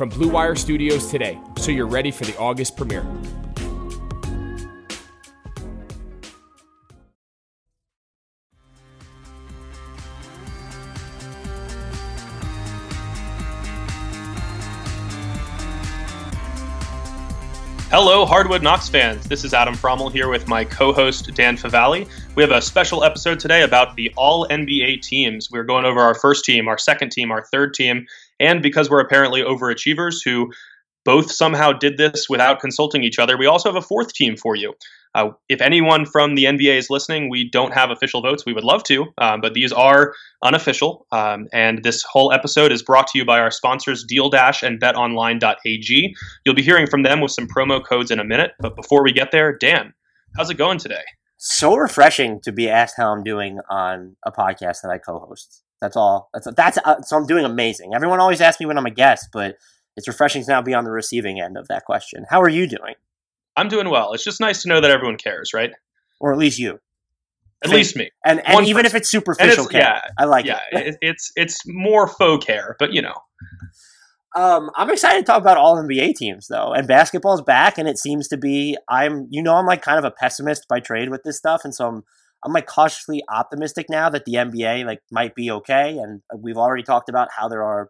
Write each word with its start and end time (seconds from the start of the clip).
from 0.00 0.08
Blue 0.08 0.30
Wire 0.30 0.56
Studios 0.56 1.10
today 1.10 1.38
so 1.58 1.70
you're 1.70 1.86
ready 1.86 2.10
for 2.10 2.24
the 2.24 2.34
August 2.38 2.74
premiere. 2.74 3.04
Hello, 17.90 18.24
Hardwood 18.24 18.62
Knocks 18.62 18.88
fans. 18.88 19.26
This 19.26 19.44
is 19.44 19.52
Adam 19.52 19.74
Fromal 19.74 20.10
here 20.10 20.28
with 20.28 20.48
my 20.48 20.64
co 20.64 20.94
host, 20.94 21.34
Dan 21.34 21.58
Favale. 21.58 22.08
We 22.36 22.42
have 22.42 22.52
a 22.52 22.62
special 22.62 23.04
episode 23.04 23.38
today 23.38 23.64
about 23.64 23.96
the 23.96 24.10
All 24.16 24.46
NBA 24.48 25.02
teams. 25.02 25.50
We're 25.50 25.64
going 25.64 25.84
over 25.84 26.00
our 26.00 26.14
first 26.14 26.46
team, 26.46 26.68
our 26.68 26.78
second 26.78 27.12
team, 27.12 27.30
our 27.30 27.44
third 27.52 27.74
team, 27.74 28.06
and 28.40 28.62
because 28.62 28.90
we're 28.90 29.00
apparently 29.00 29.42
overachievers 29.42 30.16
who 30.24 30.50
both 31.04 31.30
somehow 31.30 31.72
did 31.72 31.96
this 31.96 32.28
without 32.28 32.60
consulting 32.60 33.04
each 33.04 33.18
other, 33.18 33.38
we 33.38 33.46
also 33.46 33.68
have 33.68 33.76
a 33.76 33.86
fourth 33.86 34.12
team 34.12 34.36
for 34.36 34.54
you. 34.54 34.74
Uh, 35.14 35.30
if 35.48 35.60
anyone 35.60 36.06
from 36.06 36.36
the 36.36 36.44
NBA 36.44 36.76
is 36.76 36.88
listening, 36.88 37.28
we 37.28 37.48
don't 37.50 37.74
have 37.74 37.90
official 37.90 38.22
votes. 38.22 38.44
We 38.46 38.52
would 38.52 38.64
love 38.64 38.84
to, 38.84 39.06
um, 39.18 39.40
but 39.40 39.54
these 39.54 39.72
are 39.72 40.14
unofficial. 40.44 41.06
Um, 41.10 41.46
and 41.52 41.82
this 41.82 42.04
whole 42.04 42.32
episode 42.32 42.70
is 42.70 42.82
brought 42.82 43.08
to 43.08 43.18
you 43.18 43.24
by 43.24 43.40
our 43.40 43.50
sponsors, 43.50 44.04
Deal 44.04 44.30
Dash 44.30 44.62
and 44.62 44.80
BetOnline.ag. 44.80 46.14
You'll 46.44 46.54
be 46.54 46.62
hearing 46.62 46.86
from 46.86 47.02
them 47.02 47.20
with 47.20 47.32
some 47.32 47.48
promo 47.48 47.84
codes 47.84 48.10
in 48.10 48.20
a 48.20 48.24
minute. 48.24 48.52
But 48.60 48.76
before 48.76 49.02
we 49.02 49.12
get 49.12 49.32
there, 49.32 49.56
Dan, 49.56 49.92
how's 50.36 50.50
it 50.50 50.58
going 50.58 50.78
today? 50.78 51.02
So 51.38 51.74
refreshing 51.74 52.40
to 52.44 52.52
be 52.52 52.68
asked 52.68 52.94
how 52.96 53.10
I'm 53.10 53.24
doing 53.24 53.58
on 53.68 54.16
a 54.24 54.30
podcast 54.30 54.82
that 54.82 54.90
I 54.92 54.98
co-host. 54.98 55.64
That's 55.80 55.96
all. 55.96 56.28
That's 56.34 56.46
that's 56.56 56.78
uh, 56.84 57.00
so 57.02 57.16
I'm 57.16 57.26
doing 57.26 57.44
amazing. 57.44 57.94
Everyone 57.94 58.20
always 58.20 58.40
asks 58.40 58.60
me 58.60 58.66
when 58.66 58.76
I'm 58.78 58.86
a 58.86 58.90
guest, 58.90 59.28
but 59.32 59.56
it's 59.96 60.06
refreshing 60.06 60.42
to 60.44 60.50
now 60.50 60.62
be 60.62 60.74
on 60.74 60.84
the 60.84 60.90
receiving 60.90 61.40
end 61.40 61.56
of 61.56 61.68
that 61.68 61.84
question. 61.84 62.24
How 62.28 62.40
are 62.42 62.48
you 62.48 62.66
doing? 62.66 62.94
I'm 63.56 63.68
doing 63.68 63.88
well. 63.90 64.12
It's 64.12 64.24
just 64.24 64.40
nice 64.40 64.62
to 64.62 64.68
know 64.68 64.80
that 64.80 64.90
everyone 64.90 65.16
cares, 65.16 65.52
right? 65.54 65.72
Or 66.20 66.32
at 66.32 66.38
least 66.38 66.58
you. 66.58 66.80
At 67.62 67.70
least 67.70 67.96
me. 67.96 68.10
And 68.24 68.40
and 68.46 68.54
One 68.54 68.64
even 68.64 68.84
person. 68.84 68.96
if 68.96 69.00
it's 69.02 69.10
superficial 69.10 69.66
it's- 69.66 69.68
care, 69.68 69.80
yeah, 69.82 70.00
I 70.18 70.24
like 70.24 70.46
yeah, 70.46 70.60
it. 70.72 70.86
it, 70.86 70.96
it's 71.02 71.32
it's 71.36 71.60
more 71.66 72.06
faux 72.06 72.44
care, 72.44 72.76
but 72.78 72.92
you 72.92 73.02
know. 73.02 73.14
Um, 74.36 74.70
I'm 74.76 74.90
excited 74.90 75.20
to 75.20 75.24
talk 75.24 75.40
about 75.40 75.56
all 75.56 75.76
NBA 75.76 76.14
teams 76.14 76.46
though, 76.46 76.72
and 76.72 76.86
basketball's 76.86 77.42
back, 77.42 77.78
and 77.78 77.88
it 77.88 77.98
seems 77.98 78.28
to 78.28 78.36
be. 78.36 78.76
I'm, 78.88 79.26
you 79.30 79.42
know, 79.42 79.56
I'm 79.56 79.66
like 79.66 79.82
kind 79.82 79.98
of 79.98 80.04
a 80.04 80.10
pessimist 80.10 80.68
by 80.68 80.78
trade 80.80 81.10
with 81.10 81.22
this 81.24 81.36
stuff, 81.36 81.62
and 81.64 81.74
so 81.74 81.86
I'm, 81.88 82.04
I'm 82.44 82.52
like 82.52 82.66
cautiously 82.66 83.22
optimistic 83.28 83.86
now 83.90 84.08
that 84.10 84.24
the 84.24 84.34
NBA 84.34 84.84
like 84.86 85.00
might 85.10 85.34
be 85.34 85.50
okay, 85.50 85.98
and 85.98 86.22
uh, 86.32 86.36
we've 86.38 86.56
already 86.56 86.82
talked 86.82 87.08
about 87.08 87.28
how 87.36 87.48
there 87.48 87.62
are 87.62 87.88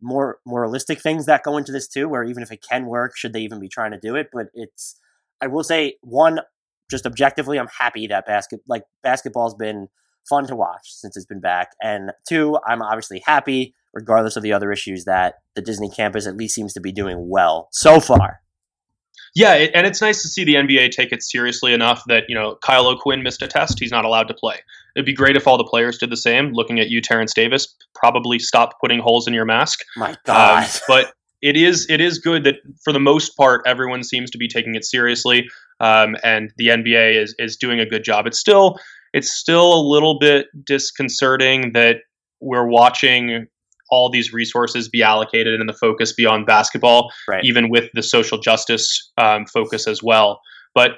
more 0.00 0.38
moralistic 0.46 1.00
things 1.00 1.26
that 1.26 1.42
go 1.42 1.56
into 1.56 1.72
this 1.72 1.88
too, 1.88 2.08
where 2.08 2.22
even 2.22 2.42
if 2.42 2.52
it 2.52 2.64
can 2.68 2.86
work, 2.86 3.16
should 3.16 3.32
they 3.32 3.40
even 3.40 3.58
be 3.58 3.68
trying 3.68 3.92
to 3.92 3.98
do 3.98 4.14
it? 4.14 4.28
But 4.32 4.46
it's, 4.54 5.00
I 5.40 5.46
will 5.46 5.64
say, 5.64 5.94
one, 6.02 6.40
just 6.90 7.06
objectively, 7.06 7.58
I'm 7.58 7.68
happy 7.78 8.06
that 8.08 8.26
basket 8.26 8.60
like 8.68 8.82
basketball's 9.02 9.54
been 9.54 9.88
fun 10.28 10.46
to 10.48 10.56
watch 10.56 10.82
since 10.84 11.16
it's 11.16 11.26
been 11.26 11.40
back, 11.40 11.68
and 11.82 12.12
two, 12.28 12.58
I'm 12.66 12.82
obviously 12.82 13.22
happy 13.24 13.74
regardless 13.94 14.36
of 14.36 14.42
the 14.42 14.52
other 14.52 14.70
issues 14.70 15.06
that 15.06 15.36
the 15.54 15.62
Disney 15.62 15.88
campus 15.88 16.26
at 16.26 16.36
least 16.36 16.54
seems 16.54 16.74
to 16.74 16.80
be 16.80 16.92
doing 16.92 17.30
well 17.30 17.68
so 17.72 17.98
far. 17.98 18.40
Yeah, 19.36 19.52
it, 19.52 19.70
and 19.74 19.86
it's 19.86 20.00
nice 20.00 20.22
to 20.22 20.28
see 20.28 20.44
the 20.44 20.54
NBA 20.54 20.92
take 20.92 21.12
it 21.12 21.22
seriously 21.22 21.74
enough 21.74 22.02
that 22.06 22.24
you 22.26 22.34
know 22.34 22.56
Kyle 22.62 22.86
O'Quinn 22.86 23.22
missed 23.22 23.42
a 23.42 23.46
test; 23.46 23.78
he's 23.78 23.90
not 23.90 24.06
allowed 24.06 24.28
to 24.28 24.34
play. 24.34 24.56
It'd 24.96 25.04
be 25.04 25.12
great 25.12 25.36
if 25.36 25.46
all 25.46 25.58
the 25.58 25.64
players 25.64 25.98
did 25.98 26.08
the 26.08 26.16
same. 26.16 26.52
Looking 26.54 26.80
at 26.80 26.88
you, 26.88 27.02
Terence 27.02 27.34
Davis, 27.34 27.74
probably 27.94 28.38
stop 28.38 28.80
putting 28.80 28.98
holes 28.98 29.28
in 29.28 29.34
your 29.34 29.44
mask. 29.44 29.80
My 29.94 30.16
God. 30.24 30.64
Um, 30.64 30.70
but 30.88 31.12
it 31.42 31.54
is 31.54 31.86
it 31.90 32.00
is 32.00 32.18
good 32.18 32.44
that 32.44 32.56
for 32.82 32.94
the 32.94 32.98
most 32.98 33.36
part 33.36 33.60
everyone 33.66 34.02
seems 34.02 34.30
to 34.30 34.38
be 34.38 34.48
taking 34.48 34.74
it 34.74 34.86
seriously, 34.86 35.46
um, 35.80 36.16
and 36.24 36.50
the 36.56 36.68
NBA 36.68 37.22
is 37.22 37.34
is 37.38 37.56
doing 37.56 37.78
a 37.78 37.84
good 37.84 38.04
job. 38.04 38.26
It's 38.26 38.38
still 38.38 38.78
it's 39.12 39.30
still 39.30 39.74
a 39.74 39.82
little 39.86 40.18
bit 40.18 40.46
disconcerting 40.64 41.74
that 41.74 41.96
we're 42.40 42.66
watching 42.66 43.48
all 43.90 44.10
these 44.10 44.32
resources 44.32 44.88
be 44.88 45.02
allocated 45.02 45.60
and 45.60 45.68
the 45.68 45.74
focus 45.74 46.12
be 46.12 46.26
on 46.26 46.44
basketball, 46.44 47.10
Right. 47.28 47.44
even 47.44 47.68
with 47.70 47.90
the 47.94 48.02
social 48.02 48.38
justice 48.38 49.12
um, 49.18 49.46
focus 49.46 49.86
as 49.86 50.02
well. 50.02 50.40
But 50.74 50.92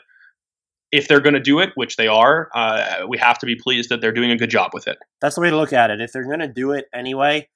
if 0.90 1.06
they're 1.06 1.20
going 1.20 1.34
to 1.34 1.40
do 1.40 1.58
it, 1.58 1.70
which 1.74 1.96
they 1.96 2.06
are, 2.08 2.48
uh, 2.54 3.04
we 3.08 3.18
have 3.18 3.38
to 3.40 3.46
be 3.46 3.54
pleased 3.54 3.90
that 3.90 4.00
they're 4.00 4.12
doing 4.12 4.30
a 4.30 4.36
good 4.36 4.50
job 4.50 4.70
with 4.72 4.88
it. 4.88 4.96
That's 5.20 5.34
the 5.34 5.42
way 5.42 5.50
to 5.50 5.56
look 5.56 5.72
at 5.72 5.90
it. 5.90 6.00
If 6.00 6.12
they're 6.12 6.24
going 6.24 6.38
to 6.40 6.48
do 6.48 6.72
it 6.72 6.86
anyway, 6.94 7.48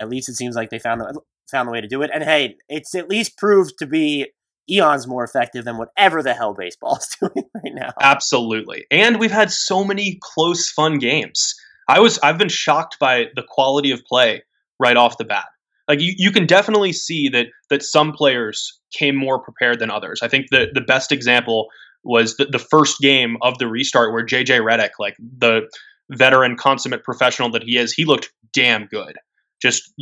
at 0.00 0.08
least 0.08 0.28
it 0.30 0.34
seems 0.36 0.56
like 0.56 0.70
they 0.70 0.78
found 0.78 1.00
the, 1.02 1.20
found 1.50 1.68
the 1.68 1.72
way 1.72 1.80
to 1.82 1.86
do 1.88 2.00
it. 2.02 2.10
And 2.12 2.24
hey, 2.24 2.56
it's 2.68 2.94
at 2.94 3.08
least 3.10 3.36
proved 3.36 3.74
to 3.80 3.86
be 3.86 4.28
eons 4.70 5.06
more 5.06 5.24
effective 5.24 5.64
than 5.64 5.76
whatever 5.76 6.22
the 6.22 6.32
hell 6.32 6.54
baseball's 6.54 7.06
doing 7.20 7.44
right 7.54 7.74
now. 7.74 7.90
Absolutely. 8.00 8.86
And 8.90 9.18
we've 9.20 9.30
had 9.30 9.50
so 9.50 9.84
many 9.84 10.18
close, 10.22 10.70
fun 10.70 10.98
games. 10.98 11.54
I 11.88 12.00
was 12.00 12.18
I've 12.22 12.38
been 12.38 12.48
shocked 12.48 12.98
by 13.00 13.26
the 13.34 13.42
quality 13.46 13.90
of 13.90 14.02
play 14.04 14.42
right 14.80 14.96
off 14.96 15.18
the 15.18 15.24
bat. 15.24 15.46
Like 15.88 16.00
you, 16.00 16.14
you 16.16 16.30
can 16.30 16.46
definitely 16.46 16.92
see 16.92 17.28
that 17.30 17.46
that 17.68 17.82
some 17.82 18.12
players 18.12 18.80
came 18.96 19.16
more 19.16 19.40
prepared 19.40 19.78
than 19.78 19.90
others. 19.90 20.20
I 20.22 20.28
think 20.28 20.46
the 20.50 20.68
the 20.72 20.80
best 20.80 21.12
example 21.12 21.68
was 22.02 22.36
the, 22.36 22.46
the 22.46 22.58
first 22.58 23.00
game 23.00 23.36
of 23.42 23.58
the 23.58 23.66
restart 23.66 24.12
where 24.12 24.24
JJ 24.24 24.60
Redick, 24.60 24.90
like 24.98 25.16
the 25.18 25.62
veteran 26.10 26.56
consummate 26.56 27.04
professional 27.04 27.50
that 27.50 27.62
he 27.62 27.76
is, 27.76 27.92
he 27.92 28.04
looked 28.04 28.32
damn 28.52 28.86
good. 28.86 29.16
Just 29.60 29.92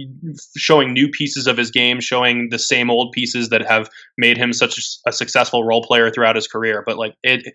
showing 0.56 0.92
new 0.92 1.08
pieces 1.08 1.48
of 1.48 1.56
his 1.56 1.72
game, 1.72 2.00
showing 2.00 2.48
the 2.50 2.60
same 2.60 2.90
old 2.90 3.10
pieces 3.12 3.48
that 3.48 3.66
have 3.66 3.90
made 4.16 4.36
him 4.36 4.52
such 4.52 4.78
a 5.04 5.12
successful 5.12 5.64
role 5.64 5.82
player 5.82 6.10
throughout 6.10 6.36
his 6.36 6.46
career. 6.46 6.84
But 6.86 6.96
like 6.96 7.14
it, 7.24 7.52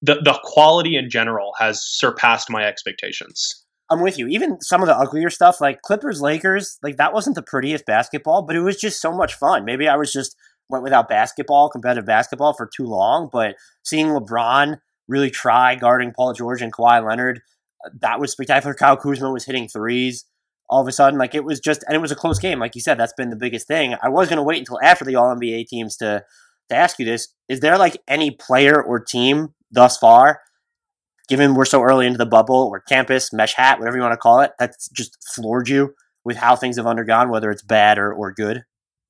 the 0.00 0.14
the 0.14 0.38
quality 0.44 0.96
in 0.96 1.10
general 1.10 1.52
has 1.58 1.82
surpassed 1.84 2.48
my 2.48 2.64
expectations. 2.64 3.61
I'm 3.90 4.02
with 4.02 4.18
you. 4.18 4.26
Even 4.28 4.60
some 4.60 4.80
of 4.80 4.86
the 4.86 4.96
uglier 4.96 5.30
stuff, 5.30 5.60
like 5.60 5.82
Clippers 5.82 6.20
Lakers, 6.20 6.78
like 6.82 6.96
that 6.96 7.12
wasn't 7.12 7.36
the 7.36 7.42
prettiest 7.42 7.84
basketball, 7.84 8.42
but 8.42 8.56
it 8.56 8.60
was 8.60 8.76
just 8.76 9.00
so 9.00 9.12
much 9.12 9.34
fun. 9.34 9.64
Maybe 9.64 9.88
I 9.88 9.96
was 9.96 10.12
just 10.12 10.36
went 10.68 10.84
without 10.84 11.08
basketball, 11.08 11.68
competitive 11.68 12.06
basketball 12.06 12.54
for 12.54 12.70
too 12.74 12.84
long, 12.84 13.28
but 13.30 13.56
seeing 13.82 14.06
LeBron 14.06 14.78
really 15.08 15.30
try 15.30 15.74
guarding 15.74 16.12
Paul 16.16 16.32
George 16.32 16.62
and 16.62 16.72
Kawhi 16.72 17.06
Leonard, 17.06 17.40
that 18.00 18.20
was 18.20 18.32
spectacular. 18.32 18.74
Kyle 18.74 18.96
Kuzma 18.96 19.30
was 19.30 19.44
hitting 19.44 19.68
threes 19.68 20.24
all 20.70 20.80
of 20.80 20.88
a 20.88 20.92
sudden. 20.92 21.18
Like 21.18 21.34
it 21.34 21.44
was 21.44 21.60
just, 21.60 21.84
and 21.86 21.94
it 21.94 22.00
was 22.00 22.12
a 22.12 22.16
close 22.16 22.38
game. 22.38 22.60
Like 22.60 22.74
you 22.74 22.80
said, 22.80 22.98
that's 22.98 23.12
been 23.12 23.30
the 23.30 23.36
biggest 23.36 23.66
thing. 23.66 23.94
I 24.02 24.08
was 24.08 24.28
going 24.28 24.38
to 24.38 24.42
wait 24.42 24.58
until 24.58 24.80
after 24.82 25.04
the 25.04 25.16
All 25.16 25.34
NBA 25.34 25.66
teams 25.66 25.96
to 25.98 26.24
to 26.72 26.76
ask 26.76 26.98
you 26.98 27.04
this. 27.04 27.28
Is 27.48 27.60
there 27.60 27.78
like 27.78 27.98
any 28.08 28.30
player 28.30 28.82
or 28.82 28.98
team 29.00 29.54
thus 29.70 29.98
far 29.98 30.40
given 31.32 31.54
we're 31.54 31.64
so 31.64 31.80
early 31.80 32.06
into 32.06 32.18
the 32.18 32.26
bubble 32.26 32.68
or 32.70 32.80
campus, 32.80 33.32
mesh 33.32 33.54
hat, 33.54 33.78
whatever 33.78 33.96
you 33.96 34.02
want 34.02 34.12
to 34.12 34.18
call 34.18 34.40
it, 34.40 34.50
that's 34.58 34.90
just 34.90 35.16
floored 35.34 35.66
you 35.66 35.94
with 36.26 36.36
how 36.36 36.54
things 36.54 36.76
have 36.76 36.86
undergone, 36.86 37.30
whether 37.30 37.50
it's 37.50 37.62
bad 37.62 37.96
or, 37.96 38.12
or 38.12 38.34
good? 38.34 38.64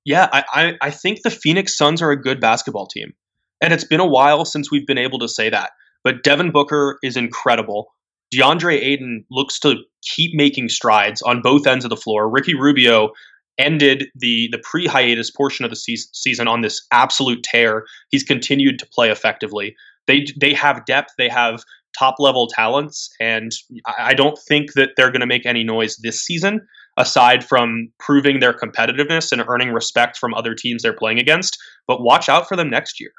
Yeah, 0.04 0.28
I, 0.32 0.44
I, 0.54 0.72
I 0.80 0.90
think 0.92 1.22
the 1.22 1.30
Phoenix 1.30 1.76
Suns 1.76 2.00
are 2.00 2.12
a 2.12 2.22
good 2.22 2.40
basketball 2.40 2.86
team. 2.86 3.12
And 3.60 3.72
it's 3.72 3.82
been 3.82 3.98
a 3.98 4.06
while 4.06 4.44
since 4.44 4.70
we've 4.70 4.86
been 4.86 4.98
able 4.98 5.18
to 5.18 5.26
say 5.26 5.50
that. 5.50 5.70
But 6.04 6.22
Devin 6.22 6.52
Booker 6.52 6.96
is 7.02 7.16
incredible. 7.16 7.88
DeAndre 8.32 8.80
Ayton 8.80 9.24
looks 9.32 9.58
to 9.58 9.74
keep 10.02 10.30
making 10.36 10.68
strides 10.68 11.22
on 11.22 11.42
both 11.42 11.66
ends 11.66 11.84
of 11.84 11.90
the 11.90 11.96
floor. 11.96 12.30
Ricky 12.30 12.54
Rubio 12.54 13.10
ended 13.58 14.04
the 14.14 14.48
the 14.52 14.62
pre 14.62 14.86
hiatus 14.86 15.32
portion 15.32 15.64
of 15.64 15.72
the 15.72 15.76
se- 15.76 16.08
season 16.12 16.46
on 16.46 16.60
this 16.60 16.86
absolute 16.92 17.42
tear. 17.42 17.84
He's 18.10 18.22
continued 18.22 18.78
to 18.78 18.86
play 18.86 19.10
effectively. 19.10 19.74
They 20.06 20.24
they 20.40 20.54
have 20.54 20.84
depth. 20.86 21.14
They 21.18 21.28
have 21.28 21.64
top 21.98 22.16
level 22.18 22.46
talents, 22.46 23.10
and 23.20 23.52
I 23.98 24.14
don't 24.14 24.38
think 24.48 24.74
that 24.74 24.90
they're 24.96 25.10
going 25.10 25.20
to 25.20 25.26
make 25.26 25.46
any 25.46 25.64
noise 25.64 25.96
this 26.02 26.20
season. 26.20 26.66
Aside 26.98 27.42
from 27.42 27.88
proving 27.98 28.40
their 28.40 28.52
competitiveness 28.52 29.32
and 29.32 29.42
earning 29.48 29.72
respect 29.72 30.18
from 30.18 30.34
other 30.34 30.54
teams 30.54 30.82
they're 30.82 30.92
playing 30.92 31.18
against, 31.18 31.56
but 31.86 32.02
watch 32.02 32.28
out 32.28 32.46
for 32.46 32.54
them 32.54 32.68
next 32.68 33.00
year. 33.00 33.12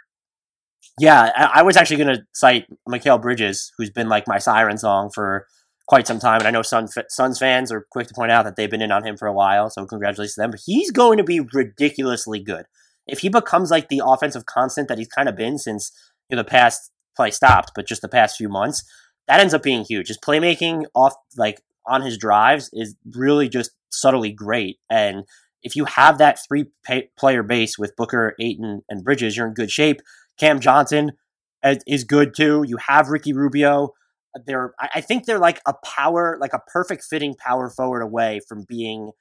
Yeah, 1.00 1.31
I, 1.36 1.64
was 1.64 1.75
actually 1.75 1.98
going 1.98 2.16
to 2.16 2.24
cite 2.34 2.68
Mikal 2.88 3.20
Bridges, 3.20 3.72
who's 3.78 3.90
been 3.90 4.10
like 4.10 4.28
my 4.28 4.38
siren 4.38 4.78
song 4.78 5.10
for 5.12 5.48
quite 5.88 6.06
some 6.06 6.19
time. 6.19 6.40
And 6.40 6.48
I 6.48 6.52
know 6.52 6.62
Sun, 6.62 6.88
Suns 7.10 7.40
fans 7.40 7.72
are 7.72 7.88
quick 7.92 8.08
to 8.08 8.14
point 8.14 8.31
out 8.31 8.46
that 8.46 8.56
they've 8.56 8.69
been 8.69 8.81
in 8.81 8.92
on 8.92 9.06
him 9.06 9.18
for 9.18 9.28
a 9.28 9.34
while. 9.34 9.69
So 9.69 9.86
congratulations 9.86 10.36
to 10.36 10.42
them. 10.42 10.52
But 10.52 10.62
he's 10.66 10.92
going 10.92 11.18
to 11.18 11.24
be 11.24 11.40
ridiculously 11.40 12.40
good. 12.40 12.66
If 13.08 13.19
he 13.19 13.30
becomes 13.30 13.72
like 13.72 13.90
the 13.90 14.02
offensive 14.06 14.46
constant 14.46 14.88
that 14.88 14.98
he's 14.98 15.08
kind 15.08 15.28
of 15.28 15.36
been 15.36 15.58
since 15.58 15.92
you 16.30 16.36
know, 16.36 16.44
the 16.44 16.50
past 16.50 16.92
play 17.15 17.31
stopped, 17.31 17.71
but 17.75 17.88
just 17.88 18.01
the 18.01 18.10
past 18.10 18.38
few 18.38 18.50
months, 18.50 18.83
that 19.27 19.39
ends 19.39 19.54
up 19.54 19.63
being 19.63 19.83
huge. 19.83 20.07
His 20.07 20.18
playmaking 20.18 20.86
off 20.95 21.13
like 21.38 21.62
on 21.86 22.01
his 22.01 22.18
drives 22.18 22.69
is 22.74 22.95
really 23.13 23.50
just 23.50 23.71
subtly 23.89 24.31
great. 24.31 24.77
And 24.89 25.24
if 25.62 25.75
you 25.75 25.86
have 25.86 26.18
that 26.18 26.39
three 26.48 26.65
pay- 26.83 27.10
player 27.18 27.44
base 27.44 27.77
with 27.77 27.95
Booker, 27.95 28.36
Ayton, 28.39 28.81
and 28.89 29.04
Bridges, 29.04 29.38
you're 29.38 29.48
in 29.48 29.54
good 29.54 29.71
shape. 29.71 30.01
Cam 30.38 30.60
Johnson 30.60 31.12
is 31.63 32.04
good 32.04 32.36
too. 32.36 32.63
You 32.68 32.77
have 32.88 33.10
Ricky 33.10 33.33
Rubio. 33.33 33.89
They're, 34.45 34.74
I 34.80 35.01
think 35.01 35.25
they're 35.25 35.39
like 35.39 35.62
a 35.68 35.74
power, 35.86 36.38
like 36.42 36.54
a 36.54 36.62
perfect 36.68 37.04
fitting 37.04 37.36
power 37.36 37.69
forward 37.69 38.01
away 38.01 38.42
from 38.48 38.66
being 38.68 39.12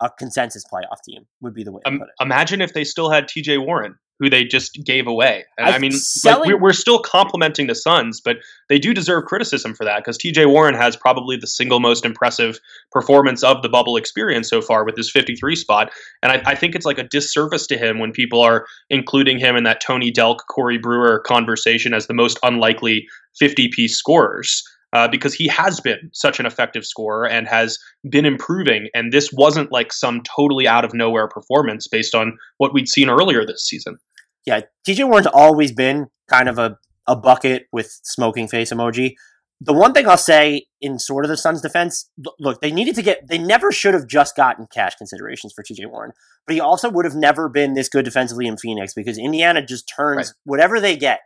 a 0.00 0.10
consensus 0.10 0.64
playoff 0.70 1.02
team. 1.04 1.26
Would 1.40 1.54
be 1.54 1.64
the 1.64 1.72
way. 1.72 1.82
Um, 1.84 2.02
imagine 2.20 2.60
if 2.60 2.72
they 2.72 2.84
still 2.84 3.10
had 3.10 3.28
T.J. 3.28 3.58
Warren 3.58 3.96
who 4.20 4.28
they 4.28 4.44
just 4.44 4.78
gave 4.84 5.06
away. 5.06 5.44
I, 5.58 5.72
I 5.72 5.78
mean, 5.78 5.92
selling- 5.92 6.50
like, 6.50 6.60
we're, 6.60 6.60
we're, 6.68 6.72
still 6.74 6.98
complimenting 6.98 7.66
the 7.66 7.74
Suns, 7.74 8.20
but 8.20 8.36
they 8.68 8.78
do 8.78 8.92
deserve 8.92 9.24
criticism 9.24 9.74
for 9.74 9.84
that 9.84 10.00
because 10.00 10.18
TJ 10.18 10.46
Warren 10.46 10.74
has 10.74 10.94
probably 10.94 11.36
the 11.36 11.46
single 11.46 11.80
most 11.80 12.04
impressive 12.04 12.60
performance 12.92 13.42
of 13.42 13.62
the 13.62 13.68
bubble 13.68 13.96
experience 13.96 14.48
so 14.48 14.60
far 14.60 14.84
with 14.84 14.94
his 14.94 15.10
53 15.10 15.56
spot. 15.56 15.90
And 16.22 16.32
I, 16.32 16.42
I 16.44 16.54
think 16.54 16.74
it's 16.74 16.84
like 16.84 16.98
a 16.98 17.04
disservice 17.04 17.66
to 17.68 17.78
him 17.78 17.98
when 17.98 18.12
people 18.12 18.42
are 18.42 18.66
including 18.90 19.38
him 19.38 19.56
in 19.56 19.64
that 19.64 19.80
Tony 19.80 20.12
Delk, 20.12 20.40
Corey 20.50 20.78
Brewer 20.78 21.20
conversation 21.20 21.94
as 21.94 22.06
the 22.06 22.14
most 22.14 22.38
unlikely 22.42 23.06
50 23.38 23.68
piece 23.68 23.96
scorers. 23.96 24.62
Uh, 24.92 25.06
because 25.06 25.32
he 25.32 25.46
has 25.46 25.78
been 25.78 26.10
such 26.12 26.40
an 26.40 26.46
effective 26.46 26.84
scorer 26.84 27.24
and 27.24 27.46
has 27.46 27.78
been 28.08 28.26
improving. 28.26 28.88
And 28.92 29.12
this 29.12 29.30
wasn't 29.32 29.70
like 29.70 29.92
some 29.92 30.20
totally 30.22 30.66
out 30.66 30.84
of 30.84 30.92
nowhere 30.92 31.28
performance 31.28 31.86
based 31.86 32.12
on 32.12 32.36
what 32.58 32.74
we'd 32.74 32.88
seen 32.88 33.08
earlier 33.08 33.46
this 33.46 33.64
season 33.64 33.98
yeah, 34.46 34.60
TJ 34.86 35.08
Warren's 35.08 35.26
always 35.26 35.72
been 35.72 36.08
kind 36.28 36.48
of 36.48 36.58
a, 36.58 36.78
a 37.06 37.16
bucket 37.16 37.66
with 37.72 38.00
smoking 38.04 38.48
face 38.48 38.72
emoji. 38.72 39.14
The 39.60 39.74
one 39.74 39.92
thing 39.92 40.08
I'll 40.08 40.16
say 40.16 40.66
in 40.80 40.98
sort 40.98 41.24
of 41.24 41.28
the 41.28 41.36
Suns' 41.36 41.60
defense, 41.60 42.08
look, 42.38 42.62
they 42.62 42.72
needed 42.72 42.94
to 42.94 43.02
get, 43.02 43.28
they 43.28 43.36
never 43.36 43.70
should 43.70 43.92
have 43.92 44.06
just 44.06 44.34
gotten 44.34 44.66
cash 44.72 44.94
considerations 44.94 45.52
for 45.52 45.62
TJ 45.62 45.90
Warren, 45.90 46.12
but 46.46 46.54
he 46.54 46.60
also 46.60 46.88
would 46.88 47.04
have 47.04 47.14
never 47.14 47.48
been 47.50 47.74
this 47.74 47.88
good 47.88 48.06
defensively 48.06 48.46
in 48.46 48.56
Phoenix 48.56 48.94
because 48.94 49.18
Indiana 49.18 49.64
just 49.64 49.92
turns 49.94 50.16
right. 50.28 50.34
whatever 50.44 50.80
they 50.80 50.96
get 50.96 51.20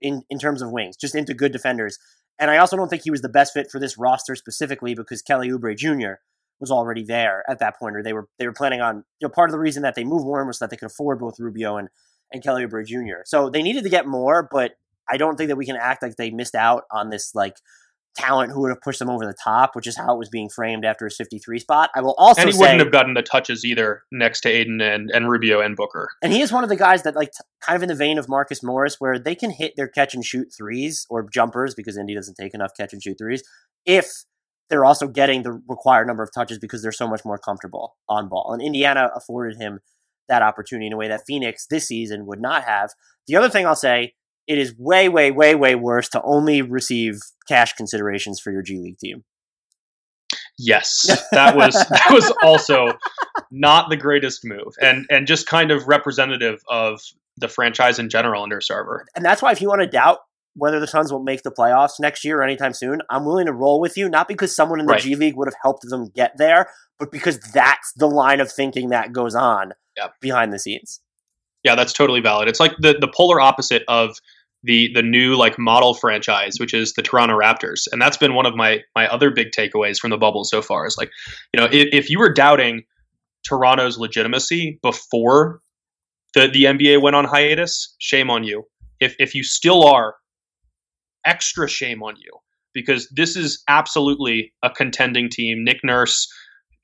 in, 0.00 0.22
in 0.30 0.38
terms 0.38 0.62
of 0.62 0.70
wings 0.70 0.96
just 0.96 1.14
into 1.14 1.34
good 1.34 1.52
defenders. 1.52 1.98
And 2.38 2.50
I 2.50 2.56
also 2.56 2.76
don't 2.76 2.88
think 2.88 3.02
he 3.02 3.10
was 3.10 3.22
the 3.22 3.28
best 3.28 3.52
fit 3.52 3.70
for 3.70 3.78
this 3.78 3.98
roster 3.98 4.34
specifically 4.34 4.94
because 4.94 5.20
Kelly 5.20 5.50
Oubre 5.50 5.76
Jr. 5.76 6.20
was 6.58 6.70
already 6.70 7.04
there 7.04 7.44
at 7.48 7.58
that 7.58 7.78
point, 7.78 7.96
or 7.96 8.02
they 8.02 8.14
were 8.14 8.28
they 8.38 8.46
were 8.46 8.52
planning 8.52 8.80
on. 8.80 9.04
You 9.20 9.28
know, 9.28 9.30
part 9.30 9.50
of 9.50 9.52
the 9.52 9.58
reason 9.58 9.82
that 9.82 9.94
they 9.94 10.04
moved 10.04 10.24
Warren 10.24 10.46
was 10.46 10.58
so 10.58 10.64
that 10.64 10.70
they 10.70 10.76
could 10.76 10.86
afford 10.86 11.18
both 11.18 11.38
Rubio 11.38 11.76
and 11.76 11.88
and 12.32 12.42
Kelly 12.42 12.64
Oubre 12.64 12.86
Jr. 12.86 13.22
So 13.24 13.50
they 13.50 13.62
needed 13.62 13.82
to 13.82 13.90
get 13.90 14.06
more, 14.06 14.48
but 14.50 14.72
I 15.08 15.16
don't 15.16 15.36
think 15.36 15.48
that 15.48 15.56
we 15.56 15.66
can 15.66 15.76
act 15.76 16.02
like 16.02 16.16
they 16.16 16.30
missed 16.30 16.54
out 16.54 16.84
on 16.90 17.10
this 17.10 17.34
like 17.34 17.56
talent 18.16 18.52
who 18.52 18.60
would 18.60 18.70
have 18.70 18.80
pushed 18.80 18.98
them 18.98 19.08
over 19.08 19.24
the 19.24 19.34
top, 19.42 19.74
which 19.74 19.86
is 19.86 19.96
how 19.96 20.14
it 20.14 20.18
was 20.18 20.28
being 20.28 20.48
framed 20.48 20.84
after 20.84 21.06
his 21.06 21.16
53 21.16 21.58
spot. 21.58 21.90
I 21.94 22.00
will 22.00 22.14
also 22.18 22.42
and 22.42 22.48
he 22.48 22.52
say, 22.52 22.58
wouldn't 22.58 22.80
have 22.80 22.92
gotten 22.92 23.14
the 23.14 23.22
touches 23.22 23.64
either 23.64 24.02
next 24.10 24.40
to 24.42 24.48
Ayton 24.48 24.80
and, 24.80 25.10
and 25.10 25.30
Rubio 25.30 25.60
and 25.60 25.76
Booker. 25.76 26.08
And 26.22 26.32
he 26.32 26.40
is 26.40 26.52
one 26.52 26.64
of 26.64 26.70
the 26.70 26.76
guys 26.76 27.02
that 27.04 27.14
like 27.14 27.30
t- 27.30 27.44
kind 27.60 27.76
of 27.76 27.82
in 27.82 27.88
the 27.88 27.94
vein 27.94 28.18
of 28.18 28.28
Marcus 28.28 28.62
Morris, 28.62 28.96
where 28.98 29.18
they 29.18 29.34
can 29.34 29.50
hit 29.50 29.74
their 29.76 29.88
catch 29.88 30.14
and 30.14 30.24
shoot 30.24 30.48
threes 30.56 31.06
or 31.08 31.28
jumpers 31.28 31.74
because 31.74 31.96
Indy 31.96 32.14
doesn't 32.14 32.34
take 32.34 32.54
enough 32.54 32.72
catch 32.76 32.92
and 32.92 33.02
shoot 33.02 33.16
threes 33.18 33.42
if 33.86 34.24
they're 34.68 34.84
also 34.84 35.08
getting 35.08 35.42
the 35.42 35.60
required 35.68 36.06
number 36.06 36.22
of 36.22 36.30
touches 36.32 36.58
because 36.58 36.82
they're 36.82 36.92
so 36.92 37.08
much 37.08 37.24
more 37.24 37.38
comfortable 37.38 37.96
on 38.08 38.28
ball. 38.28 38.52
And 38.52 38.62
Indiana 38.62 39.10
afforded 39.14 39.58
him 39.58 39.80
that 40.28 40.42
opportunity 40.42 40.86
in 40.86 40.92
a 40.92 40.96
way 40.96 41.08
that 41.08 41.22
Phoenix 41.26 41.66
this 41.66 41.88
season 41.88 42.24
would 42.26 42.40
not 42.40 42.64
have. 42.64 42.90
The 43.26 43.36
other 43.36 43.50
thing 43.50 43.66
I'll 43.66 43.74
say, 43.74 44.14
it 44.46 44.58
is 44.58 44.74
way, 44.78 45.08
way, 45.08 45.30
way, 45.30 45.54
way 45.54 45.74
worse 45.74 46.08
to 46.10 46.22
only 46.22 46.62
receive 46.62 47.20
cash 47.48 47.72
considerations 47.74 48.40
for 48.40 48.50
your 48.52 48.62
G 48.62 48.78
League 48.78 48.98
team. 48.98 49.24
Yes, 50.58 51.06
that 51.32 51.56
was 51.56 51.74
that 51.74 52.10
was 52.10 52.32
also 52.42 52.92
not 53.50 53.90
the 53.90 53.96
greatest 53.96 54.44
move, 54.44 54.74
and 54.80 55.06
and 55.10 55.26
just 55.26 55.46
kind 55.46 55.70
of 55.70 55.88
representative 55.88 56.60
of 56.68 57.00
the 57.36 57.48
franchise 57.48 57.98
in 57.98 58.08
general 58.08 58.42
under 58.42 58.60
Sarver. 58.60 59.04
And 59.16 59.24
that's 59.24 59.40
why, 59.40 59.52
if 59.52 59.60
you 59.60 59.68
want 59.68 59.80
to 59.80 59.86
doubt 59.86 60.18
whether 60.54 60.80
the 60.80 60.86
Suns 60.86 61.12
will 61.12 61.22
make 61.22 61.42
the 61.42 61.50
playoffs 61.50 62.00
next 62.00 62.24
year 62.24 62.40
or 62.40 62.42
anytime 62.42 62.74
soon, 62.74 63.00
I'm 63.08 63.24
willing 63.24 63.46
to 63.46 63.52
roll 63.52 63.80
with 63.80 63.96
you, 63.96 64.08
not 64.08 64.28
because 64.28 64.54
someone 64.54 64.80
in 64.80 64.86
the 64.86 64.94
right. 64.94 65.02
G 65.02 65.14
League 65.16 65.36
would 65.36 65.48
have 65.48 65.54
helped 65.62 65.88
them 65.88 66.10
get 66.14 66.36
there, 66.36 66.66
but 66.98 67.10
because 67.10 67.38
that's 67.54 67.92
the 67.94 68.08
line 68.08 68.40
of 68.40 68.52
thinking 68.52 68.90
that 68.90 69.12
goes 69.12 69.34
on 69.34 69.72
behind 70.20 70.52
the 70.52 70.58
scenes. 70.58 71.00
Yeah, 71.64 71.74
that's 71.74 71.92
totally 71.92 72.20
valid. 72.20 72.48
It's 72.48 72.60
like 72.60 72.72
the, 72.78 72.96
the 72.98 73.08
polar 73.14 73.40
opposite 73.40 73.82
of 73.88 74.16
the 74.62 74.90
the 74.94 75.02
new 75.02 75.36
like 75.36 75.58
model 75.58 75.94
franchise, 75.94 76.56
which 76.58 76.74
is 76.74 76.92
the 76.94 77.02
Toronto 77.02 77.36
Raptors, 77.36 77.86
and 77.92 78.00
that's 78.00 78.16
been 78.16 78.34
one 78.34 78.46
of 78.46 78.54
my 78.54 78.80
my 78.94 79.06
other 79.08 79.30
big 79.30 79.48
takeaways 79.50 79.98
from 79.98 80.10
the 80.10 80.18
bubble 80.18 80.44
so 80.44 80.60
far. 80.62 80.86
Is 80.86 80.96
like, 80.98 81.10
you 81.54 81.60
know, 81.60 81.66
if, 81.66 81.88
if 81.92 82.10
you 82.10 82.18
were 82.18 82.32
doubting 82.32 82.82
Toronto's 83.46 83.98
legitimacy 83.98 84.78
before 84.82 85.60
the 86.34 86.48
the 86.48 86.64
NBA 86.64 87.00
went 87.00 87.16
on 87.16 87.24
hiatus, 87.24 87.94
shame 87.98 88.30
on 88.30 88.44
you. 88.44 88.64
If 89.00 89.16
if 89.18 89.34
you 89.34 89.42
still 89.42 89.84
are, 89.86 90.16
extra 91.24 91.68
shame 91.68 92.02
on 92.02 92.16
you 92.16 92.32
because 92.72 93.08
this 93.14 93.36
is 93.36 93.62
absolutely 93.68 94.52
a 94.62 94.70
contending 94.70 95.28
team. 95.28 95.64
Nick 95.64 95.82
Nurse 95.82 96.28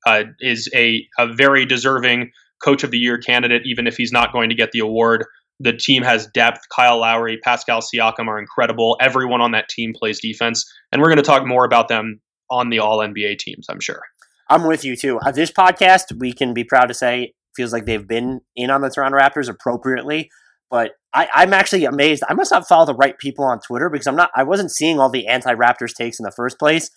uh, 0.06 0.24
is 0.40 0.68
a, 0.74 1.06
a 1.18 1.32
very 1.32 1.64
deserving 1.64 2.30
coach 2.62 2.84
of 2.84 2.90
the 2.90 2.98
year 2.98 3.18
candidate, 3.18 3.62
even 3.64 3.86
if 3.86 3.96
he's 3.96 4.12
not 4.12 4.32
going 4.32 4.48
to 4.50 4.54
get 4.54 4.72
the 4.72 4.80
award. 4.80 5.24
The 5.58 5.72
team 5.72 6.02
has 6.02 6.26
depth. 6.26 6.60
Kyle 6.74 6.98
Lowry, 6.98 7.38
Pascal 7.42 7.80
Siakam 7.80 8.28
are 8.28 8.38
incredible. 8.38 8.96
Everyone 9.00 9.40
on 9.40 9.52
that 9.52 9.68
team 9.68 9.92
plays 9.94 10.20
defense. 10.20 10.70
And 10.92 11.00
we're 11.00 11.08
going 11.08 11.16
to 11.16 11.22
talk 11.22 11.46
more 11.46 11.64
about 11.64 11.88
them 11.88 12.20
on 12.50 12.68
the 12.68 12.78
all 12.78 12.98
NBA 12.98 13.38
teams, 13.38 13.66
I'm 13.70 13.80
sure. 13.80 14.00
I'm 14.48 14.66
with 14.66 14.84
you 14.84 14.96
too. 14.96 15.18
Uh, 15.18 15.32
this 15.32 15.50
podcast, 15.50 16.18
we 16.18 16.32
can 16.32 16.54
be 16.54 16.62
proud 16.62 16.86
to 16.86 16.94
say, 16.94 17.34
feels 17.56 17.72
like 17.72 17.86
they've 17.86 18.06
been 18.06 18.40
in 18.54 18.70
on 18.70 18.82
the 18.82 18.90
Toronto 18.90 19.18
Raptors 19.18 19.48
appropriately. 19.48 20.30
But 20.70 20.92
I, 21.14 21.28
am 21.42 21.54
actually 21.54 21.84
amazed. 21.84 22.22
I 22.28 22.34
must 22.34 22.50
not 22.50 22.66
follow 22.68 22.86
the 22.86 22.94
right 22.94 23.16
people 23.18 23.44
on 23.44 23.60
Twitter 23.60 23.88
because 23.88 24.06
I'm 24.06 24.16
not. 24.16 24.30
I 24.34 24.42
wasn't 24.42 24.72
seeing 24.72 24.98
all 24.98 25.08
the 25.08 25.28
anti-Raptors 25.28 25.94
takes 25.94 26.18
in 26.18 26.24
the 26.24 26.32
first 26.32 26.58
place, 26.58 26.90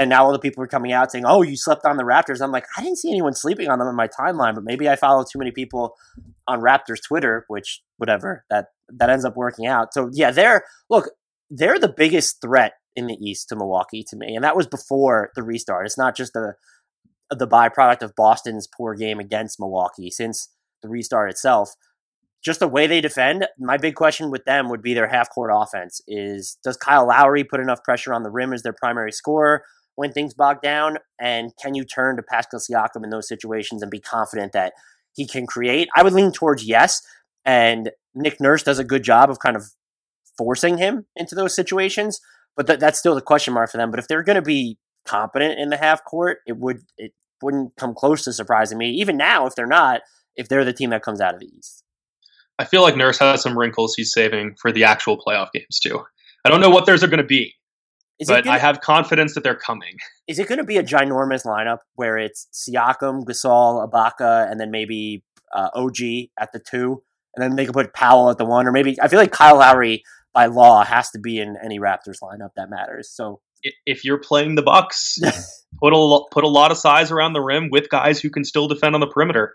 and 0.00 0.08
now 0.08 0.24
all 0.24 0.32
the 0.32 0.38
people 0.38 0.64
are 0.64 0.66
coming 0.66 0.92
out 0.92 1.12
saying, 1.12 1.26
"Oh, 1.26 1.42
you 1.42 1.56
slept 1.56 1.84
on 1.84 1.98
the 1.98 2.04
Raptors." 2.04 2.40
I'm 2.40 2.50
like, 2.50 2.64
I 2.76 2.82
didn't 2.82 2.96
see 2.96 3.10
anyone 3.10 3.34
sleeping 3.34 3.68
on 3.68 3.78
them 3.78 3.86
in 3.86 3.94
my 3.94 4.08
timeline, 4.08 4.54
but 4.54 4.64
maybe 4.64 4.88
I 4.88 4.96
follow 4.96 5.24
too 5.24 5.38
many 5.38 5.50
people 5.50 5.94
on 6.48 6.60
Raptors 6.60 7.02
Twitter, 7.06 7.44
which 7.48 7.82
whatever 7.98 8.46
that 8.48 8.68
that 8.88 9.10
ends 9.10 9.26
up 9.26 9.36
working 9.36 9.66
out. 9.66 9.92
So 9.92 10.08
yeah, 10.12 10.30
they're 10.30 10.64
look, 10.88 11.10
they're 11.50 11.78
the 11.78 11.92
biggest 11.94 12.40
threat 12.40 12.72
in 12.96 13.08
the 13.08 13.18
East 13.20 13.50
to 13.50 13.56
Milwaukee 13.56 14.02
to 14.08 14.16
me, 14.16 14.34
and 14.34 14.42
that 14.42 14.56
was 14.56 14.66
before 14.66 15.32
the 15.36 15.42
restart. 15.42 15.84
It's 15.84 15.98
not 15.98 16.16
just 16.16 16.32
the 16.32 16.54
the 17.28 17.46
byproduct 17.46 18.02
of 18.02 18.16
Boston's 18.16 18.66
poor 18.66 18.94
game 18.94 19.20
against 19.20 19.60
Milwaukee 19.60 20.10
since 20.10 20.48
the 20.82 20.88
restart 20.88 21.30
itself 21.30 21.74
just 22.42 22.60
the 22.60 22.68
way 22.68 22.86
they 22.86 23.02
defend, 23.02 23.46
my 23.58 23.76
big 23.76 23.94
question 23.94 24.30
with 24.30 24.46
them 24.46 24.70
would 24.70 24.80
be 24.80 24.94
their 24.94 25.08
half 25.08 25.28
court 25.28 25.50
offense 25.52 26.00
is 26.08 26.56
does 26.64 26.76
Kyle 26.78 27.06
Lowry 27.06 27.44
put 27.44 27.60
enough 27.60 27.84
pressure 27.84 28.14
on 28.14 28.22
the 28.22 28.30
rim 28.30 28.54
as 28.54 28.62
their 28.62 28.72
primary 28.72 29.12
scorer 29.12 29.62
when 30.00 30.12
things 30.12 30.32
bog 30.32 30.62
down? 30.62 30.96
And 31.20 31.52
can 31.62 31.74
you 31.74 31.84
turn 31.84 32.16
to 32.16 32.22
Pascal 32.22 32.58
Siakam 32.58 33.04
in 33.04 33.10
those 33.10 33.28
situations 33.28 33.82
and 33.82 33.90
be 33.90 34.00
confident 34.00 34.52
that 34.52 34.72
he 35.12 35.26
can 35.26 35.46
create? 35.46 35.90
I 35.94 36.02
would 36.02 36.14
lean 36.14 36.32
towards 36.32 36.64
yes. 36.64 37.02
And 37.44 37.90
Nick 38.14 38.40
Nurse 38.40 38.62
does 38.62 38.78
a 38.78 38.84
good 38.84 39.02
job 39.02 39.28
of 39.28 39.40
kind 39.40 39.56
of 39.56 39.66
forcing 40.38 40.78
him 40.78 41.04
into 41.16 41.34
those 41.34 41.54
situations. 41.54 42.18
But 42.56 42.66
th- 42.66 42.80
that's 42.80 42.98
still 42.98 43.14
the 43.14 43.20
question 43.20 43.52
mark 43.52 43.70
for 43.70 43.76
them. 43.76 43.90
But 43.90 44.00
if 44.00 44.08
they're 44.08 44.22
going 44.22 44.36
to 44.36 44.42
be 44.42 44.78
competent 45.06 45.60
in 45.60 45.68
the 45.68 45.76
half 45.76 46.02
court, 46.02 46.38
it 46.46 46.56
would 46.56 46.80
it 46.96 47.12
wouldn't 47.42 47.76
come 47.76 47.94
close 47.94 48.24
to 48.24 48.32
surprising 48.32 48.78
me. 48.78 48.92
Even 48.92 49.18
now, 49.18 49.44
if 49.44 49.54
they're 49.54 49.66
not, 49.66 50.00
if 50.34 50.48
they're 50.48 50.64
the 50.64 50.72
team 50.72 50.90
that 50.90 51.02
comes 51.02 51.20
out 51.20 51.34
of 51.34 51.40
the 51.40 51.46
East. 51.46 51.84
I 52.58 52.64
feel 52.64 52.80
like 52.80 52.96
Nurse 52.96 53.18
has 53.18 53.42
some 53.42 53.58
wrinkles 53.58 53.94
he's 53.94 54.12
saving 54.12 54.56
for 54.60 54.72
the 54.72 54.84
actual 54.84 55.18
playoff 55.18 55.52
games 55.52 55.78
too. 55.78 56.02
I 56.46 56.48
don't 56.48 56.62
know 56.62 56.70
what 56.70 56.86
theirs 56.86 57.04
are 57.04 57.08
going 57.08 57.18
to 57.18 57.24
be. 57.24 57.54
Is 58.20 58.28
but 58.28 58.44
gonna, 58.44 58.56
I 58.56 58.58
have 58.58 58.80
confidence 58.82 59.34
that 59.34 59.42
they're 59.42 59.56
coming. 59.56 59.96
Is 60.28 60.38
it 60.38 60.46
going 60.46 60.58
to 60.58 60.64
be 60.64 60.76
a 60.76 60.82
ginormous 60.82 61.44
lineup 61.44 61.78
where 61.94 62.18
it's 62.18 62.46
Siakam, 62.52 63.24
Gasol, 63.24 63.90
Ibaka, 63.90 64.50
and 64.50 64.60
then 64.60 64.70
maybe 64.70 65.24
uh, 65.54 65.70
OG 65.74 65.96
at 66.38 66.52
the 66.52 66.60
two, 66.60 67.02
and 67.34 67.42
then 67.42 67.56
they 67.56 67.64
could 67.64 67.74
put 67.74 67.94
Powell 67.94 68.30
at 68.30 68.38
the 68.38 68.44
one, 68.44 68.66
or 68.66 68.72
maybe 68.72 68.96
I 69.00 69.08
feel 69.08 69.18
like 69.18 69.32
Kyle 69.32 69.56
Lowry 69.56 70.02
by 70.32 70.46
law 70.46 70.84
has 70.84 71.10
to 71.10 71.18
be 71.18 71.40
in 71.40 71.56
any 71.64 71.80
Raptors 71.80 72.20
lineup 72.22 72.50
that 72.56 72.70
matters. 72.70 73.10
So 73.10 73.40
if 73.86 74.04
you're 74.04 74.20
playing 74.20 74.54
the 74.54 74.62
Bucks, 74.62 75.18
put 75.82 75.92
a 75.92 76.20
put 76.30 76.44
a 76.44 76.48
lot 76.48 76.70
of 76.70 76.76
size 76.76 77.10
around 77.10 77.32
the 77.32 77.40
rim 77.40 77.68
with 77.70 77.88
guys 77.88 78.20
who 78.20 78.30
can 78.30 78.44
still 78.44 78.68
defend 78.68 78.94
on 78.94 79.00
the 79.00 79.06
perimeter. 79.06 79.54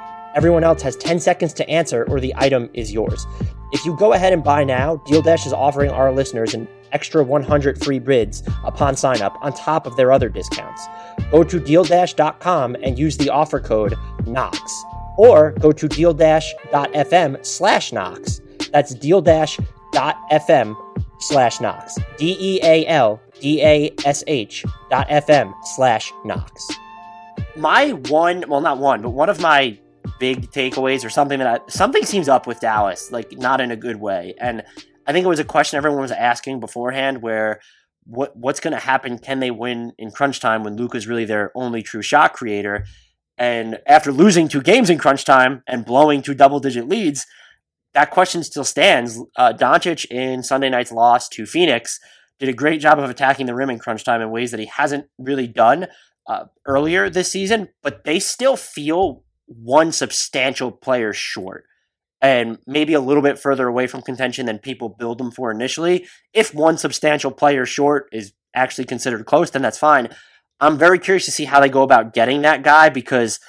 everyone 0.35 0.63
else 0.63 0.81
has 0.81 0.95
10 0.95 1.19
seconds 1.19 1.53
to 1.53 1.69
answer 1.69 2.05
or 2.09 2.19
the 2.19 2.33
item 2.37 2.69
is 2.73 2.91
yours. 2.91 3.25
If 3.71 3.85
you 3.85 3.95
go 3.95 4.13
ahead 4.13 4.33
and 4.33 4.43
buy 4.43 4.63
now, 4.63 4.97
Deal 5.05 5.21
Dash 5.21 5.45
is 5.45 5.53
offering 5.53 5.91
our 5.91 6.11
listeners 6.11 6.53
an 6.53 6.67
extra 6.91 7.23
100 7.23 7.83
free 7.83 7.99
bids 7.99 8.43
upon 8.63 8.97
sign 8.97 9.21
up 9.21 9.37
on 9.41 9.53
top 9.53 9.87
of 9.87 9.95
their 9.95 10.11
other 10.11 10.29
discounts. 10.29 10.85
Go 11.31 11.43
to 11.43 11.59
dealdash.com 11.59 12.75
and 12.83 12.99
use 12.99 13.17
the 13.17 13.29
offer 13.29 13.59
code 13.59 13.93
KNOX 14.23 14.59
or 15.17 15.51
go 15.51 15.71
to 15.71 15.87
dealdash.fm 15.87 17.45
slash 17.45 17.93
Knox. 17.93 18.41
That's 18.71 18.95
dealdash.fm 18.95 20.75
slash 21.21 21.61
Knox. 21.61 21.99
D 22.17 22.37
E 22.39 22.59
A 22.63 22.85
L 22.87 23.21
D 23.39 23.61
A 23.63 23.93
S 24.05 24.23
H 24.27 24.65
dot 24.89 25.07
FM 25.09 25.53
slash 25.63 26.11
Knox. 26.25 26.67
My 27.55 27.91
one, 27.91 28.45
well, 28.47 28.61
not 28.61 28.77
one, 28.77 29.01
but 29.01 29.09
one 29.09 29.29
of 29.29 29.41
my 29.41 29.77
big 30.19 30.51
takeaways 30.51 31.05
or 31.05 31.09
something 31.09 31.39
that 31.39 31.47
I, 31.47 31.71
something 31.71 32.05
seems 32.05 32.29
up 32.29 32.47
with 32.47 32.59
Dallas, 32.59 33.11
like 33.11 33.37
not 33.37 33.61
in 33.61 33.71
a 33.71 33.75
good 33.75 33.97
way. 33.97 34.33
And 34.39 34.63
I 35.07 35.11
think 35.11 35.25
it 35.25 35.29
was 35.29 35.39
a 35.39 35.45
question 35.45 35.77
everyone 35.77 36.01
was 36.01 36.11
asking 36.11 36.59
beforehand 36.59 37.21
where 37.21 37.59
what 38.03 38.35
what's 38.35 38.59
going 38.59 38.73
to 38.73 38.79
happen? 38.79 39.19
Can 39.19 39.39
they 39.39 39.51
win 39.51 39.93
in 39.97 40.11
crunch 40.11 40.39
time 40.39 40.63
when 40.63 40.75
Luka's 40.75 41.07
really 41.07 41.25
their 41.25 41.51
only 41.55 41.83
true 41.83 42.01
shot 42.01 42.33
creator? 42.33 42.85
And 43.37 43.79
after 43.87 44.11
losing 44.11 44.47
two 44.47 44.61
games 44.61 44.89
in 44.89 44.97
crunch 44.97 45.25
time 45.25 45.63
and 45.67 45.85
blowing 45.85 46.21
two 46.21 46.33
double 46.33 46.59
digit 46.59 46.87
leads, 46.87 47.25
that 47.93 48.11
question 48.11 48.43
still 48.43 48.63
stands. 48.63 49.19
Uh, 49.35 49.53
Doncic 49.53 50.05
in 50.11 50.43
Sunday 50.43 50.69
night's 50.69 50.91
loss 50.91 51.27
to 51.29 51.45
Phoenix 51.45 51.99
did 52.39 52.49
a 52.49 52.53
great 52.53 52.81
job 52.81 52.99
of 52.99 53.09
attacking 53.09 53.45
the 53.45 53.55
rim 53.55 53.69
in 53.69 53.79
crunch 53.79 54.03
time 54.03 54.21
in 54.21 54.31
ways 54.31 54.51
that 54.51 54.59
he 54.59 54.65
hasn't 54.65 55.05
really 55.17 55.47
done 55.47 55.87
uh, 56.27 56.45
earlier 56.65 57.09
this 57.09 57.31
season, 57.31 57.69
but 57.81 58.03
they 58.03 58.19
still 58.19 58.55
feel 58.55 59.23
one 59.59 59.91
substantial 59.91 60.71
player 60.71 61.13
short 61.13 61.65
and 62.21 62.59
maybe 62.67 62.93
a 62.93 62.99
little 62.99 63.23
bit 63.23 63.39
further 63.39 63.67
away 63.67 63.87
from 63.87 64.01
contention 64.01 64.45
than 64.45 64.59
people 64.59 64.89
build 64.89 65.17
them 65.17 65.31
for 65.31 65.51
initially. 65.51 66.07
If 66.33 66.53
one 66.53 66.77
substantial 66.77 67.31
player 67.31 67.65
short 67.65 68.07
is 68.11 68.33
actually 68.55 68.85
considered 68.85 69.25
close, 69.25 69.49
then 69.49 69.63
that's 69.63 69.79
fine. 69.79 70.09
I'm 70.59 70.77
very 70.77 70.99
curious 70.99 71.25
to 71.25 71.31
see 71.31 71.45
how 71.45 71.59
they 71.59 71.69
go 71.69 71.81
about 71.81 72.13
getting 72.13 72.43
that 72.43 72.63
guy 72.63 72.89
because 72.89 73.39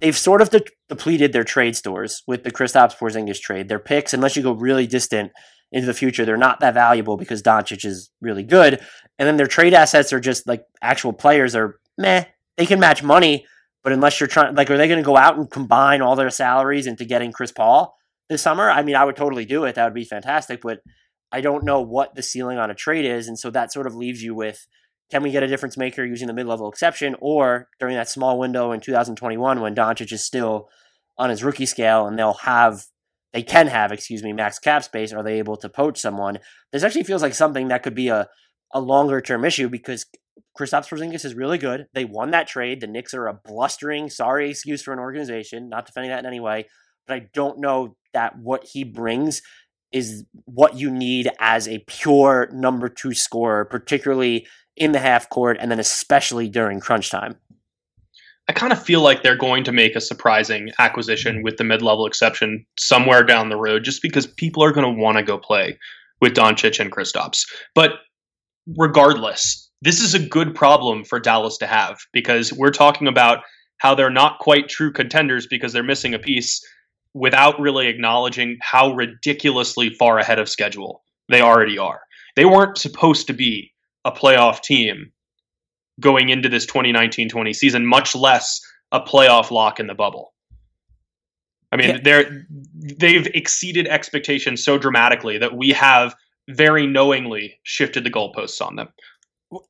they've 0.00 0.16
sort 0.16 0.42
of 0.42 0.50
de- 0.50 0.64
depleted 0.88 1.32
their 1.32 1.44
trade 1.44 1.76
stores 1.76 2.22
with 2.26 2.42
the 2.42 2.50
Kristaps 2.50 2.96
Porzingis 2.96 3.40
trade. 3.40 3.68
Their 3.68 3.78
picks, 3.78 4.12
unless 4.12 4.36
you 4.36 4.42
go 4.42 4.52
really 4.52 4.88
distant 4.88 5.30
into 5.70 5.86
the 5.86 5.94
future, 5.94 6.24
they're 6.24 6.36
not 6.36 6.58
that 6.60 6.74
valuable 6.74 7.16
because 7.16 7.42
Doncic 7.42 7.84
is 7.84 8.10
really 8.20 8.42
good. 8.42 8.80
And 9.18 9.28
then 9.28 9.36
their 9.36 9.46
trade 9.46 9.74
assets 9.74 10.12
are 10.12 10.20
just 10.20 10.48
like 10.48 10.64
actual 10.82 11.12
players 11.12 11.54
are 11.54 11.78
meh. 11.96 12.24
They 12.56 12.66
can 12.66 12.80
match 12.80 13.02
money, 13.02 13.46
but 13.86 13.92
unless 13.92 14.18
you're 14.18 14.26
trying, 14.26 14.52
like, 14.56 14.68
are 14.68 14.76
they 14.76 14.88
going 14.88 14.98
to 14.98 15.06
go 15.06 15.16
out 15.16 15.36
and 15.36 15.48
combine 15.48 16.02
all 16.02 16.16
their 16.16 16.28
salaries 16.28 16.88
into 16.88 17.04
getting 17.04 17.30
Chris 17.30 17.52
Paul 17.52 17.94
this 18.28 18.42
summer? 18.42 18.68
I 18.68 18.82
mean, 18.82 18.96
I 18.96 19.04
would 19.04 19.14
totally 19.14 19.44
do 19.44 19.62
it. 19.62 19.76
That 19.76 19.84
would 19.84 19.94
be 19.94 20.04
fantastic, 20.04 20.60
but 20.60 20.80
I 21.30 21.40
don't 21.40 21.62
know 21.62 21.80
what 21.80 22.16
the 22.16 22.22
ceiling 22.24 22.58
on 22.58 22.68
a 22.68 22.74
trade 22.74 23.04
is. 23.04 23.28
And 23.28 23.38
so 23.38 23.48
that 23.50 23.72
sort 23.72 23.86
of 23.86 23.94
leaves 23.94 24.24
you 24.24 24.34
with 24.34 24.66
can 25.12 25.22
we 25.22 25.30
get 25.30 25.44
a 25.44 25.46
difference 25.46 25.76
maker 25.76 26.04
using 26.04 26.26
the 26.26 26.34
mid 26.34 26.48
level 26.48 26.68
exception 26.68 27.14
or 27.20 27.68
during 27.78 27.94
that 27.94 28.08
small 28.08 28.40
window 28.40 28.72
in 28.72 28.80
2021 28.80 29.60
when 29.60 29.76
Doncic 29.76 30.10
is 30.10 30.24
still 30.24 30.68
on 31.16 31.30
his 31.30 31.44
rookie 31.44 31.64
scale 31.64 32.08
and 32.08 32.18
they'll 32.18 32.32
have 32.32 32.86
they 33.32 33.44
can 33.44 33.68
have, 33.68 33.92
excuse 33.92 34.24
me, 34.24 34.32
max 34.32 34.58
cap 34.58 34.82
space, 34.82 35.12
are 35.12 35.22
they 35.22 35.38
able 35.38 35.56
to 35.58 35.68
poach 35.68 36.00
someone? 36.00 36.40
This 36.72 36.82
actually 36.82 37.04
feels 37.04 37.22
like 37.22 37.34
something 37.34 37.68
that 37.68 37.84
could 37.84 37.94
be 37.94 38.08
a, 38.08 38.26
a 38.74 38.80
longer 38.80 39.20
term 39.20 39.44
issue 39.44 39.68
because 39.68 40.06
Kristaps 40.58 40.88
Porzingis 40.88 41.24
is 41.24 41.34
really 41.34 41.58
good. 41.58 41.86
They 41.94 42.04
won 42.04 42.30
that 42.30 42.48
trade. 42.48 42.80
The 42.80 42.86
Knicks 42.86 43.14
are 43.14 43.26
a 43.26 43.34
blustering, 43.44 44.10
sorry 44.10 44.50
excuse 44.50 44.82
for 44.82 44.92
an 44.92 44.98
organization. 44.98 45.68
Not 45.68 45.86
defending 45.86 46.10
that 46.10 46.20
in 46.20 46.26
any 46.26 46.40
way, 46.40 46.66
but 47.06 47.14
I 47.14 47.28
don't 47.32 47.58
know 47.58 47.96
that 48.14 48.38
what 48.38 48.64
he 48.64 48.84
brings 48.84 49.42
is 49.92 50.24
what 50.46 50.76
you 50.76 50.90
need 50.90 51.30
as 51.38 51.68
a 51.68 51.84
pure 51.86 52.48
number 52.52 52.88
two 52.88 53.14
scorer, 53.14 53.64
particularly 53.64 54.46
in 54.76 54.92
the 54.92 54.98
half 54.98 55.28
court 55.30 55.56
and 55.60 55.70
then 55.70 55.78
especially 55.78 56.48
during 56.48 56.80
crunch 56.80 57.10
time. 57.10 57.36
I 58.48 58.52
kind 58.52 58.72
of 58.72 58.82
feel 58.82 59.00
like 59.00 59.22
they're 59.22 59.36
going 59.36 59.64
to 59.64 59.72
make 59.72 59.96
a 59.96 60.00
surprising 60.00 60.70
acquisition 60.78 61.42
with 61.42 61.56
the 61.56 61.64
mid-level 61.64 62.06
exception 62.06 62.64
somewhere 62.78 63.24
down 63.24 63.48
the 63.48 63.56
road, 63.56 63.82
just 63.82 64.02
because 64.02 64.26
people 64.26 64.62
are 64.62 64.70
going 64.70 64.86
to 64.86 65.02
want 65.02 65.18
to 65.18 65.24
go 65.24 65.36
play 65.36 65.78
with 66.20 66.34
Doncic 66.34 66.78
and 66.78 66.92
Kristaps. 66.92 67.42
But 67.74 67.92
regardless, 68.76 69.65
this 69.82 70.00
is 70.00 70.14
a 70.14 70.18
good 70.18 70.54
problem 70.54 71.04
for 71.04 71.20
Dallas 71.20 71.58
to 71.58 71.66
have 71.66 71.98
because 72.12 72.52
we're 72.52 72.70
talking 72.70 73.08
about 73.08 73.40
how 73.78 73.94
they're 73.94 74.10
not 74.10 74.38
quite 74.38 74.68
true 74.68 74.92
contenders 74.92 75.46
because 75.46 75.72
they're 75.72 75.82
missing 75.82 76.14
a 76.14 76.18
piece 76.18 76.64
without 77.14 77.60
really 77.60 77.88
acknowledging 77.88 78.58
how 78.60 78.92
ridiculously 78.92 79.90
far 79.90 80.18
ahead 80.18 80.38
of 80.38 80.48
schedule 80.48 81.02
they 81.28 81.40
already 81.40 81.78
are. 81.78 82.00
They 82.36 82.44
weren't 82.44 82.78
supposed 82.78 83.26
to 83.28 83.32
be 83.32 83.72
a 84.04 84.12
playoff 84.12 84.62
team 84.62 85.12
going 85.98 86.28
into 86.28 86.48
this 86.48 86.66
2019-20 86.66 87.54
season, 87.54 87.86
much 87.86 88.14
less 88.14 88.60
a 88.92 89.00
playoff 89.00 89.50
lock 89.50 89.80
in 89.80 89.86
the 89.86 89.94
bubble. 89.94 90.34
I 91.72 91.76
mean, 91.76 91.90
yeah. 91.90 92.00
they're 92.02 92.46
they've 92.98 93.26
exceeded 93.34 93.88
expectations 93.88 94.64
so 94.64 94.78
dramatically 94.78 95.38
that 95.38 95.56
we 95.56 95.70
have 95.70 96.14
very 96.48 96.86
knowingly 96.86 97.58
shifted 97.64 98.04
the 98.04 98.10
goalposts 98.10 98.64
on 98.64 98.76
them. 98.76 98.88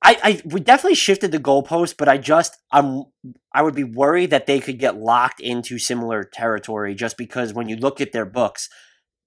I, 0.03 0.19
I 0.23 0.43
we 0.45 0.61
definitely 0.61 0.95
shifted 0.95 1.33
the 1.33 1.39
goalpost, 1.39 1.97
but 1.99 2.09
I 2.09 2.19
just 2.19 2.57
I'm 2.71 3.05
I 3.53 3.63
would 3.63 3.75
be 3.75 3.85
worried 3.85 4.31
that 4.31 4.47
they 4.47 4.61
could 4.61 4.79
get 4.79 4.97
locked 4.97 5.41
into 5.41 5.79
similar 5.79 6.25
territory 6.25 6.95
just 6.95 7.17
because 7.17 7.55
when 7.55 7.69
you 7.69 7.77
look 7.77 8.01
at 8.01 8.13
their 8.13 8.27
books, 8.27 8.69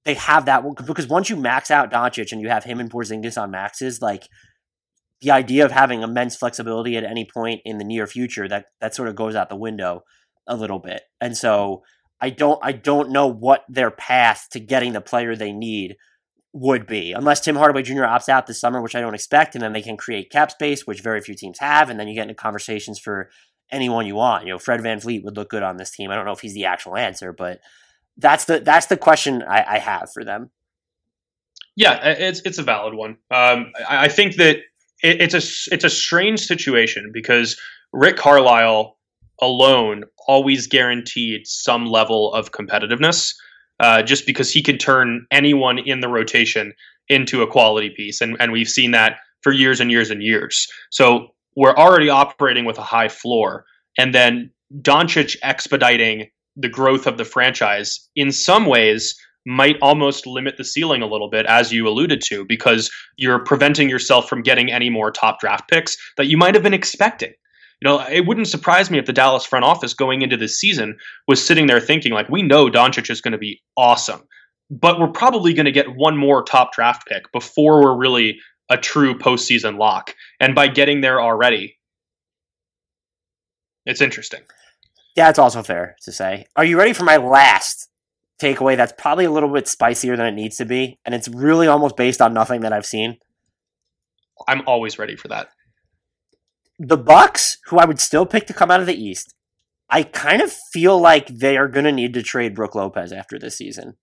they 0.06 0.14
have 0.16 0.46
that 0.46 0.64
because 0.86 1.08
once 1.08 1.30
you 1.30 1.36
max 1.36 1.72
out 1.72 1.92
Doncic 1.92 2.32
and 2.32 2.42
you 2.42 2.50
have 2.50 2.64
him 2.64 2.80
and 2.80 2.92
Porzingis 2.92 3.42
on 3.42 3.52
maxes, 3.52 4.02
like 4.02 4.28
the 5.22 5.32
idea 5.32 5.66
of 5.66 5.72
having 5.72 6.02
immense 6.02 6.36
flexibility 6.36 6.96
at 6.96 7.04
any 7.04 7.26
point 7.26 7.62
in 7.66 7.78
the 7.78 7.84
near 7.84 8.08
future 8.08 8.48
that 8.48 8.66
that 8.82 8.96
sort 8.96 9.10
of 9.10 9.16
goes 9.16 9.36
out 9.36 9.50
the 9.50 9.56
window 9.56 10.04
a 10.48 10.56
little 10.56 10.80
bit. 10.80 11.04
And 11.20 11.36
so 11.36 11.84
I 12.22 12.30
don't 12.30 12.60
I 12.64 12.72
don't 12.72 13.12
know 13.12 13.28
what 13.28 13.66
their 13.70 13.92
path 13.92 14.48
to 14.52 14.60
getting 14.60 14.94
the 14.94 15.02
player 15.02 15.36
they 15.36 15.52
need 15.52 15.96
would 16.54 16.88
be 16.88 17.14
unless 17.14 17.42
Tim 17.42 17.56
Hardaway 17.56 17.84
Jr. 17.84 18.02
opts 18.02 18.30
out 18.30 18.48
this 18.48 18.60
summer, 18.60 18.82
which 18.82 18.96
I 18.96 19.02
don't 19.02 19.14
expect, 19.14 19.56
and 19.56 19.64
then 19.64 19.74
they 19.74 19.82
can 19.82 19.98
create 19.98 20.32
cap 20.32 20.52
space, 20.52 20.88
which 20.88 21.02
very 21.02 21.22
few 21.22 21.36
teams 21.36 21.60
have, 21.60 21.90
and 21.90 22.00
then 22.00 22.08
you 22.08 22.16
get 22.16 22.24
into 22.24 22.34
conversations 22.34 23.00
for 23.00 23.30
anyone 23.72 24.08
you 24.08 24.16
want. 24.16 24.46
You 24.46 24.54
know, 24.54 24.60
Fred 24.60 24.82
Van 24.82 25.00
VanVleet 25.00 25.24
would 25.24 25.36
look 25.36 25.50
good 25.50 25.64
on 25.64 25.78
this 25.78 25.92
team. 25.92 26.10
I 26.10 26.16
don't 26.16 26.26
know 26.26 26.32
if 26.32 26.40
he's 26.40 26.56
the 26.56 26.66
actual 26.66 26.98
answer, 26.98 27.34
but 27.34 27.60
that's 28.18 28.46
the 28.46 28.60
that's 28.60 28.88
the 28.88 28.98
question 28.98 29.44
I, 29.44 29.76
I 29.76 29.78
have 29.80 30.12
for 30.14 30.24
them. 30.24 30.50
Yeah, 31.76 32.00
it's 32.04 32.42
it's 32.42 32.58
a 32.58 32.64
valid 32.64 32.94
one. 32.94 33.12
Um, 33.32 33.72
I, 33.88 34.06
I 34.06 34.08
think 34.08 34.36
that 34.36 34.58
it, 35.02 35.22
it's 35.22 35.34
a 35.34 35.74
it's 35.74 35.84
a 35.84 35.90
strange 35.90 36.42
situation 36.42 37.12
because 37.14 37.60
Rick 37.94 38.18
Carlisle 38.18 38.98
alone 39.42 40.04
always 40.28 40.68
guaranteed 40.68 41.48
some 41.48 41.86
level 41.86 42.34
of 42.34 42.52
competitiveness, 42.52 43.34
uh, 43.80 44.02
just 44.02 44.26
because 44.26 44.52
he 44.52 44.62
can 44.62 44.78
turn 44.78 45.26
anyone 45.32 45.80
in 45.80 46.00
the 46.00 46.08
rotation 46.08 46.74
into 47.08 47.42
a 47.42 47.48
quality 47.48 47.90
piece, 47.90 48.22
and 48.22 48.36
and 48.40 48.52
we've 48.52 48.70
seen 48.70 48.92
that 48.92 49.18
for 49.42 49.52
years 49.52 49.80
and 49.80 49.92
years 49.92 50.12
and 50.12 50.22
years. 50.22 50.68
So 50.92 51.28
we're 51.56 51.76
already 51.76 52.10
operating 52.10 52.66
with 52.66 52.78
a 52.78 52.84
high 52.84 53.10
floor, 53.10 53.66
and 53.98 54.14
then 54.14 54.52
Doncic 54.82 55.36
expediting 55.42 56.30
the 56.56 56.70
growth 56.70 57.08
of 57.08 57.18
the 57.18 57.26
franchise 57.26 58.08
in 58.16 58.32
some 58.32 58.66
ways 58.66 59.16
might 59.46 59.78
almost 59.82 60.28
limit 60.28 60.58
the 60.58 60.64
ceiling 60.64 61.02
a 61.02 61.08
little 61.08 61.30
bit, 61.30 61.46
as 61.46 61.72
you 61.72 61.88
alluded 61.88 62.22
to, 62.22 62.46
because 62.46 62.92
you're 63.18 63.40
preventing 63.40 63.90
yourself 63.90 64.28
from 64.28 64.44
getting 64.44 64.72
any 64.72 64.90
more 64.90 65.12
top 65.12 65.40
draft 65.40 65.70
picks 65.70 65.98
that 66.18 66.28
you 66.28 66.38
might 66.38 66.54
have 66.54 66.64
been 66.64 66.74
expecting. 66.74 67.34
You 67.82 67.90
know, 67.90 68.00
it 68.02 68.26
wouldn't 68.26 68.48
surprise 68.48 68.92
me 68.92 68.98
if 68.98 69.06
the 69.06 69.14
Dallas 69.14 69.46
front 69.46 69.64
office 69.64 69.94
going 69.94 70.22
into 70.22 70.36
this 70.36 70.60
season 70.60 70.98
was 71.28 71.46
sitting 71.46 71.68
there 71.68 71.80
thinking, 71.80 72.12
like, 72.12 72.30
we 72.30 72.42
know 72.42 72.68
Doncic 72.68 73.10
is 73.10 73.22
going 73.22 73.32
to 73.32 73.38
be 73.38 73.62
awesome, 73.78 74.22
but 74.70 75.00
we're 75.00 75.12
probably 75.12 75.54
going 75.54 75.66
to 75.66 75.72
get 75.72 75.96
one 75.96 76.18
more 76.18 76.44
top 76.44 76.74
draft 76.74 77.08
pick 77.08 77.32
before 77.32 77.82
we're 77.82 77.98
really 77.98 78.38
a 78.70 78.78
true 78.78 79.18
postseason 79.18 79.78
lock. 79.80 80.14
And 80.42 80.54
by 80.54 80.68
getting 80.68 81.00
there 81.02 81.22
already, 81.22 81.78
it's 83.86 84.02
interesting. 84.02 84.42
Yeah, 85.16 85.30
it's 85.30 85.40
also 85.40 85.64
fair 85.64 85.96
to 86.04 86.12
say. 86.12 86.46
Are 86.56 86.66
you 86.66 86.78
ready 86.78 86.94
for 86.94 87.04
my 87.04 87.18
last 87.18 87.90
takeaway 88.42 88.76
that's 88.78 88.94
probably 88.98 89.26
a 89.26 89.32
little 89.32 89.52
bit 89.52 89.68
spicier 89.68 90.16
than 90.18 90.28
it 90.28 90.34
needs 90.36 90.58
to 90.58 90.66
be? 90.66 91.00
And 91.06 91.16
it's 91.16 91.30
really 91.30 91.68
almost 91.68 91.96
based 91.96 92.22
on 92.22 92.34
nothing 92.34 92.62
that 92.62 92.74
I've 92.74 92.86
seen. 92.86 93.18
I'm 94.48 94.62
always 94.68 95.00
ready 95.00 95.16
for 95.16 95.30
that. 95.30 95.50
The 96.80 96.98
Bucks, 96.98 97.58
who 97.66 97.78
I 97.78 97.86
would 97.86 98.00
still 98.00 98.26
pick 98.26 98.48
to 98.48 98.54
come 98.54 98.72
out 98.72 98.80
of 98.80 98.86
the 98.88 98.96
East, 98.96 99.36
I 99.90 100.04
kind 100.04 100.42
of 100.42 100.52
feel 100.72 101.00
like 101.00 101.28
they 101.28 101.58
are 101.58 101.68
going 101.68 101.84
to 101.86 101.92
need 101.92 102.14
to 102.14 102.24
trade 102.24 102.56
Brook 102.56 102.74
Lopez 102.76 103.12
after 103.12 103.38
this 103.38 103.58
season. 103.58 103.98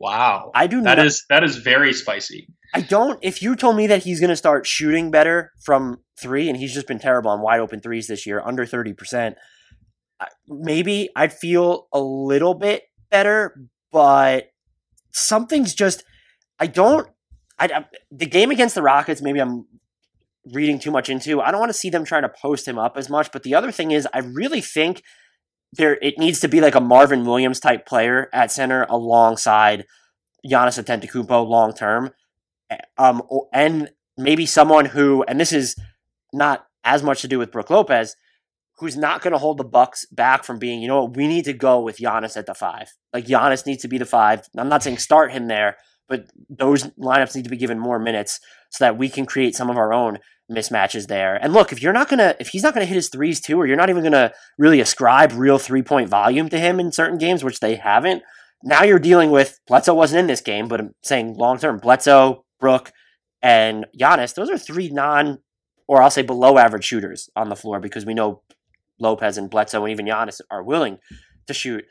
Wow. 0.00 0.50
I 0.54 0.66
do 0.66 0.82
That 0.82 0.96
not- 0.98 1.06
is 1.06 1.24
that 1.30 1.44
is 1.44 1.56
very 1.56 1.92
spicy. 1.92 2.48
I 2.74 2.80
don't. 2.80 3.18
If 3.22 3.40
you 3.42 3.54
told 3.56 3.76
me 3.76 3.86
that 3.86 4.02
he's 4.02 4.18
going 4.20 4.30
to 4.30 4.36
start 4.36 4.66
shooting 4.66 5.10
better 5.10 5.52
from 5.64 6.00
three, 6.20 6.48
and 6.48 6.58
he's 6.58 6.74
just 6.74 6.88
been 6.88 6.98
terrible 6.98 7.30
on 7.30 7.40
wide 7.40 7.60
open 7.60 7.80
threes 7.80 8.06
this 8.08 8.26
year, 8.26 8.42
under 8.44 8.66
thirty 8.66 8.92
percent, 8.92 9.36
maybe 10.48 11.08
I'd 11.16 11.32
feel 11.32 11.86
a 11.92 12.00
little 12.00 12.54
bit 12.54 12.82
better. 13.10 13.56
But 13.92 14.48
something's 15.12 15.74
just. 15.74 16.02
I 16.58 16.66
don't. 16.66 17.08
I, 17.58 17.66
I 17.66 17.84
the 18.10 18.26
game 18.26 18.50
against 18.50 18.74
the 18.74 18.82
Rockets. 18.82 19.22
Maybe 19.22 19.38
I'm 19.40 19.66
reading 20.52 20.78
too 20.78 20.90
much 20.90 21.08
into. 21.08 21.40
I 21.40 21.50
don't 21.50 21.60
want 21.60 21.70
to 21.70 21.78
see 21.78 21.90
them 21.90 22.04
trying 22.04 22.22
to 22.22 22.28
post 22.28 22.66
him 22.66 22.78
up 22.78 22.96
as 22.96 23.10
much. 23.10 23.32
But 23.32 23.42
the 23.42 23.54
other 23.54 23.72
thing 23.72 23.90
is, 23.90 24.06
I 24.12 24.18
really 24.18 24.60
think 24.60 25.02
there 25.72 25.98
it 26.00 26.18
needs 26.18 26.40
to 26.40 26.48
be 26.48 26.60
like 26.60 26.74
a 26.74 26.80
Marvin 26.80 27.24
Williams 27.24 27.60
type 27.60 27.86
player 27.86 28.28
at 28.32 28.52
center 28.52 28.86
alongside 28.88 29.86
Giannis 30.46 30.82
Antetokounmpo 30.82 31.46
long 31.46 31.72
term 31.72 32.12
um, 32.98 33.22
and 33.52 33.90
maybe 34.16 34.46
someone 34.46 34.86
who, 34.86 35.22
and 35.24 35.38
this 35.38 35.52
is 35.52 35.76
not 36.32 36.66
as 36.84 37.02
much 37.02 37.22
to 37.22 37.28
do 37.28 37.38
with 37.38 37.52
Brook 37.52 37.70
Lopez, 37.70 38.16
who's 38.78 38.96
not 38.96 39.22
going 39.22 39.32
to 39.32 39.38
hold 39.38 39.58
the 39.58 39.64
Bucks 39.64 40.04
back 40.06 40.44
from 40.44 40.58
being, 40.58 40.82
you 40.82 40.88
know 40.88 41.04
what, 41.04 41.16
we 41.16 41.26
need 41.26 41.44
to 41.46 41.52
go 41.52 41.80
with 41.80 41.98
Giannis 41.98 42.36
at 42.36 42.46
the 42.46 42.54
five. 42.54 42.92
Like 43.12 43.26
Giannis 43.26 43.66
needs 43.66 43.82
to 43.82 43.88
be 43.88 43.98
the 43.98 44.04
five. 44.04 44.46
I'm 44.56 44.68
not 44.68 44.82
saying 44.82 44.98
start 44.98 45.32
him 45.32 45.48
there, 45.48 45.76
but 46.08 46.26
those 46.48 46.84
lineups 46.98 47.34
need 47.34 47.44
to 47.44 47.50
be 47.50 47.56
given 47.56 47.78
more 47.78 47.98
minutes 47.98 48.40
so 48.70 48.84
that 48.84 48.98
we 48.98 49.08
can 49.08 49.26
create 49.26 49.54
some 49.54 49.70
of 49.70 49.76
our 49.76 49.92
own 49.92 50.18
mismatches 50.50 51.08
there. 51.08 51.36
And 51.36 51.52
look, 51.52 51.72
if 51.72 51.82
you're 51.82 51.92
not 51.92 52.08
gonna, 52.08 52.36
if 52.38 52.48
he's 52.48 52.62
not 52.62 52.74
gonna 52.74 52.86
hit 52.86 52.94
his 52.94 53.08
threes 53.08 53.40
too, 53.40 53.58
or 53.58 53.66
you're 53.66 53.76
not 53.76 53.90
even 53.90 54.02
gonna 54.02 54.32
really 54.58 54.80
ascribe 54.80 55.32
real 55.32 55.58
three 55.58 55.82
point 55.82 56.08
volume 56.08 56.48
to 56.50 56.58
him 56.58 56.78
in 56.78 56.92
certain 56.92 57.18
games, 57.18 57.42
which 57.42 57.60
they 57.60 57.76
haven't. 57.76 58.22
Now 58.62 58.84
you're 58.84 58.98
dealing 58.98 59.30
with 59.30 59.60
Bledsoe 59.66 59.94
wasn't 59.94 60.20
in 60.20 60.26
this 60.26 60.40
game, 60.40 60.68
but 60.68 60.80
I'm 60.80 60.94
saying 61.02 61.34
long 61.34 61.58
term 61.58 61.78
Bledsoe, 61.78 62.44
Brook, 62.60 62.92
and 63.42 63.86
Giannis. 63.98 64.34
Those 64.34 64.50
are 64.50 64.58
three 64.58 64.88
non, 64.88 65.38
or 65.86 66.02
I'll 66.02 66.10
say 66.10 66.22
below 66.22 66.58
average 66.58 66.84
shooters 66.84 67.28
on 67.36 67.48
the 67.48 67.56
floor 67.56 67.80
because 67.80 68.06
we 68.06 68.14
know 68.14 68.42
Lopez 68.98 69.36
and 69.36 69.50
Bledsoe 69.50 69.84
and 69.84 69.92
even 69.92 70.06
Giannis 70.06 70.40
are 70.50 70.62
willing 70.62 70.98
to 71.46 71.54
shoot. 71.54 71.84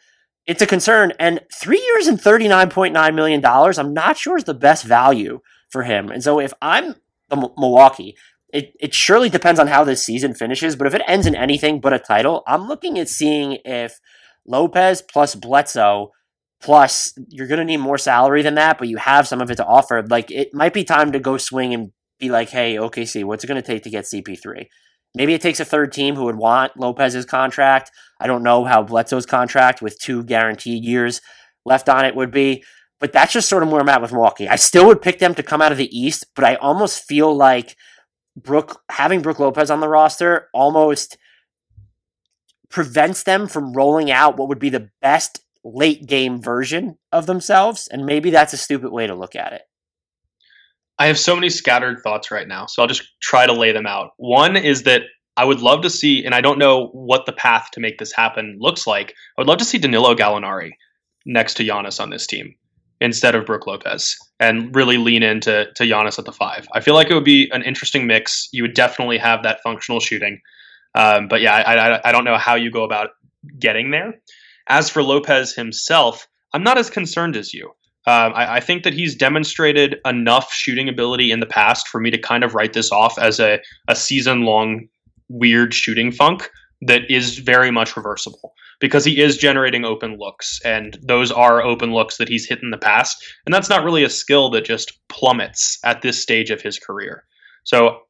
It's 0.47 0.61
a 0.61 0.67
concern. 0.67 1.13
And 1.19 1.41
three 1.53 1.81
years 1.81 2.07
and 2.07 2.19
$39.9 2.19 3.15
million, 3.15 3.43
I'm 3.45 3.93
not 3.93 4.17
sure 4.17 4.37
is 4.37 4.43
the 4.43 4.53
best 4.53 4.83
value 4.83 5.41
for 5.69 5.83
him. 5.83 6.09
And 6.09 6.23
so 6.23 6.39
if 6.39 6.53
I'm 6.61 6.95
the 7.29 7.37
M- 7.37 7.53
Milwaukee, 7.57 8.15
it, 8.53 8.73
it 8.79 8.93
surely 8.93 9.29
depends 9.29 9.59
on 9.59 9.67
how 9.67 9.83
this 9.83 10.05
season 10.05 10.33
finishes. 10.33 10.75
But 10.75 10.87
if 10.87 10.93
it 10.93 11.01
ends 11.07 11.25
in 11.25 11.35
anything 11.35 11.81
but 11.81 11.93
a 11.93 11.99
title, 11.99 12.43
I'm 12.47 12.67
looking 12.67 12.99
at 12.99 13.09
seeing 13.09 13.57
if 13.65 13.99
Lopez 14.45 15.01
plus 15.01 15.35
Bledsoe 15.35 16.11
plus 16.61 17.13
you're 17.29 17.47
going 17.47 17.59
to 17.59 17.65
need 17.65 17.77
more 17.77 17.97
salary 17.97 18.41
than 18.41 18.55
that, 18.55 18.77
but 18.77 18.87
you 18.87 18.97
have 18.97 19.27
some 19.27 19.41
of 19.41 19.51
it 19.51 19.55
to 19.55 19.65
offer. 19.65 20.03
Like 20.07 20.31
it 20.31 20.53
might 20.53 20.73
be 20.73 20.83
time 20.83 21.11
to 21.11 21.19
go 21.19 21.37
swing 21.37 21.73
and 21.73 21.91
be 22.19 22.29
like, 22.29 22.49
hey, 22.49 22.75
OKC, 22.75 23.23
what's 23.23 23.43
it 23.43 23.47
going 23.47 23.61
to 23.61 23.65
take 23.65 23.83
to 23.83 23.89
get 23.89 24.05
CP3? 24.05 24.67
Maybe 25.15 25.33
it 25.33 25.41
takes 25.41 25.59
a 25.59 25.65
third 25.65 25.91
team 25.91 26.15
who 26.15 26.25
would 26.25 26.35
want 26.35 26.77
Lopez's 26.77 27.25
contract. 27.25 27.91
I 28.19 28.27
don't 28.27 28.43
know 28.43 28.65
how 28.65 28.83
Bledsoe's 28.83 29.25
contract 29.25 29.81
with 29.81 29.99
two 29.99 30.23
guaranteed 30.23 30.83
years 30.83 31.21
left 31.65 31.89
on 31.89 32.05
it 32.05 32.15
would 32.15 32.31
be, 32.31 32.63
but 32.99 33.11
that's 33.11 33.33
just 33.33 33.49
sort 33.49 33.63
of 33.63 33.69
where 33.69 33.81
I'm 33.81 33.89
at 33.89 34.01
with 34.01 34.11
Milwaukee. 34.11 34.47
I 34.47 34.55
still 34.57 34.85
would 34.87 35.01
pick 35.01 35.19
them 35.19 35.33
to 35.35 35.43
come 35.43 35.61
out 35.61 35.71
of 35.71 35.77
the 35.77 35.97
East, 35.97 36.25
but 36.35 36.45
I 36.45 36.55
almost 36.55 37.07
feel 37.07 37.35
like 37.35 37.75
Brook 38.35 38.81
having 38.89 39.21
Brook 39.21 39.39
Lopez 39.39 39.71
on 39.71 39.79
the 39.79 39.87
roster 39.87 40.49
almost 40.53 41.17
prevents 42.69 43.23
them 43.23 43.47
from 43.47 43.73
rolling 43.73 44.11
out 44.11 44.37
what 44.37 44.49
would 44.49 44.59
be 44.59 44.69
the 44.69 44.89
best 45.01 45.39
late 45.63 46.05
game 46.05 46.41
version 46.41 46.97
of 47.11 47.25
themselves, 47.25 47.87
and 47.87 48.05
maybe 48.05 48.29
that's 48.29 48.53
a 48.53 48.57
stupid 48.57 48.91
way 48.91 49.07
to 49.07 49.15
look 49.15 49.35
at 49.35 49.53
it. 49.53 49.61
I 50.97 51.07
have 51.07 51.19
so 51.19 51.35
many 51.35 51.49
scattered 51.49 51.99
thoughts 52.03 52.31
right 52.31 52.47
now, 52.47 52.65
so 52.67 52.81
I'll 52.81 52.87
just 52.87 53.03
try 53.21 53.45
to 53.45 53.53
lay 53.53 53.71
them 53.71 53.85
out. 53.85 54.11
One 54.17 54.55
is 54.55 54.83
that 54.83 55.01
I 55.37 55.43
would 55.43 55.59
love 55.59 55.81
to 55.81 55.89
see, 55.89 56.23
and 56.23 56.33
I 56.33 56.41
don't 56.41 56.57
know 56.57 56.87
what 56.93 57.25
the 57.25 57.33
path 57.33 57.69
to 57.73 57.81
make 57.81 57.97
this 57.97 58.13
happen 58.13 58.57
looks 58.59 58.87
like. 58.87 59.13
I 59.37 59.41
would 59.41 59.47
love 59.47 59.57
to 59.57 59.65
see 59.65 59.77
Danilo 59.77 60.15
Gallinari 60.15 60.71
next 61.25 61.55
to 61.55 61.63
Giannis 61.63 61.99
on 61.99 62.09
this 62.09 62.25
team 62.25 62.55
instead 63.01 63.35
of 63.35 63.45
Brook 63.45 63.67
Lopez, 63.67 64.15
and 64.39 64.73
really 64.73 64.97
lean 64.97 65.21
into 65.21 65.67
to 65.75 65.83
Giannis 65.83 66.17
at 66.17 66.23
the 66.23 66.31
five. 66.31 66.65
I 66.73 66.79
feel 66.79 66.93
like 66.93 67.09
it 67.09 67.13
would 67.13 67.25
be 67.25 67.49
an 67.51 67.61
interesting 67.63 68.07
mix. 68.07 68.47
You 68.53 68.63
would 68.63 68.73
definitely 68.73 69.17
have 69.17 69.43
that 69.43 69.59
functional 69.61 69.99
shooting, 69.99 70.39
um, 70.95 71.27
but 71.27 71.41
yeah, 71.41 71.55
I, 71.55 71.95
I 71.95 72.09
I 72.09 72.11
don't 72.13 72.23
know 72.23 72.37
how 72.37 72.55
you 72.55 72.71
go 72.71 72.85
about 72.85 73.09
getting 73.59 73.91
there. 73.91 74.13
As 74.67 74.89
for 74.89 75.03
Lopez 75.03 75.53
himself, 75.53 76.27
I'm 76.53 76.63
not 76.63 76.77
as 76.77 76.89
concerned 76.89 77.35
as 77.35 77.53
you. 77.53 77.71
Um, 78.07 78.33
I, 78.35 78.57
I, 78.57 78.59
think 78.59 78.83
that 78.83 78.93
he's 78.93 79.15
demonstrated 79.15 79.97
enough 80.05 80.53
shooting 80.53 80.87
ability 80.87 81.31
in 81.31 81.39
the 81.39 81.47
past 81.47 81.87
for 81.87 81.99
me 81.99 82.11
to 82.11 82.19
kind 82.19 82.43
of 82.43 82.53
write 82.53 82.73
this 82.73 82.91
off 82.91 83.17
as 83.17 83.39
a, 83.39 83.59
a 83.87 83.95
season 83.95 84.43
long 84.43 84.87
weird 85.27 85.73
shooting 85.73 86.11
funk 86.11 86.49
that 86.81 87.09
is 87.09 87.39
very 87.39 87.71
much 87.71 87.97
reversible 87.97 88.53
because 88.79 89.05
he 89.05 89.21
is 89.21 89.37
generating 89.37 89.85
open 89.85 90.17
looks 90.19 90.59
and 90.63 90.99
those 91.01 91.31
are 91.31 91.63
open 91.63 91.93
looks 91.93 92.17
that 92.17 92.29
he's 92.29 92.47
hit 92.47 92.61
in 92.61 92.69
the 92.69 92.77
past 92.77 93.17
and 93.45 93.53
that's 93.53 93.69
not 93.69 93.83
really 93.83 94.03
a 94.03 94.09
skill 94.09 94.49
that 94.49 94.65
just 94.65 94.99
plummets 95.09 95.79
at 95.83 96.01
this 96.01 96.21
stage 96.21 96.51
of 96.51 96.61
his 96.61 96.77
career 96.77 97.23
so 97.63 98.01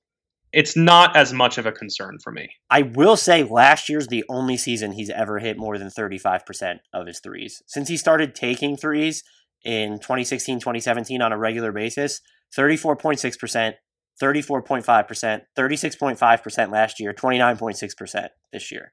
it's 0.51 0.75
not 0.75 1.15
as 1.15 1.31
much 1.31 1.57
of 1.57 1.65
a 1.65 1.71
concern 1.71 2.17
for 2.21 2.31
me 2.31 2.49
I 2.69 2.81
will 2.81 3.15
say 3.15 3.43
last 3.43 3.87
year's 3.87 4.07
the 4.07 4.25
only 4.29 4.57
season 4.57 4.93
he's 4.93 5.09
ever 5.09 5.39
hit 5.39 5.57
more 5.57 5.77
than 5.77 5.89
35% 5.89 6.79
of 6.93 7.07
his 7.07 7.19
threes. 7.19 7.61
Since 7.67 7.87
he 7.89 7.97
started 7.97 8.35
taking 8.35 8.75
threes 8.75 9.23
in 9.65 9.97
2016, 9.99 10.59
2017 10.59 11.21
on 11.21 11.33
a 11.33 11.37
regular 11.37 11.71
basis, 11.71 12.21
34.6%, 12.57 13.73
34.5%, 14.21 15.41
36.5% 15.57 16.71
last 16.71 16.99
year, 16.99 17.13
29.6% 17.13 18.27
this 18.53 18.71
year. 18.71 18.91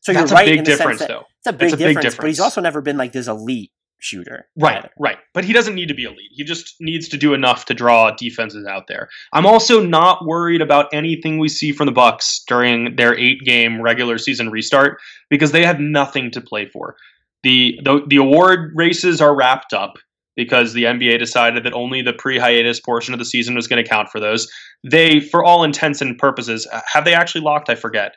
So 0.00 0.12
that's 0.12 0.30
you're 0.30 0.36
right 0.36 0.48
in 0.48 0.64
the 0.64 0.76
sense 0.76 0.98
that- 0.98 1.08
though 1.08 1.24
It's 1.38 1.46
a 1.46 1.52
big, 1.52 1.70
That's 1.70 1.72
a 1.74 1.76
big 1.76 1.96
difference, 1.96 2.16
but 2.16 2.26
he's 2.26 2.40
also 2.40 2.60
never 2.60 2.80
been 2.80 2.96
like 2.96 3.12
this 3.12 3.28
elite 3.28 3.72
shooter. 4.00 4.48
Right, 4.56 4.78
either. 4.78 4.90
right. 4.98 5.18
But 5.34 5.44
he 5.44 5.52
doesn't 5.52 5.74
need 5.74 5.88
to 5.88 5.94
be 5.94 6.04
elite. 6.04 6.30
He 6.32 6.44
just 6.44 6.76
needs 6.80 7.08
to 7.08 7.16
do 7.16 7.34
enough 7.34 7.64
to 7.66 7.74
draw 7.74 8.12
defenses 8.12 8.66
out 8.66 8.86
there. 8.86 9.08
I'm 9.32 9.46
also 9.46 9.84
not 9.84 10.24
worried 10.24 10.62
about 10.62 10.86
anything 10.92 11.38
we 11.38 11.48
see 11.48 11.72
from 11.72 11.86
the 11.86 11.92
Bucks 11.92 12.42
during 12.46 12.94
their 12.96 13.18
eight-game 13.18 13.80
regular 13.82 14.18
season 14.18 14.50
restart 14.50 15.00
because 15.30 15.50
they 15.52 15.64
have 15.64 15.80
nothing 15.80 16.30
to 16.32 16.40
play 16.40 16.68
for. 16.68 16.96
The 17.42 17.80
the, 17.82 18.02
the 18.06 18.16
award 18.16 18.72
races 18.74 19.20
are 19.20 19.34
wrapped 19.34 19.72
up 19.72 19.98
because 20.38 20.72
the 20.72 20.84
NBA 20.84 21.18
decided 21.18 21.64
that 21.64 21.72
only 21.74 22.00
the 22.00 22.12
pre-hiatus 22.12 22.78
portion 22.78 23.12
of 23.12 23.18
the 23.18 23.24
season 23.24 23.56
was 23.56 23.66
going 23.66 23.82
to 23.82 23.88
count 23.88 24.08
for 24.08 24.20
those. 24.20 24.48
They, 24.88 25.18
for 25.18 25.44
all 25.44 25.64
intents 25.64 26.00
and 26.00 26.16
purposes, 26.16 26.64
uh, 26.72 26.80
have 26.92 27.04
they 27.04 27.12
actually 27.12 27.40
locked? 27.40 27.68
I 27.68 27.74
forget. 27.74 28.14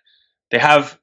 They 0.52 0.60
have. 0.60 1.00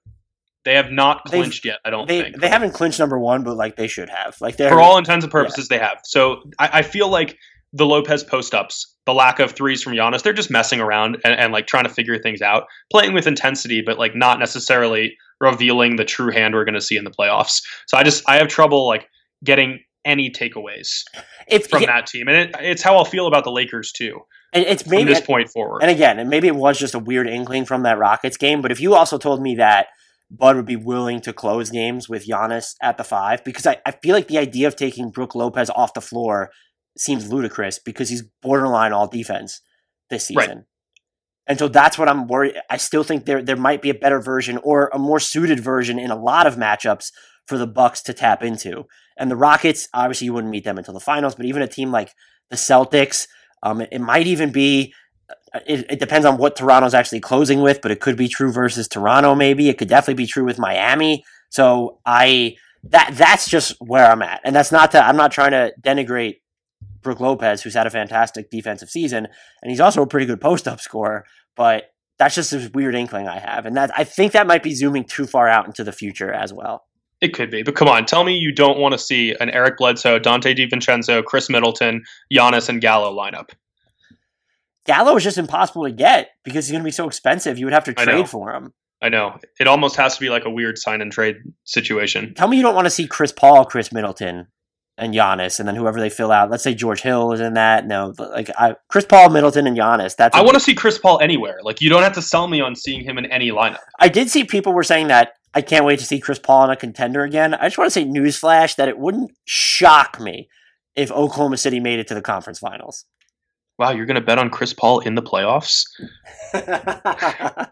They 0.65 0.75
have 0.75 0.93
not 0.93 1.23
They've- 1.25 1.41
clinched 1.41 1.65
yet. 1.65 1.79
I 1.85 1.91
don't 1.91 2.07
They 2.07 2.23
think 2.23 2.41
they 2.41 2.49
haven't 2.49 2.73
clinched 2.73 3.01
number 3.01 3.19
one, 3.19 3.43
but 3.43 3.57
like 3.57 3.75
they 3.77 3.89
should 3.89 4.09
have. 4.11 4.37
Like 4.41 4.59
they're 4.59 4.71
for 4.71 4.81
all 4.81 4.97
intents 4.97 5.25
and 5.25 5.33
purposes, 5.33 5.67
they 5.69 5.79
have. 5.79 5.99
So 6.05 6.43
I, 6.61 6.69
I 6.75 6.83
feel 6.83 7.09
like 7.09 7.37
the 7.73 7.85
Lopez 7.87 8.23
post 8.23 8.55
ups, 8.55 8.95
the 9.05 9.13
lack 9.15 9.41
of 9.41 9.53
threes 9.53 9.83
from 9.83 9.95
Giannis, 9.95 10.23
they're 10.23 10.33
just 10.33 10.51
messing 10.51 10.79
around 10.81 11.17
and, 11.25 11.35
and 11.35 11.53
like 11.53 11.67
trying 11.67 11.85
to 11.85 11.91
figure 11.91 12.17
things 12.19 12.43
out, 12.43 12.65
playing 12.93 13.13
with 13.13 13.27
intensity, 13.27 13.83
but 13.85 13.99
like 13.99 14.15
not 14.15 14.39
necessarily 14.39 15.17
revealing 15.41 15.97
the 15.97 16.05
true 16.05 16.31
hand 16.31 16.55
we're 16.55 16.65
going 16.65 16.75
to 16.75 16.81
see 16.81 16.97
in 16.97 17.05
the 17.05 17.11
playoffs. 17.11 17.61
So 17.89 17.97
I 17.99 18.03
just 18.05 18.23
I 18.29 18.37
have 18.37 18.49
trouble 18.49 18.87
like 18.87 19.09
getting 19.45 19.81
any 20.09 20.31
takeaways 20.31 21.03
from 21.69 21.83
yeah, 21.83 21.87
that 21.87 22.07
team, 22.07 22.29
and 22.29 22.37
it, 22.37 22.57
it's 22.61 22.83
how 22.83 22.97
I'll 22.97 23.05
feel 23.05 23.27
about 23.27 23.45
the 23.45 23.53
Lakers 23.53 23.93
too 23.93 24.21
and 24.53 24.65
it's 24.65 24.83
from 24.83 24.91
maybe 24.91 25.13
this 25.13 25.21
point 25.21 25.51
forward. 25.51 25.83
And 25.83 25.91
again, 25.91 26.19
and 26.19 26.31
maybe 26.31 26.49
it 26.49 26.57
was 26.57 26.79
just 26.79 26.95
a 26.95 26.99
weird 26.99 27.29
inkling 27.29 27.65
from 27.65 27.83
that 27.83 27.99
Rockets 27.99 28.37
game, 28.37 28.63
but 28.63 28.73
if 28.73 28.81
you 28.81 28.95
also 28.95 29.19
told 29.19 29.43
me 29.43 29.57
that 29.57 29.89
Bud 30.31 30.57
would 30.57 30.67
be 30.67 30.77
willing 30.77 31.21
to 31.23 31.33
close 31.33 31.71
games 31.71 32.09
with 32.09 32.27
Giannis 32.27 32.75
at 32.83 32.97
the 32.97 33.05
five, 33.05 33.45
because 33.45 33.67
I, 33.67 33.79
I 33.85 33.93
feel 33.93 34.15
like 34.15 34.29
the 34.29 34.39
idea 34.39 34.67
of 34.69 34.77
taking 34.77 35.11
Brook 35.11 35.35
Lopez 35.35 35.71
off 35.71 35.95
the 35.95 36.01
floor 36.01 36.51
seems 36.97 37.31
ludicrous 37.31 37.79
because 37.79 38.09
he's 38.09 38.25
borderline 38.43 38.93
all 38.93 39.07
defense 39.07 39.61
this 40.11 40.31
Right. 40.35 40.45
season. 40.45 40.67
And 41.47 41.59
so 41.59 41.69
that's 41.69 41.97
what 41.97 42.11
I'm 42.11 42.27
worried. 42.27 42.57
I 42.69 42.77
still 42.77 43.03
think 43.03 43.25
there 43.25 43.43
there 43.43 43.57
might 43.57 43.81
be 43.81 43.89
a 43.89 43.95
better 43.95 44.21
version 44.21 44.59
or 44.63 44.91
a 44.93 44.99
more 44.99 45.19
suited 45.19 45.61
version 45.61 45.99
in 45.99 46.11
a 46.11 46.17
lot 46.17 46.47
of 46.47 46.57
matchups 46.57 47.11
for 47.49 47.59
the 47.59 47.67
Bucks 47.67 48.03
to 48.03 48.13
tap 48.13 48.43
into. 48.43 48.85
And 49.17 49.31
the 49.31 49.37
Rockets, 49.37 49.89
obviously, 49.93 50.27
you 50.27 50.35
wouldn't 50.35 50.53
meet 50.53 50.65
them 50.65 50.79
until 50.79 50.95
the 50.95 51.01
finals, 51.01 51.35
but 51.35 51.47
even 51.47 51.63
a 51.63 51.67
team 51.69 51.91
like 51.91 52.13
the 52.51 52.57
Celtics, 52.57 53.27
um, 53.63 53.81
it, 53.81 53.89
it 53.91 54.01
might 54.01 54.27
even 54.27 54.53
be. 54.53 54.95
uh, 55.55 55.61
It, 55.67 55.87
it 55.91 56.01
depends 56.01 56.27
on 56.27 56.39
what 56.39 56.57
Toronto's 56.57 56.95
actually 56.95 57.21
closing 57.21 57.61
with, 57.63 57.81
but 57.83 57.91
it 57.91 58.01
could 58.01 58.17
be 58.17 58.29
true 58.29 58.53
versus 58.53 58.87
Toronto. 58.87 59.35
Maybe 59.35 59.69
it 59.69 59.79
could 59.79 59.89
definitely 59.89 60.23
be 60.23 60.27
true 60.27 60.45
with 60.45 60.59
Miami. 60.59 61.25
So 61.51 61.99
I 62.07 62.57
that 62.85 63.11
that's 63.15 63.49
just 63.51 63.75
where 63.81 64.07
I'm 64.11 64.23
at, 64.23 64.41
and 64.45 64.55
that's 64.55 64.71
not 64.71 64.93
to. 64.93 65.05
I'm 65.05 65.17
not 65.17 65.33
trying 65.33 65.51
to 65.51 65.73
denigrate 65.81 66.37
Brook 67.03 67.21
Lopez, 67.21 67.63
who's 67.63 67.75
had 67.75 67.87
a 67.87 67.91
fantastic 67.91 68.51
defensive 68.51 68.91
season, 68.91 69.27
and 69.63 69.71
he's 69.71 69.81
also 69.81 70.03
a 70.03 70.07
pretty 70.07 70.27
good 70.27 70.41
post 70.41 70.69
up 70.69 70.81
scorer. 70.81 71.25
But 71.57 71.91
that's 72.19 72.35
just 72.35 72.51
this 72.51 72.71
weird 72.73 72.95
inkling 72.95 73.27
I 73.29 73.39
have, 73.39 73.67
and 73.67 73.77
that 73.77 73.91
I 73.97 74.05
think 74.05 74.33
that 74.33 74.47
might 74.47 74.63
be 74.63 74.75
zooming 74.75 75.05
too 75.05 75.27
far 75.27 75.49
out 75.49 75.67
into 75.67 75.85
the 75.85 75.93
future 75.93 76.33
as 76.33 76.53
well. 76.53 76.85
It 77.21 77.35
could 77.35 77.51
be, 77.51 77.63
but 77.63 77.75
come 77.75 77.89
on, 77.89 78.07
tell 78.07 78.23
me 78.23 78.37
you 78.37 78.53
don't 78.53 78.79
want 78.79 78.93
to 78.93 78.99
see 78.99 79.35
an 79.41 79.51
Eric 79.51 79.79
Bledsoe, 79.79 80.21
Donte 80.21 80.57
DiVincenzo, 80.57 81.25
Khris 81.25 81.51
Middleton, 81.51 82.05
Giannis, 82.33 82.69
and 82.69 82.81
Gallo 82.81 83.17
lineup. 83.17 83.51
Gallo 84.87 85.17
is 85.17 85.25
just 85.25 85.37
impossible 85.37 85.85
to 85.85 85.91
get 85.91 86.31
because 86.45 86.67
he's 86.67 86.73
going 86.73 86.83
to 86.83 86.87
be 86.87 86.93
so 86.93 87.07
expensive. 87.07 87.59
You 87.59 87.67
would 87.67 87.75
have 87.75 87.85
to 87.85 87.93
trade 87.93 88.29
for 88.29 88.55
him. 88.55 88.73
I 89.03 89.09
know 89.09 89.39
it 89.61 89.67
almost 89.67 89.97
has 89.97 90.15
to 90.15 90.21
be 90.21 90.29
like 90.29 90.45
a 90.45 90.51
weird 90.51 90.79
sign 90.79 91.01
and 91.01 91.13
trade 91.13 91.37
situation. 91.65 92.35
Tell 92.35 92.49
me 92.49 92.57
you 92.57 92.63
don't 92.63 92.75
want 92.75 92.87
to 92.87 92.91
see 92.91 93.07
Chris 93.07 93.33
Paul, 93.33 93.65
Khris 93.65 93.93
Middleton, 93.93 94.47
and 94.97 95.15
Giannis, 95.15 95.61
and 95.61 95.69
then 95.69 95.77
whoever 95.77 96.01
they 96.01 96.11
fill 96.11 96.33
out. 96.33 96.51
Let's 96.51 96.65
say 96.65 96.75
George 96.75 97.01
Hill 97.03 97.33
is 97.33 97.41
in 97.41 97.55
that. 97.55 97.87
No, 97.87 98.13
like 98.19 98.51
I, 98.59 98.75
Chris 98.89 99.05
Paul, 99.05 99.31
Middleton, 99.31 99.67
and 99.67 99.77
Giannis. 99.77 100.17
That's 100.17 100.37
I 100.37 100.43
want 100.43 100.55
to 100.55 100.61
see 100.61 100.75
Chris 100.75 100.99
Paul 100.99 101.21
anywhere. 101.21 101.59
Like 101.63 101.81
you 101.81 101.89
don't 101.89 102.03
have 102.03 102.15
to 102.15 102.23
sell 102.23 102.49
me 102.49 102.61
on 102.61 102.75
seeing 102.75 103.05
him 103.05 103.19
in 103.19 103.27
any 103.27 103.51
lineup. 103.51 103.79
I 104.01 104.09
did 104.09 104.29
see 104.31 104.45
people 104.45 104.73
were 104.73 104.83
saying 104.83 105.09
that 105.09 105.35
I 105.55 105.63
can't 105.63 105.85
wait 105.85 105.99
to 105.99 106.05
see 106.05 106.21
Chris 106.21 106.39
Paul 106.39 106.65
in 106.65 106.71
a 106.71 106.77
contender 106.77 107.25
again. 107.25 107.55
I 107.55 107.67
just 107.67 107.79
want 107.79 107.89
to 107.89 107.93
say 107.93 108.05
newsflash 108.05 108.77
that 108.77 108.89
it 108.89 108.99
wouldn't 108.99 109.33
shock 109.45 110.21
me 110.21 110.49
if 110.95 111.11
Oklahoma 111.11 111.57
City 111.57 111.81
made 111.81 111.99
it 111.99 112.09
to 112.09 112.15
the 112.15 112.23
conference 112.23 112.59
finals. 112.59 113.05
Wow, 113.79 113.91
you're 113.93 114.07
going 114.07 114.17
to 114.17 114.21
bet 114.21 114.39
on 114.39 114.51
Chris 114.51 114.75
Paul 114.75 115.01
in 115.01 115.15
the 115.15 115.23
playoffs? 115.23 115.85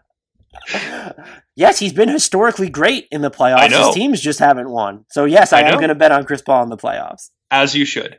yes, 1.55 1.79
he's 1.79 1.93
been 1.93 2.09
historically 2.09 2.69
great 2.69 3.07
in 3.11 3.21
the 3.21 3.29
playoffs. 3.29 3.85
His 3.85 3.93
teams 3.93 4.21
just 4.21 4.39
haven't 4.39 4.69
won. 4.69 5.05
So 5.09 5.25
yes, 5.25 5.51
I, 5.51 5.61
I 5.61 5.69
am 5.69 5.75
going 5.75 5.89
to 5.89 5.95
bet 5.95 6.11
on 6.11 6.23
Chris 6.23 6.41
Paul 6.41 6.63
in 6.63 6.69
the 6.69 6.77
playoffs. 6.77 7.29
As 7.51 7.75
you 7.75 7.85
should. 7.85 8.17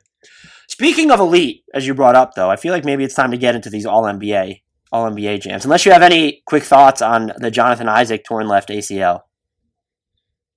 Speaking 0.68 1.10
of 1.10 1.18
elite, 1.18 1.64
as 1.72 1.86
you 1.86 1.94
brought 1.94 2.14
up, 2.14 2.34
though, 2.34 2.50
I 2.50 2.56
feel 2.56 2.72
like 2.72 2.84
maybe 2.84 3.04
it's 3.04 3.14
time 3.14 3.30
to 3.30 3.38
get 3.38 3.54
into 3.54 3.70
these 3.70 3.86
All 3.86 4.02
NBA, 4.02 4.60
All 4.92 5.10
NBA 5.10 5.40
jams. 5.40 5.64
Unless 5.64 5.86
you 5.86 5.92
have 5.92 6.02
any 6.02 6.42
quick 6.46 6.62
thoughts 6.62 7.00
on 7.00 7.32
the 7.38 7.50
Jonathan 7.50 7.88
Isaac 7.88 8.24
torn 8.24 8.48
left 8.48 8.68
ACL. 8.68 9.22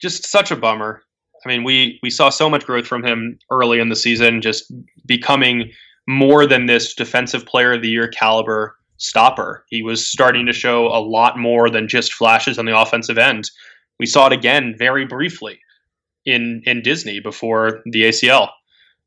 Just 0.01 0.25
such 0.25 0.51
a 0.51 0.55
bummer. 0.55 1.03
I 1.45 1.49
mean, 1.49 1.63
we 1.63 1.99
we 2.03 2.09
saw 2.09 2.29
so 2.29 2.49
much 2.49 2.65
growth 2.65 2.87
from 2.87 3.03
him 3.03 3.37
early 3.49 3.79
in 3.79 3.89
the 3.89 3.95
season, 3.95 4.41
just 4.41 4.71
becoming 5.05 5.71
more 6.07 6.45
than 6.45 6.65
this 6.65 6.93
defensive 6.93 7.45
player 7.45 7.73
of 7.73 7.81
the 7.81 7.89
year 7.89 8.07
caliber 8.07 8.75
stopper. 8.97 9.65
He 9.69 9.81
was 9.81 10.05
starting 10.05 10.45
to 10.45 10.53
show 10.53 10.87
a 10.87 11.01
lot 11.01 11.37
more 11.37 11.69
than 11.69 11.87
just 11.87 12.13
flashes 12.13 12.59
on 12.59 12.65
the 12.65 12.77
offensive 12.77 13.17
end. 13.17 13.49
We 13.99 14.05
saw 14.05 14.27
it 14.27 14.33
again 14.33 14.75
very 14.77 15.05
briefly 15.05 15.59
in 16.25 16.61
in 16.65 16.81
Disney 16.83 17.19
before 17.19 17.81
the 17.85 18.03
ACL. 18.05 18.49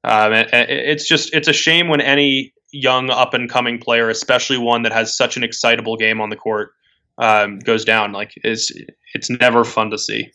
Um, 0.05 0.33
it- 0.33 0.53
it- 0.53 0.71
it's 0.71 1.09
just 1.09 1.33
it's 1.35 1.49
a 1.49 1.53
shame 1.53 1.89
when 1.89 2.01
any 2.01 2.53
young 2.73 3.11
up 3.11 3.35
and 3.35 3.49
coming 3.49 3.79
player, 3.79 4.09
especially 4.11 4.59
one 4.59 4.83
that 4.83 4.93
has 4.93 5.17
such 5.17 5.37
an 5.37 5.45
excitable 5.45 5.97
game 5.97 6.21
on 6.21 6.29
the 6.29 6.37
court, 6.37 6.73
um, 7.19 7.61
goes 7.61 7.85
down. 7.85 8.13
Like 8.13 8.33
is 8.43 8.73
it's 9.15 9.31
never 9.31 9.63
fun 9.65 9.91
to 9.91 9.99
see. 9.99 10.29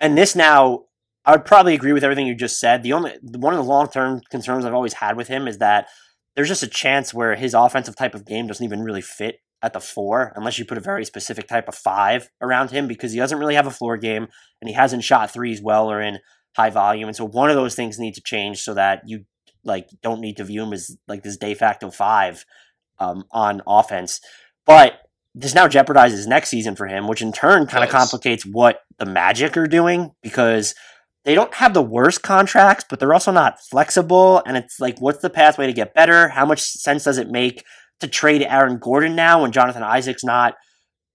And 0.00 0.16
this 0.16 0.36
now, 0.36 0.84
I 1.24 1.32
would 1.32 1.44
probably 1.44 1.74
agree 1.74 1.92
with 1.92 2.04
everything 2.04 2.26
you 2.26 2.34
just 2.34 2.60
said. 2.60 2.82
The 2.82 2.92
only 2.92 3.12
one 3.22 3.54
of 3.54 3.58
the 3.58 3.70
long 3.70 3.88
term 3.88 4.20
concerns 4.30 4.64
I've 4.64 4.74
always 4.74 4.94
had 4.94 5.16
with 5.16 5.28
him 5.28 5.48
is 5.48 5.58
that 5.58 5.88
there's 6.34 6.48
just 6.48 6.62
a 6.62 6.68
chance 6.68 7.14
where 7.14 7.34
his 7.34 7.54
offensive 7.54 7.96
type 7.96 8.14
of 8.14 8.26
game 8.26 8.46
doesn't 8.46 8.64
even 8.64 8.82
really 8.82 9.00
fit 9.00 9.40
at 9.62 9.72
the 9.72 9.80
four 9.80 10.32
unless 10.36 10.58
you 10.58 10.64
put 10.64 10.78
a 10.78 10.82
very 10.82 11.04
specific 11.04 11.48
type 11.48 11.66
of 11.66 11.74
five 11.74 12.28
around 12.42 12.70
him 12.70 12.86
because 12.86 13.12
he 13.12 13.18
doesn't 13.18 13.38
really 13.38 13.54
have 13.54 13.66
a 13.66 13.70
floor 13.70 13.96
game 13.96 14.28
and 14.60 14.68
he 14.68 14.74
hasn't 14.74 15.02
shot 15.02 15.32
threes 15.32 15.62
well 15.62 15.90
or 15.90 16.00
in 16.00 16.18
high 16.54 16.70
volume. 16.70 17.08
And 17.08 17.16
so 17.16 17.26
one 17.26 17.50
of 17.50 17.56
those 17.56 17.74
things 17.74 17.98
needs 17.98 18.16
to 18.16 18.22
change 18.22 18.60
so 18.60 18.74
that 18.74 19.02
you 19.06 19.24
like 19.64 19.88
don't 20.02 20.20
need 20.20 20.36
to 20.36 20.44
view 20.44 20.62
him 20.62 20.72
as 20.72 20.96
like 21.08 21.22
this 21.22 21.36
de 21.38 21.54
facto 21.54 21.90
five 21.90 22.44
um, 22.98 23.24
on 23.32 23.62
offense. 23.66 24.20
But 24.66 25.00
this 25.38 25.54
now 25.54 25.68
jeopardizes 25.68 26.26
next 26.26 26.48
season 26.48 26.74
for 26.74 26.86
him, 26.86 27.06
which 27.06 27.20
in 27.20 27.30
turn 27.30 27.66
kind 27.66 27.84
of 27.84 27.90
complicates 27.90 28.46
what 28.46 28.80
the 28.98 29.04
Magic 29.04 29.54
are 29.58 29.66
doing 29.66 30.12
because 30.22 30.74
they 31.26 31.34
don't 31.34 31.52
have 31.54 31.74
the 31.74 31.82
worst 31.82 32.22
contracts, 32.22 32.86
but 32.88 32.98
they're 32.98 33.12
also 33.12 33.32
not 33.32 33.60
flexible. 33.70 34.42
And 34.46 34.56
it's 34.56 34.80
like, 34.80 34.98
what's 34.98 35.20
the 35.20 35.28
pathway 35.28 35.66
to 35.66 35.74
get 35.74 35.92
better? 35.92 36.28
How 36.28 36.46
much 36.46 36.62
sense 36.62 37.04
does 37.04 37.18
it 37.18 37.28
make 37.28 37.64
to 38.00 38.08
trade 38.08 38.42
Aaron 38.42 38.78
Gordon 38.78 39.14
now 39.14 39.42
when 39.42 39.52
Jonathan 39.52 39.82
Isaac's 39.82 40.24
not 40.24 40.54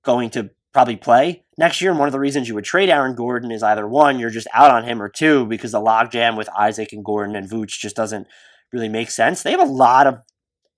going 0.06 0.30
to 0.32 0.52
probably 0.72 0.98
play 0.98 1.44
next 1.58 1.82
year? 1.82 1.90
And 1.90 2.00
one 2.00 2.08
of 2.08 2.14
the 2.14 2.20
reasons 2.20 2.48
you 2.48 2.54
would 2.54 2.64
trade 2.64 2.90
Aaron 2.90 3.16
Gordon 3.16 3.52
is 3.52 3.64
either 3.64 3.88
one, 3.88 4.20
you're 4.20 4.30
just 4.30 4.48
out 4.54 4.70
on 4.70 4.84
him, 4.84 5.02
or 5.02 5.10
two, 5.10 5.48
because 5.48 5.72
the 5.72 5.82
logjam 5.82 6.38
with 6.38 6.50
Isaac 6.56 6.94
and 6.94 7.04
Gordon 7.04 7.36
and 7.36 7.50
Vooch 7.50 7.80
just 7.80 7.96
doesn't 7.96 8.28
really 8.72 8.90
make 8.90 9.10
sense. 9.10 9.42
They 9.42 9.52
have 9.52 9.60
a 9.60 9.64
lot 9.64 10.06
of 10.06 10.20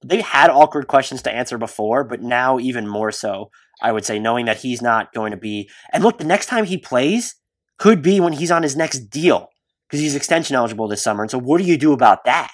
they've 0.03 0.23
had 0.23 0.49
awkward 0.49 0.87
questions 0.87 1.21
to 1.23 1.31
answer 1.33 1.57
before, 1.57 2.03
but 2.03 2.21
now 2.21 2.59
even 2.59 2.87
more 2.87 3.11
so, 3.11 3.49
I 3.81 3.91
would 3.91 4.05
say, 4.05 4.19
knowing 4.19 4.45
that 4.45 4.57
he's 4.57 4.81
not 4.81 5.13
going 5.13 5.31
to 5.31 5.37
be. 5.37 5.69
And 5.91 6.03
look, 6.03 6.17
the 6.17 6.23
next 6.25 6.47
time 6.47 6.65
he 6.65 6.77
plays 6.77 7.35
could 7.79 8.01
be 8.01 8.19
when 8.19 8.33
he's 8.33 8.51
on 8.51 8.63
his 8.63 8.75
next 8.75 8.99
deal 9.09 9.49
because 9.87 9.99
he's 9.99 10.15
extension 10.15 10.55
eligible 10.55 10.87
this 10.87 11.01
summer. 11.03 11.23
And 11.23 11.31
so, 11.31 11.39
what 11.39 11.59
do 11.59 11.63
you 11.65 11.77
do 11.77 11.93
about 11.93 12.25
that? 12.25 12.51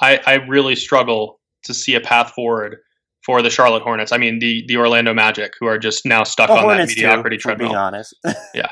I, 0.00 0.20
I 0.26 0.34
really 0.34 0.76
struggle 0.76 1.40
to 1.64 1.74
see 1.74 1.94
a 1.94 2.00
path 2.00 2.30
forward 2.32 2.76
for 3.24 3.42
the 3.42 3.50
Charlotte 3.50 3.82
Hornets. 3.82 4.12
I 4.12 4.18
mean, 4.18 4.38
the 4.38 4.64
the 4.68 4.76
Orlando 4.76 5.12
Magic, 5.12 5.52
who 5.58 5.66
are 5.66 5.78
just 5.78 6.06
now 6.06 6.22
stuck 6.24 6.48
The 6.48 6.54
on 6.54 6.60
Hornets, 6.62 6.94
that 6.94 7.00
mediocrity 7.02 7.36
too, 7.36 7.48
being 7.48 7.58
treadmill. 7.70 7.76
honest. 7.76 8.14
Yeah. 8.54 8.70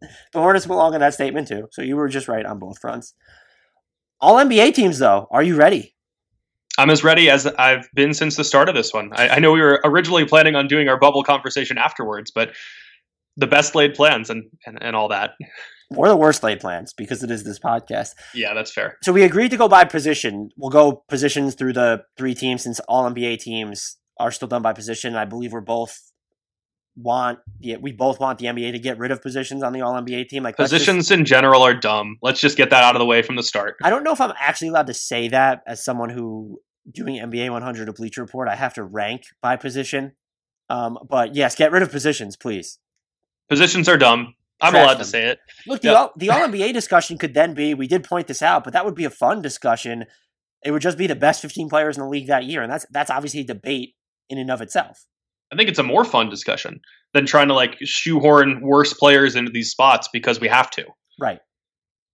the 0.00 0.40
Hornets 0.40 0.66
belong 0.66 0.94
in 0.94 1.00
that 1.00 1.14
statement 1.14 1.48
too. 1.48 1.68
So 1.72 1.82
you 1.82 1.96
were 1.96 2.08
just 2.08 2.28
right 2.28 2.46
on 2.46 2.58
both 2.58 2.78
fronts. 2.80 3.14
All 4.20 4.36
NBA 4.36 4.74
teams, 4.74 4.98
though, 5.00 5.26
are 5.32 5.42
you 5.42 5.56
ready? 5.56 5.94
I'm 6.78 6.90
as 6.90 7.04
ready 7.04 7.28
as 7.28 7.46
I've 7.46 7.88
been 7.94 8.14
since 8.14 8.36
the 8.36 8.44
start 8.44 8.68
of 8.68 8.74
this 8.74 8.92
one. 8.92 9.10
I, 9.14 9.28
I 9.28 9.38
know 9.38 9.52
we 9.52 9.60
were 9.60 9.80
originally 9.84 10.24
planning 10.24 10.54
on 10.54 10.68
doing 10.68 10.88
our 10.88 10.98
bubble 10.98 11.22
conversation 11.22 11.78
afterwards, 11.78 12.30
but 12.30 12.54
the 13.36 13.46
best 13.46 13.74
laid 13.74 13.94
plans 13.94 14.30
and, 14.30 14.44
and, 14.66 14.78
and 14.80 14.96
all 14.96 15.08
that. 15.08 15.32
Or 15.94 16.08
the 16.08 16.16
worst 16.16 16.42
laid 16.42 16.58
plans 16.58 16.94
because 16.94 17.22
it 17.22 17.30
is 17.30 17.44
this 17.44 17.58
podcast. 17.58 18.12
Yeah, 18.32 18.54
that's 18.54 18.72
fair. 18.72 18.96
So 19.02 19.12
we 19.12 19.24
agreed 19.24 19.50
to 19.50 19.58
go 19.58 19.68
by 19.68 19.84
position. 19.84 20.48
We'll 20.56 20.70
go 20.70 21.04
positions 21.06 21.54
through 21.54 21.74
the 21.74 22.04
three 22.16 22.34
teams 22.34 22.62
since 22.62 22.80
all 22.88 23.10
NBA 23.10 23.40
teams 23.40 23.98
are 24.18 24.30
still 24.30 24.48
done 24.48 24.62
by 24.62 24.72
position. 24.72 25.16
I 25.16 25.26
believe 25.26 25.52
we're 25.52 25.60
both 25.60 26.11
want 26.96 27.38
the 27.60 27.76
we 27.76 27.92
both 27.92 28.20
want 28.20 28.38
the 28.38 28.46
NBA 28.46 28.72
to 28.72 28.78
get 28.78 28.98
rid 28.98 29.10
of 29.10 29.22
positions 29.22 29.62
on 29.62 29.72
the 29.72 29.80
all 29.80 29.94
NBA 29.94 30.28
team. 30.28 30.42
Like 30.42 30.58
let's 30.58 30.70
just- 30.70 30.84
Positions 30.84 31.10
in 31.10 31.24
general 31.24 31.62
are 31.62 31.74
dumb. 31.74 32.18
Let's 32.22 32.40
just 32.40 32.56
get 32.56 32.70
that 32.70 32.84
out 32.84 32.94
of 32.94 33.00
the 33.00 33.06
way 33.06 33.22
from 33.22 33.36
the 33.36 33.42
start. 33.42 33.76
I 33.82 33.90
don't 33.90 34.04
know 34.04 34.12
if 34.12 34.20
I'm 34.20 34.32
actually 34.38 34.68
allowed 34.68 34.88
to 34.88 34.94
say 34.94 35.28
that 35.28 35.62
as 35.66 35.82
someone 35.84 36.10
who 36.10 36.60
doing 36.90 37.16
NBA 37.16 37.50
100 37.50 37.88
a 37.88 37.92
Bleacher 37.92 38.20
Report. 38.22 38.48
I 38.48 38.56
have 38.56 38.74
to 38.74 38.82
rank 38.82 39.22
by 39.40 39.56
position. 39.56 40.12
Um, 40.68 40.98
but 41.08 41.34
yes, 41.34 41.54
get 41.54 41.70
rid 41.72 41.82
of 41.82 41.90
positions, 41.90 42.36
please. 42.36 42.78
Positions 43.48 43.88
are 43.88 43.96
dumb. 43.96 44.34
I'm 44.60 44.74
allowed 44.74 44.98
to 44.98 45.04
say 45.04 45.24
it. 45.26 45.40
Look, 45.66 45.82
the 45.82 45.88
Yeah. 45.88 45.94
all, 45.94 46.12
the 46.16 46.30
All 46.30 46.40
NBA 46.40 46.72
discussion 46.72 47.18
could 47.18 47.34
then 47.34 47.52
be. 47.54 47.74
We 47.74 47.86
did 47.88 48.04
point 48.04 48.26
this 48.28 48.42
out, 48.42 48.64
but 48.64 48.72
that 48.72 48.84
would 48.84 48.94
be 48.94 49.04
a 49.04 49.10
fun 49.10 49.42
discussion. 49.42 50.04
It 50.64 50.70
would 50.70 50.82
just 50.82 50.96
be 50.96 51.06
the 51.08 51.16
best 51.16 51.42
15 51.42 51.68
players 51.68 51.96
in 51.96 52.02
the 52.04 52.08
league 52.08 52.28
that 52.28 52.44
year, 52.44 52.62
and 52.62 52.70
that's 52.72 52.86
that's 52.90 53.10
obviously 53.10 53.40
a 53.40 53.44
debate 53.44 53.94
in 54.28 54.38
and 54.38 54.50
of 54.50 54.60
itself. 54.60 55.06
I 55.52 55.56
think 55.56 55.68
it's 55.68 55.78
a 55.78 55.84
more 55.84 56.04
fun 56.04 56.30
discussion 56.30 56.80
than 57.12 57.26
trying 57.26 57.48
to 57.48 57.54
like 57.54 57.76
shoehorn 57.82 58.60
worse 58.62 58.94
players 58.94 59.36
into 59.36 59.52
these 59.52 59.70
spots 59.70 60.08
because 60.12 60.40
we 60.40 60.48
have 60.48 60.70
to. 60.72 60.86
Right. 61.20 61.40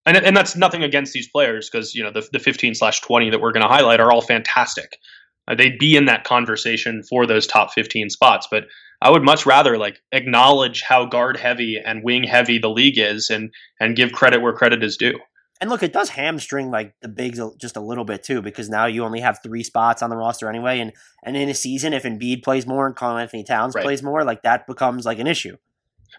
And 0.07 0.17
and 0.17 0.37
that's 0.37 0.57
nothing 0.57 0.83
against 0.83 1.13
these 1.13 1.29
players 1.29 1.71
because 1.71 1.95
you 1.95 2.03
know 2.03 2.11
the 2.11 2.27
the 2.33 2.39
15 2.39 2.75
slash 2.75 3.01
20 3.01 3.31
that 3.31 3.41
we're 3.41 3.53
going 3.53 3.63
to 3.63 3.69
highlight 3.69 4.01
are 4.01 4.11
all 4.11 4.23
fantastic. 4.23 4.99
Uh, 5.47 5.55
they'd 5.55 5.79
be 5.79 5.97
in 5.97 6.07
that 6.07 6.25
conversation 6.25 7.03
for 7.09 7.27
those 7.27 7.47
top 7.47 7.73
15 7.73 8.11
spots, 8.11 8.47
but 8.51 8.65
I 9.01 9.11
would 9.11 9.23
much 9.23 9.47
rather 9.47 9.79
like 9.79 10.01
acknowledge 10.13 10.83
how 10.83 11.07
guard 11.07 11.37
heavy 11.37 11.81
and 11.83 12.03
wing 12.03 12.25
heavy 12.25 12.59
the 12.59 12.71
league 12.71 12.99
is, 12.99 13.31
and 13.31 13.53
and 13.81 13.97
give 13.97 14.13
credit 14.13 14.43
where 14.43 14.53
credit 14.53 14.83
is 14.83 14.97
due. 14.97 15.19
And 15.61 15.69
look, 15.71 15.83
it 15.83 15.93
does 15.93 16.11
hamstring 16.11 16.71
like 16.71 16.95
the 17.03 17.09
bigs 17.09 17.41
just 17.61 17.77
a 17.77 17.81
little 17.81 18.05
bit 18.05 18.23
too, 18.23 18.41
because 18.41 18.69
now 18.69 18.87
you 18.87 19.05
only 19.05 19.21
have 19.21 19.41
three 19.43 19.65
spots 19.65 20.03
on 20.03 20.11
the 20.11 20.17
roster 20.17 20.49
anyway, 20.49 20.79
and 20.79 20.93
and 21.25 21.37
in 21.37 21.49
a 21.49 21.55
season, 21.55 21.93
if 21.93 22.05
Embiid 22.05 22.45
plays 22.45 22.67
more 22.67 22.87
and 22.87 22.95
Karl-Anthony 22.95 23.43
Towns 23.45 23.75
Right. 23.75 23.85
plays 23.85 24.03
more, 24.03 24.25
like 24.25 24.43
that 24.43 24.67
becomes 24.67 25.05
like 25.05 25.19
an 25.19 25.27
issue. 25.27 25.57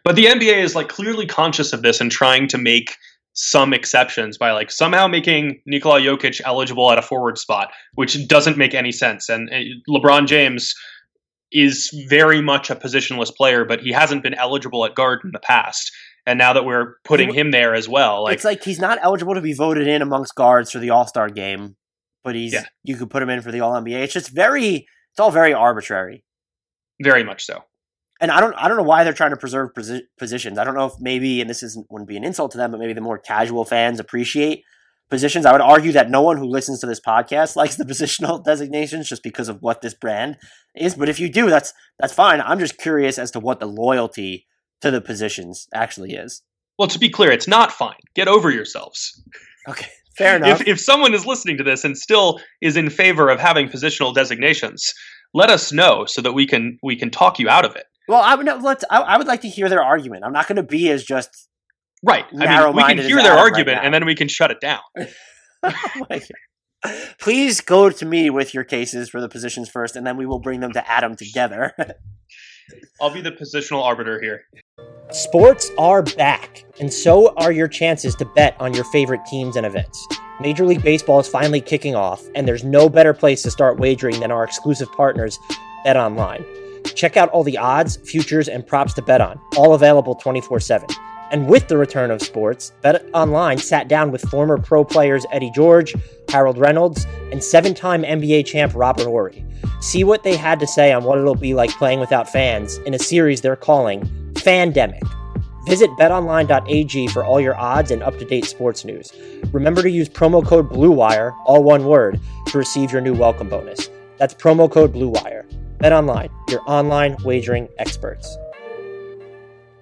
But 0.04 0.16
the 0.16 0.26
NBA 0.26 0.62
is 0.62 0.76
like 0.76 0.90
clearly 0.90 1.26
conscious 1.26 1.74
of 1.74 1.82
this 1.82 2.02
and 2.02 2.12
trying 2.12 2.48
to 2.50 2.58
make 2.58 2.98
some 3.34 3.74
exceptions 3.74 4.38
by 4.38 4.52
like 4.52 4.72
somehow 4.72 5.08
making 5.08 5.62
Nikola 5.66 6.02
Jokic 6.02 6.42
eligible 6.44 6.92
at 6.92 6.98
a 6.98 7.02
forward 7.02 7.38
spot, 7.38 7.72
which 7.94 8.28
doesn't 8.28 8.58
make 8.58 8.74
any 8.74 8.92
sense. 8.92 9.30
And 9.30 9.50
uh, 9.50 9.60
LeBron 9.90 10.28
James 10.28 10.76
is 11.52 11.90
very 12.10 12.42
much 12.42 12.70
a 12.70 12.76
positionless 12.76 13.34
player, 13.34 13.66
but 13.66 13.82
he 13.82 13.92
hasn't 13.92 14.24
been 14.24 14.34
eligible 14.34 14.86
at 14.86 14.96
guard 14.96 15.22
in 15.24 15.32
the 15.32 15.40
past. 15.40 15.92
And 16.30 16.38
now 16.38 16.54
that 16.54 16.64
we're 16.66 16.96
putting 17.04 17.34
him 17.34 17.52
there 17.52 17.74
as 17.74 17.90
well, 17.90 18.24
like 18.24 18.36
it's 18.36 18.46
like 18.46 18.64
he's 18.64 18.80
not 18.80 19.00
eligible 19.02 19.34
to 19.36 19.42
be 19.42 19.54
voted 19.54 19.88
in 19.88 20.02
amongst 20.02 20.36
guards 20.36 20.72
for 20.72 20.80
the 20.80 20.92
All 20.92 21.08
Star 21.08 21.28
game, 21.30 21.76
but 22.24 22.36
he's 22.36 22.54
Yeah. 22.54 22.66
you 22.84 22.96
could 22.98 23.10
put 23.10 23.24
him 23.24 23.30
in 23.30 23.42
for 23.42 23.52
the 23.52 23.62
All 23.62 23.74
NBA. 23.74 24.04
It's 24.04 24.14
just 24.14 24.30
very, 24.30 24.86
it's 25.12 25.20
all 25.20 25.32
very 25.32 25.54
arbitrary. 25.54 26.24
very 27.02 27.24
much 27.24 27.46
so. 27.46 27.64
and 28.22 28.30
I 28.32 28.40
don't 28.42 28.54
I 28.56 28.68
don't 28.68 28.76
know 28.78 28.84
why 28.84 29.04
they're 29.04 29.14
trying 29.14 29.30
to 29.32 29.38
preserve 29.38 29.70
posi- 29.78 30.02
positions. 30.20 30.58
I 30.58 30.64
don't 30.66 30.76
know 30.76 30.86
if 30.86 30.94
maybe 31.00 31.40
and 31.42 31.50
this 31.50 31.64
isn't 31.64 31.88
wouldn't 31.90 32.10
be 32.10 32.18
an 32.18 32.24
insult 32.26 32.52
to 32.52 32.58
them, 32.58 32.72
but 32.72 32.80
maybe 32.80 32.94
the 32.94 33.02
more 33.02 33.18
casual 33.18 33.64
fans 33.66 34.00
appreciate 34.00 34.64
positions. 35.10 35.46
I 35.46 35.52
would 35.54 35.62
argue 35.62 35.94
that 35.94 36.10
no 36.12 36.22
one 36.22 36.38
who 36.38 36.46
listens 36.46 36.80
to 36.82 36.86
this 36.88 37.00
podcast 37.00 37.56
likes 37.62 37.76
the 37.78 37.86
positional 37.86 38.44
designations 38.44 39.08
just 39.10 39.24
because 39.24 39.48
of 39.50 39.62
what 39.62 39.82
this 39.82 39.94
brand 39.94 40.38
is. 40.76 40.96
But 40.96 41.08
if 41.10 41.20
you 41.20 41.30
do, 41.30 41.50
that's 41.50 41.74
that's 41.98 42.14
fine. 42.14 42.42
I'm 42.42 42.60
just 42.60 42.78
curious 42.78 43.18
as 43.18 43.32
to 43.32 43.40
what 43.40 43.60
the 43.62 43.66
loyalty 43.68 44.46
to 44.82 44.92
the 44.92 45.02
positions 45.02 45.68
actually 45.74 46.14
is. 46.14 46.42
Well, 46.78 46.88
to 46.88 47.00
be 47.00 47.10
clear, 47.10 47.32
it's 47.32 47.48
not 47.48 47.72
fine. 47.72 48.00
Get 48.16 48.28
over 48.28 48.50
yourselves. 48.50 49.22
Okay, 49.68 49.90
fair 50.18 50.38
enough. 50.38 50.62
If, 50.62 50.68
if 50.68 50.80
someone 50.80 51.14
is 51.14 51.26
listening 51.26 51.58
to 51.58 51.64
this 51.64 51.84
and 51.84 51.98
still 51.98 52.40
is 52.62 52.78
in 52.78 52.90
favor 52.90 53.30
of 53.30 53.40
having 53.40 53.68
positional 53.68 54.14
designations, 54.14 54.94
let 55.34 55.50
us 55.50 55.74
know 55.74 56.06
so 56.06 56.22
that 56.22 56.34
we 56.34 56.48
can 56.48 56.78
we 56.82 56.96
can 56.96 57.12
talk 57.12 57.40
you 57.40 57.50
out 57.50 57.66
of 57.66 57.76
it. 57.76 57.86
well, 58.08 58.22
I 58.22 58.36
would 58.36 58.46
no, 58.46 58.58
let's. 58.58 58.86
I, 58.90 59.02
I 59.02 59.18
would 59.18 59.28
like 59.28 59.42
to 59.42 59.50
hear 59.50 59.68
their 59.68 59.84
argument. 59.84 60.24
I'm 60.24 60.34
not 60.34 60.48
going 60.48 60.56
to 60.56 60.64
be 60.64 60.90
as 60.90 61.04
just 61.04 61.50
Right. 62.04 62.26
I 62.40 62.66
mean, 62.66 62.76
we 62.76 62.84
can 62.84 62.98
hear 62.98 63.22
their 63.22 63.34
right 63.34 63.40
argument 63.40 63.78
now. 63.78 63.82
and 63.84 63.94
then 63.94 64.06
we 64.06 64.16
can 64.16 64.28
shut 64.28 64.52
it 64.52 64.60
down. 64.60 64.82
Oh 65.62 65.74
like, 66.10 66.24
Please 67.20 67.60
go 67.60 67.90
to 67.90 68.06
me 68.06 68.30
with 68.30 68.54
your 68.54 68.64
cases 68.64 69.10
for 69.10 69.20
the 69.20 69.28
positions 69.28 69.68
first, 69.68 69.98
and 69.98 70.08
then 70.08 70.16
we 70.16 70.26
will 70.26 70.40
bring 70.40 70.62
them 70.62 70.72
to 70.72 70.90
Adam 70.90 71.18
together. 71.18 71.74
I'll 73.02 73.14
be 73.14 73.22
the 73.22 73.32
positional 73.32 73.84
arbiter 73.84 74.20
here. 74.22 74.44
Sports 75.12 75.72
are 75.78 76.04
back, 76.04 76.66
and 76.80 76.94
so 76.94 77.34
are 77.36 77.52
your 77.52 77.68
chances 77.68 78.16
to 78.16 78.26
bet 78.26 78.56
on 78.60 78.74
your 78.74 78.84
favorite 78.86 79.22
teams 79.26 79.56
and 79.56 79.66
events. 79.66 80.08
Major 80.40 80.66
League 80.66 80.84
Baseball 80.84 81.20
is 81.20 81.28
finally 81.28 81.62
kicking 81.62 81.96
off, 81.96 82.24
and 82.36 82.48
there's 82.48 82.64
no 82.64 82.90
better 82.90 83.14
place 83.14 83.42
to 83.44 83.52
start 83.52 83.80
wagering 83.80 84.20
than 84.20 84.32
our 84.32 84.44
exclusive 84.44 84.92
partners, 84.92 85.40
Bet 85.84 85.98
Online. 85.98 86.46
Check 86.96 87.18
out 87.18 87.30
all 87.30 87.44
the 87.44 87.58
odds, 87.58 87.98
futures, 87.98 88.48
and 88.48 88.66
props 88.66 88.94
to 88.94 89.02
bet 89.02 89.20
on, 89.20 89.40
all 89.58 89.74
available 89.74 90.16
24 90.16 90.60
7. 90.60 90.88
And 91.32 91.48
with 91.48 91.68
the 91.68 91.78
return 91.78 92.12
of 92.12 92.22
sports, 92.22 92.72
Bet 92.82 93.06
Online 93.14 93.58
sat 93.58 93.88
down 93.88 94.12
with 94.12 94.22
former 94.30 94.58
pro 94.58 94.84
players 94.84 95.26
Eddie 95.32 95.52
George, 95.52 95.96
Harold 96.30 96.58
Reynolds, 96.58 97.06
and 97.32 97.44
seven 97.44 97.74
time 97.74 98.04
NBA 98.04 98.46
champ 98.46 98.74
Robert 98.76 99.06
Horry. 99.06 99.46
See 99.82 100.04
what 100.04 100.24
they 100.24 100.36
had 100.36 100.60
to 100.60 100.68
say 100.68 100.92
on 100.92 101.04
what 101.04 101.20
it'll 101.20 101.36
be 101.36 101.54
like 101.54 101.70
playing 101.72 102.00
without 102.00 102.30
fans 102.30 102.78
in 102.80 102.94
a 102.94 103.00
series 103.00 103.42
they're 103.42 103.56
calling 103.56 104.02
Fandemic. 104.34 105.02
Visit 105.68 105.90
betonline.ag 106.00 107.08
for 107.10 107.24
all 107.24 107.40
your 107.40 107.56
odds 107.56 107.92
and 107.92 108.02
up 108.02 108.18
to 108.18 108.26
date 108.26 108.46
sports 108.46 108.84
news. 108.86 109.14
Remember 109.52 109.84
to 109.84 109.90
use 109.90 110.10
promo 110.10 110.46
code 110.46 110.70
BLUEWIRE, 110.70 111.36
all 111.46 111.64
one 111.64 111.86
word, 111.86 112.20
to 112.48 112.58
receive 112.58 112.92
your 112.92 113.02
new 113.02 113.14
welcome 113.14 113.50
bonus. 113.50 113.90
That's 114.18 114.34
promo 114.34 114.72
code 114.72 114.94
BLUEWIRE. 114.94 115.46
BetOnline, 115.78 116.30
your 116.50 116.62
online 116.66 117.16
wagering 117.24 117.70
experts. 117.78 118.36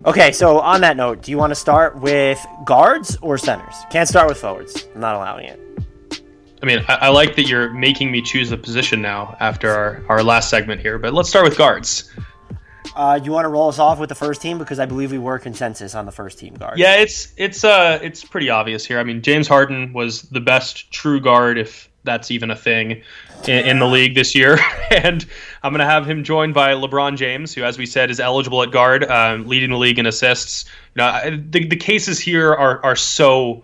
Okay, 0.07 0.31
so 0.31 0.59
on 0.59 0.81
that 0.81 0.97
note, 0.97 1.21
do 1.21 1.31
you 1.31 1.37
want 1.37 1.51
to 1.51 1.55
start 1.55 1.99
with 1.99 2.43
guards 2.65 3.17
or 3.21 3.37
centers? 3.37 3.75
Can't 3.91 4.07
start 4.07 4.27
with 4.27 4.37
forwards. 4.37 4.87
I'm 4.95 5.01
not 5.01 5.15
allowing 5.15 5.45
it. 5.45 5.59
I 6.63 6.65
mean, 6.65 6.83
I, 6.87 6.95
I 6.95 7.07
like 7.09 7.35
that 7.35 7.47
you're 7.47 7.71
making 7.71 8.11
me 8.11 8.21
choose 8.21 8.51
a 8.51 8.57
position 8.57 9.01
now 9.01 9.37
after 9.39 9.69
our, 9.69 10.03
our 10.09 10.23
last 10.23 10.49
segment 10.49 10.81
here, 10.81 10.97
but 10.97 11.13
let's 11.13 11.29
start 11.29 11.45
with 11.45 11.57
guards. 11.57 12.11
Uh, 12.95 13.19
you 13.23 13.31
want 13.31 13.45
to 13.45 13.49
roll 13.49 13.67
us 13.69 13.77
off 13.77 13.99
with 13.99 14.09
the 14.09 14.15
first 14.15 14.41
team 14.41 14.57
because 14.57 14.79
I 14.79 14.87
believe 14.87 15.11
we 15.11 15.19
were 15.19 15.37
consensus 15.37 15.93
on 15.93 16.07
the 16.07 16.11
first 16.11 16.39
team 16.39 16.55
guard. 16.55 16.79
Yeah, 16.79 16.95
it's 16.95 17.31
it's 17.37 17.63
uh 17.63 17.99
it's 18.01 18.23
pretty 18.23 18.49
obvious 18.49 18.85
here. 18.85 18.97
I 18.97 19.03
mean, 19.03 19.21
James 19.21 19.47
Harden 19.47 19.93
was 19.93 20.23
the 20.23 20.39
best 20.39 20.89
true 20.91 21.19
guard, 21.19 21.59
if 21.59 21.91
that's 22.05 22.31
even 22.31 22.49
a 22.49 22.55
thing, 22.55 23.03
in, 23.45 23.65
in 23.65 23.79
the 23.79 23.85
league 23.85 24.15
this 24.15 24.35
year, 24.35 24.59
and 24.91 25.25
I'm 25.63 25.71
gonna 25.73 25.85
have 25.85 26.09
him 26.09 26.23
joined 26.23 26.53
by 26.53 26.73
LeBron 26.73 27.17
James, 27.17 27.53
who, 27.53 27.63
as 27.63 27.77
we 27.77 27.85
said, 27.85 28.09
is 28.09 28.19
eligible 28.19 28.63
at 28.63 28.71
guard, 28.71 29.03
um, 29.05 29.47
leading 29.47 29.69
the 29.69 29.77
league 29.77 29.99
in 29.99 30.05
assists. 30.05 30.65
Know, 30.95 31.37
the 31.49 31.67
the 31.67 31.75
cases 31.75 32.19
here 32.19 32.53
are 32.53 32.83
are 32.83 32.95
so 32.95 33.63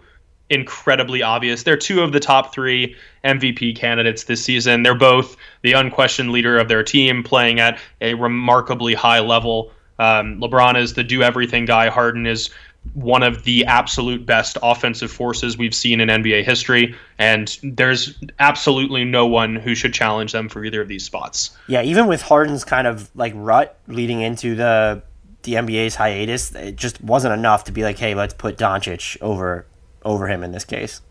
incredibly 0.50 1.22
obvious. 1.22 1.64
They're 1.64 1.78
two 1.78 2.02
of 2.02 2.12
the 2.12 2.20
top 2.20 2.54
three 2.54 2.96
MVP 3.24 3.76
candidates 3.76 4.26
this 4.26 4.44
season. 4.44 4.84
They're 4.84 4.96
both 4.96 5.36
the 5.62 5.74
unquestioned 5.74 6.32
leader 6.32 6.58
of 6.58 6.68
their 6.68 6.84
team, 6.84 7.24
playing 7.24 7.60
at 7.60 7.80
a 8.02 8.14
remarkably 8.14 8.94
high 8.94 9.20
level. 9.20 9.72
Um, 10.00 10.40
LeBron 10.40 10.80
is 10.80 10.94
the 10.94 11.04
do 11.04 11.24
everything 11.24 11.66
guy. 11.66 11.90
Harden 11.90 12.26
is 12.26 12.50
one 12.94 13.24
of 13.24 13.44
the 13.44 13.66
absolute 13.66 14.26
best 14.26 14.58
offensive 14.62 15.12
forces 15.12 15.58
we've 15.58 15.74
seen 15.74 16.00
in 16.00 16.10
NBA 16.10 16.44
history, 16.44 16.96
and 17.18 17.58
there's 17.64 18.18
absolutely 18.40 19.04
no 19.06 19.26
one 19.26 19.56
who 19.56 19.74
should 19.74 19.94
challenge 19.94 20.32
them 20.32 20.50
for 20.50 20.64
either 20.64 20.82
of 20.82 20.88
these 20.88 21.04
spots. 21.04 21.58
Yeah, 21.68 21.82
even 21.82 22.08
with 22.08 22.22
Harden's 22.22 22.64
kind 22.64 22.86
of 22.88 23.10
like 23.16 23.34
rut 23.36 23.78
leading 23.88 24.22
into 24.22 24.56
the 24.56 25.02
the 25.44 25.54
NBA's 25.56 25.96
hiatus, 25.96 26.56
it 26.56 26.78
just 26.78 27.02
wasn't 27.04 27.34
enough 27.34 27.66
to 27.66 27.72
be 27.72 27.84
like, 27.84 27.98
hey, 27.98 28.16
let's 28.16 28.34
put 28.34 28.58
Doncic 28.58 29.18
over 29.22 29.66
over 30.06 30.28
him 30.28 30.44
in 30.44 30.52
this 30.52 30.66
case. 30.66 31.02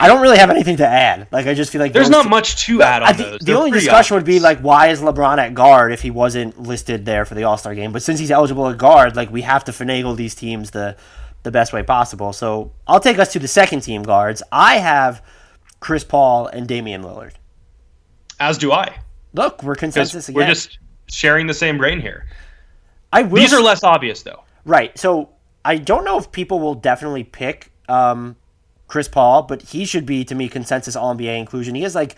I 0.00 0.06
don't 0.06 0.22
really 0.22 0.38
have 0.38 0.48
anything 0.50 0.76
to 0.76 0.86
add. 0.86 1.26
Like, 1.32 1.46
I 1.48 1.54
just 1.54 1.72
feel 1.72 1.80
like 1.80 1.92
There's 1.92 2.08
not 2.08 2.22
two- 2.24 2.28
much 2.28 2.64
to 2.66 2.82
add 2.82 3.02
on 3.02 3.08
I 3.08 3.12
those. 3.12 3.38
the 3.40 3.44
They're 3.46 3.56
only 3.56 3.72
discussion 3.72 4.14
would 4.14 4.24
be 4.24 4.38
like, 4.38 4.60
why 4.60 4.88
is 4.88 5.00
LeBron 5.00 5.38
at 5.38 5.54
guard 5.54 5.92
if 5.92 6.02
he 6.02 6.10
wasn't 6.12 6.60
listed 6.60 7.04
there 7.04 7.24
for 7.24 7.34
the 7.34 7.42
All 7.44 7.56
Star 7.58 7.74
game? 7.74 7.92
But 7.92 8.02
since 8.02 8.20
he's 8.20 8.30
eligible 8.30 8.68
at 8.68 8.78
guard, 8.78 9.16
like 9.16 9.30
we 9.32 9.42
have 9.42 9.64
to 9.64 9.72
finagle 9.72 10.16
these 10.16 10.34
teams 10.34 10.70
the 10.70 10.96
the 11.44 11.50
best 11.50 11.72
way 11.72 11.82
possible. 11.82 12.32
So 12.32 12.72
I'll 12.86 13.00
take 13.00 13.18
us 13.18 13.32
to 13.32 13.38
the 13.38 13.48
second 13.48 13.80
team 13.80 14.02
guards. 14.02 14.42
I 14.52 14.78
have 14.78 15.24
Chris 15.80 16.04
Paul 16.04 16.46
and 16.48 16.66
Damian 16.68 17.02
Lillard. 17.02 17.32
as 18.40 18.58
do 18.58 18.72
I. 18.72 18.98
Look, 19.34 19.62
we're 19.62 19.74
consensus 19.76 20.28
we're 20.30 20.46
just 20.46 20.78
sharing 21.08 21.46
the 21.46 21.54
same 21.54 21.78
brain 21.78 22.00
here. 22.00 22.26
I 23.12 23.22
will 23.22 23.36
These 23.40 23.52
are 23.52 23.62
less 23.62 23.82
obvious, 23.84 24.22
though. 24.22 24.42
Right. 24.64 24.96
So 24.98 25.30
I 25.64 25.76
don't 25.76 26.04
know 26.04 26.18
if 26.18 26.30
people 26.32 26.60
will 26.60 26.74
definitely 26.74 27.24
pick 27.24 27.72
um, 27.88 28.36
Chris 28.88 29.06
Paul, 29.06 29.42
but 29.42 29.62
he 29.62 29.84
should 29.84 30.06
be 30.06 30.24
to 30.24 30.34
me 30.34 30.48
consensus 30.48 30.96
All 30.96 31.14
NBA 31.14 31.38
inclusion. 31.38 31.74
He 31.74 31.82
has 31.82 31.94
like 31.94 32.16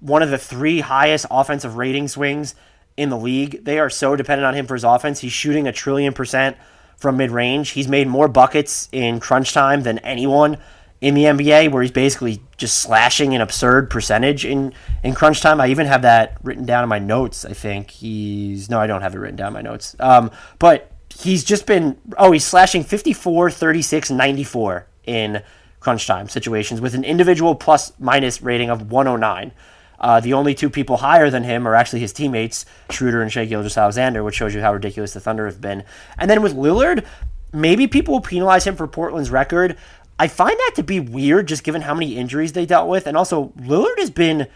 one 0.00 0.22
of 0.22 0.30
the 0.30 0.38
three 0.38 0.80
highest 0.80 1.26
offensive 1.30 1.76
rating 1.76 2.08
swings 2.08 2.54
in 2.96 3.08
the 3.08 3.16
league. 3.16 3.64
They 3.64 3.78
are 3.78 3.88
so 3.88 4.16
dependent 4.16 4.46
on 4.46 4.54
him 4.54 4.66
for 4.66 4.74
his 4.74 4.84
offense. 4.84 5.20
He's 5.20 5.32
shooting 5.32 5.66
a 5.66 5.72
trillion 5.72 6.12
percent 6.12 6.56
from 6.96 7.16
mid 7.16 7.30
range. 7.30 7.70
He's 7.70 7.88
made 7.88 8.08
more 8.08 8.28
buckets 8.28 8.88
in 8.92 9.20
crunch 9.20 9.54
time 9.54 9.82
than 9.82 9.98
anyone 10.00 10.58
in 11.00 11.14
the 11.14 11.24
NBA, 11.24 11.70
where 11.70 11.82
he's 11.82 11.92
basically 11.92 12.42
just 12.56 12.78
slashing 12.78 13.32
an 13.34 13.40
absurd 13.40 13.88
percentage 13.88 14.44
in, 14.44 14.74
in 15.04 15.14
crunch 15.14 15.40
time. 15.40 15.60
I 15.60 15.68
even 15.68 15.86
have 15.86 16.02
that 16.02 16.36
written 16.42 16.66
down 16.66 16.82
in 16.82 16.88
my 16.88 16.98
notes. 16.98 17.44
I 17.44 17.52
think 17.52 17.90
he's 17.90 18.68
no, 18.68 18.80
I 18.80 18.88
don't 18.88 19.02
have 19.02 19.14
it 19.14 19.18
written 19.18 19.36
down 19.36 19.48
in 19.48 19.52
my 19.52 19.62
notes. 19.62 19.94
Um, 20.00 20.32
but 20.58 20.90
he's 21.16 21.44
just 21.44 21.66
been 21.66 21.96
oh, 22.16 22.32
he's 22.32 22.44
slashing 22.44 22.82
54, 22.82 23.52
36, 23.52 24.10
94 24.10 24.86
in 25.04 25.42
crunch 25.80 26.06
time 26.06 26.28
situations 26.28 26.80
with 26.80 26.94
an 26.94 27.04
individual 27.04 27.54
plus 27.54 27.92
minus 27.98 28.42
rating 28.42 28.70
of 28.70 28.90
109. 28.90 29.52
Uh, 30.00 30.20
the 30.20 30.32
only 30.32 30.54
two 30.54 30.70
people 30.70 30.98
higher 30.98 31.28
than 31.28 31.42
him 31.42 31.66
are 31.66 31.74
actually 31.74 32.00
his 32.00 32.12
teammates, 32.12 32.64
Schroeder 32.90 33.20
and 33.20 33.32
Shai 33.32 33.46
Gilgeous-Alexander, 33.46 34.22
which 34.22 34.36
shows 34.36 34.54
you 34.54 34.60
how 34.60 34.72
ridiculous 34.72 35.12
the 35.12 35.20
Thunder 35.20 35.46
have 35.46 35.60
been. 35.60 35.82
And 36.16 36.30
then 36.30 36.40
with 36.40 36.54
Lillard, 36.54 37.04
maybe 37.52 37.86
people 37.86 38.14
will 38.14 38.20
penalize 38.20 38.66
him 38.66 38.76
for 38.76 38.86
Portland's 38.86 39.30
record. 39.30 39.76
I 40.18 40.28
find 40.28 40.56
that 40.56 40.72
to 40.76 40.82
be 40.82 41.00
weird, 41.00 41.48
just 41.48 41.64
given 41.64 41.82
how 41.82 41.94
many 41.94 42.16
injuries 42.16 42.52
they 42.52 42.66
dealt 42.66 42.88
with, 42.88 43.06
and 43.06 43.16
also 43.16 43.52
Lillard 43.58 43.98
has 43.98 44.10
been 44.10 44.46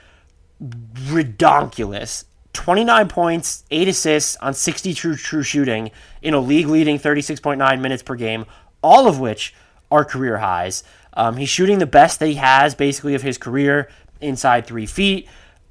redonkulous. 0.61 2.25
29 2.53 3.09
points, 3.09 3.65
8 3.71 3.89
assists 3.89 4.37
on 4.37 4.55
60 4.55 4.95
true 4.95 5.17
true 5.17 5.43
shooting 5.43 5.91
in 6.21 6.35
a 6.35 6.41
league 6.41 6.67
leading 6.67 6.99
36.9 6.99 7.81
minutes 7.81 8.03
per 8.03 8.15
game, 8.15 8.45
all 8.83 9.09
of 9.09 9.19
which 9.19 9.55
are 9.91 10.05
career 10.05 10.39
highs. 10.39 10.85
Um, 11.15 11.37
he's 11.37 11.49
shooting 11.49 11.79
the 11.79 11.87
best 11.87 12.21
that 12.21 12.27
he 12.27 12.35
has 12.35 12.75
basically 12.75 13.15
of 13.15 13.23
his 13.23 13.39
career 13.39 13.89
inside 14.21 14.67
three 14.67 14.87
feet. 14.87 15.29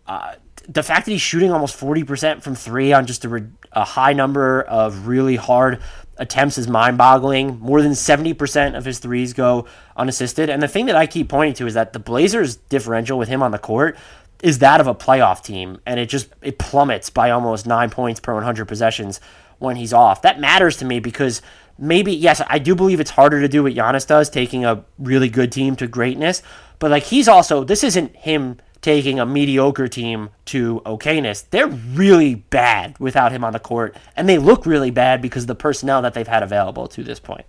Uh, 0.08 0.36
the 0.67 0.84
fact 0.84 1.06
that 1.06 1.12
he's 1.12 1.21
shooting 1.21 1.51
almost 1.51 1.80
40% 1.80 2.41
from 2.41 2.56
three 2.56 2.93
on 2.93 3.06
just 3.08 3.25
a, 3.25 3.30
re- 3.30 3.47
a 3.71 3.84
high 3.84 4.13
number 4.13 4.62
of 4.62 5.08
really 5.08 5.36
hard 5.36 5.82
attempts 6.17 6.58
is 6.58 6.67
mind 6.67 6.97
boggling. 6.97 7.60
More 7.60 7.82
than 7.82 7.93
70% 7.93 8.77
of 8.77 8.86
his 8.86 8.99
threes 8.99 9.34
go 9.34 9.65
unassisted. 9.97 10.49
And 10.49 10.62
the 10.62 10.67
thing 10.67 10.86
that 10.86 10.95
I 10.95 11.08
keep 11.08 11.30
pointing 11.30 11.56
to 11.56 11.65
is 11.65 11.73
that 11.73 11.93
the 11.93 11.99
Blazers' 11.99 12.56
differential 12.56 13.17
with 13.17 13.27
him 13.27 13.41
on 13.41 13.51
the 13.51 13.58
court 13.58 13.97
is 14.43 14.60
that 14.60 14.80
of 14.80 14.88
a 14.88 14.95
playoff 14.95 15.43
team. 15.43 15.80
And 15.86 15.99
it 15.99 16.08
just 16.08 16.30
it 16.41 16.60
plummets 16.60 17.10
by 17.10 17.32
almost 17.32 17.65
nine 17.65 17.89
points 17.89 18.19
per 18.19 18.34
100 18.34 18.67
possessions 18.67 19.19
when 19.60 19.75
he's 19.75 19.93
off. 19.93 20.21
That 20.21 20.39
matters 20.39 20.77
to 20.77 20.86
me 20.86 20.99
because 20.99 21.41
maybe, 21.81 22.13
yes, 22.13 22.41
I 22.47 22.59
do 22.59 22.75
believe 22.75 22.99
it's 22.99 23.11
harder 23.11 23.41
to 23.41 23.47
do 23.47 23.63
what 23.63 23.73
Giannis 23.73 24.07
does, 24.07 24.29
taking 24.29 24.63
a 24.63 24.85
really 24.99 25.27
good 25.27 25.51
team 25.51 25.75
to 25.77 25.87
greatness. 25.87 26.43
But 26.79 26.91
like 26.91 27.03
he's 27.03 27.27
also, 27.27 27.63
this 27.63 27.83
isn't 27.83 28.15
him 28.15 28.57
taking 28.81 29.19
a 29.19 29.25
mediocre 29.25 29.87
team 29.87 30.29
to 30.45 30.81
okayness. 30.85 31.45
They're 31.49 31.67
really 31.67 32.35
bad 32.35 32.97
without 32.99 33.31
him 33.31 33.43
on 33.43 33.53
the 33.53 33.59
court, 33.59 33.95
and 34.15 34.29
they 34.29 34.37
look 34.37 34.65
really 34.65 34.91
bad 34.91 35.21
because 35.21 35.43
of 35.43 35.47
the 35.47 35.55
personnel 35.55 36.01
that 36.03 36.13
they've 36.13 36.27
had 36.27 36.43
available 36.43 36.87
to 36.87 37.03
this 37.03 37.19
point. 37.19 37.45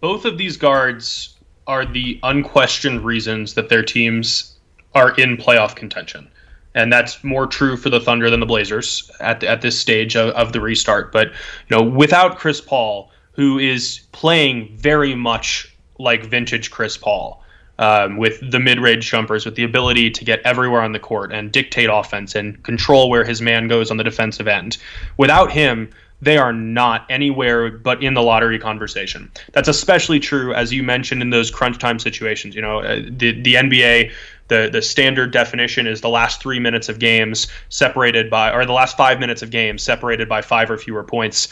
Both 0.00 0.24
of 0.24 0.38
these 0.38 0.56
guards 0.56 1.36
are 1.66 1.84
the 1.84 2.18
unquestioned 2.22 3.04
reasons 3.04 3.54
that 3.54 3.68
their 3.68 3.82
teams 3.82 4.56
are 4.94 5.14
in 5.16 5.36
playoff 5.36 5.76
contention. 5.76 6.28
And 6.74 6.92
that's 6.92 7.24
more 7.24 7.46
true 7.46 7.76
for 7.76 7.90
the 7.90 8.00
Thunder 8.00 8.30
than 8.30 8.40
the 8.40 8.46
Blazers 8.46 9.10
at, 9.20 9.42
at 9.42 9.62
this 9.62 9.78
stage 9.78 10.16
of, 10.16 10.30
of 10.30 10.52
the 10.52 10.60
restart. 10.60 11.12
But, 11.12 11.28
you 11.28 11.76
know, 11.76 11.82
without 11.82 12.38
Chris 12.38 12.60
Paul, 12.60 13.10
who 13.38 13.56
is 13.56 14.00
playing 14.10 14.76
very 14.76 15.14
much 15.14 15.72
like 16.00 16.24
vintage 16.24 16.72
Chris 16.72 16.96
Paul, 16.96 17.40
um, 17.78 18.16
with 18.16 18.50
the 18.50 18.58
mid-range 18.58 19.08
jumpers, 19.08 19.44
with 19.44 19.54
the 19.54 19.62
ability 19.62 20.10
to 20.10 20.24
get 20.24 20.40
everywhere 20.44 20.82
on 20.82 20.90
the 20.90 20.98
court 20.98 21.30
and 21.32 21.52
dictate 21.52 21.88
offense 21.88 22.34
and 22.34 22.60
control 22.64 23.08
where 23.08 23.22
his 23.22 23.40
man 23.40 23.68
goes 23.68 23.92
on 23.92 23.96
the 23.96 24.02
defensive 24.02 24.48
end. 24.48 24.76
Without 25.18 25.52
him, 25.52 25.88
they 26.20 26.36
are 26.36 26.52
not 26.52 27.06
anywhere 27.08 27.70
but 27.70 28.02
in 28.02 28.14
the 28.14 28.22
lottery 28.22 28.58
conversation. 28.58 29.30
That's 29.52 29.68
especially 29.68 30.18
true, 30.18 30.52
as 30.52 30.72
you 30.72 30.82
mentioned, 30.82 31.22
in 31.22 31.30
those 31.30 31.48
crunch 31.48 31.78
time 31.78 32.00
situations. 32.00 32.56
You 32.56 32.62
know, 32.62 32.80
uh, 32.80 33.02
the 33.08 33.40
the 33.40 33.54
NBA. 33.54 34.10
The, 34.48 34.70
the 34.72 34.80
standard 34.80 35.30
definition 35.30 35.86
is 35.86 36.00
the 36.00 36.08
last 36.08 36.40
three 36.40 36.58
minutes 36.58 36.88
of 36.88 36.98
games 36.98 37.48
separated 37.68 38.30
by, 38.30 38.50
or 38.50 38.64
the 38.64 38.72
last 38.72 38.96
five 38.96 39.20
minutes 39.20 39.42
of 39.42 39.50
games 39.50 39.82
separated 39.82 40.26
by 40.26 40.40
five 40.40 40.70
or 40.70 40.78
fewer 40.78 41.04
points. 41.04 41.48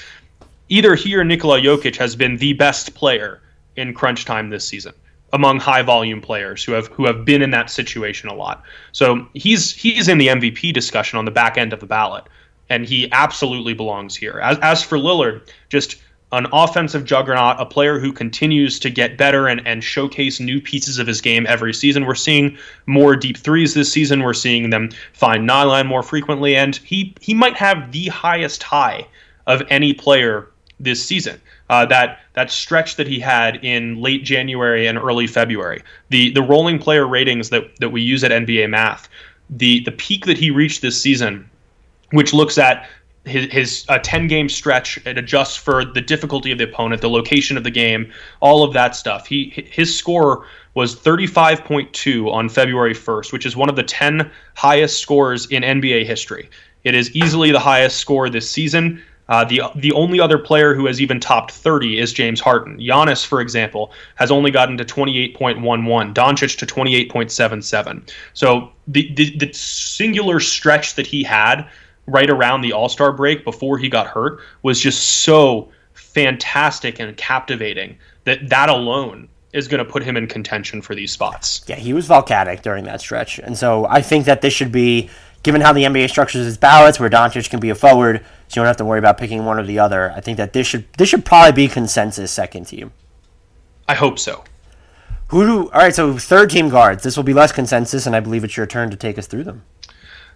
Either 0.68 0.94
he 0.94 1.14
or 1.14 1.24
Nikola 1.24 1.60
Jokic 1.60 1.96
has 1.96 2.16
been 2.16 2.36
the 2.36 2.52
best 2.54 2.94
player 2.94 3.40
in 3.76 3.94
crunch 3.94 4.24
time 4.24 4.50
this 4.50 4.66
season 4.66 4.92
among 5.32 5.60
high 5.60 5.82
volume 5.82 6.20
players 6.20 6.64
who 6.64 6.72
have 6.72 6.86
who 6.88 7.06
have 7.06 7.24
been 7.24 7.42
in 7.42 7.50
that 7.50 7.70
situation 7.70 8.28
a 8.28 8.34
lot. 8.34 8.62
So 8.92 9.26
he's 9.34 9.72
he's 9.72 10.08
in 10.08 10.18
the 10.18 10.28
MVP 10.28 10.72
discussion 10.72 11.18
on 11.18 11.24
the 11.24 11.30
back 11.30 11.58
end 11.58 11.72
of 11.72 11.80
the 11.80 11.86
ballot, 11.86 12.24
and 12.68 12.84
he 12.84 13.10
absolutely 13.12 13.74
belongs 13.74 14.16
here. 14.16 14.40
As 14.42 14.58
as 14.58 14.82
for 14.82 14.98
Lillard, 14.98 15.42
just 15.68 15.96
an 16.32 16.46
offensive 16.52 17.04
juggernaut, 17.04 17.56
a 17.60 17.66
player 17.66 18.00
who 18.00 18.12
continues 18.12 18.80
to 18.80 18.90
get 18.90 19.16
better 19.16 19.46
and, 19.46 19.64
and 19.64 19.84
showcase 19.84 20.40
new 20.40 20.60
pieces 20.60 20.98
of 20.98 21.06
his 21.06 21.20
game 21.20 21.46
every 21.48 21.72
season. 21.72 22.04
We're 22.04 22.16
seeing 22.16 22.58
more 22.86 23.14
deep 23.14 23.36
threes 23.36 23.74
this 23.74 23.92
season. 23.92 24.22
We're 24.22 24.34
seeing 24.34 24.70
them 24.70 24.90
find 25.12 25.46
nine 25.46 25.86
more 25.86 26.02
frequently, 26.02 26.56
and 26.56 26.76
he 26.76 27.14
he 27.20 27.34
might 27.34 27.56
have 27.56 27.92
the 27.92 28.08
highest 28.08 28.62
high 28.62 29.06
of 29.46 29.62
any 29.70 29.92
player 29.92 30.48
this 30.78 31.04
season. 31.04 31.40
Uh, 31.70 31.86
that 31.86 32.20
that 32.34 32.50
stretch 32.50 32.96
that 32.96 33.06
he 33.06 33.18
had 33.18 33.64
in 33.64 34.00
late 34.00 34.24
January 34.24 34.86
and 34.86 34.98
early 34.98 35.26
February, 35.26 35.82
the 36.10 36.30
the 36.30 36.42
rolling 36.42 36.78
player 36.78 37.06
ratings 37.06 37.50
that 37.50 37.64
that 37.80 37.90
we 37.90 38.02
use 38.02 38.22
at 38.24 38.30
NBA 38.30 38.70
Math, 38.70 39.08
the 39.50 39.80
the 39.80 39.92
peak 39.92 40.26
that 40.26 40.38
he 40.38 40.50
reached 40.50 40.82
this 40.82 41.00
season, 41.00 41.48
which 42.10 42.32
looks 42.32 42.58
at 42.58 42.88
his, 43.24 43.52
his 43.52 43.84
uh, 43.88 43.98
10 43.98 44.28
game 44.28 44.48
stretch 44.48 44.98
it 45.04 45.18
adjusts 45.18 45.56
for 45.56 45.84
the 45.84 46.00
difficulty 46.00 46.52
of 46.52 46.58
the 46.58 46.64
opponent 46.64 47.02
the 47.02 47.10
location 47.10 47.56
of 47.56 47.64
the 47.64 47.70
game 47.70 48.12
all 48.40 48.62
of 48.62 48.72
that 48.72 48.94
stuff. 48.94 49.26
He 49.26 49.52
his 49.70 49.96
score 49.96 50.46
was 50.74 50.94
35.2 50.94 52.32
on 52.32 52.48
february 52.48 52.94
1st 52.94 53.32
which 53.32 53.44
is 53.44 53.56
one 53.56 53.68
of 53.68 53.76
the 53.76 53.82
10 53.82 54.30
highest 54.54 55.00
scores 55.00 55.46
in 55.46 55.62
nba 55.64 56.06
history. 56.06 56.48
It 56.84 56.94
is 56.94 57.10
easily 57.16 57.50
the 57.50 57.58
highest 57.58 57.98
score 57.98 58.30
this 58.30 58.48
season 58.48 59.02
uh, 59.28 59.44
the 59.44 59.62
the 59.74 59.92
only 59.92 60.20
other 60.20 60.38
player 60.38 60.74
who 60.74 60.86
has 60.86 61.00
even 61.00 61.18
topped 61.18 61.50
30 61.50 61.98
is 61.98 62.12
James 62.12 62.40
Harden. 62.40 62.78
Giannis, 62.78 63.26
for 63.26 63.40
example, 63.40 63.92
has 64.14 64.30
only 64.30 64.50
gotten 64.50 64.76
to 64.78 64.84
28.11. 64.84 66.14
Doncic 66.14 66.58
to 66.58 66.66
28.77. 66.66 68.10
So 68.34 68.70
the, 68.86 69.12
the 69.14 69.36
the 69.36 69.52
singular 69.52 70.38
stretch 70.38 70.94
that 70.94 71.06
he 71.06 71.24
had 71.24 71.68
right 72.06 72.30
around 72.30 72.60
the 72.60 72.72
All 72.72 72.88
Star 72.88 73.12
break 73.12 73.44
before 73.44 73.78
he 73.78 73.88
got 73.88 74.06
hurt 74.06 74.40
was 74.62 74.80
just 74.80 75.22
so 75.22 75.70
fantastic 75.94 77.00
and 77.00 77.16
captivating 77.16 77.98
that 78.24 78.48
that 78.48 78.68
alone 78.68 79.28
is 79.52 79.68
going 79.68 79.84
to 79.84 79.90
put 79.90 80.02
him 80.02 80.16
in 80.16 80.26
contention 80.26 80.82
for 80.82 80.94
these 80.94 81.10
spots. 81.10 81.64
Yeah, 81.66 81.76
he 81.76 81.94
was 81.94 82.06
volcanic 82.06 82.62
during 82.62 82.84
that 82.84 83.00
stretch, 83.00 83.38
and 83.38 83.56
so 83.56 83.86
I 83.86 84.02
think 84.02 84.26
that 84.26 84.40
this 84.40 84.52
should 84.52 84.70
be 84.70 85.10
given 85.46 85.60
how 85.60 85.72
the 85.72 85.84
NBA 85.84 86.10
structures 86.10 86.44
its 86.44 86.56
ballots, 86.56 86.98
where 86.98 87.08
Doncic 87.08 87.48
can 87.48 87.60
be 87.60 87.70
a 87.70 87.74
forward, 87.74 88.18
so 88.18 88.24
you 88.50 88.54
don't 88.56 88.66
have 88.66 88.76
to 88.78 88.84
worry 88.84 88.98
about 88.98 89.16
picking 89.16 89.44
one 89.44 89.60
or 89.60 89.62
the 89.62 89.78
other. 89.78 90.10
I 90.10 90.20
think 90.20 90.38
that 90.38 90.52
this 90.52 90.66
should 90.66 90.92
this 90.98 91.08
should 91.08 91.24
probably 91.24 91.52
be 91.52 91.68
consensus 91.68 92.32
second 92.32 92.64
team. 92.64 92.92
I 93.88 93.94
hope 93.94 94.18
so. 94.18 94.42
Who 95.28 95.46
do? 95.46 95.70
All 95.70 95.80
right, 95.80 95.94
so 95.94 96.18
third 96.18 96.50
team 96.50 96.68
guards. 96.68 97.04
This 97.04 97.16
will 97.16 97.24
be 97.24 97.32
less 97.32 97.52
consensus, 97.52 98.06
and 98.06 98.16
I 98.16 98.20
believe 98.20 98.42
it's 98.42 98.56
your 98.56 98.66
turn 98.66 98.90
to 98.90 98.96
take 98.96 99.18
us 99.18 99.28
through 99.28 99.44
them. 99.44 99.62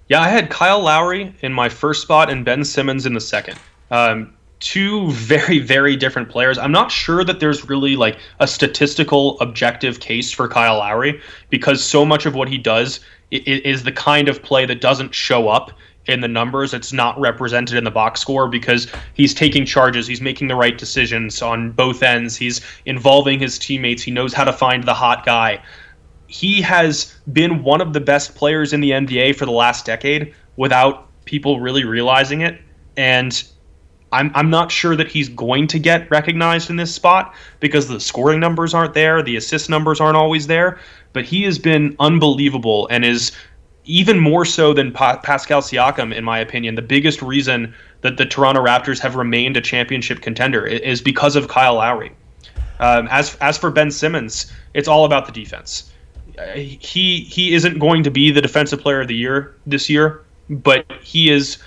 Yeah, 0.08 0.20
I 0.20 0.28
had 0.28 0.48
Kyle 0.48 0.80
Lowry 0.80 1.34
in 1.40 1.52
my 1.52 1.68
first 1.68 2.02
spot 2.02 2.30
and 2.30 2.44
Ben 2.44 2.64
Simmons 2.64 3.04
in 3.04 3.12
the 3.12 3.20
second. 3.20 3.58
Um, 3.90 4.34
two 4.60 5.10
very 5.10 5.58
very 5.58 5.96
different 5.96 6.28
players. 6.28 6.56
I'm 6.56 6.70
not 6.70 6.92
sure 6.92 7.24
that 7.24 7.40
there's 7.40 7.68
really 7.68 7.96
like 7.96 8.18
a 8.38 8.46
statistical 8.46 9.40
objective 9.40 9.98
case 9.98 10.30
for 10.30 10.46
Kyle 10.46 10.78
Lowry 10.78 11.20
because 11.48 11.82
so 11.82 12.04
much 12.04 12.26
of 12.26 12.36
what 12.36 12.48
he 12.48 12.58
does 12.58 13.00
is 13.30 13.84
the 13.84 13.92
kind 13.92 14.28
of 14.28 14.42
play 14.42 14.66
that 14.66 14.80
doesn't 14.80 15.14
show 15.14 15.48
up 15.48 15.72
in 16.06 16.20
the 16.20 16.28
numbers. 16.28 16.74
It's 16.74 16.92
not 16.92 17.18
represented 17.20 17.76
in 17.76 17.84
the 17.84 17.90
box 17.90 18.20
score 18.20 18.48
because 18.48 18.88
he's 19.14 19.34
taking 19.34 19.64
charges. 19.64 20.06
He's 20.06 20.20
making 20.20 20.48
the 20.48 20.56
right 20.56 20.76
decisions 20.76 21.40
on 21.42 21.72
both 21.72 22.02
ends. 22.02 22.36
He's 22.36 22.60
involving 22.86 23.38
his 23.38 23.58
teammates. 23.58 24.02
He 24.02 24.10
knows 24.10 24.32
how 24.32 24.44
to 24.44 24.52
find 24.52 24.84
the 24.84 24.94
hot 24.94 25.24
guy. 25.24 25.62
He 26.26 26.62
has 26.62 27.16
been 27.32 27.62
one 27.62 27.80
of 27.80 27.92
the 27.92 28.00
best 28.00 28.34
players 28.34 28.72
in 28.72 28.80
the 28.80 28.90
NBA 28.90 29.36
for 29.36 29.46
the 29.46 29.52
last 29.52 29.84
decade 29.84 30.34
without 30.56 31.08
people 31.24 31.60
really 31.60 31.84
realizing 31.84 32.40
it. 32.40 32.60
And 32.96 33.42
I'm, 34.12 34.30
I'm 34.34 34.50
not 34.50 34.72
sure 34.72 34.96
that 34.96 35.08
he's 35.08 35.28
going 35.28 35.66
to 35.68 35.78
get 35.78 36.10
recognized 36.10 36.70
in 36.70 36.76
this 36.76 36.94
spot 36.94 37.34
because 37.60 37.88
the 37.88 38.00
scoring 38.00 38.40
numbers 38.40 38.74
aren't 38.74 38.94
there, 38.94 39.22
the 39.22 39.36
assist 39.36 39.70
numbers 39.70 40.00
aren't 40.00 40.16
always 40.16 40.46
there. 40.46 40.78
But 41.12 41.24
he 41.24 41.42
has 41.44 41.58
been 41.58 41.96
unbelievable 41.98 42.88
and 42.90 43.04
is 43.04 43.32
even 43.84 44.18
more 44.18 44.44
so 44.44 44.72
than 44.72 44.92
pa- 44.92 45.18
Pascal 45.18 45.60
Siakam, 45.62 46.14
in 46.14 46.24
my 46.24 46.38
opinion, 46.38 46.74
the 46.74 46.82
biggest 46.82 47.22
reason 47.22 47.74
that 48.02 48.16
the 48.16 48.26
Toronto 48.26 48.64
Raptors 48.64 49.00
have 49.00 49.16
remained 49.16 49.56
a 49.56 49.60
championship 49.60 50.20
contender 50.20 50.64
is 50.64 51.00
because 51.00 51.36
of 51.36 51.48
Kyle 51.48 51.74
Lowry. 51.74 52.12
Um, 52.78 53.08
as 53.10 53.36
as 53.36 53.58
for 53.58 53.70
Ben 53.70 53.90
Simmons, 53.90 54.50
it's 54.72 54.88
all 54.88 55.04
about 55.04 55.26
the 55.26 55.32
defense. 55.32 55.92
He 56.54 57.20
he 57.20 57.54
isn't 57.54 57.78
going 57.78 58.02
to 58.04 58.10
be 58.10 58.30
the 58.30 58.40
defensive 58.40 58.80
player 58.80 59.02
of 59.02 59.08
the 59.08 59.14
year 59.14 59.54
this 59.66 59.90
year, 59.90 60.22
but 60.48 60.90
he 61.02 61.30
is 61.30 61.58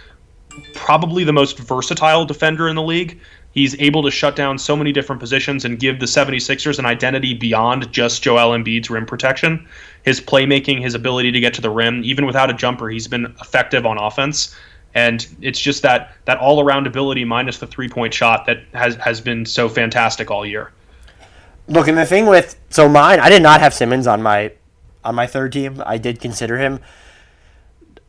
probably 0.73 1.23
the 1.23 1.33
most 1.33 1.57
versatile 1.59 2.25
defender 2.25 2.67
in 2.67 2.75
the 2.75 2.81
league. 2.81 3.19
He's 3.51 3.79
able 3.79 4.01
to 4.03 4.09
shut 4.09 4.35
down 4.35 4.57
so 4.57 4.75
many 4.75 4.91
different 4.91 5.19
positions 5.19 5.63
and 5.63 5.79
give 5.79 5.99
the 5.99 6.07
76ers 6.07 6.79
an 6.79 6.85
identity 6.85 7.35
beyond 7.35 7.91
just 7.91 8.23
Joel 8.23 8.57
Embiid's 8.57 8.89
rim 8.89 9.05
protection. 9.05 9.67
His 10.03 10.19
playmaking, 10.19 10.81
his 10.81 10.95
ability 10.95 11.31
to 11.31 11.39
get 11.39 11.53
to 11.53 11.61
the 11.61 11.69
rim, 11.69 12.03
even 12.03 12.25
without 12.25 12.49
a 12.49 12.53
jumper, 12.53 12.89
he's 12.89 13.07
been 13.07 13.25
effective 13.41 13.85
on 13.85 13.99
offense. 13.99 14.55
And 14.95 15.25
it's 15.41 15.59
just 15.59 15.81
that 15.83 16.15
that 16.25 16.37
all 16.39 16.61
around 16.61 16.85
ability 16.87 17.25
minus 17.25 17.57
the 17.57 17.67
three 17.67 17.89
point 17.89 18.13
shot 18.13 18.45
that 18.45 18.63
has 18.73 18.95
has 18.95 19.21
been 19.21 19.45
so 19.45 19.67
fantastic 19.67 20.29
all 20.29 20.45
year. 20.45 20.71
Look, 21.67 21.87
and 21.87 21.97
the 21.97 22.05
thing 22.05 22.25
with 22.27 22.59
so 22.69 22.87
mine, 22.89 23.19
I 23.19 23.29
did 23.29 23.41
not 23.41 23.59
have 23.59 23.73
Simmons 23.73 24.05
on 24.05 24.21
my 24.21 24.51
on 25.03 25.15
my 25.15 25.25
third 25.25 25.51
team. 25.53 25.81
I 25.85 25.97
did 25.97 26.19
consider 26.19 26.57
him. 26.57 26.79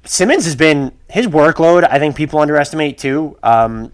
Simmons 0.05 0.45
has 0.45 0.55
been 0.55 0.93
his 1.09 1.27
workload. 1.27 1.89
I 1.89 1.99
think 1.99 2.15
people 2.15 2.39
underestimate 2.39 2.99
too. 2.99 3.39
Um, 3.43 3.93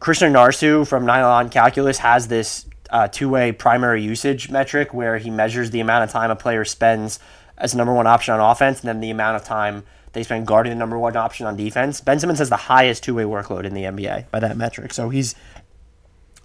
Krishna 0.00 0.28
Narsu 0.28 0.86
from 0.86 1.06
Nylon 1.06 1.50
Calculus 1.50 1.98
has 1.98 2.28
this 2.28 2.66
uh, 2.90 3.06
two-way 3.06 3.52
primary 3.52 4.02
usage 4.02 4.50
metric 4.50 4.92
where 4.92 5.18
he 5.18 5.30
measures 5.30 5.70
the 5.70 5.80
amount 5.80 6.04
of 6.04 6.10
time 6.10 6.30
a 6.30 6.36
player 6.36 6.64
spends 6.64 7.20
as 7.58 7.74
number 7.74 7.92
one 7.92 8.06
option 8.06 8.34
on 8.34 8.40
offense, 8.40 8.80
and 8.80 8.88
then 8.88 9.00
the 9.00 9.10
amount 9.10 9.36
of 9.36 9.44
time 9.44 9.84
they 10.12 10.24
spend 10.24 10.46
guarding 10.46 10.70
the 10.70 10.78
number 10.78 10.98
one 10.98 11.14
option 11.16 11.46
on 11.46 11.56
defense. 11.56 12.00
Ben 12.00 12.18
Simmons 12.18 12.40
has 12.40 12.48
the 12.48 12.56
highest 12.56 13.04
two-way 13.04 13.22
workload 13.22 13.64
in 13.64 13.74
the 13.74 13.84
NBA 13.84 14.30
by 14.30 14.40
that 14.40 14.56
metric, 14.56 14.92
so 14.92 15.10
he's 15.10 15.36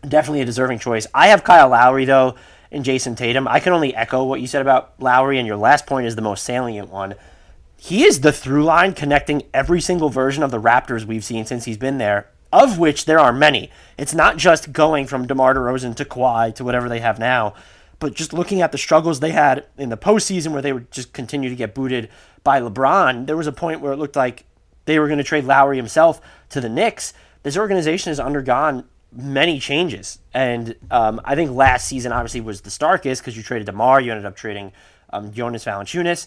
definitely 0.08 0.41
a 0.41 0.45
deserving 0.45 0.78
choice. 0.78 1.08
I 1.15 1.28
have 1.28 1.44
Kyle 1.44 1.69
Lowry 1.69 2.06
though 2.06 2.36
and 2.71 2.86
Jayson 2.86 3.15
Tatum. 3.15 3.48
I 3.48 3.60
can 3.60 3.73
only 3.73 3.96
echo 3.96 4.23
what 4.23 4.42
you 4.42 4.48
said 4.48 4.62
about 4.62 4.94
Lowry, 5.00 5.40
and 5.40 5.48
your 5.48 5.58
last 5.58 5.88
point 5.88 6.06
is 6.06 6.15
the 6.15 6.21
most 6.21 6.44
salient 6.44 6.90
one 6.90 7.15
he 7.86 8.04
is 8.04 8.21
the 8.21 8.31
through 8.31 8.63
line 8.63 8.94
connecting 8.94 9.44
every 9.54 9.79
single 9.79 10.10
version 10.10 10.42
of 10.42 10.50
the 10.50 10.60
Raptors 10.60 11.06
we've 11.06 11.23
seen 11.23 11.46
since 11.46 11.65
he's 11.65 11.77
been 11.77 12.00
there, 12.00 12.27
of 12.52 12.79
which 12.79 13.06
there 13.06 13.19
are 13.19 13.31
many. 13.31 13.69
It's 13.96 14.15
not 14.15 14.38
just 14.38 14.73
going 14.73 15.06
from 15.06 15.27
DeMar 15.27 15.54
DeRozan 15.54 15.96
to 15.98 16.04
Kawhi 16.06 16.56
to 16.56 16.63
whatever 16.63 16.90
they 16.90 17.00
have 17.02 17.19
now, 17.19 17.54
but 18.00 18.15
just 18.15 18.33
looking 18.33 18.60
at 18.60 18.71
the 18.71 18.79
struggles 18.79 19.19
they 19.19 19.29
had 19.29 19.67
in 19.77 19.90
the 19.90 19.98
postseason 19.98 20.52
where 20.52 20.63
they 20.63 20.73
would 20.73 20.90
just 20.90 21.13
continue 21.13 21.48
to 21.48 21.56
get 21.56 21.75
booted 21.75 22.10
by 22.44 22.60
LeBron, 22.60 23.27
there 23.27 23.38
was 23.38 23.46
a 23.46 23.52
point 23.52 23.81
where 23.81 23.94
it 23.94 23.98
looked 23.98 24.15
like 24.15 24.46
they 24.86 24.98
were 24.98 25.06
going 25.06 25.19
to 25.19 25.23
trade 25.23 25.46
Lowry 25.46 25.77
himself 25.77 26.19
to 26.50 26.60
the 26.60 26.69
Knicks. 26.69 27.13
This 27.44 27.56
organization 27.56 28.10
has 28.10 28.19
undergone 28.19 28.86
many 29.12 29.60
changes. 29.60 30.17
And 30.33 30.75
um, 30.90 31.21
I 31.23 31.36
think 31.36 31.52
last 31.52 31.88
season 31.88 32.12
obviously 32.12 32.42
was 32.42 32.62
the 32.62 32.71
starkest 32.71 33.21
because 33.21 33.38
you 33.38 33.44
traded 33.44 33.67
DeMar, 33.67 34.02
you 34.02 34.10
ended 34.10 34.25
up 34.25 34.36
trading 34.36 34.71
um, 35.13 35.31
Jonas 35.31 35.65
Valanciunas 35.65 36.25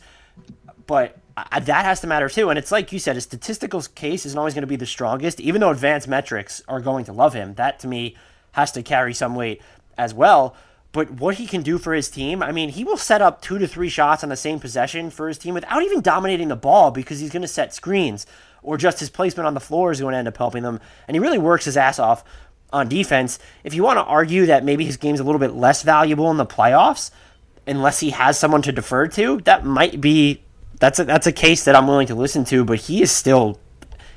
but 0.89 1.19
that 1.37 1.85
has 1.85 2.01
to 2.01 2.09
matter 2.09 2.29
too. 2.29 2.51
And 2.51 2.59
it's 2.59 2.73
like 2.73 2.91
you 2.93 2.99
said, 2.99 3.17
a 3.17 3.21
statistical 3.21 3.81
case 3.83 4.27
isn't 4.27 4.39
always 4.39 4.55
going 4.55 4.63
to 4.63 4.67
be 4.67 4.75
the 4.75 4.87
strongest, 4.87 5.39
even 5.39 5.61
though 5.61 5.71
advanced 5.71 6.09
metrics 6.09 6.63
are 6.67 6.81
going 6.81 7.05
to 7.05 7.13
love 7.13 7.35
him. 7.35 7.55
That 7.55 7.79
to 7.81 7.87
me 7.87 8.17
has 8.53 8.73
to 8.73 8.83
carry 8.83 9.15
some 9.15 9.37
weight 9.37 9.63
as 9.97 10.13
well. 10.13 10.57
But 10.91 11.11
what 11.11 11.35
he 11.35 11.47
can 11.47 11.63
do 11.63 11.77
for 11.77 11.93
his 11.93 12.09
team, 12.09 12.43
I 12.43 12.51
mean, 12.51 12.71
he 12.71 12.83
will 12.83 12.97
set 12.97 13.21
up 13.21 13.43
two 13.43 13.59
to 13.59 13.69
three 13.69 13.91
shots 13.91 14.23
on 14.23 14.31
the 14.31 14.37
same 14.37 14.59
possession 14.59 15.11
for 15.11 15.29
his 15.29 15.37
team 15.37 15.53
without 15.53 15.83
even 15.83 16.01
dominating 16.01 16.49
the 16.49 16.57
ball 16.57 16.91
because 16.91 17.21
he's 17.21 17.31
going 17.31 17.43
to 17.43 17.49
set 17.49 17.75
screens 17.75 18.27
or 18.63 18.79
just 18.79 18.99
his 18.99 19.11
placement 19.11 19.47
on 19.47 19.55
the 19.55 19.61
floor 19.61 19.93
is 19.93 20.01
going 20.01 20.13
to 20.13 20.19
end 20.19 20.27
up 20.27 20.39
helping 20.39 20.63
them. 20.63 20.81
And 21.07 21.15
he 21.15 21.21
really 21.21 21.39
works 21.39 21.67
his 21.67 21.77
ass 21.77 21.99
off 21.99 22.25
on 22.73 22.89
defense. 22.89 23.39
If 23.63 23.75
you 23.75 23.83
want 23.83 23.99
to 23.99 24.05
argue 24.05 24.47
that 24.47 24.65
maybe 24.65 24.87
his 24.87 24.97
game's 24.97 25.21
a 25.21 25.25
little 25.25 25.39
bit 25.39 25.53
less 25.53 25.83
valuable 25.83 26.31
in 26.31 26.39
the 26.39 26.47
playoffs, 26.47 27.11
unless 27.67 28.01
he 28.01 28.11
has 28.11 28.39
someone 28.39 28.63
to 28.63 28.73
defer 28.73 29.07
to, 29.09 29.43
that 29.43 29.67
might 29.67 30.01
be 30.01 30.43
that's 30.79 30.99
a, 30.99 31.05
that's 31.05 31.27
a 31.27 31.33
case 31.33 31.65
that 31.65 31.75
I'm 31.75 31.87
willing 31.87 32.07
to 32.09 32.15
listen 32.15 32.45
to. 32.47 32.65
But 32.65 32.81
he 32.81 33.03
is 33.03 33.11
still 33.11 33.59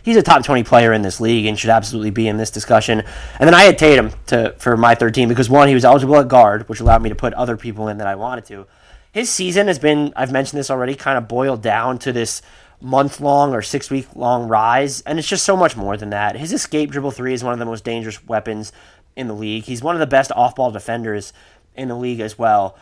he's 0.04 0.18
a 0.18 0.22
top 0.22 0.44
20 0.44 0.64
player 0.64 0.94
in 0.94 1.02
this 1.02 1.20
league 1.20 1.46
and 1.46 1.58
should 1.58 1.70
absolutely 1.70 2.12
be 2.12 2.28
in 2.28 2.38
this 2.38 2.52
discussion. 2.52 3.02
And 3.40 3.48
then 3.48 3.54
I 3.54 3.64
had 3.64 3.78
Tatum 3.78 4.12
to 4.28 4.56
for 4.58 4.78
my 4.78 4.96
13 4.96 5.30
because 5.30 5.50
one, 5.50 5.68
he 5.68 5.74
was 5.74 5.86
eligible 5.86 6.18
at 6.18 6.28
guard, 6.28 6.68
which 6.70 6.80
allowed 6.80 7.02
me 7.02 7.10
to 7.10 7.16
put 7.16 7.34
other 7.34 7.58
people 7.58 7.88
in 7.88 7.98
that 7.98 8.08
I 8.08 8.16
wanted 8.16 8.46
to. 8.46 8.68
His 9.12 9.30
season 9.30 9.68
has 9.68 9.78
been, 9.78 10.14
I've 10.16 10.32
mentioned 10.32 10.60
this 10.60 10.72
already, 10.72 10.96
kind 10.96 11.18
of 11.18 11.28
boiled 11.28 11.62
down 11.62 11.98
to 12.00 12.14
this 12.14 12.42
month 12.80 13.20
long 13.20 13.54
or 13.54 13.62
six 13.62 13.90
week 13.92 14.08
long 14.16 14.48
rise, 14.48 15.02
and 15.02 15.20
it's 15.20 15.28
just 15.28 15.44
so 15.44 15.58
much 15.58 15.76
more 15.76 15.98
than 15.98 16.10
that. 16.12 16.38
His 16.38 16.54
escape 16.54 16.92
dribble 16.92 17.12
three 17.12 17.34
is 17.34 17.44
one 17.44 17.54
of 17.54 17.60
the 17.60 17.66
most 17.66 17.84
dangerous 17.84 18.26
weapons 18.26 18.72
in 19.16 19.28
the 19.28 19.34
league. 19.34 19.66
He's 19.66 19.84
one 19.84 19.96
of 19.96 20.00
the 20.00 20.08
best 20.08 20.32
off 20.32 20.56
ball 20.56 20.72
defenders 20.72 21.34
in 21.76 21.90
the 21.90 21.96
league 21.96 22.22
as 22.22 22.40
well. 22.40 22.78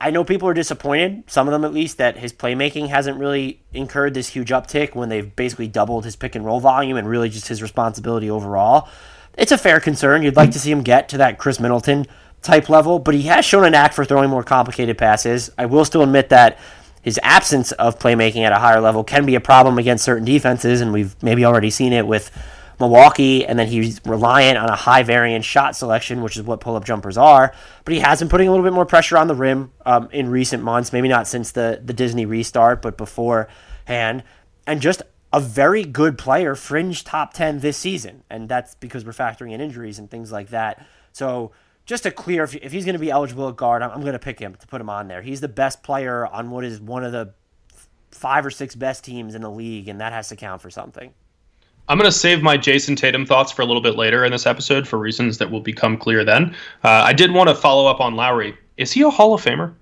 I 0.00 0.10
know 0.10 0.24
people 0.24 0.48
are 0.48 0.54
disappointed, 0.54 1.24
some 1.26 1.48
of 1.48 1.52
them 1.52 1.64
at 1.64 1.72
least, 1.72 1.98
that 1.98 2.18
his 2.18 2.32
playmaking 2.32 2.88
hasn't 2.88 3.18
really 3.18 3.60
incurred 3.72 4.14
this 4.14 4.28
huge 4.28 4.50
uptick 4.50 4.94
when 4.94 5.08
they've 5.08 5.34
basically 5.34 5.68
doubled 5.68 6.04
his 6.04 6.16
pick 6.16 6.34
and 6.34 6.44
roll 6.44 6.60
volume 6.60 6.96
and 6.96 7.08
really 7.08 7.28
just 7.28 7.48
his 7.48 7.62
responsibility 7.62 8.30
overall. 8.30 8.88
It's 9.38 9.52
a 9.52 9.58
fair 9.58 9.80
concern. 9.80 10.22
You'd 10.22 10.36
like 10.36 10.50
to 10.52 10.58
see 10.58 10.70
him 10.70 10.82
get 10.82 11.08
to 11.10 11.18
that 11.18 11.38
Khris 11.38 11.58
Middleton 11.58 12.06
type 12.42 12.68
level, 12.68 12.98
but 12.98 13.14
he 13.14 13.22
has 13.22 13.44
shown 13.44 13.64
a 13.64 13.70
knack 13.70 13.92
for 13.92 14.04
throwing 14.04 14.28
more 14.28 14.42
complicated 14.42 14.98
passes. 14.98 15.50
I 15.56 15.66
will 15.66 15.84
still 15.84 16.02
admit 16.02 16.28
that 16.28 16.58
his 17.02 17.18
absence 17.22 17.72
of 17.72 17.98
playmaking 17.98 18.42
at 18.42 18.52
a 18.52 18.58
higher 18.58 18.80
level 18.80 19.04
can 19.04 19.24
be 19.26 19.34
a 19.34 19.40
problem 19.40 19.78
against 19.78 20.04
certain 20.04 20.24
defenses, 20.24 20.80
and 20.80 20.92
we've 20.92 21.20
maybe 21.22 21.44
already 21.44 21.70
seen 21.70 21.92
it 21.92 22.06
with 22.06 22.30
Milwaukee, 22.82 23.46
and 23.46 23.58
then 23.58 23.66
he's 23.66 24.00
reliant 24.04 24.58
on 24.58 24.68
a 24.68 24.74
high 24.76 25.02
variance 25.02 25.46
shot 25.46 25.74
selection, 25.74 26.22
which 26.22 26.36
is 26.36 26.42
what 26.42 26.60
pull 26.60 26.76
up 26.76 26.84
jumpers 26.84 27.16
are. 27.16 27.54
But 27.84 27.94
he 27.94 28.00
has 28.00 28.18
been 28.18 28.28
putting 28.28 28.48
a 28.48 28.50
little 28.50 28.64
bit 28.64 28.72
more 28.72 28.84
pressure 28.84 29.16
on 29.16 29.28
the 29.28 29.34
rim 29.34 29.72
um, 29.86 30.08
in 30.12 30.28
recent 30.28 30.62
months, 30.62 30.92
maybe 30.92 31.08
not 31.08 31.26
since 31.26 31.52
the, 31.52 31.80
the 31.82 31.92
Disney 31.92 32.26
restart, 32.26 32.82
but 32.82 32.98
beforehand. 32.98 34.24
And 34.66 34.80
just 34.80 35.02
a 35.32 35.40
very 35.40 35.84
good 35.84 36.18
player, 36.18 36.54
fringe 36.54 37.04
top 37.04 37.32
10 37.32 37.60
this 37.60 37.78
season. 37.78 38.24
And 38.28 38.48
that's 38.48 38.74
because 38.74 39.04
we're 39.04 39.12
factoring 39.12 39.52
in 39.52 39.60
injuries 39.60 39.98
and 39.98 40.10
things 40.10 40.30
like 40.30 40.50
that. 40.50 40.84
So 41.12 41.52
just 41.86 42.02
to 42.02 42.10
clear, 42.10 42.44
if, 42.44 42.54
if 42.56 42.72
he's 42.72 42.84
going 42.84 42.94
to 42.94 43.00
be 43.00 43.10
eligible 43.10 43.48
at 43.48 43.56
guard, 43.56 43.82
I'm, 43.82 43.90
I'm 43.90 44.00
going 44.00 44.12
to 44.12 44.18
pick 44.18 44.38
him 44.38 44.54
to 44.56 44.66
put 44.66 44.80
him 44.80 44.90
on 44.90 45.08
there. 45.08 45.22
He's 45.22 45.40
the 45.40 45.48
best 45.48 45.82
player 45.82 46.26
on 46.26 46.50
what 46.50 46.64
is 46.64 46.80
one 46.80 47.04
of 47.04 47.12
the 47.12 47.32
five 48.10 48.44
or 48.44 48.50
six 48.50 48.74
best 48.74 49.04
teams 49.04 49.34
in 49.34 49.42
the 49.42 49.50
league, 49.50 49.88
and 49.88 50.00
that 50.00 50.12
has 50.12 50.28
to 50.28 50.36
count 50.36 50.60
for 50.60 50.70
something. 50.70 51.14
I'm 51.88 51.98
going 51.98 52.10
to 52.10 52.16
save 52.16 52.42
my 52.42 52.56
Jayson 52.56 52.96
Tatum 52.96 53.26
thoughts 53.26 53.52
for 53.52 53.62
a 53.62 53.64
little 53.64 53.82
bit 53.82 53.96
later 53.96 54.24
in 54.24 54.32
this 54.32 54.46
episode 54.46 54.86
for 54.86 54.98
reasons 54.98 55.38
that 55.38 55.50
will 55.50 55.60
become 55.60 55.96
clear 55.96 56.24
then. 56.24 56.54
Uh, 56.84 56.88
I 56.88 57.12
did 57.12 57.32
want 57.32 57.48
to 57.48 57.54
follow 57.54 57.86
up 57.86 58.00
on 58.00 58.14
Lowry. 58.14 58.56
Is 58.76 58.92
he 58.92 59.02
a 59.02 59.10
Hall 59.10 59.34
of 59.34 59.42
Famer? 59.42 59.74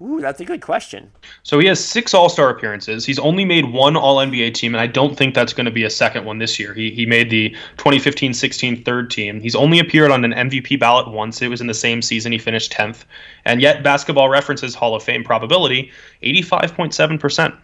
Ooh, 0.00 0.20
that's 0.20 0.40
a 0.40 0.44
good 0.44 0.60
question. 0.60 1.10
So 1.42 1.58
he 1.58 1.66
has 1.66 1.84
six 1.84 2.14
All 2.14 2.28
Star 2.28 2.50
appearances. 2.50 3.04
He's 3.04 3.18
only 3.18 3.44
made 3.44 3.72
one 3.72 3.96
All 3.96 4.18
NBA 4.18 4.54
team, 4.54 4.72
and 4.72 4.80
I 4.80 4.86
don't 4.86 5.16
think 5.16 5.34
that's 5.34 5.52
going 5.52 5.64
to 5.64 5.72
be 5.72 5.82
a 5.82 5.90
second 5.90 6.24
one 6.24 6.38
this 6.38 6.60
year. 6.60 6.72
He, 6.72 6.92
he 6.92 7.04
made 7.04 7.30
the 7.30 7.50
2015 7.78 8.32
16 8.32 8.84
third 8.84 9.10
team. 9.10 9.40
He's 9.40 9.56
only 9.56 9.80
appeared 9.80 10.12
on 10.12 10.24
an 10.24 10.32
MVP 10.32 10.78
ballot 10.78 11.10
once. 11.10 11.42
It 11.42 11.48
was 11.48 11.60
in 11.60 11.66
the 11.66 11.74
same 11.74 12.00
season. 12.00 12.30
He 12.30 12.38
finished 12.38 12.72
10th. 12.72 13.04
And 13.44 13.60
yet, 13.60 13.82
basketball 13.82 14.28
references 14.28 14.74
Hall 14.76 14.94
of 14.94 15.02
Fame 15.02 15.24
probability 15.24 15.90
85.7%. 16.22 17.58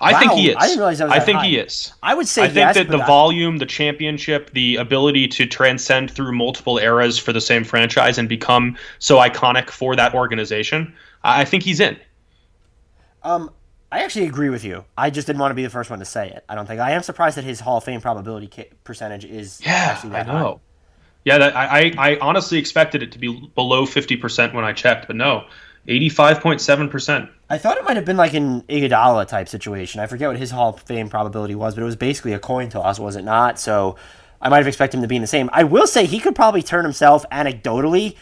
I 0.00 0.12
wow, 0.12 0.18
think 0.20 0.32
he 0.32 0.50
is. 0.50 0.56
I 0.56 0.66
didn't 0.66 0.78
realize 0.78 0.98
that 0.98 1.08
was 1.08 1.16
I 1.16 1.20
think 1.20 1.38
high. 1.38 1.46
he 1.46 1.56
is. 1.56 1.92
I 2.02 2.14
would 2.14 2.28
say 2.28 2.44
I 2.44 2.46
think 2.46 2.56
yes, 2.56 2.74
that 2.76 2.88
the 2.88 2.98
I... 2.98 3.06
volume, 3.06 3.56
the 3.58 3.66
championship, 3.66 4.50
the 4.52 4.76
ability 4.76 5.28
to 5.28 5.46
transcend 5.46 6.10
through 6.10 6.32
multiple 6.32 6.78
eras 6.78 7.18
for 7.18 7.32
the 7.32 7.40
same 7.40 7.64
franchise 7.64 8.18
and 8.18 8.28
become 8.28 8.76
so 8.98 9.16
iconic 9.16 9.70
for 9.70 9.96
that 9.96 10.14
organization, 10.14 10.94
I 11.24 11.44
think 11.44 11.64
he's 11.64 11.80
in. 11.80 11.98
Um, 13.22 13.50
I 13.90 14.04
actually 14.04 14.26
agree 14.26 14.50
with 14.50 14.64
you. 14.64 14.84
I 14.96 15.10
just 15.10 15.26
didn't 15.26 15.40
want 15.40 15.50
to 15.50 15.56
be 15.56 15.64
the 15.64 15.70
first 15.70 15.90
one 15.90 15.98
to 15.98 16.04
say 16.04 16.28
it. 16.30 16.44
I 16.48 16.54
don't 16.54 16.66
think 16.66 16.80
I 16.80 16.92
am 16.92 17.02
surprised 17.02 17.36
that 17.36 17.44
his 17.44 17.60
Hall 17.60 17.78
of 17.78 17.84
Fame 17.84 18.00
probability 18.00 18.70
percentage 18.84 19.24
is 19.24 19.60
yeah, 19.64 19.72
actually 19.72 20.10
that 20.10 20.28
I 20.28 20.32
know. 20.32 20.52
High. 20.54 20.60
Yeah, 21.24 21.38
that, 21.38 21.56
I, 21.56 21.92
I 21.98 22.18
honestly 22.20 22.58
expected 22.58 23.02
it 23.02 23.12
to 23.12 23.18
be 23.18 23.50
below 23.54 23.84
fifty 23.84 24.16
percent 24.16 24.54
when 24.54 24.64
I 24.64 24.72
checked, 24.72 25.06
but 25.08 25.16
no, 25.16 25.46
eighty-five 25.88 26.40
point 26.40 26.60
seven 26.60 26.88
percent. 26.88 27.28
I 27.50 27.58
thought 27.58 27.78
it 27.78 27.84
might 27.84 27.96
have 27.96 28.04
been 28.04 28.16
like 28.16 28.34
an 28.34 28.62
Iguodala 28.62 29.26
type 29.26 29.48
situation. 29.48 30.00
I 30.00 30.06
forget 30.06 30.28
what 30.28 30.36
his 30.36 30.50
Hall 30.50 30.74
of 30.74 30.80
Fame 30.82 31.08
probability 31.08 31.54
was, 31.54 31.74
but 31.74 31.82
it 31.82 31.86
was 31.86 31.96
basically 31.96 32.34
a 32.34 32.38
coin 32.38 32.68
toss, 32.68 32.98
was 32.98 33.16
it 33.16 33.24
not? 33.24 33.58
So 33.58 33.96
I 34.40 34.48
might 34.48 34.58
have 34.58 34.66
expected 34.66 34.98
him 34.98 35.02
to 35.02 35.08
be 35.08 35.16
in 35.16 35.22
the 35.22 35.28
same. 35.28 35.48
I 35.52 35.64
will 35.64 35.86
say 35.86 36.06
he 36.06 36.20
could 36.20 36.34
probably 36.34 36.62
turn 36.62 36.84
himself 36.84 37.24
anecdotally 37.32 38.16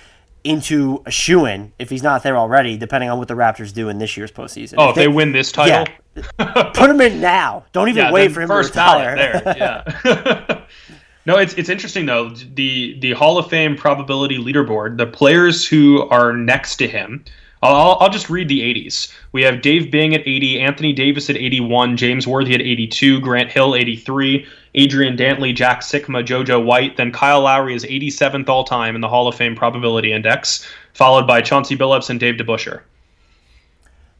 into 0.44 1.02
a 1.04 1.10
shoe 1.10 1.44
in 1.44 1.72
if 1.78 1.90
he's 1.90 2.04
not 2.04 2.22
there 2.22 2.36
already, 2.36 2.76
depending 2.76 3.10
on 3.10 3.18
what 3.18 3.26
the 3.26 3.34
Raptors 3.34 3.72
do 3.74 3.88
in 3.88 3.98
this 3.98 4.16
year's 4.16 4.30
postseason. 4.30 4.74
Oh, 4.78 4.90
if 4.90 4.94
they, 4.94 5.02
they 5.02 5.08
win 5.08 5.32
this 5.32 5.50
title, 5.50 5.92
yeah, 6.14 6.70
put 6.72 6.88
him 6.88 7.00
in 7.00 7.20
now. 7.20 7.64
Don't 7.72 7.88
even 7.88 8.04
yeah, 8.04 8.12
wait 8.12 8.30
for 8.30 8.40
him 8.40 8.48
first 8.48 8.72
to 8.74 8.78
retire. 8.78 9.16
there, 9.16 9.54
yeah. 9.56 10.64
no, 11.26 11.36
it's 11.38 11.54
it's 11.54 11.68
interesting 11.68 12.06
though. 12.06 12.30
The 12.30 12.98
the 13.00 13.12
Hall 13.12 13.38
of 13.38 13.50
Fame 13.50 13.76
probability 13.76 14.38
leaderboard, 14.38 14.98
the 14.98 15.06
players 15.06 15.66
who 15.66 16.08
are 16.10 16.32
next 16.32 16.76
to 16.76 16.86
him 16.86 17.24
I'll, 17.62 17.96
I'll 18.00 18.11
just 18.11 18.28
read 18.28 18.48
the 18.48 18.61
80s. 18.61 19.12
We 19.32 19.42
have 19.42 19.62
Dave 19.62 19.90
Bing 19.90 20.14
at 20.14 20.20
80, 20.20 20.61
Anthony 20.61 20.92
Davis 20.92 21.30
at 21.30 21.36
81, 21.36 21.96
James 21.96 22.26
Worthy 22.26 22.54
at 22.54 22.61
82, 22.61 23.20
Grant 23.20 23.50
Hill 23.50 23.74
83, 23.74 24.46
Adrian 24.74 25.16
Dantley, 25.16 25.54
Jack 25.54 25.80
Sikma, 25.80 26.24
JoJo 26.24 26.64
White. 26.64 26.96
Then 26.96 27.12
Kyle 27.12 27.40
Lowry 27.40 27.74
is 27.74 27.84
87th 27.84 28.48
all 28.48 28.64
time 28.64 28.94
in 28.94 29.00
the 29.00 29.09
Hall 29.09 29.26
of 29.26 29.34
Fame 29.34 29.57
probability 29.57 30.12
index, 30.12 30.66
followed 30.92 31.26
by 31.26 31.40
Chauncey 31.40 31.76
Billups 31.76 32.11
and 32.11 32.20
Dave 32.20 32.36
DeBusschere. 32.36 32.82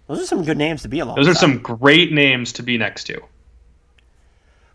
Those 0.07 0.20
are 0.20 0.26
some 0.26 0.45
good 0.45 0.57
names 0.57 0.82
to 0.82 0.89
be 0.89 1.01
along. 1.01 1.16
Those 1.16 1.28
are 1.28 1.34
some 1.34 1.59
great 1.59 2.12
names 2.12 2.53
to 2.55 2.62
be 2.62 2.78
next 2.78 3.05
to. 3.05 3.20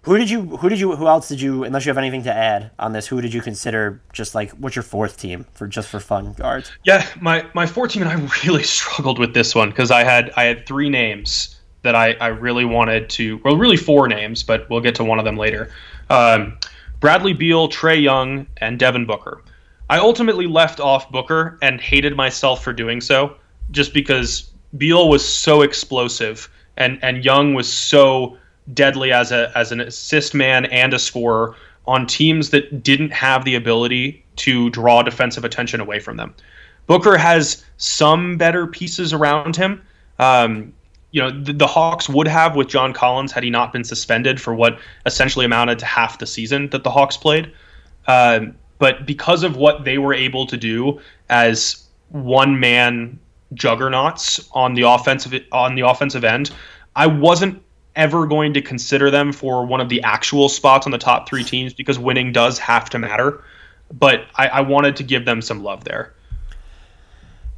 Who 0.03 0.17
did 0.17 0.31
you? 0.31 0.57
Who 0.57 0.67
did 0.67 0.79
you? 0.79 0.95
Who 0.95 1.07
else 1.07 1.27
did 1.27 1.39
you? 1.39 1.63
Unless 1.63 1.85
you 1.85 1.89
have 1.91 1.97
anything 1.97 2.23
to 2.23 2.33
add 2.33 2.71
on 2.79 2.91
this, 2.91 3.05
who 3.05 3.21
did 3.21 3.33
you 3.33 3.41
consider 3.41 4.01
just 4.13 4.33
like 4.33 4.49
what's 4.51 4.75
your 4.75 4.81
fourth 4.83 5.17
team 5.17 5.45
for 5.53 5.67
just 5.67 5.89
for 5.89 5.99
fun 5.99 6.33
guards? 6.33 6.71
Yeah, 6.83 7.05
my 7.19 7.45
my 7.53 7.67
fourth 7.67 7.91
team, 7.91 8.01
and 8.01 8.11
I 8.11 8.29
really 8.45 8.63
struggled 8.63 9.19
with 9.19 9.35
this 9.35 9.53
one 9.53 9.69
because 9.69 9.91
I 9.91 10.03
had 10.03 10.31
I 10.35 10.45
had 10.45 10.65
three 10.65 10.89
names 10.89 11.59
that 11.83 11.95
I 11.95 12.13
I 12.13 12.27
really 12.27 12.65
wanted 12.65 13.09
to. 13.11 13.39
Well, 13.43 13.57
really 13.57 13.77
four 13.77 14.07
names, 14.07 14.41
but 14.41 14.67
we'll 14.71 14.81
get 14.81 14.95
to 14.95 15.03
one 15.03 15.19
of 15.19 15.25
them 15.25 15.37
later. 15.37 15.71
Um, 16.09 16.57
Bradley 16.99 17.33
Beal, 17.33 17.69
Trae 17.69 18.01
Young, 18.01 18.47
and 18.57 18.79
Devin 18.79 19.05
Booker. 19.05 19.43
I 19.87 19.99
ultimately 19.99 20.47
left 20.47 20.79
off 20.79 21.11
Booker 21.11 21.59
and 21.61 21.79
hated 21.79 22.15
myself 22.15 22.63
for 22.63 22.73
doing 22.73 23.01
so, 23.01 23.35
just 23.69 23.93
because 23.93 24.49
Beal 24.77 25.09
was 25.09 25.23
so 25.23 25.61
explosive 25.61 26.49
and 26.77 26.97
and 27.03 27.23
Young 27.23 27.53
was 27.53 27.71
so 27.71 28.37
deadly 28.73 29.11
as 29.11 29.31
a 29.31 29.51
as 29.57 29.71
an 29.71 29.81
assist 29.81 30.33
man 30.33 30.65
and 30.65 30.93
a 30.93 30.99
scorer 30.99 31.55
on 31.87 32.05
teams 32.05 32.51
that 32.51 32.83
didn't 32.83 33.11
have 33.11 33.43
the 33.43 33.55
ability 33.55 34.23
to 34.35 34.69
draw 34.69 35.01
defensive 35.01 35.43
attention 35.43 35.79
away 35.79 35.99
from 35.99 36.17
them. 36.17 36.33
Booker 36.87 37.17
has 37.17 37.63
some 37.77 38.37
better 38.37 38.67
pieces 38.67 39.13
around 39.13 39.55
him. 39.55 39.81
Um, 40.19 40.73
you 41.11 41.21
know, 41.21 41.31
the, 41.31 41.53
the, 41.53 41.67
Hawks 41.67 42.07
would 42.07 42.27
have 42.27 42.55
with 42.55 42.69
John 42.69 42.93
Collins 42.93 43.31
had 43.31 43.43
he 43.43 43.49
not 43.49 43.73
been 43.73 43.83
suspended 43.83 44.39
for 44.39 44.53
what 44.53 44.79
essentially 45.05 45.45
amounted 45.45 45.79
to 45.79 45.85
half 45.85 46.19
the 46.19 46.27
season 46.27 46.69
that 46.69 46.83
the 46.83 46.91
Hawks 46.91 47.17
played. 47.17 47.51
Um, 48.07 48.55
but 48.79 49.05
because 49.05 49.43
of 49.43 49.57
what 49.57 49.83
they 49.83 49.97
were 49.97 50.13
able 50.13 50.45
to 50.47 50.57
do 50.57 50.99
as 51.29 51.87
one 52.09 52.59
man 52.59 53.19
juggernauts 53.53 54.49
on 54.53 54.73
the 54.73 54.83
offensive 54.83 55.33
on 55.51 55.75
the 55.75 55.81
offensive 55.81 56.23
end, 56.23 56.51
I 56.95 57.07
wasn't 57.07 57.61
ever 57.95 58.25
going 58.25 58.53
to 58.53 58.61
consider 58.61 59.11
them 59.11 59.33
for 59.33 59.65
one 59.65 59.81
of 59.81 59.89
the 59.89 60.01
actual 60.03 60.49
spots 60.49 60.85
on 60.85 60.91
the 60.91 60.97
top 60.97 61.27
three 61.27 61.43
teams 61.43 61.73
because 61.73 61.99
winning 61.99 62.31
does 62.31 62.57
have 62.59 62.89
to 62.89 62.99
matter. 62.99 63.43
But 63.91 64.25
I, 64.35 64.47
I 64.47 64.61
wanted 64.61 64.95
to 64.97 65.03
give 65.03 65.25
them 65.25 65.41
some 65.41 65.63
love 65.63 65.83
there. 65.83 66.13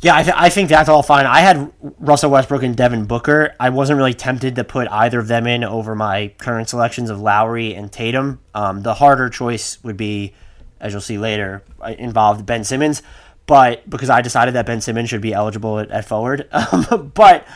Yeah, 0.04 0.18
I, 0.18 0.24
th- 0.24 0.36
I 0.38 0.50
think 0.50 0.68
that's 0.68 0.90
all 0.90 1.02
fine. 1.02 1.26
I 1.26 1.40
had 1.40 1.72
Russell 1.98 2.30
Westbrook 2.30 2.62
and 2.64 2.76
Devin 2.76 3.06
Booker. 3.06 3.56
I 3.58 3.70
wasn't 3.70 3.98
really 3.98 4.14
tempted 4.14 4.56
to 4.58 4.66
put 4.66 4.90
either 4.90 5.18
of 5.18 5.30
them 5.30 5.48
in 5.48 5.64
over 5.64 5.96
my 5.96 6.34
current 6.40 6.68
selections 6.68 7.10
of 7.10 7.22
Lowry 7.22 7.74
and 7.74 7.90
Tatum. 7.90 8.42
Um, 8.54 8.82
the 8.82 8.96
harder 8.96 9.30
choice 9.30 9.82
would 9.82 9.96
be, 9.96 10.34
as 10.82 10.92
you'll 10.92 11.02
see 11.02 11.18
later, 11.18 11.64
involved 11.98 12.46
Ben 12.46 12.66
Simmons, 12.66 13.02
but 13.46 13.90
because 13.90 14.10
I 14.10 14.22
decided 14.22 14.56
that 14.56 14.66
Ben 14.66 14.82
Simmons 14.82 15.08
should 15.08 15.22
be 15.22 15.32
eligible 15.32 15.80
at, 15.80 15.90
at 15.90 16.04
forward. 16.04 16.50
Um, 16.52 17.12
but 17.16 17.48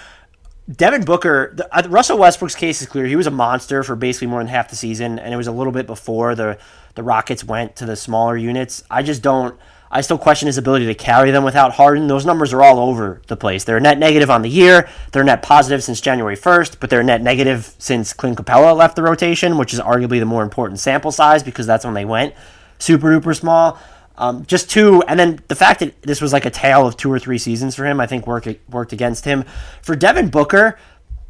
Devin 0.70 1.06
Booker, 1.06 1.54
the, 1.56 1.76
uh, 1.76 1.88
Russell 1.88 2.18
Westbrook's 2.18 2.56
case 2.56 2.82
is 2.82 2.88
clear. 2.88 3.06
He 3.06 3.16
was 3.16 3.28
a 3.28 3.32
monster 3.32 3.84
for 3.84 3.96
basically 3.96 4.28
more 4.28 4.40
than 4.40 4.48
half 4.48 4.70
the 4.70 4.76
season, 4.76 5.18
and 5.18 5.34
it 5.34 5.38
was 5.38 5.48
a 5.48 5.52
little 5.52 5.72
bit 5.72 5.88
before 5.88 6.36
the 6.36 6.58
the 6.96 7.04
Rockets 7.04 7.44
went 7.44 7.76
to 7.78 7.86
the 7.86 7.96
smaller 7.96 8.36
units. 8.36 8.84
I 8.90 9.04
just 9.04 9.22
don't. 9.22 9.58
I 9.90 10.02
still 10.02 10.18
question 10.18 10.48
his 10.48 10.58
ability 10.58 10.88
to 10.88 10.96
carry 10.96 11.32
them 11.32 11.46
without 11.46 11.74
Harden. 11.74 12.08
Those 12.08 12.26
numbers 12.26 12.52
are 12.54 12.62
all 12.62 12.80
over 12.80 13.22
the 13.28 13.38
place. 13.38 13.64
They're 13.64 13.80
net 13.80 13.98
negative 13.98 14.30
on 14.30 14.42
the 14.42 14.50
year. 14.50 14.90
They're 15.14 15.24
net 15.24 15.42
positive 15.42 15.82
since 15.82 16.02
January 16.02 16.36
1st, 16.36 16.82
but 16.82 16.90
they're 16.90 17.04
net 17.04 17.22
negative 17.22 17.74
since 17.80 18.12
Clint 18.12 18.38
Capela 18.38 18.76
left 18.76 18.98
the 18.98 19.04
rotation, 19.04 19.58
which 19.58 19.74
is 19.74 19.80
arguably 19.80 20.20
the 20.20 20.26
more 20.26 20.44
important 20.44 20.82
sample 20.82 21.12
size 21.12 21.42
because 21.42 21.66
that's 21.66 21.86
when 21.86 21.94
they 21.94 22.04
went 22.04 22.34
super 22.80 23.08
duper 23.08 23.36
small. 23.36 23.80
Um, 24.18 24.46
just 24.46 24.70
two, 24.70 25.04
and 25.08 25.20
then 25.20 25.40
the 25.48 25.56
fact 25.56 25.80
that 25.82 26.02
this 26.02 26.22
was 26.22 26.34
like 26.34 26.46
a 26.46 26.50
tale 26.50 26.88
of 26.88 26.98
two 26.98 27.12
or 27.12 27.20
three 27.20 27.38
seasons 27.38 27.76
for 27.76 27.86
him, 27.86 28.00
I 28.00 28.08
think 28.08 28.26
worked 28.26 28.48
worked 28.70 28.94
against 28.94 29.26
him. 29.26 29.46
For 29.82 29.96
Devin 29.96 30.30
Booker, 30.30 30.80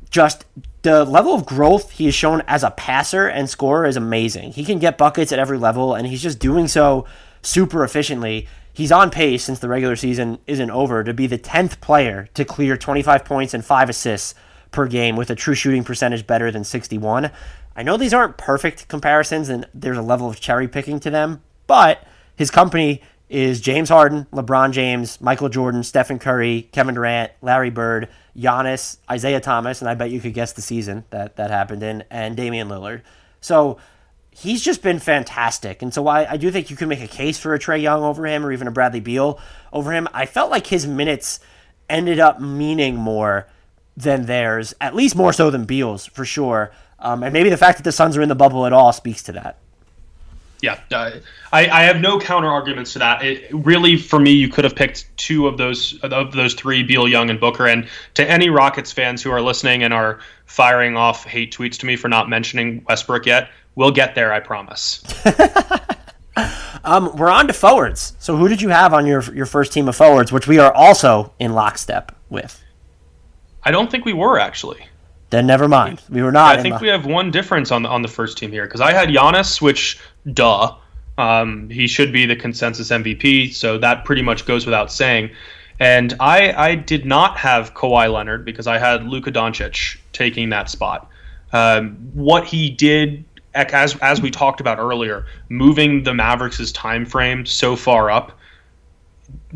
just 0.10 0.46
the 0.84 1.04
level 1.04 1.34
of 1.34 1.46
growth 1.46 1.92
he 1.92 2.06
has 2.06 2.16
shown 2.16 2.44
as 2.48 2.64
a 2.64 2.72
passer 2.72 3.28
and 3.28 3.50
scorer 3.50 3.86
is 3.86 3.98
amazing. 3.98 4.54
He 4.54 4.64
can 4.64 4.80
get 4.80 4.98
buckets 4.98 5.34
at 5.34 5.40
every 5.40 5.58
level, 5.58 5.96
and 5.96 6.08
he's 6.08 6.22
just 6.22 6.40
doing 6.40 6.68
so 6.70 7.06
super 7.42 7.84
efficiently. 7.84 8.48
He's 8.72 8.92
on 8.92 9.10
pace 9.10 9.44
since 9.44 9.60
the 9.60 9.68
regular 9.68 9.96
season 9.96 10.38
isn't 10.48 10.72
over 10.72 11.04
to 11.04 11.14
be 11.14 11.28
the 11.28 11.40
10th 11.40 11.82
player 11.82 12.30
to 12.36 12.46
clear 12.46 12.78
25 12.78 13.26
points 13.26 13.54
and 13.54 13.66
5 13.66 13.90
assists 13.90 14.36
per 14.72 14.88
game 14.88 15.16
with 15.16 15.30
a 15.30 15.36
true 15.36 15.56
shooting 15.56 15.84
percentage 15.84 16.28
better 16.28 16.52
than 16.52 16.64
61. 16.64 17.32
I 17.76 17.84
know 17.84 17.98
these 17.98 18.14
aren't 18.14 18.38
perfect 18.38 18.88
comparisons 18.88 19.50
and 19.50 19.68
there's 19.74 19.98
a 19.98 20.04
level 20.04 20.30
of 20.30 20.40
cherry 20.40 20.68
picking 20.68 21.00
to 21.02 21.10
them, 21.10 21.42
but 21.66 22.04
his 22.38 22.50
company 22.50 23.02
is 23.30 23.60
James 23.60 23.90
Harden, 23.90 24.26
LeBron 24.32 24.72
James, 24.72 25.20
Michael 25.20 25.50
Jordan, 25.50 25.84
Stephen 25.84 26.18
Curry, 26.18 26.70
Kevin 26.72 26.96
Durant, 26.96 27.34
Larry 27.42 27.70
Bird, 27.70 28.08
Giannis, 28.38 28.98
Isaiah 29.12 29.42
Thomas, 29.42 29.82
and 29.82 29.90
I 29.90 29.96
bet 29.96 30.12
you 30.12 30.22
could 30.22 30.34
guess 30.34 30.54
the 30.54 30.62
season 30.62 31.04
that 31.10 31.36
that 31.36 31.52
happened 31.52 31.84
in, 31.84 32.06
and 32.10 32.38
Damian 32.38 32.70
Lillard. 32.70 33.02
So 33.42 33.80
he's 34.32 34.62
just 34.62 34.82
been 34.82 35.00
fantastic. 35.00 35.82
And 35.82 35.94
so 35.94 36.08
I, 36.08 36.34
I 36.34 36.38
do 36.38 36.52
think 36.52 36.70
you 36.70 36.78
can 36.78 36.88
make 36.88 37.02
a 37.02 37.08
case 37.08 37.38
for 37.40 37.54
a 37.54 37.60
Trae 37.60 37.82
Young 37.82 38.04
over 38.04 38.26
him 38.26 38.46
or 38.46 38.52
even 38.52 38.68
a 38.68 38.72
Bradley 38.72 39.00
Beal 39.00 39.40
over 39.74 39.92
him. 39.92 40.08
I 40.14 40.26
felt 40.26 40.52
like 40.52 40.68
his 40.68 40.86
minutes 40.86 41.40
ended 41.90 42.20
up 42.20 42.40
meaning 42.40 42.96
more 42.96 43.48
than 43.96 44.28
theirs, 44.28 44.76
at 44.80 44.94
least 44.94 45.16
more 45.16 45.34
so 45.34 45.50
than 45.50 45.66
Beal's 45.66 46.06
for 46.06 46.24
sure. 46.24 46.72
Um, 47.00 47.24
and 47.24 47.34
maybe 47.34 47.50
the 47.50 47.58
fact 47.58 47.80
that 47.80 47.84
the 47.84 47.92
Suns 47.92 48.16
are 48.16 48.22
in 48.22 48.30
the 48.30 48.36
bubble 48.36 48.66
at 48.66 48.74
all 48.74 48.94
speaks 48.94 49.24
to 49.24 49.32
that. 49.34 49.58
Yeah, 50.62 50.80
uh, 50.92 51.12
I, 51.52 51.68
I 51.68 51.84
have 51.84 52.02
no 52.02 52.20
counter 52.20 52.48
arguments 52.48 52.94
to 52.94 53.00
that. 53.00 53.24
It, 53.24 53.50
really, 53.54 53.96
for 53.96 54.20
me, 54.20 54.32
you 54.32 54.50
could 54.50 54.64
have 54.64 54.76
picked 54.76 55.06
two 55.18 55.48
of 55.48 55.58
those 55.58 56.00
of 56.02 56.32
those 56.32 56.54
three: 56.56 56.82
Beal, 56.84 57.08
Young, 57.08 57.30
and 57.30 57.40
Booker. 57.40 57.68
And 57.68 57.88
to 58.16 58.28
any 58.28 58.50
Rockets 58.50 58.92
fans 58.92 59.22
who 59.22 59.32
are 59.32 59.42
listening 59.42 59.84
and 59.84 59.94
are 59.94 60.20
firing 60.46 60.98
off 60.98 61.26
hate 61.26 61.56
tweets 61.56 61.78
to 61.80 61.86
me 61.86 61.96
for 61.96 62.08
not 62.08 62.28
mentioning 62.28 62.84
Westbrook 62.90 63.26
yet, 63.26 63.50
we'll 63.76 63.92
get 63.92 64.16
there. 64.16 64.34
I 64.34 64.40
promise. 64.40 65.04
um, 66.84 67.16
we're 67.16 67.30
on 67.30 67.48
to 67.48 67.54
forwards. 67.54 68.14
So, 68.18 68.36
who 68.36 68.48
did 68.48 68.62
you 68.62 68.70
have 68.70 68.94
on 68.94 69.06
your 69.06 69.22
your 69.36 69.46
first 69.46 69.72
team 69.72 69.88
of 69.88 69.96
forwards, 69.96 70.32
which 70.32 70.48
we 70.48 70.58
are 70.58 70.74
also 70.74 71.34
in 71.40 71.54
lockstep 71.54 72.16
with? 72.30 72.64
I 73.64 73.72
don't 73.72 73.92
think 73.92 74.06
we 74.06 74.14
were 74.14 74.40
actually. 74.40 74.88
Then 75.30 75.46
never 75.46 75.68
mind. 75.68 76.02
We 76.10 76.22
were 76.22 76.32
not. 76.32 76.58
I 76.58 76.62
think 76.62 76.80
we 76.80 76.88
have 76.88 77.06
one 77.06 77.32
difference 77.32 77.72
on 77.72 77.84
the 77.84 77.90
on 77.90 78.02
the 78.02 78.08
first 78.08 78.38
team 78.38 78.52
here 78.52 78.66
because 78.66 78.82
I 78.82 78.94
had 78.94 79.10
Giannis, 79.10 79.62
which 79.62 80.00
duh, 80.32 80.76
um, 81.18 81.70
he 81.70 81.88
should 81.88 82.14
be 82.14 82.26
the 82.26 82.36
consensus 82.36 82.90
MVP, 82.90 83.54
so 83.54 83.78
that 83.78 84.06
pretty 84.06 84.22
much 84.22 84.46
goes 84.46 84.66
without 84.66 84.92
saying. 84.92 85.32
And 85.80 86.14
I 86.20 86.54
I 86.54 86.76
did 86.76 87.06
not 87.06 87.38
have 87.38 87.74
Kawhi 87.74 88.12
Leonard 88.12 88.46
because 88.46 88.68
I 88.68 88.78
had 88.78 89.06
Luka 89.06 89.32
Doncic 89.32 89.98
taking 90.14 90.50
that 90.50 90.70
spot. 90.70 91.10
Um, 91.52 91.96
what 92.14 92.46
he 92.46 92.70
did 92.70 93.26
as 93.54 93.98
as 93.98 94.22
we 94.22 94.32
talked 94.32 94.62
about 94.62 94.80
earlier, 94.80 95.26
moving 95.50 96.04
the 96.04 96.14
Mavericks' 96.14 96.72
time 96.72 97.06
frame 97.06 97.46
so 97.46 97.76
far 97.76 98.10
up, 98.10 98.38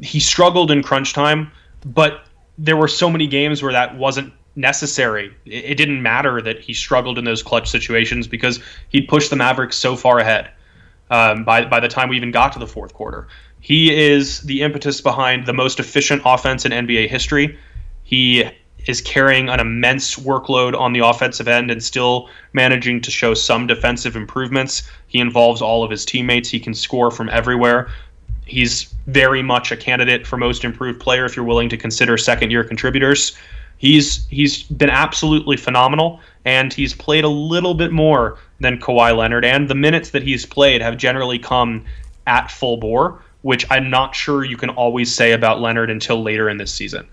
he 0.01 0.19
struggled 0.19 0.71
in 0.71 0.83
crunch 0.83 1.13
time, 1.13 1.51
but 1.85 2.25
there 2.57 2.77
were 2.77 2.87
so 2.87 3.09
many 3.09 3.27
games 3.27 3.63
where 3.63 3.71
that 3.71 3.97
wasn't 3.97 4.33
necessary. 4.55 5.33
It, 5.45 5.75
didn't 5.75 6.01
matter 6.01 6.41
that 6.41 6.59
he 6.59 6.73
struggled 6.73 7.17
in 7.17 7.23
those 7.23 7.41
clutch 7.41 7.69
situations 7.69 8.27
because 8.27 8.59
he'd 8.89 9.07
pushed 9.07 9.29
the 9.29 9.35
Mavericks 9.35 9.77
so 9.77 9.95
far 9.95 10.19
ahead 10.19 10.51
um, 11.09 11.43
by 11.43 11.65
by 11.65 11.79
the 11.79 11.87
time 11.87 12.09
we 12.09 12.17
even 12.17 12.31
got 12.31 12.53
to 12.53 12.59
the 12.59 12.67
fourth 12.67 12.93
quarter. 12.93 13.27
He 13.59 13.95
is 13.95 14.41
the 14.41 14.61
impetus 14.61 15.01
behind 15.01 15.45
the 15.45 15.53
most 15.53 15.79
efficient 15.79 16.23
offense 16.25 16.65
in 16.65 16.71
NBA 16.71 17.09
history. 17.09 17.57
He 18.03 18.43
is 18.87 18.99
carrying 19.01 19.49
an 19.49 19.59
immense 19.59 20.15
workload 20.15 20.77
on 20.77 20.93
the 20.93 20.99
offensive 20.99 21.47
end 21.47 21.69
and 21.69 21.83
still 21.83 22.27
managing 22.53 22.99
to 23.01 23.11
show 23.11 23.35
some 23.35 23.67
defensive 23.67 24.15
improvements. 24.15 24.89
He 25.07 25.19
involves 25.19 25.61
all 25.61 25.83
of 25.83 25.91
his 25.91 26.03
teammates. 26.03 26.49
He 26.49 26.59
can 26.59 26.73
score 26.73 27.11
from 27.11 27.29
everywhere. 27.29 27.89
He's 28.45 28.93
very 29.05 29.43
much 29.43 29.71
a 29.71 29.77
candidate 29.77 30.25
for 30.25 30.37
most 30.37 30.63
improved 30.63 30.99
player 30.99 31.25
if 31.25 31.35
you're 31.35 31.45
willing 31.45 31.69
to 31.69 31.77
consider 31.77 32.17
second 32.17 32.49
year 32.49 32.63
contributors. 32.63 33.37
He's 33.81 34.27
he's 34.27 34.61
been 34.61 34.91
absolutely 34.91 35.57
phenomenal, 35.57 36.19
and 36.45 36.71
he's 36.71 36.93
played 36.93 37.23
a 37.23 37.29
little 37.29 37.73
bit 37.73 37.91
more 37.91 38.37
than 38.59 38.79
Kawhi 38.79 39.17
Leonard, 39.17 39.43
and 39.43 39.67
the 39.67 39.73
minutes 39.73 40.11
that 40.11 40.21
he's 40.21 40.45
played 40.45 40.83
have 40.83 40.97
generally 40.97 41.39
come 41.39 41.85
at 42.27 42.51
full 42.51 42.77
bore, 42.77 43.23
which 43.41 43.65
I'm 43.71 43.89
not 43.89 44.13
sure 44.13 44.45
you 44.45 44.55
can 44.55 44.69
always 44.69 45.11
say 45.11 45.31
about 45.31 45.61
Leonard 45.61 45.89
until 45.89 46.21
later 46.21 46.47
in 46.47 46.57
this 46.57 46.71
season. 46.71 47.07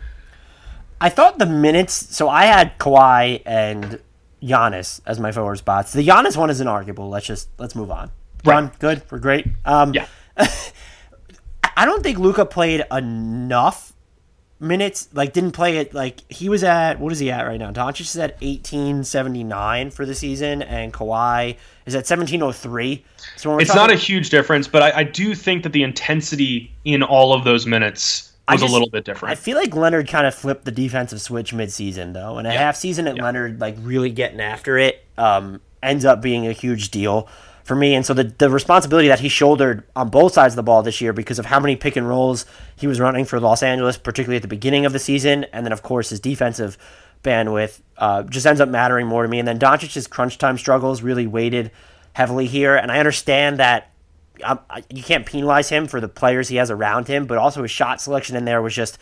I 1.00 1.08
thought 1.08 1.38
the 1.38 1.46
minutes. 1.46 2.14
So 2.14 2.28
I 2.28 2.44
had 2.44 2.78
Kawhi 2.78 3.40
and 3.46 3.98
Giannis 4.42 5.00
as 5.06 5.18
my 5.18 5.32
forward 5.32 5.56
spots. 5.56 5.94
The 5.94 6.06
Giannis 6.06 6.36
one 6.36 6.50
is 6.50 6.60
inarguable. 6.60 7.08
Let's 7.08 7.24
just 7.24 7.48
let's 7.56 7.74
move 7.74 7.90
on. 7.90 8.10
Run 8.44 8.64
right. 8.64 8.78
good. 8.78 9.02
We're 9.10 9.20
great. 9.20 9.46
Um, 9.64 9.94
yeah. 9.94 10.06
I 10.36 11.86
don't 11.86 12.02
think 12.02 12.18
Luka 12.18 12.44
played 12.44 12.84
enough 12.92 13.94
minutes. 14.60 15.08
Like 15.12 15.32
didn't 15.32 15.52
play 15.52 15.78
it. 15.78 15.94
Like 15.94 16.20
he 16.30 16.48
was 16.48 16.64
at 16.64 16.98
what 17.00 17.12
is 17.12 17.18
he 17.18 17.30
at 17.30 17.46
right 17.46 17.58
now? 17.58 17.70
Doncic 17.70 18.00
is 18.00 18.16
at 18.16 18.36
eighteen 18.40 19.04
seventy 19.04 19.44
nine 19.44 19.90
for 19.90 20.06
the 20.06 20.14
season, 20.14 20.62
and 20.62 20.92
Kawhi 20.92 21.56
is 21.86 21.94
at 21.94 22.06
seventeen 22.06 22.42
oh 22.42 22.52
three. 22.52 23.04
So 23.36 23.58
it's 23.58 23.68
talking, 23.68 23.80
not 23.80 23.92
a 23.92 23.96
huge 23.96 24.30
difference, 24.30 24.68
but 24.68 24.82
I, 24.82 24.98
I, 24.98 25.02
do 25.04 25.34
think 25.34 25.62
that 25.62 25.72
the 25.72 25.82
intensity 25.82 26.72
in 26.84 27.02
all 27.02 27.32
of 27.32 27.44
those 27.44 27.66
minutes 27.66 28.32
was 28.48 28.60
just, 28.60 28.70
a 28.70 28.72
little 28.72 28.90
bit 28.90 29.04
different. 29.04 29.32
I 29.32 29.34
feel 29.36 29.56
like 29.56 29.74
Leonard 29.74 30.08
kind 30.08 30.26
of 30.26 30.34
flipped 30.34 30.64
the 30.64 30.72
defensive 30.72 31.20
switch 31.20 31.52
midseason 31.52 32.12
though, 32.12 32.38
and 32.38 32.46
a 32.46 32.52
yeah. 32.52 32.58
half 32.58 32.76
season 32.76 33.06
at 33.06 33.16
yeah. 33.16 33.24
Leonard 33.24 33.60
like 33.60 33.76
really 33.80 34.10
getting 34.10 34.40
after 34.40 34.78
it 34.78 35.04
um, 35.16 35.60
ends 35.82 36.04
up 36.04 36.20
being 36.20 36.46
a 36.46 36.52
huge 36.52 36.90
deal 36.90 37.28
for 37.68 37.76
me. 37.76 37.94
And 37.94 38.04
so 38.04 38.14
the, 38.14 38.24
the 38.24 38.48
responsibility 38.48 39.08
that 39.08 39.20
he 39.20 39.28
shouldered 39.28 39.84
on 39.94 40.08
both 40.08 40.32
sides 40.32 40.54
of 40.54 40.56
the 40.56 40.62
ball 40.62 40.82
this 40.82 41.02
year 41.02 41.12
because 41.12 41.38
of 41.38 41.44
how 41.44 41.60
many 41.60 41.76
pick 41.76 41.96
and 41.96 42.08
rolls 42.08 42.46
he 42.76 42.86
was 42.86 42.98
running 42.98 43.26
for 43.26 43.38
Los 43.38 43.62
Angeles, 43.62 43.98
particularly 43.98 44.36
at 44.36 44.42
the 44.42 44.48
beginning 44.48 44.86
of 44.86 44.94
the 44.94 44.98
season, 44.98 45.44
and 45.52 45.66
then 45.66 45.72
of 45.72 45.82
course 45.82 46.08
his 46.08 46.18
defensive 46.18 46.78
bandwidth 47.22 47.82
uh, 47.98 48.22
just 48.22 48.46
ends 48.46 48.62
up 48.62 48.70
mattering 48.70 49.06
more 49.06 49.22
to 49.22 49.28
me. 49.28 49.38
And 49.38 49.46
then 49.46 49.58
Doncic's 49.58 50.06
crunch 50.06 50.38
time 50.38 50.56
struggles 50.56 51.02
really 51.02 51.26
weighted 51.26 51.70
heavily 52.14 52.46
here, 52.46 52.74
and 52.74 52.90
I 52.90 52.98
understand 52.98 53.58
that. 53.58 53.92
Um, 54.44 54.60
you 54.94 55.02
can't 55.02 55.26
penalize 55.26 55.68
him 55.68 55.88
for 55.88 56.00
the 56.00 56.06
players 56.06 56.46
he 56.46 56.58
has 56.58 56.70
around 56.70 57.08
him, 57.08 57.26
but 57.26 57.38
also 57.38 57.62
his 57.62 57.72
shot 57.72 58.00
selection 58.00 58.36
in 58.36 58.44
there 58.44 58.62
was 58.62 58.72
just 58.72 58.96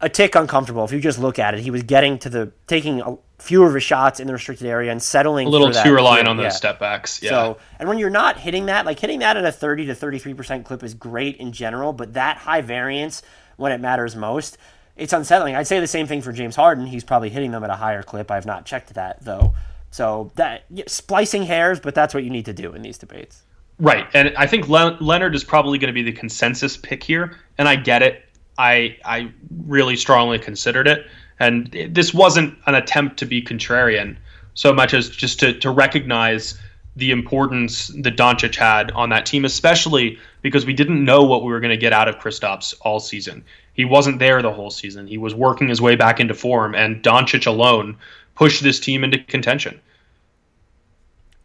a 0.00 0.08
tick 0.08 0.34
uncomfortable. 0.34 0.84
If 0.84 0.92
you 0.92 1.00
just 1.00 1.18
look 1.18 1.38
at 1.38 1.54
it, 1.54 1.60
he 1.60 1.70
was 1.70 1.82
getting 1.82 2.18
to 2.20 2.30
the 2.30 2.52
taking 2.66 3.00
a, 3.00 3.16
fewer 3.38 3.66
of 3.66 3.74
his 3.74 3.82
shots 3.82 4.20
in 4.20 4.26
the 4.26 4.32
restricted 4.32 4.66
area 4.66 4.92
and 4.92 5.02
settling 5.02 5.46
a 5.46 5.50
little 5.50 5.72
too 5.72 5.94
reliant 5.94 6.28
on 6.28 6.36
those 6.36 6.44
yeah. 6.44 6.50
step 6.50 6.78
backs. 6.78 7.22
Yeah. 7.22 7.30
So, 7.30 7.58
and 7.78 7.88
when 7.88 7.98
you're 7.98 8.10
not 8.10 8.38
hitting 8.38 8.66
that, 8.66 8.86
like 8.86 8.98
hitting 8.98 9.20
that 9.20 9.36
at 9.36 9.44
a 9.44 9.52
30 9.52 9.86
to 9.86 9.94
33 9.94 10.34
percent 10.34 10.64
clip 10.64 10.82
is 10.82 10.94
great 10.94 11.36
in 11.36 11.52
general, 11.52 11.92
but 11.92 12.14
that 12.14 12.38
high 12.38 12.60
variance 12.60 13.22
when 13.56 13.72
it 13.72 13.80
matters 13.80 14.16
most, 14.16 14.58
it's 14.96 15.12
unsettling. 15.12 15.56
I'd 15.56 15.66
say 15.66 15.80
the 15.80 15.86
same 15.86 16.06
thing 16.06 16.22
for 16.22 16.32
James 16.32 16.56
Harden. 16.56 16.86
He's 16.86 17.04
probably 17.04 17.30
hitting 17.30 17.50
them 17.50 17.64
at 17.64 17.70
a 17.70 17.76
higher 17.76 18.02
clip. 18.02 18.30
I 18.30 18.34
have 18.34 18.46
not 18.46 18.66
checked 18.66 18.94
that 18.94 19.22
though. 19.24 19.54
So 19.90 20.30
that 20.36 20.64
yeah, 20.70 20.84
splicing 20.86 21.42
hairs, 21.44 21.80
but 21.80 21.94
that's 21.94 22.14
what 22.14 22.24
you 22.24 22.30
need 22.30 22.44
to 22.44 22.52
do 22.52 22.72
in 22.72 22.82
these 22.82 22.98
debates. 22.98 23.42
Right, 23.78 24.06
and 24.12 24.34
I 24.36 24.46
think 24.46 24.68
Le- 24.68 24.98
Leonard 25.00 25.34
is 25.34 25.42
probably 25.42 25.78
going 25.78 25.88
to 25.88 25.94
be 25.94 26.02
the 26.02 26.12
consensus 26.12 26.76
pick 26.76 27.02
here, 27.02 27.38
and 27.56 27.66
I 27.66 27.76
get 27.76 28.02
it. 28.02 28.24
I 28.60 28.96
I 29.04 29.32
really 29.64 29.96
strongly 29.96 30.38
considered 30.38 30.86
it. 30.86 31.06
And 31.38 31.74
this 31.88 32.12
wasn't 32.12 32.56
an 32.66 32.74
attempt 32.74 33.16
to 33.18 33.26
be 33.26 33.42
contrarian 33.42 34.16
so 34.54 34.74
much 34.74 34.92
as 34.92 35.08
just 35.08 35.40
to, 35.40 35.58
to 35.60 35.70
recognize 35.70 36.60
the 36.96 37.12
importance 37.12 37.88
that 38.02 38.16
Doncic 38.16 38.54
had 38.56 38.90
on 38.90 39.08
that 39.08 39.24
team, 39.24 39.46
especially 39.46 40.18
because 40.42 40.66
we 40.66 40.74
didn't 40.74 41.02
know 41.02 41.22
what 41.22 41.42
we 41.42 41.50
were 41.50 41.60
going 41.60 41.70
to 41.70 41.78
get 41.78 41.94
out 41.94 42.08
of 42.08 42.18
Kristaps 42.18 42.74
all 42.82 43.00
season. 43.00 43.42
He 43.72 43.86
wasn't 43.86 44.18
there 44.18 44.42
the 44.42 44.52
whole 44.52 44.70
season. 44.70 45.06
He 45.06 45.16
was 45.16 45.34
working 45.34 45.68
his 45.68 45.80
way 45.80 45.96
back 45.96 46.20
into 46.20 46.34
form, 46.34 46.74
and 46.74 47.02
Doncic 47.02 47.46
alone 47.46 47.96
pushed 48.34 48.62
this 48.62 48.78
team 48.78 49.02
into 49.02 49.18
contention. 49.20 49.80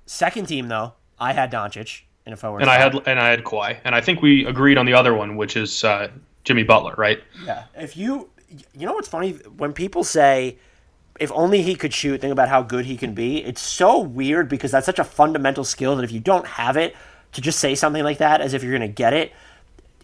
Second 0.07 0.47
team, 0.47 0.67
though, 0.67 0.93
I 1.17 1.31
had 1.31 1.51
Doncic 1.51 2.01
in 2.25 2.33
a 2.33 2.35
forward. 2.35 2.63
And. 2.63 2.69
I 2.69 2.77
had 2.77 2.95
and 3.07 3.19
I 3.19 3.29
had 3.29 3.43
Kawhi, 3.45 3.77
and 3.85 3.95
I 3.95 4.01
think 4.01 4.21
we 4.21 4.45
agreed 4.45 4.77
on 4.77 4.85
the 4.85 4.93
other 4.93 5.13
one, 5.13 5.37
which 5.37 5.55
is 5.55 5.83
uh, 5.83 6.09
Jimmy 6.45 6.63
Butler, 6.63 6.95
right? 6.97 7.21
Yeah. 7.43 7.65
If 7.75 7.97
you 7.97 8.29
you 8.73 8.85
know 8.85 8.93
what's 8.93 9.09
funny 9.09 9.33
when 9.57 9.73
people 9.73 10.03
say 10.03 10.57
if 11.19 11.31
only 11.31 11.61
he 11.61 11.75
could 11.75 11.93
shoot, 11.93 12.21
think 12.21 12.31
about 12.31 12.49
how 12.49 12.61
good 12.61 12.85
he 12.85 12.97
can 12.97 13.13
be. 13.13 13.43
It's 13.43 13.61
so 13.61 13.99
weird 13.99 14.49
because 14.49 14.71
that's 14.71 14.85
such 14.85 14.99
a 14.99 15.03
fundamental 15.03 15.63
skill 15.63 15.95
that 15.95 16.03
if 16.03 16.11
you 16.11 16.19
don't 16.19 16.45
have 16.45 16.75
it, 16.77 16.95
to 17.35 17.41
just 17.41 17.59
say 17.59 17.75
something 17.75 18.03
like 18.03 18.17
that 18.19 18.41
as 18.41 18.53
if 18.53 18.63
you're 18.63 18.71
going 18.71 18.89
to 18.89 18.93
get 18.93 19.13
it, 19.13 19.33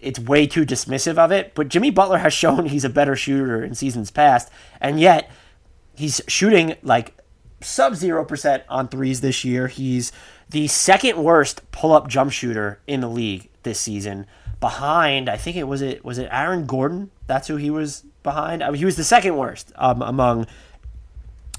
it's 0.01 0.19
way 0.19 0.45
too 0.45 0.65
dismissive 0.65 1.17
of 1.17 1.31
it. 1.31 1.55
But 1.55 1.69
Jimmy 1.69 1.89
Butler 1.89 2.17
has 2.17 2.33
shown 2.33 2.65
he's 2.65 2.83
a 2.83 2.89
better 2.89 3.15
shooter 3.15 3.63
in 3.63 3.73
seasons 3.73 4.11
past, 4.11 4.49
and 4.79 4.99
yet 4.99 5.31
he's 5.95 6.21
shooting 6.27 6.75
like 6.83 7.17
sub 7.61 7.93
0% 7.93 8.63
on 8.67 8.87
threes 8.89 9.21
this 9.21 9.45
year. 9.45 9.67
He's 9.67 10.11
the 10.49 10.67
second 10.67 11.23
worst 11.23 11.69
pull 11.71 11.93
up 11.93 12.07
jump 12.09 12.31
shooter 12.31 12.79
in 12.85 12.99
the 12.99 13.09
league 13.09 13.49
this 13.63 13.79
season. 13.79 14.27
Behind, 14.61 15.27
I 15.27 15.35
think 15.35 15.57
it 15.57 15.65
was 15.65 15.81
it 15.81 16.05
was 16.05 16.17
it 16.17 16.29
Aaron 16.31 16.65
Gordon. 16.65 17.11
That's 17.27 17.49
who 17.49 17.57
he 17.57 17.69
was 17.69 18.05
behind. 18.23 18.63
I 18.63 18.69
mean, 18.69 18.79
he 18.79 18.85
was 18.85 18.95
the 18.95 19.03
second 19.03 19.35
worst 19.35 19.73
um, 19.75 20.01
among 20.01 20.47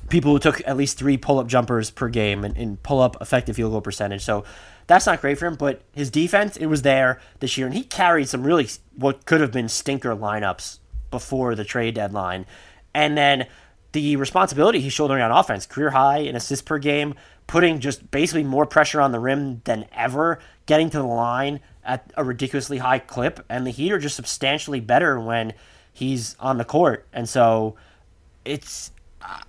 people 0.09 0.32
who 0.32 0.38
took 0.38 0.61
at 0.66 0.76
least 0.76 0.98
three 0.98 1.16
pull 1.16 1.38
up 1.38 1.46
jumpers 1.46 1.90
per 1.90 2.09
game 2.09 2.44
and, 2.44 2.57
and 2.57 2.82
pull 2.82 3.00
up 3.00 3.16
effective 3.20 3.57
field 3.57 3.72
goal 3.72 3.80
percentage. 3.80 4.22
So 4.22 4.44
that's 4.86 5.07
not 5.07 5.20
great 5.20 5.38
for 5.38 5.46
him. 5.46 5.57
But 5.57 5.82
his 5.92 6.11
defense, 6.11 6.57
it 6.57 6.66
was 6.66 6.82
there 6.82 7.20
this 7.40 7.59
year, 7.59 7.66
and 7.66 7.74
he 7.74 7.82
carried 7.82 8.28
some 8.28 8.44
really 8.44 8.68
what 8.94 9.26
could 9.26 9.40
have 9.40 9.53
been 9.53 9.68
stinker 9.68 10.14
lineups 10.14 10.78
before 11.11 11.55
the 11.55 11.64
trade 11.64 11.94
deadline. 11.94 12.46
And 12.94 13.16
then 13.16 13.46
the 13.92 14.16
responsibility 14.16 14.80
he's 14.80 14.92
shouldering 14.92 15.22
on 15.22 15.30
offense, 15.30 15.66
career 15.66 15.90
high 15.90 16.18
in 16.18 16.36
assists 16.36 16.62
per 16.62 16.78
game, 16.78 17.14
putting 17.46 17.80
just 17.80 18.11
basically 18.11 18.44
more 18.44 18.66
pressure 18.66 19.00
on 19.00 19.12
the 19.12 19.18
rim 19.18 19.61
than 19.64 19.86
ever, 19.92 20.38
getting 20.66 20.90
to 20.90 20.98
the 20.98 21.05
line 21.05 21.61
at 21.85 22.12
a 22.16 22.24
ridiculously 22.24 22.78
high 22.78 22.99
clip, 22.99 23.45
and 23.49 23.66
the 23.66 23.70
Heat 23.70 23.93
are 23.93 23.99
just 23.99 24.16
substantially 24.16 24.80
better 24.80 25.18
when 25.18 25.55
he's 25.93 26.37
on 26.41 26.59
the 26.59 26.64
court. 26.64 27.07
And 27.12 27.28
so 27.28 27.76
it's 28.45 28.93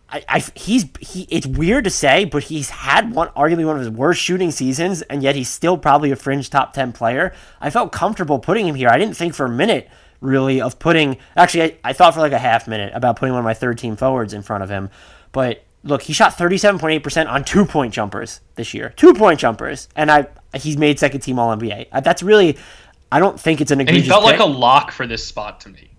I, 0.09 0.23
I 0.27 0.39
he's 0.55 0.85
he 0.99 1.27
it's 1.29 1.47
weird 1.47 1.83
to 1.85 1.89
say, 1.89 2.25
but 2.25 2.43
he's 2.43 2.69
had 2.69 3.13
one 3.13 3.29
arguably 3.29 3.65
one 3.65 3.75
of 3.75 3.81
his 3.81 3.89
worst 3.89 4.21
shooting 4.21 4.51
seasons, 4.51 5.01
and 5.03 5.23
yet 5.23 5.35
he's 5.35 5.49
still 5.49 5.77
probably 5.77 6.11
a 6.11 6.15
fringe 6.15 6.49
top 6.49 6.73
ten 6.73 6.91
player. 6.91 7.33
I 7.61 7.69
felt 7.69 7.91
comfortable 7.91 8.39
putting 8.39 8.67
him 8.67 8.75
here. 8.75 8.89
I 8.89 8.97
didn't 8.97 9.15
think 9.15 9.33
for 9.33 9.45
a 9.45 9.49
minute 9.49 9.89
really 10.21 10.61
of 10.61 10.79
putting 10.79 11.17
actually 11.35 11.63
I, 11.63 11.77
I 11.83 11.93
thought 11.93 12.13
for 12.13 12.21
like 12.21 12.31
a 12.31 12.39
half 12.39 12.67
minute 12.67 12.93
about 12.95 13.17
putting 13.17 13.33
one 13.33 13.39
of 13.39 13.45
my 13.45 13.53
third 13.53 13.77
team 13.77 13.95
forwards 13.95 14.33
in 14.33 14.41
front 14.41 14.63
of 14.63 14.69
him. 14.69 14.89
But 15.31 15.63
look, 15.83 16.03
he 16.03 16.13
shot 16.13 16.37
thirty 16.37 16.57
seven 16.57 16.79
point 16.79 16.93
eight 16.93 17.03
percent 17.03 17.29
on 17.29 17.43
two 17.43 17.65
point 17.65 17.93
jumpers 17.93 18.41
this 18.55 18.73
year. 18.73 18.93
Two 18.95 19.13
point 19.13 19.39
jumpers. 19.39 19.87
And 19.95 20.11
I 20.11 20.27
he's 20.55 20.77
made 20.77 20.99
second 20.99 21.21
team 21.21 21.39
all 21.39 21.55
NBA. 21.55 21.87
Uh, 21.91 21.99
that's 21.99 22.23
really 22.23 22.57
I 23.11 23.19
don't 23.19 23.39
think 23.39 23.61
it's 23.61 23.71
an 23.71 23.79
egregious 23.81 23.99
And 23.99 24.03
he 24.05 24.09
felt 24.09 24.23
pick. 24.23 24.39
like 24.39 24.47
a 24.47 24.51
lock 24.51 24.91
for 24.91 25.05
this 25.05 25.25
spot 25.25 25.59
to 25.61 25.69
me. 25.69 25.91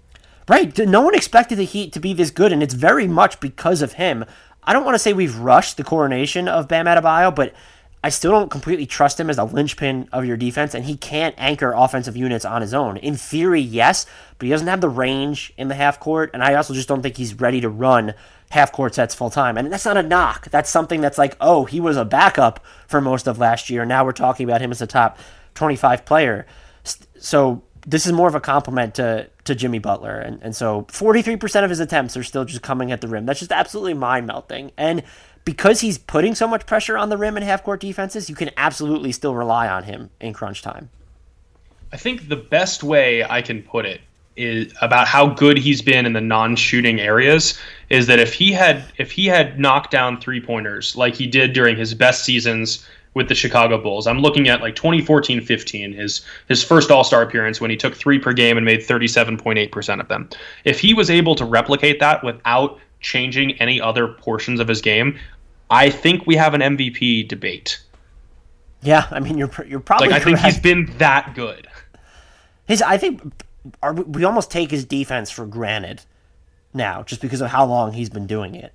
Right. 0.49 0.77
No 0.79 1.01
one 1.01 1.15
expected 1.15 1.57
the 1.57 1.65
Heat 1.65 1.93
to 1.95 2.01
be 2.01 2.13
this 2.13 2.31
good, 2.31 2.53
and 2.53 2.63
it's 2.63 2.75
very 2.75 3.07
much 3.09 3.41
because 3.41 3.81
of 3.83 3.95
him. 3.95 4.25
I 4.63 4.73
don't 4.73 4.85
want 4.85 4.95
to 4.95 4.99
say 4.99 5.13
we've 5.13 5.37
rushed 5.39 5.77
the 5.77 5.85
coronation 5.85 6.49
of 6.49 6.69
Bam 6.69 6.87
Adebayo, 6.87 7.35
but 7.35 7.55
I 8.03 8.11
still 8.11 8.33
don't 8.33 8.51
completely 8.51 8.85
trust 8.85 9.19
him 9.19 9.31
as 9.31 9.39
a 9.39 9.45
linchpin 9.45 10.09
of 10.13 10.27
your 10.27 10.37
defense, 10.37 10.75
and 10.75 10.85
he 10.85 10.97
can't 10.97 11.35
anchor 11.39 11.73
offensive 11.75 12.17
units 12.17 12.45
on 12.45 12.61
his 12.61 12.75
own. 12.75 12.99
In 12.99 13.17
theory, 13.17 13.61
yes, 13.61 14.05
but 14.39 14.45
he 14.45 14.51
doesn't 14.51 14.67
have 14.67 14.83
the 14.83 14.89
range 14.91 15.55
in 15.57 15.69
the 15.69 15.75
half 15.75 15.99
court, 16.01 16.31
and 16.35 16.43
I 16.45 16.55
also 16.55 16.75
just 16.75 16.89
don't 16.89 17.01
think 17.01 17.17
he's 17.17 17.41
ready 17.41 17.63
to 17.63 17.69
run 17.71 18.13
half 18.55 18.71
court 18.71 18.95
sets 18.95 19.15
full 19.15 19.31
time. 19.31 19.59
And 19.59 19.71
that's 19.71 19.85
not 19.85 19.97
a 19.97 20.03
knock. 20.03 20.49
That's 20.51 20.71
something 20.71 21.01
that's 21.01 21.19
like, 21.19 21.37
oh, 21.41 21.65
he 21.65 21.81
was 21.81 21.97
a 21.97 22.05
backup 22.05 22.65
for 22.87 23.01
most 23.01 23.27
of 23.27 23.39
last 23.39 23.69
year. 23.69 23.85
Now 23.85 24.05
we're 24.05 24.13
talking 24.13 24.45
about 24.49 24.61
him 24.61 24.71
as 24.71 24.81
a 24.81 24.87
top 24.87 25.19
25 25.55 26.05
player. 26.05 26.47
So 27.19 27.63
this 27.85 28.07
is 28.07 28.13
more 28.13 28.29
of 28.29 28.35
a 28.35 28.41
compliment 28.41 28.95
to 28.95 29.29
to 29.45 29.55
Jimmy 29.55 29.79
Butler. 29.79 30.19
And, 30.19 30.41
and 30.41 30.57
so 30.57 30.85
43% 30.85 31.65
of 31.65 31.69
his 31.69 31.81
attempts 31.81 32.17
are 32.17 32.23
still 32.23 32.47
just 32.47 32.63
coming 32.63 32.91
at 32.91 33.03
the 33.03 33.09
rim. 33.09 33.27
That's 33.27 33.41
just 33.41 33.53
absolutely 33.53 33.93
mind 33.93 34.27
melting. 34.27 34.73
And 34.79 35.03
because 35.45 35.83
he's 35.83 35.99
putting 35.99 36.35
so 36.35 36.49
much 36.49 36.65
pressure 36.65 36.97
on 36.97 37.11
the 37.11 37.19
rim 37.19 37.37
in 37.37 37.43
half 37.43 37.63
court 37.63 37.81
defenses, 37.81 38.31
you 38.31 38.37
can 38.37 38.51
absolutely 38.57 39.13
still 39.13 39.35
rely 39.35 39.69
on 39.69 39.85
him 39.85 40.09
in 40.19 40.33
crunch 40.33 40.63
time. 40.63 40.89
I 41.93 41.99
think 41.99 42.31
the 42.31 42.37
best 42.37 42.83
way 42.83 43.23
I 43.23 43.43
can 43.43 43.63
put 43.63 43.85
it 43.85 44.01
is 44.37 44.73
about 44.81 45.07
how 45.07 45.27
good 45.29 45.57
he's 45.57 45.81
been 45.81 46.07
in 46.07 46.13
the 46.13 46.21
non-shooting 46.21 47.01
areas 47.01 47.59
is 47.91 48.07
that 48.09 48.19
if 48.19 48.35
he 48.35 48.51
had 48.53 48.85
if 48.99 49.13
he 49.13 49.27
had 49.27 49.61
knocked 49.61 49.91
down 49.91 50.21
three 50.21 50.41
pointers 50.41 50.97
like 50.97 51.15
he 51.15 51.27
did 51.27 51.53
during 51.53 51.77
his 51.77 51.95
best 51.95 52.25
seasons 52.25 52.85
with 53.15 53.29
the 53.29 53.35
Chicago 53.35 53.81
Bulls. 53.81 54.07
I'm 54.07 54.19
looking 54.19 54.49
at 54.49 54.61
like 54.61 54.75
2014-15, 54.75 55.95
his 55.95 56.23
his 56.49 56.63
first 56.63 56.91
All-Star 56.91 57.23
appearance 57.23 57.61
when 57.61 57.71
he 57.71 57.77
took 57.77 57.95
3 57.95 58.19
per 58.19 58.33
game 58.33 58.57
and 58.57 58.67
made 58.67 58.81
37.8% 58.81 60.01
of 60.01 60.09
them. 60.09 60.29
If 60.65 60.81
he 60.81 60.95
was 60.95 61.11
able 61.11 61.35
to 61.37 61.45
replicate 61.45 62.01
that 62.01 62.23
without 62.23 62.79
changing 63.01 63.53
any 63.61 63.81
other 63.81 64.09
portions 64.09 64.61
of 64.61 64.69
his 64.69 64.81
game, 64.81 65.19
I 65.71 65.91
think 65.91 66.27
we 66.27 66.35
have 66.37 66.55
an 66.55 66.61
MVP 66.61 67.29
debate. 67.29 67.81
Yeah, 68.83 69.07
I 69.11 69.21
mean 69.21 69.39
you're 69.39 69.51
you're 69.67 69.81
probably 69.81 70.09
like 70.09 70.21
I 70.21 70.25
think 70.25 70.39
he's 70.41 70.59
been 70.59 70.93
that 70.99 71.35
good. 71.35 71.67
His 72.67 72.83
I 72.83 72.99
think 72.99 73.23
are, 73.83 73.95
we 73.95 74.25
almost 74.25 74.51
take 74.51 74.71
his 74.71 74.85
defense 74.85 75.31
for 75.31 75.47
granted 75.47 76.03
now 76.73 77.03
just 77.03 77.21
because 77.21 77.41
of 77.41 77.51
how 77.51 77.65
long 77.65 77.93
he's 77.93 78.11
been 78.11 78.27
doing 78.27 78.55
it 78.55 78.75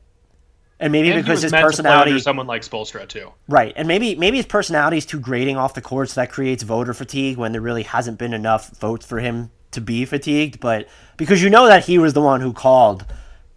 and 0.79 0.91
maybe 0.91 1.11
and 1.11 1.23
because 1.23 1.41
his 1.41 1.51
personality 1.51 2.17
someone 2.19 2.47
like 2.47 2.61
Spoelstra 2.61 3.07
too. 3.07 3.31
Right. 3.47 3.73
And 3.75 3.87
maybe 3.87 4.15
maybe 4.15 4.37
his 4.37 4.45
personality 4.45 4.97
is 4.97 5.05
too 5.05 5.19
grating 5.19 5.57
off 5.57 5.73
the 5.73 5.81
court 5.81 6.09
so 6.09 6.21
that 6.21 6.31
creates 6.31 6.63
voter 6.63 6.93
fatigue 6.93 7.37
when 7.37 7.51
there 7.51 7.61
really 7.61 7.83
hasn't 7.83 8.17
been 8.17 8.33
enough 8.33 8.69
votes 8.77 9.05
for 9.05 9.19
him 9.19 9.51
to 9.71 9.81
be 9.81 10.05
fatigued, 10.05 10.59
but 10.59 10.87
because 11.17 11.43
you 11.43 11.49
know 11.49 11.67
that 11.67 11.85
he 11.85 11.99
was 11.99 12.13
the 12.13 12.21
one 12.21 12.41
who 12.41 12.53
called 12.53 13.05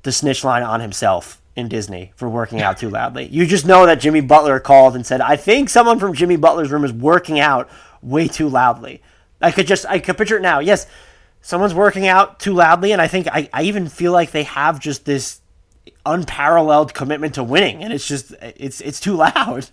the 0.02 0.12
snitch 0.12 0.44
line 0.44 0.62
on 0.62 0.80
himself 0.80 1.40
in 1.56 1.68
Disney 1.68 2.12
for 2.16 2.28
working 2.28 2.60
out 2.60 2.76
too 2.76 2.90
loudly. 2.90 3.28
You 3.28 3.46
just 3.46 3.66
know 3.66 3.86
that 3.86 4.00
Jimmy 4.00 4.20
Butler 4.20 4.58
called 4.60 4.94
and 4.94 5.06
said, 5.06 5.20
"I 5.20 5.36
think 5.36 5.70
someone 5.70 5.98
from 5.98 6.12
Jimmy 6.12 6.36
Butler's 6.36 6.70
room 6.70 6.84
is 6.84 6.92
working 6.92 7.38
out 7.38 7.70
way 8.02 8.28
too 8.28 8.48
loudly." 8.48 9.00
I 9.40 9.52
could 9.52 9.66
just 9.66 9.86
I 9.88 10.00
could 10.00 10.18
picture 10.18 10.36
it 10.36 10.42
now. 10.42 10.58
Yes, 10.58 10.86
someone's 11.42 11.74
working 11.74 12.06
out 12.06 12.40
too 12.40 12.54
loudly 12.54 12.92
and 12.92 13.02
I 13.02 13.08
think 13.08 13.28
I, 13.28 13.48
I 13.52 13.64
even 13.64 13.88
feel 13.88 14.12
like 14.12 14.30
they 14.30 14.44
have 14.44 14.80
just 14.80 15.04
this 15.04 15.42
unparalleled 16.06 16.94
commitment 16.94 17.34
to 17.34 17.44
winning, 17.44 17.82
and 17.82 17.92
it's 17.92 18.06
just 18.06 18.32
it's 18.40 18.80
it's 18.80 19.00
too 19.00 19.14
loud. 19.14 19.68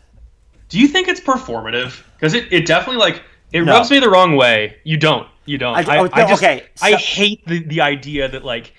Do 0.69 0.79
you 0.79 0.87
think 0.87 1.07
it's 1.07 1.19
performative? 1.19 2.03
Because 2.15 2.33
it, 2.33 2.51
it 2.51 2.65
definitely 2.65 2.99
like 2.99 3.23
it 3.51 3.63
no. 3.63 3.73
rubs 3.73 3.89
me 3.89 3.99
the 3.99 4.09
wrong 4.09 4.35
way. 4.35 4.77
You 4.83 4.97
don't. 4.97 5.27
You 5.45 5.57
don't. 5.57 5.75
I, 5.75 5.95
I, 5.95 5.97
oh, 5.99 6.09
I 6.13 6.27
just 6.27 6.43
okay. 6.43 6.65
So, 6.75 6.85
I 6.85 6.93
hate 6.93 7.45
the, 7.47 7.63
the 7.63 7.81
idea 7.81 8.27
that 8.27 8.45
like 8.45 8.73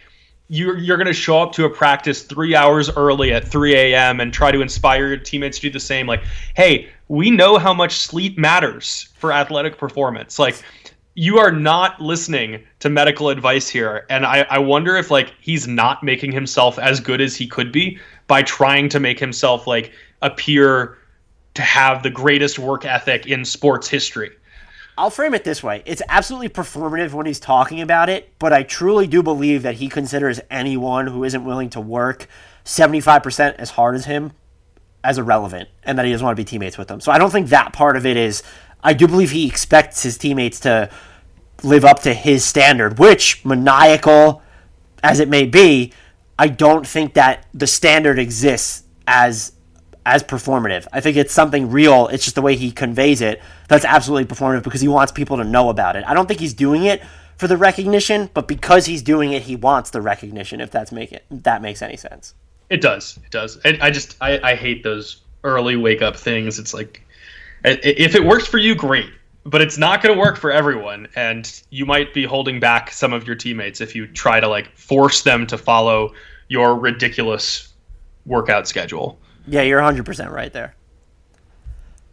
you're 0.49 0.79
you're 0.79 0.97
gonna 0.97 1.13
show 1.13 1.41
up 1.41 1.53
to 1.53 1.65
a 1.65 1.71
practice 1.71 2.23
three 2.23 2.55
hours 2.55 2.91
early 2.91 3.33
at 3.33 3.47
3 3.47 3.75
a.m. 3.75 4.21
and 4.21 4.33
try 4.33 4.53
to 4.53 4.61
inspire 4.61 5.09
your 5.09 5.17
teammates 5.17 5.59
to 5.59 5.63
do 5.63 5.71
the 5.71 5.81
same. 5.81 6.07
Like, 6.07 6.23
hey, 6.55 6.89
we 7.09 7.31
know 7.31 7.59
how 7.59 7.75
much 7.75 7.99
sleep 7.99 8.39
matters 8.39 9.09
for 9.19 9.33
athletic 9.33 9.79
performance. 9.79 10.39
Like 10.39 10.63
you 11.21 11.37
are 11.37 11.53
not 11.53 12.01
listening 12.01 12.65
to 12.79 12.89
medical 12.89 13.29
advice 13.29 13.69
here 13.69 14.07
and 14.09 14.25
I, 14.25 14.47
I 14.49 14.59
wonder 14.59 14.97
if 14.97 15.11
like 15.11 15.35
he's 15.39 15.69
not 15.69 16.03
making 16.03 16.33
himself 16.33 16.79
as 16.79 16.99
good 16.99 17.21
as 17.21 17.37
he 17.37 17.47
could 17.47 17.71
be 17.71 17.99
by 18.27 18.43
trying 18.43 18.89
to 18.89 19.01
make 19.01 19.21
himself 19.21 19.67
like 19.67 19.93
appear 20.23 20.97
to 21.53 21.61
have 21.61 22.03
the 22.03 22.09
greatest 22.09 22.59
work 22.59 22.87
ethic 22.87 23.27
in 23.27 23.45
sports 23.45 23.87
history 23.87 24.31
I'll 24.97 25.09
frame 25.09 25.33
it 25.33 25.45
this 25.45 25.63
way. 25.63 25.83
It's 25.87 26.03
absolutely 26.11 26.51
performative 26.51 27.15
when 27.15 27.25
he's 27.25 27.41
talking 27.41 27.81
about 27.81 28.11
it, 28.11 28.35
but 28.39 28.53
I 28.53 28.65
truly 28.65 29.07
do 29.07 29.23
believe 29.23 29.63
that 29.63 29.77
he 29.77 29.89
considers 29.89 30.41
anyone 30.51 31.07
who 31.07 31.25
isn't 31.25 31.43
willing 31.43 31.71
to 31.71 31.81
work 31.81 32.27
75% 32.67 33.55
as 33.55 33.71
hard 33.71 33.95
as 33.95 34.05
him 34.05 34.33
as 35.03 35.17
irrelevant 35.17 35.71
and 35.85 35.97
that 35.99 36.05
he 36.05 36.13
doesn't 36.13 36.25
want 36.25 36.37
to 36.37 36.41
be 36.41 36.45
teammates 36.45 36.77
with 36.77 36.89
them. 36.89 37.01
So 37.01 37.13
I 37.13 37.17
don't 37.17 37.31
think 37.31 37.49
that 37.49 37.73
part 37.73 37.97
of 37.97 38.05
it 38.05 38.19
is 38.19 38.43
I 38.83 38.93
do 38.93 39.07
believe 39.07 39.31
he 39.31 39.47
expects 39.47 40.03
his 40.03 40.19
teammates 40.19 40.61
to 40.61 40.91
live 41.63 41.85
up 41.85 42.01
to 42.01 42.15
his 42.15 42.45
standard, 42.45 42.99
which 42.99 43.45
maniacal 43.45 44.43
as 45.03 45.21
it 45.21 45.29
may 45.29 45.47
be, 45.47 45.93
I 46.39 46.49
don't 46.49 46.87
think 46.87 47.15
that 47.15 47.47
the 47.55 47.67
standard 47.67 48.19
exists 48.19 48.85
as 49.07 49.53
as 50.07 50.23
performative. 50.23 50.87
I 50.93 51.01
think 51.01 51.19
it's 51.19 51.33
something 51.33 51.71
real. 51.71 52.09
It's 52.09 52.25
just 52.25 52.35
the 52.35 52.43
way 52.43 52.57
he 52.57 52.73
conveys 52.73 53.21
it 53.21 53.41
that's 53.69 53.85
absolutely 53.85 54.25
performative 54.35 54.63
because 54.63 54.81
he 54.81 54.89
wants 54.89 55.13
people 55.13 55.37
to 55.37 55.45
know 55.45 55.69
about 55.69 55.95
it. 55.97 56.05
I 56.07 56.15
don't 56.15 56.27
think 56.27 56.41
he's 56.41 56.55
doing 56.55 56.85
it 56.85 57.03
for 57.37 57.47
the 57.47 57.57
recognition, 57.57 58.31
but 58.33 58.49
because 58.49 58.87
he's 58.87 59.03
doing 59.03 59.33
it, 59.33 59.43
he 59.43 59.57
wants 59.57 59.91
the 59.91 60.01
recognition. 60.01 60.61
If 60.61 60.71
that's 60.71 60.91
make 60.91 61.13
it, 61.13 61.25
that 61.31 61.61
makes 61.61 61.83
any 61.83 61.97
sense. 61.97 62.35
It 62.71 62.81
does. 62.81 63.19
It 63.25 63.31
does. 63.31 63.61
I, 63.65 63.79
I 63.83 63.91
just 63.91 64.17
I, 64.21 64.41
I 64.43 64.55
hate 64.55 64.83
those 64.83 65.21
early 65.45 65.77
wake 65.77 66.03
up 66.03 66.17
things. 66.17 66.59
It's 66.59 66.73
like 66.73 67.07
if 67.65 68.15
it 68.15 68.25
works 68.25 68.47
for 68.47 68.59
you, 68.59 68.75
great. 68.75 69.11
But 69.45 69.63
it's 69.63 69.79
not 69.79 70.03
going 70.03 70.15
to 70.15 70.21
work 70.21 70.37
for 70.37 70.53
everyone, 70.53 71.09
and 71.17 71.63
you 71.71 71.87
might 71.87 72.13
be 72.13 72.25
holding 72.25 72.61
back 72.61 72.93
some 72.93 73.13
of 73.13 73.27
your 73.27 73.37
teammates 73.37 73.81
if 73.81 73.95
you 73.95 74.07
try 74.07 74.39
to 74.39 74.47
like 74.47 74.77
force 74.77 75.23
them 75.23 75.47
to 75.47 75.57
follow 75.57 76.13
your 76.49 76.79
ridiculous 76.79 77.73
workout 78.27 78.69
schedule. 78.69 79.19
Yeah, 79.47 79.63
you're 79.63 79.81
100% 79.81 80.31
right 80.31 80.53
there. 80.53 80.75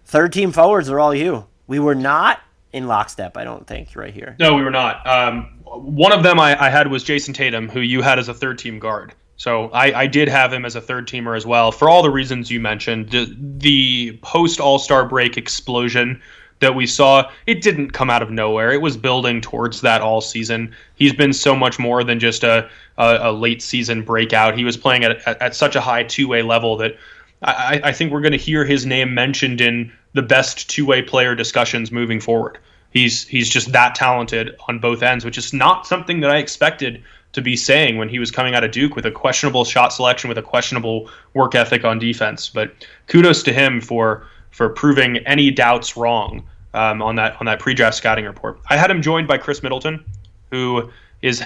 Third 0.06 0.32
team 0.32 0.52
forwards 0.54 0.90
are 0.90 1.00
all 1.00 1.14
you. 1.14 1.48
We 1.68 1.80
were 1.80 1.96
not 1.96 2.40
in 2.72 2.88
lockstep, 2.88 3.36
I 3.36 3.44
don't 3.44 3.68
think, 3.68 3.96
right 3.96 4.14
here. 4.14 4.36
No, 4.40 4.54
we 4.54 4.64
were 4.64 4.72
not. 4.72 5.06
Um, 5.06 5.60
one 5.66 6.14
of 6.14 6.24
them 6.24 6.40
I, 6.40 6.62
I, 6.62 6.70
had 6.70 6.90
was 6.90 7.04
Jayson 7.04 7.34
Tatum, 7.34 7.68
who 7.68 7.82
you 7.82 8.02
had 8.02 8.20
as 8.20 8.30
a 8.30 8.34
third 8.34 8.58
team 8.58 8.80
guard. 8.80 9.14
So 9.36 9.70
I, 9.70 10.02
I 10.02 10.08
did 10.08 10.30
have 10.30 10.54
him 10.54 10.66
as 10.66 10.76
a 10.76 10.82
third 10.82 11.08
teamer 11.08 11.36
as 11.36 11.46
well 11.46 11.72
for 11.72 11.90
all 11.90 12.02
the 12.02 12.10
reasons 12.10 12.50
you 12.50 12.60
mentioned. 12.60 13.12
The, 13.12 13.36
the 13.38 14.18
post 14.22 14.60
All 14.60 14.80
Star 14.80 15.08
break 15.08 15.38
explosion 15.38 16.22
that 16.60 16.76
we 16.76 16.88
saw, 16.88 17.30
it 17.46 17.62
didn't 17.62 17.92
come 17.92 18.10
out 18.10 18.22
of 18.22 18.32
nowhere. 18.32 18.72
It 18.72 18.82
was 18.82 18.98
building 18.98 19.42
towards 19.42 19.82
that 19.82 20.02
all 20.02 20.22
season. 20.22 20.74
He's 20.96 21.14
been 21.14 21.34
so 21.34 21.56
much 21.56 21.78
more 21.78 22.04
than 22.04 22.20
just 22.20 22.44
a, 22.44 22.70
a, 22.98 23.18
a 23.22 23.32
late 23.32 23.62
season 23.62 24.02
breakout. 24.02 24.58
He 24.58 24.64
was 24.64 24.78
playing 24.78 25.04
at, 25.04 25.18
at, 25.28 25.42
at 25.42 25.56
such 25.56 25.76
a 25.76 25.82
high 25.82 26.04
two 26.04 26.28
way 26.28 26.42
level 26.42 26.78
that 26.78 26.98
I, 27.44 27.80
I 27.84 27.92
think 27.92 28.12
we're 28.12 28.22
going 28.22 28.32
to 28.32 28.38
hear 28.38 28.66
his 28.66 28.86
name 28.86 29.14
mentioned 29.14 29.62
in 29.62 29.92
the 30.14 30.22
best 30.24 30.70
two 30.70 30.86
way 30.86 31.02
player 31.02 31.36
discussions 31.36 31.92
moving 31.92 32.20
forward. 32.20 32.58
He's 32.92 33.28
he's 33.28 33.50
just 33.50 33.72
that 33.74 33.96
talented 33.96 34.56
on 34.68 34.80
both 34.80 35.04
ends, 35.04 35.24
which 35.24 35.38
is 35.38 35.54
not 35.54 35.86
something 35.86 36.22
that 36.22 36.32
I 36.32 36.38
expected 36.38 37.04
to 37.34 37.42
be 37.42 37.56
saying 37.56 37.98
when 37.98 38.10
he 38.10 38.18
was 38.18 38.32
coming 38.32 38.56
out 38.56 38.64
of 38.64 38.72
Duke 38.72 38.96
with 38.96 39.06
a 39.06 39.12
questionable 39.12 39.66
shot 39.66 39.94
selection, 39.94 40.30
with 40.30 40.38
a 40.38 40.42
questionable 40.42 41.10
work 41.34 41.54
ethic 41.54 41.84
on 41.84 42.00
defense. 42.00 42.50
But 42.50 42.88
kudos 43.08 43.44
to 43.44 43.54
him 43.54 43.82
for 43.82 44.26
for 44.52 44.70
proving 44.70 45.18
any 45.20 45.52
doubts 45.52 45.96
wrong 45.98 46.44
um, 46.74 47.02
on 47.02 47.16
that 47.16 47.38
on 47.40 47.46
that 47.46 47.60
pre-draft 47.60 47.96
scouting 47.96 48.26
report. 48.26 48.60
I 48.70 48.78
had 48.78 48.90
him 48.90 49.02
joined 49.02 49.28
by 49.28 49.38
Khris 49.38 49.64
Middleton, 49.64 50.04
who 50.52 50.90
is 51.22 51.44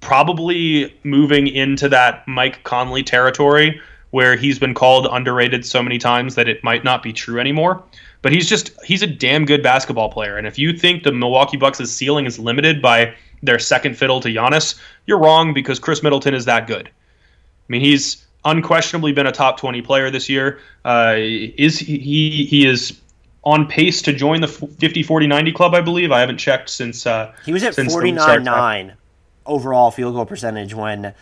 probably 0.00 0.94
moving 1.02 1.46
into 1.46 1.88
that 1.88 2.26
Mike 2.28 2.62
Conley 2.64 3.02
territory 3.02 3.80
where 4.14 4.36
he's 4.36 4.60
been 4.60 4.74
called 4.74 5.08
underrated 5.10 5.66
so 5.66 5.82
many 5.82 5.98
times 5.98 6.36
that 6.36 6.48
it 6.48 6.62
might 6.62 6.84
not 6.84 7.02
be 7.02 7.12
true 7.12 7.40
anymore. 7.40 7.82
But 8.22 8.30
he's 8.30 8.48
just 8.48 8.70
he's 8.84 9.02
a 9.02 9.08
damn 9.08 9.44
good 9.44 9.60
basketball 9.60 10.08
player. 10.08 10.36
And 10.36 10.46
if 10.46 10.56
you 10.56 10.72
think 10.72 11.02
the 11.02 11.10
Milwaukee 11.10 11.56
Bucks' 11.56 11.90
ceiling 11.90 12.24
is 12.24 12.38
limited 12.38 12.80
by 12.80 13.12
their 13.42 13.58
second 13.58 13.98
fiddle 13.98 14.20
to 14.20 14.28
Giannis, 14.28 14.80
you're 15.06 15.18
wrong 15.18 15.52
because 15.52 15.80
Khris 15.80 16.02
Middleton 16.02 16.32
is 16.32 16.44
that 16.44 16.68
good. 16.68 16.86
I 16.88 17.66
mean, 17.68 17.80
he's 17.80 18.23
unquestionably 18.44 19.12
been 19.12 19.26
a 19.26 19.32
top 19.32 19.58
20 19.58 19.82
player 19.82 20.10
this 20.10 20.28
year. 20.28 20.60
Uh, 20.84 21.14
is 21.16 21.78
he 21.78 22.44
he 22.44 22.66
is 22.66 23.00
on 23.44 23.66
pace 23.66 24.02
to 24.02 24.12
join 24.12 24.40
the 24.40 24.48
50 24.48 25.02
40 25.02 25.26
90 25.26 25.52
club, 25.52 25.74
I 25.74 25.80
believe. 25.80 26.12
I 26.12 26.20
haven't 26.20 26.38
checked 26.38 26.70
since 26.70 27.06
uh, 27.06 27.32
He 27.44 27.52
was 27.52 27.62
at 27.62 27.74
49 27.74 28.42
9 28.42 28.94
overall 29.46 29.90
field 29.90 30.14
goal 30.14 30.26
percentage 30.26 30.74
when 30.74 31.14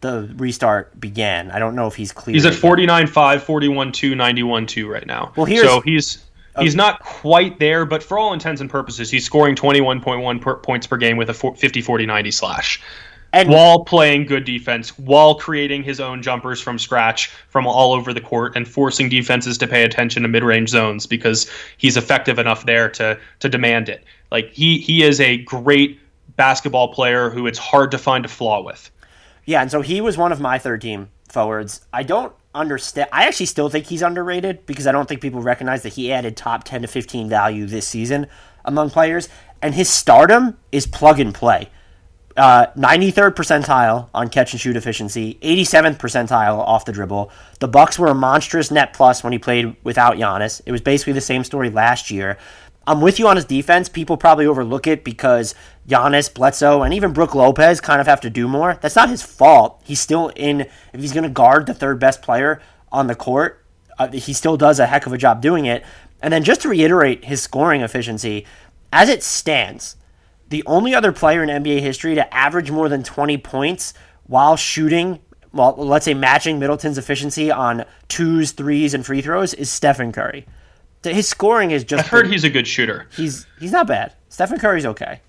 the 0.00 0.32
restart 0.36 0.98
began. 0.98 1.50
I 1.50 1.58
don't 1.58 1.74
know 1.74 1.86
if 1.86 1.96
he's 1.96 2.12
clear. 2.12 2.34
He's 2.34 2.46
at 2.46 2.54
49 2.54 3.06
5, 3.06 3.42
41 3.42 3.92
2, 3.92 4.14
91 4.14 4.66
2 4.66 4.88
right 4.88 5.06
now. 5.06 5.32
Well, 5.36 5.46
here's, 5.46 5.66
so 5.66 5.80
he's 5.80 6.24
he's 6.58 6.74
not 6.74 7.00
quite 7.00 7.58
there, 7.58 7.84
but 7.84 8.02
for 8.02 8.18
all 8.18 8.32
intents 8.32 8.60
and 8.60 8.70
purposes, 8.70 9.10
he's 9.10 9.24
scoring 9.24 9.54
21.1 9.54 10.40
per, 10.40 10.56
points 10.56 10.86
per 10.86 10.96
game 10.96 11.16
with 11.16 11.30
a 11.30 11.34
50 11.34 11.80
40 11.80 12.06
90 12.06 12.30
slash. 12.30 12.80
And 13.32 13.50
while 13.50 13.84
playing 13.84 14.26
good 14.26 14.44
defense, 14.44 14.98
while 14.98 15.34
creating 15.34 15.82
his 15.82 16.00
own 16.00 16.22
jumpers 16.22 16.60
from 16.60 16.78
scratch 16.78 17.28
from 17.48 17.66
all 17.66 17.92
over 17.92 18.14
the 18.14 18.20
court 18.20 18.56
and 18.56 18.66
forcing 18.66 19.08
defenses 19.08 19.58
to 19.58 19.66
pay 19.66 19.82
attention 19.82 20.22
to 20.22 20.28
mid-range 20.28 20.70
zones 20.70 21.06
because 21.06 21.50
he's 21.76 21.96
effective 21.96 22.38
enough 22.38 22.64
there 22.64 22.88
to 22.90 23.18
to 23.40 23.48
demand 23.48 23.88
it. 23.88 24.04
Like 24.30 24.50
he 24.52 24.78
he 24.78 25.02
is 25.02 25.20
a 25.20 25.38
great 25.38 26.00
basketball 26.36 26.92
player 26.94 27.30
who 27.30 27.46
it's 27.46 27.58
hard 27.58 27.90
to 27.90 27.98
find 27.98 28.24
a 28.24 28.28
flaw 28.28 28.62
with. 28.62 28.90
Yeah, 29.44 29.62
and 29.62 29.70
so 29.70 29.80
he 29.80 30.00
was 30.00 30.16
one 30.16 30.32
of 30.32 30.40
my 30.40 30.58
third 30.58 30.80
team 30.80 31.08
forwards. 31.28 31.86
I 31.92 32.02
don't 32.02 32.32
understand. 32.54 33.08
I 33.12 33.26
actually 33.26 33.46
still 33.46 33.68
think 33.68 33.86
he's 33.86 34.02
underrated 34.02 34.66
because 34.66 34.86
I 34.86 34.92
don't 34.92 35.08
think 35.08 35.20
people 35.20 35.42
recognize 35.42 35.82
that 35.82 35.92
he 35.92 36.12
added 36.12 36.36
top 36.36 36.64
10 36.64 36.82
to 36.82 36.88
15 36.88 37.28
value 37.28 37.66
this 37.66 37.86
season 37.86 38.26
among 38.64 38.90
players. 38.90 39.28
And 39.62 39.74
his 39.74 39.88
stardom 39.88 40.58
is 40.72 40.86
plug 40.86 41.20
and 41.20 41.34
play. 41.34 41.70
Uh, 42.36 42.66
93rd 42.76 43.34
percentile 43.34 44.10
on 44.12 44.28
catch 44.28 44.52
and 44.52 44.60
shoot 44.60 44.76
efficiency, 44.76 45.38
87th 45.40 45.96
percentile 45.96 46.58
off 46.58 46.84
the 46.84 46.92
dribble. 46.92 47.30
The 47.60 47.68
Bucks 47.68 47.98
were 47.98 48.08
a 48.08 48.14
monstrous 48.14 48.70
net 48.70 48.92
plus 48.92 49.24
when 49.24 49.32
he 49.32 49.38
played 49.38 49.74
without 49.84 50.16
Giannis. 50.16 50.60
It 50.66 50.72
was 50.72 50.82
basically 50.82 51.14
the 51.14 51.22
same 51.22 51.44
story 51.44 51.70
last 51.70 52.10
year. 52.10 52.36
I'm 52.86 53.00
with 53.00 53.18
you 53.18 53.26
on 53.26 53.36
his 53.36 53.46
defense. 53.46 53.88
People 53.88 54.16
probably 54.16 54.46
overlook 54.46 54.86
it 54.86 55.02
because 55.02 55.54
Giannis, 55.88 56.32
Bledsoe, 56.32 56.82
and 56.82 56.94
even 56.94 57.12
Brook 57.12 57.34
Lopez 57.34 57.80
kind 57.80 58.00
of 58.00 58.06
have 58.06 58.20
to 58.20 58.30
do 58.30 58.46
more. 58.46 58.78
That's 58.80 58.96
not 58.96 59.08
his 59.08 59.22
fault. 59.22 59.80
He's 59.84 60.00
still 60.00 60.30
in. 60.36 60.60
If 60.92 61.00
he's 61.00 61.12
going 61.12 61.24
to 61.24 61.30
guard 61.30 61.66
the 61.66 61.74
third 61.74 61.98
best 61.98 62.22
player 62.22 62.60
on 62.92 63.08
the 63.08 63.16
court, 63.16 63.64
uh, 63.98 64.08
he 64.12 64.32
still 64.32 64.56
does 64.56 64.78
a 64.78 64.86
heck 64.86 65.06
of 65.06 65.12
a 65.12 65.18
job 65.18 65.40
doing 65.40 65.66
it. 65.66 65.84
And 66.22 66.32
then 66.32 66.44
just 66.44 66.60
to 66.62 66.68
reiterate 66.68 67.24
his 67.24 67.42
scoring 67.42 67.80
efficiency, 67.80 68.46
as 68.92 69.08
it 69.08 69.22
stands, 69.22 69.96
the 70.48 70.62
only 70.66 70.94
other 70.94 71.12
player 71.12 71.42
in 71.42 71.48
NBA 71.48 71.80
history 71.80 72.14
to 72.14 72.34
average 72.34 72.70
more 72.70 72.88
than 72.88 73.02
20 73.02 73.38
points 73.38 73.94
while 74.26 74.56
shooting, 74.56 75.20
well, 75.52 75.74
let's 75.76 76.04
say 76.04 76.14
matching 76.14 76.58
Middleton's 76.58 76.98
efficiency 76.98 77.50
on 77.50 77.84
twos, 78.08 78.52
threes, 78.52 78.94
and 78.94 79.04
free 79.04 79.22
throws 79.22 79.54
is 79.54 79.70
Stephen 79.70 80.12
Curry. 80.12 80.46
His 81.02 81.28
scoring 81.28 81.70
is 81.70 81.84
just. 81.84 82.04
I've 82.04 82.10
heard 82.10 82.26
he's 82.26 82.44
a 82.44 82.50
good 82.50 82.66
shooter. 82.66 83.06
He's 83.14 83.46
he's 83.60 83.70
not 83.70 83.86
bad. 83.86 84.14
Stephen 84.28 84.58
Curry's 84.58 84.86
okay, 84.86 85.20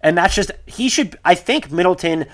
and 0.00 0.18
that's 0.18 0.34
just 0.34 0.50
he 0.66 0.88
should. 0.88 1.16
I 1.24 1.34
think 1.34 1.70
Middleton. 1.70 2.26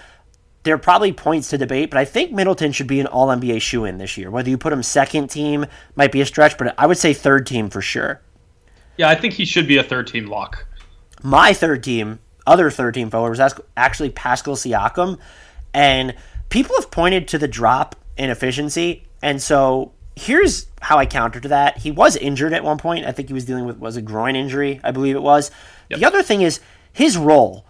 There 0.62 0.74
are 0.74 0.78
probably 0.78 1.12
points 1.12 1.48
to 1.50 1.58
debate, 1.58 1.90
but 1.90 1.98
I 1.98 2.04
think 2.04 2.32
Middleton 2.32 2.72
should 2.72 2.86
be 2.86 3.00
an 3.00 3.06
All 3.06 3.28
NBA 3.28 3.62
shoe 3.62 3.86
in 3.86 3.96
this 3.96 4.18
year. 4.18 4.30
Whether 4.30 4.50
you 4.50 4.58
put 4.58 4.74
him 4.74 4.82
second 4.82 5.28
team 5.28 5.64
might 5.94 6.12
be 6.12 6.20
a 6.20 6.26
stretch, 6.26 6.58
but 6.58 6.74
I 6.78 6.86
would 6.86 6.98
say 6.98 7.14
third 7.14 7.46
team 7.46 7.70
for 7.70 7.80
sure. 7.80 8.20
Yeah, 8.98 9.08
I 9.08 9.14
think 9.14 9.32
he 9.34 9.46
should 9.46 9.66
be 9.66 9.78
a 9.78 9.82
third 9.82 10.06
team 10.06 10.26
lock. 10.26 10.66
My 11.22 11.52
third 11.52 11.82
team, 11.82 12.18
other 12.46 12.70
third 12.70 12.94
team 12.94 13.10
forward, 13.10 13.30
was 13.30 13.54
actually 13.76 14.10
Pascal 14.10 14.56
Siakam. 14.56 15.18
And 15.72 16.14
people 16.48 16.76
have 16.76 16.90
pointed 16.90 17.28
to 17.28 17.38
the 17.38 17.48
drop 17.48 17.96
in 18.16 18.30
efficiency. 18.30 19.04
And 19.22 19.40
so 19.40 19.92
here's 20.16 20.66
how 20.82 20.98
I 20.98 21.06
counter 21.06 21.40
to 21.40 21.48
that. 21.48 21.78
He 21.78 21.90
was 21.90 22.16
injured 22.16 22.52
at 22.52 22.64
one 22.64 22.78
point. 22.78 23.06
I 23.06 23.12
think 23.12 23.28
he 23.28 23.34
was 23.34 23.44
dealing 23.44 23.64
with 23.64 23.78
was 23.78 23.96
a 23.96 24.02
groin 24.02 24.36
injury, 24.36 24.80
I 24.84 24.90
believe 24.90 25.16
it 25.16 25.22
was. 25.22 25.50
Yep. 25.88 26.00
The 26.00 26.06
other 26.06 26.22
thing 26.22 26.42
is 26.42 26.60
his 26.92 27.16
role 27.16 27.64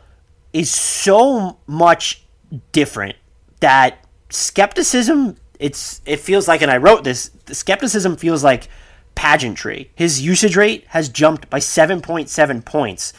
is 0.52 0.70
so 0.70 1.58
much 1.66 2.24
different 2.72 3.16
that 3.60 4.04
skepticism 4.30 5.36
it's 5.60 6.00
it 6.06 6.18
feels 6.18 6.48
like 6.48 6.62
and 6.62 6.70
I 6.70 6.78
wrote 6.78 7.04
this, 7.04 7.30
the 7.44 7.54
skepticism 7.54 8.16
feels 8.16 8.42
like 8.42 8.68
pageantry. 9.14 9.90
His 9.94 10.22
usage 10.22 10.56
rate 10.56 10.84
has 10.88 11.08
jumped 11.08 11.50
by 11.50 11.58
7.7 11.58 12.64
points 12.64 13.12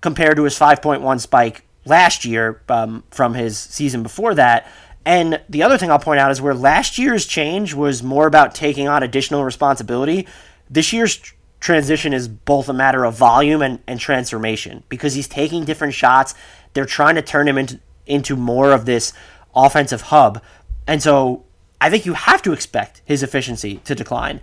compared 0.00 0.36
to 0.36 0.44
his 0.44 0.58
5.1 0.58 1.20
spike 1.20 1.64
last 1.84 2.24
year 2.24 2.62
um, 2.68 3.04
from 3.10 3.34
his 3.34 3.58
season 3.58 4.02
before 4.02 4.34
that. 4.34 4.66
And 5.04 5.40
the 5.48 5.62
other 5.62 5.78
thing 5.78 5.90
I'll 5.90 5.98
point 5.98 6.20
out 6.20 6.30
is 6.30 6.40
where 6.40 6.54
last 6.54 6.98
year's 6.98 7.26
change 7.26 7.74
was 7.74 8.02
more 8.02 8.26
about 8.26 8.54
taking 8.54 8.86
on 8.86 9.02
additional 9.02 9.44
responsibility, 9.44 10.26
this 10.68 10.92
year's 10.92 11.16
tr- 11.16 11.34
transition 11.58 12.12
is 12.12 12.28
both 12.28 12.68
a 12.68 12.72
matter 12.72 13.04
of 13.04 13.14
volume 13.14 13.62
and, 13.62 13.80
and 13.86 13.98
transformation 14.00 14.82
because 14.88 15.14
he's 15.14 15.28
taking 15.28 15.64
different 15.64 15.94
shots. 15.94 16.34
They're 16.74 16.86
trying 16.86 17.16
to 17.16 17.22
turn 17.22 17.48
him 17.48 17.58
into, 17.58 17.80
into 18.06 18.36
more 18.36 18.72
of 18.72 18.86
this 18.86 19.12
offensive 19.54 20.02
hub. 20.02 20.42
And 20.86 21.02
so 21.02 21.44
I 21.80 21.90
think 21.90 22.06
you 22.06 22.14
have 22.14 22.42
to 22.42 22.52
expect 22.52 23.02
his 23.04 23.22
efficiency 23.22 23.76
to 23.84 23.94
decline. 23.94 24.40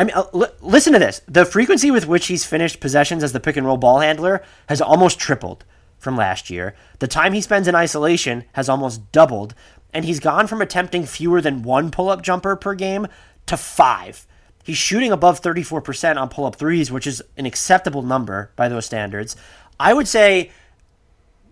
I 0.00 0.04
mean, 0.04 0.16
uh, 0.16 0.24
l- 0.32 0.54
listen 0.62 0.94
to 0.94 0.98
this. 0.98 1.20
The 1.28 1.44
frequency 1.44 1.90
with 1.90 2.06
which 2.06 2.28
he's 2.28 2.46
finished 2.46 2.80
possessions 2.80 3.22
as 3.22 3.34
the 3.34 3.38
pick 3.38 3.58
and 3.58 3.66
roll 3.66 3.76
ball 3.76 4.00
handler 4.00 4.42
has 4.70 4.80
almost 4.80 5.18
tripled 5.18 5.62
from 5.98 6.16
last 6.16 6.48
year. 6.48 6.74
The 7.00 7.06
time 7.06 7.34
he 7.34 7.42
spends 7.42 7.68
in 7.68 7.74
isolation 7.74 8.44
has 8.54 8.70
almost 8.70 9.12
doubled, 9.12 9.54
and 9.92 10.06
he's 10.06 10.18
gone 10.18 10.46
from 10.46 10.62
attempting 10.62 11.04
fewer 11.04 11.42
than 11.42 11.62
one 11.62 11.90
pull 11.90 12.08
up 12.08 12.22
jumper 12.22 12.56
per 12.56 12.74
game 12.74 13.08
to 13.44 13.58
five. 13.58 14.26
He's 14.64 14.78
shooting 14.78 15.12
above 15.12 15.42
34% 15.42 16.16
on 16.16 16.30
pull 16.30 16.46
up 16.46 16.56
threes, 16.56 16.90
which 16.90 17.06
is 17.06 17.22
an 17.36 17.44
acceptable 17.44 18.00
number 18.00 18.52
by 18.56 18.70
those 18.70 18.86
standards. 18.86 19.36
I 19.78 19.92
would 19.92 20.08
say 20.08 20.50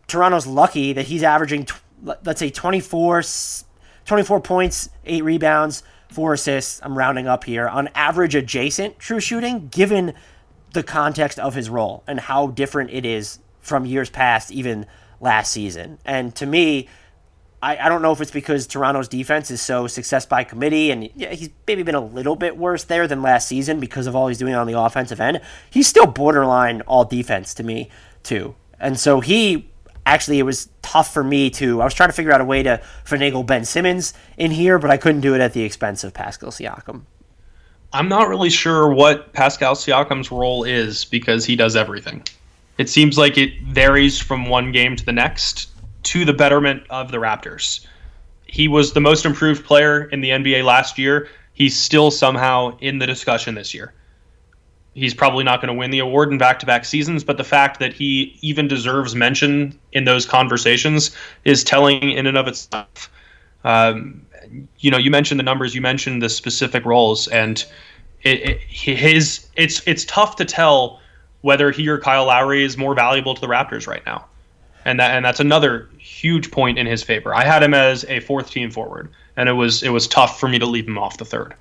Toronto's 0.07 0.47
lucky 0.47 0.95
that 0.95 1.09
he's 1.09 1.23
averaging, 1.23 1.69
let's 2.25 2.41
say, 2.41 2.49
24, 2.49 3.25
24 4.07 4.41
points, 4.41 4.89
eight 5.05 5.23
rebounds, 5.23 5.83
four 6.11 6.33
assists. 6.33 6.81
I'm 6.83 6.97
rounding 6.97 7.27
up 7.27 7.45
here 7.45 7.69
on 7.69 7.89
average 7.95 8.35
adjacent 8.35 8.99
true 8.99 9.21
shooting, 9.21 9.69
given 9.69 10.15
the 10.73 10.83
context 10.83 11.39
of 11.39 11.55
his 11.55 11.71
role 11.71 12.03
and 12.07 12.21
how 12.21 12.49
different 12.49 12.91
it 12.91 13.05
is 13.05 13.39
from 13.61 13.87
years 13.87 14.11
past, 14.11 14.51
even 14.51 14.87
last 15.21 15.53
season. 15.53 15.99
And 16.05 16.35
to 16.37 16.47
me, 16.47 16.89
I, 17.63 17.77
I 17.77 17.89
don't 17.89 18.03
know 18.03 18.13
if 18.13 18.21
it's 18.21 18.31
because 18.31 18.67
Toronto's 18.67 19.09
defense 19.09 19.51
is 19.51 19.61
so 19.61 19.87
success 19.87 20.27
by 20.27 20.45
committee, 20.45 20.91
and 20.91 21.11
yeah, 21.17 21.31
he's 21.31 21.51
maybe 21.67 21.83
been 21.83 21.95
a 21.95 22.05
little 22.05 22.37
bit 22.37 22.57
worse 22.57 22.85
there 22.85 23.09
than 23.09 23.21
last 23.21 23.49
season 23.49 23.81
because 23.81 24.07
of 24.07 24.15
all 24.15 24.29
he's 24.29 24.39
doing 24.39 24.55
on 24.55 24.67
the 24.67 24.79
offensive 24.79 25.21
end. 25.21 25.41
He's 25.71 25.89
still 25.89 26.07
borderline 26.07 26.83
all 26.83 27.05
defense 27.05 27.55
to 27.55 27.65
me, 27.65 27.91
too. 28.23 28.55
And 28.79 28.99
so 28.99 29.21
he 29.21 29.71
actually, 30.13 30.39
it 30.39 30.45
was 30.45 30.69
tough 30.83 31.13
for 31.13 31.23
me 31.23 31.51
to. 31.51 31.81
I 31.81 31.85
was 31.85 31.95
trying 31.95 32.09
to 32.09 32.15
figure 32.15 32.33
out 32.33 32.41
a 32.41 32.45
way 32.45 32.63
to 32.63 32.83
finagle 33.05 33.45
Ben 33.47 33.65
Simmons 33.65 34.15
in 34.37 34.51
here, 34.51 34.79
but 34.79 34.91
I 34.91 34.97
couldn't 34.97 35.21
do 35.21 35.35
it 35.35 35.41
at 35.41 35.53
the 35.53 35.63
expense 35.63 36.05
of 36.05 36.15
Pascal 36.15 36.51
Siakam. 36.51 37.03
I'm 37.93 38.09
not 38.09 38.29
really 38.29 38.51
sure 38.51 38.93
what 38.93 39.33
Pascal 39.33 39.75
Siakam's 39.75 40.31
role 40.31 40.65
is 40.65 41.05
because 41.05 41.45
he 41.45 41.57
does 41.57 41.75
everything. 41.77 42.23
It 42.77 42.89
seems 42.89 43.17
like 43.19 43.39
it 43.39 43.61
varies 43.63 44.19
from 44.21 44.47
one 44.47 44.73
game 44.73 44.95
to 44.97 45.05
the 45.05 45.13
next 45.13 45.71
to 46.05 46.25
the 46.25 46.33
betterment 46.33 46.85
of 46.91 47.11
the 47.11 47.19
Raptors. 47.19 47.87
he 48.47 48.69
was 48.69 48.93
the 48.93 49.01
most 49.01 49.27
improved 49.27 49.65
player 49.65 50.05
in 50.05 50.21
the 50.21 50.31
NBA 50.31 50.65
last 50.65 50.99
year. 50.99 51.29
He's 51.53 51.77
still 51.77 52.11
somehow 52.11 52.79
in 52.79 52.99
the 52.99 53.07
discussion 53.07 53.55
this 53.55 53.75
year. 53.75 53.93
He's 54.99 55.15
probably 55.15 55.45
not 55.45 55.61
going 55.61 55.69
to 55.69 55.79
win 55.79 55.91
the 55.91 56.01
award 56.01 56.33
in 56.33 56.39
back 56.39 56.59
to 56.59 56.67
back 56.67 56.85
seasons, 56.85 57.23
but 57.23 57.37
the 57.37 57.45
fact 57.45 57.79
that 57.79 57.93
he 57.93 58.37
even 58.41 58.67
deserves 58.67 59.15
mention 59.15 59.79
in 59.93 60.05
those 60.05 60.27
conversations 60.27 61.15
is 61.45 61.63
telling 61.63 62.11
in 62.11 62.27
and 62.27 62.37
of 62.37 62.49
itself. 62.49 63.11
Um, 63.65 64.27
you 64.79 64.91
know, 64.91 64.99
you 64.99 65.11
mentioned 65.11 65.39
the 65.39 65.45
numbers, 65.45 65.75
you 65.75 65.81
mentioned 65.81 66.21
the 66.21 66.29
specific 66.29 66.85
roles, 66.85 67.29
and 67.29 67.65
it, 68.23 68.41
it, 68.49 68.61
his 68.61 69.47
it's 69.57 69.87
it's 69.87 70.05
tough 70.05 70.37
to 70.37 70.45
tell 70.45 71.01
whether 71.43 71.71
he 71.71 71.89
or 71.89 71.99
Kyle 71.99 72.27
Lowry 72.27 72.65
is 72.65 72.77
more 72.77 72.95
valuable 72.95 73.35
to 73.35 73.41
the 73.41 73.47
Raptors 73.47 73.87
right 73.87 74.05
now, 74.05 74.27
and 74.85 74.99
that 74.99 75.13
and 75.13 75.25
that's 75.25 75.41
another 75.41 75.89
huge 75.99 76.51
point 76.51 76.79
in 76.79 76.87
his 76.87 77.03
favor. 77.03 77.35
I 77.35 77.45
had 77.45 77.63
him 77.63 77.75
as 77.75 78.05
a 78.09 78.21
fourth 78.21 78.51
team 78.51 78.71
forward, 78.71 79.11
and 79.37 79.49
it 79.49 79.53
was 79.53 79.83
it 79.83 79.91
was 79.91 80.09
tough 80.09 80.41
for 80.41 80.49
me 80.49 80.59
to 80.59 80.67
leave 80.67 80.89
him 80.89 80.99
off 80.99 81.19
the 81.19 81.25
third. 81.25 81.55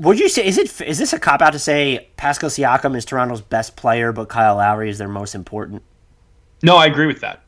Would 0.00 0.18
you 0.18 0.28
say 0.28 0.46
is 0.46 0.58
it 0.58 0.80
is 0.80 0.98
this 0.98 1.12
a 1.12 1.18
cop 1.18 1.42
out 1.42 1.52
to 1.52 1.58
say 1.58 2.08
Pascal 2.16 2.50
Siakam 2.50 2.96
is 2.96 3.04
Toronto's 3.04 3.42
best 3.42 3.76
player, 3.76 4.12
but 4.12 4.28
Kyle 4.28 4.56
Lowry 4.56 4.90
is 4.90 4.98
their 4.98 5.08
most 5.08 5.34
important? 5.34 5.82
No, 6.62 6.76
I 6.76 6.86
agree 6.86 7.06
with 7.06 7.20
that. 7.20 7.42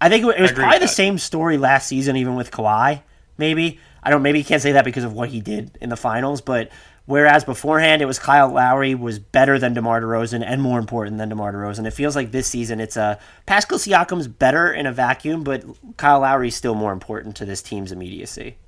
I 0.00 0.08
think 0.08 0.24
it 0.24 0.40
was 0.40 0.52
probably 0.52 0.78
the 0.78 0.88
same 0.88 1.18
story 1.18 1.58
last 1.58 1.86
season, 1.86 2.16
even 2.16 2.36
with 2.36 2.50
Kawhi. 2.50 3.02
Maybe 3.38 3.80
I 4.02 4.10
don't. 4.10 4.22
Maybe 4.22 4.38
you 4.38 4.44
can't 4.44 4.62
say 4.62 4.72
that 4.72 4.84
because 4.84 5.04
of 5.04 5.12
what 5.14 5.30
he 5.30 5.40
did 5.40 5.76
in 5.80 5.88
the 5.88 5.96
finals, 5.96 6.40
but 6.40 6.70
Whereas 7.10 7.42
beforehand, 7.42 8.02
it 8.02 8.04
was 8.04 8.20
Kyle 8.20 8.48
Lowry 8.48 8.94
was 8.94 9.18
better 9.18 9.58
than 9.58 9.74
DeMar 9.74 10.00
DeRozan 10.00 10.44
and 10.46 10.62
more 10.62 10.78
important 10.78 11.18
than 11.18 11.28
DeMar 11.28 11.52
DeRozan. 11.52 11.84
It 11.84 11.90
feels 11.90 12.14
like 12.14 12.30
this 12.30 12.46
season 12.46 12.78
it's 12.78 12.96
a 12.96 13.18
Pascal 13.46 13.78
Siakam's 13.78 14.28
better 14.28 14.72
in 14.72 14.86
a 14.86 14.92
vacuum, 14.92 15.42
but 15.42 15.64
Kyle 15.96 16.20
Lowry's 16.20 16.54
still 16.54 16.76
more 16.76 16.92
important 16.92 17.34
to 17.34 17.44
this 17.44 17.62
team's 17.62 17.90
immediacy. 17.90 18.58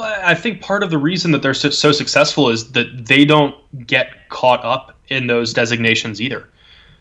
Well, 0.00 0.18
I 0.24 0.34
think 0.34 0.62
part 0.62 0.82
of 0.82 0.88
the 0.88 0.96
reason 0.96 1.30
that 1.32 1.42
they're 1.42 1.52
so, 1.52 1.68
so 1.68 1.92
successful 1.92 2.48
is 2.48 2.72
that 2.72 3.04
they 3.04 3.26
don't 3.26 3.54
get 3.86 4.30
caught 4.30 4.64
up 4.64 4.96
in 5.08 5.26
those 5.26 5.52
designations 5.52 6.22
either. 6.22 6.48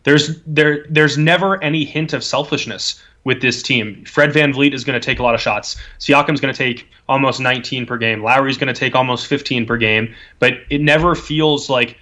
There's 0.04 0.42
there 0.44 0.86
there's 0.90 1.18
never 1.18 1.64
any 1.64 1.86
hint 1.86 2.12
of 2.12 2.26
selfishness 2.26 3.02
with 3.24 3.42
this 3.42 3.64
team. 3.64 4.04
Fred 4.04 4.32
VanVleet 4.34 4.74
is 4.74 4.84
going 4.84 5.00
to 5.00 5.06
take 5.06 5.20
a 5.20 5.24
lot 5.24 5.34
of 5.34 5.40
shots. 5.40 5.78
Siakam's 6.00 6.42
going 6.42 6.54
to 6.54 6.58
take 6.58 6.90
almost 7.08 7.40
19 7.40 7.86
per 7.86 7.98
game. 7.98 8.22
Lowry's 8.22 8.58
going 8.58 8.74
to 8.74 8.78
take 8.78 8.96
almost 8.96 9.28
15 9.28 9.66
per 9.66 9.78
game, 9.78 10.14
but 10.40 10.56
it 10.70 10.82
never 10.82 11.16
feels 11.16 11.70
like 11.70 11.98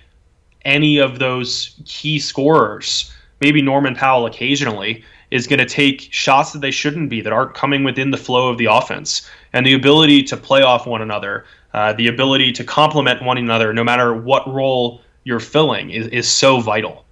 any 0.66 0.98
of 0.98 1.20
those 1.20 1.80
key 1.86 2.18
scorers, 2.18 3.14
maybe 3.40 3.62
Norman 3.62 3.94
Powell 3.94 4.26
occasionally, 4.26 5.04
is 5.32 5.48
going 5.48 5.60
to 5.60 5.66
take 5.66 6.08
shots 6.12 6.54
that 6.54 6.60
they 6.60 6.72
shouldn't 6.72 7.10
be, 7.10 7.22
that 7.22 7.34
aren't 7.34 7.54
coming 7.54 7.84
within 7.84 8.12
the 8.12 8.18
flow 8.18 8.50
of 8.50 8.58
the 8.58 8.66
offense. 8.66 9.30
And 9.54 9.66
the 9.66 9.74
ability 9.74 10.24
to 10.24 10.38
play 10.38 10.62
off 10.62 10.88
one 10.88 11.02
another, 11.02 11.46
uh, 11.74 11.94
the 11.94 12.08
ability 12.08 12.52
to 12.54 12.64
complement 12.64 13.22
one 13.22 13.38
another, 13.38 13.74
no 13.74 13.84
matter 13.84 14.14
what 14.14 14.48
role 14.48 15.02
you're 15.24 15.40
filling, 15.40 15.90
is, 15.90 16.08
is 16.08 16.28
so 16.28 16.60
vital. 16.60 17.06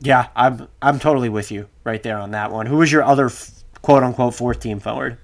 Yeah, 0.00 0.28
I'm 0.36 0.68
I'm 0.82 0.98
totally 0.98 1.30
with 1.30 1.50
you 1.50 1.68
right 1.82 2.02
there 2.02 2.18
on 2.18 2.32
that 2.32 2.52
one. 2.52 2.66
Who 2.66 2.76
was 2.76 2.92
your 2.92 3.02
other 3.04 3.30
quote 3.80 4.02
unquote 4.02 4.34
fourth 4.34 4.60
team 4.60 4.78
forward? 4.78 5.16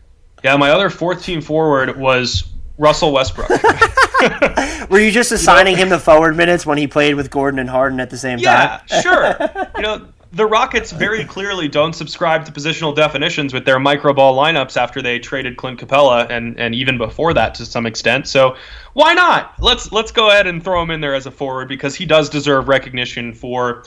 Yeah, 0.42 0.56
my 0.56 0.70
other 0.70 0.88
fourth 0.88 1.22
team 1.22 1.42
forward 1.42 1.98
was 1.98 2.44
Russell 2.78 3.12
Westbrook. 3.12 3.50
Were 4.90 4.98
you 4.98 5.10
just 5.10 5.32
assigning 5.32 5.72
you 5.72 5.76
know, 5.78 5.82
him 5.84 5.88
the 5.90 5.98
forward 5.98 6.36
minutes 6.36 6.66
when 6.66 6.78
he 6.78 6.86
played 6.86 7.14
with 7.14 7.30
Gordon 7.30 7.58
and 7.58 7.68
Harden 7.68 8.00
at 8.00 8.10
the 8.10 8.18
same 8.18 8.38
yeah, 8.38 8.78
time? 8.78 8.80
Yeah, 8.90 9.00
sure. 9.00 9.66
You 9.76 9.82
know, 9.82 10.08
the 10.32 10.46
Rockets 10.46 10.92
very 10.92 11.24
clearly 11.36 11.68
don't 11.68 11.92
subscribe 11.92 12.44
to 12.46 12.52
positional 12.52 12.94
definitions 12.94 13.52
with 13.52 13.64
their 13.64 13.78
micro 13.78 14.12
ball 14.12 14.36
lineups 14.36 14.76
after 14.76 15.02
they 15.02 15.18
traded 15.18 15.56
Clint 15.56 15.80
Capela 15.80 16.28
and 16.30 16.58
and 16.58 16.74
even 16.74 16.98
before 16.98 17.34
that 17.34 17.54
to 17.56 17.66
some 17.66 17.86
extent. 17.86 18.26
So 18.26 18.56
why 18.92 19.14
not? 19.14 19.54
Let's 19.60 19.92
let's 19.92 20.12
go 20.12 20.30
ahead 20.30 20.46
and 20.46 20.62
throw 20.62 20.82
him 20.82 20.90
in 20.90 21.00
there 21.00 21.14
as 21.14 21.26
a 21.26 21.30
forward 21.30 21.68
because 21.68 21.94
he 21.94 22.06
does 22.06 22.28
deserve 22.28 22.68
recognition 22.68 23.34
for 23.34 23.84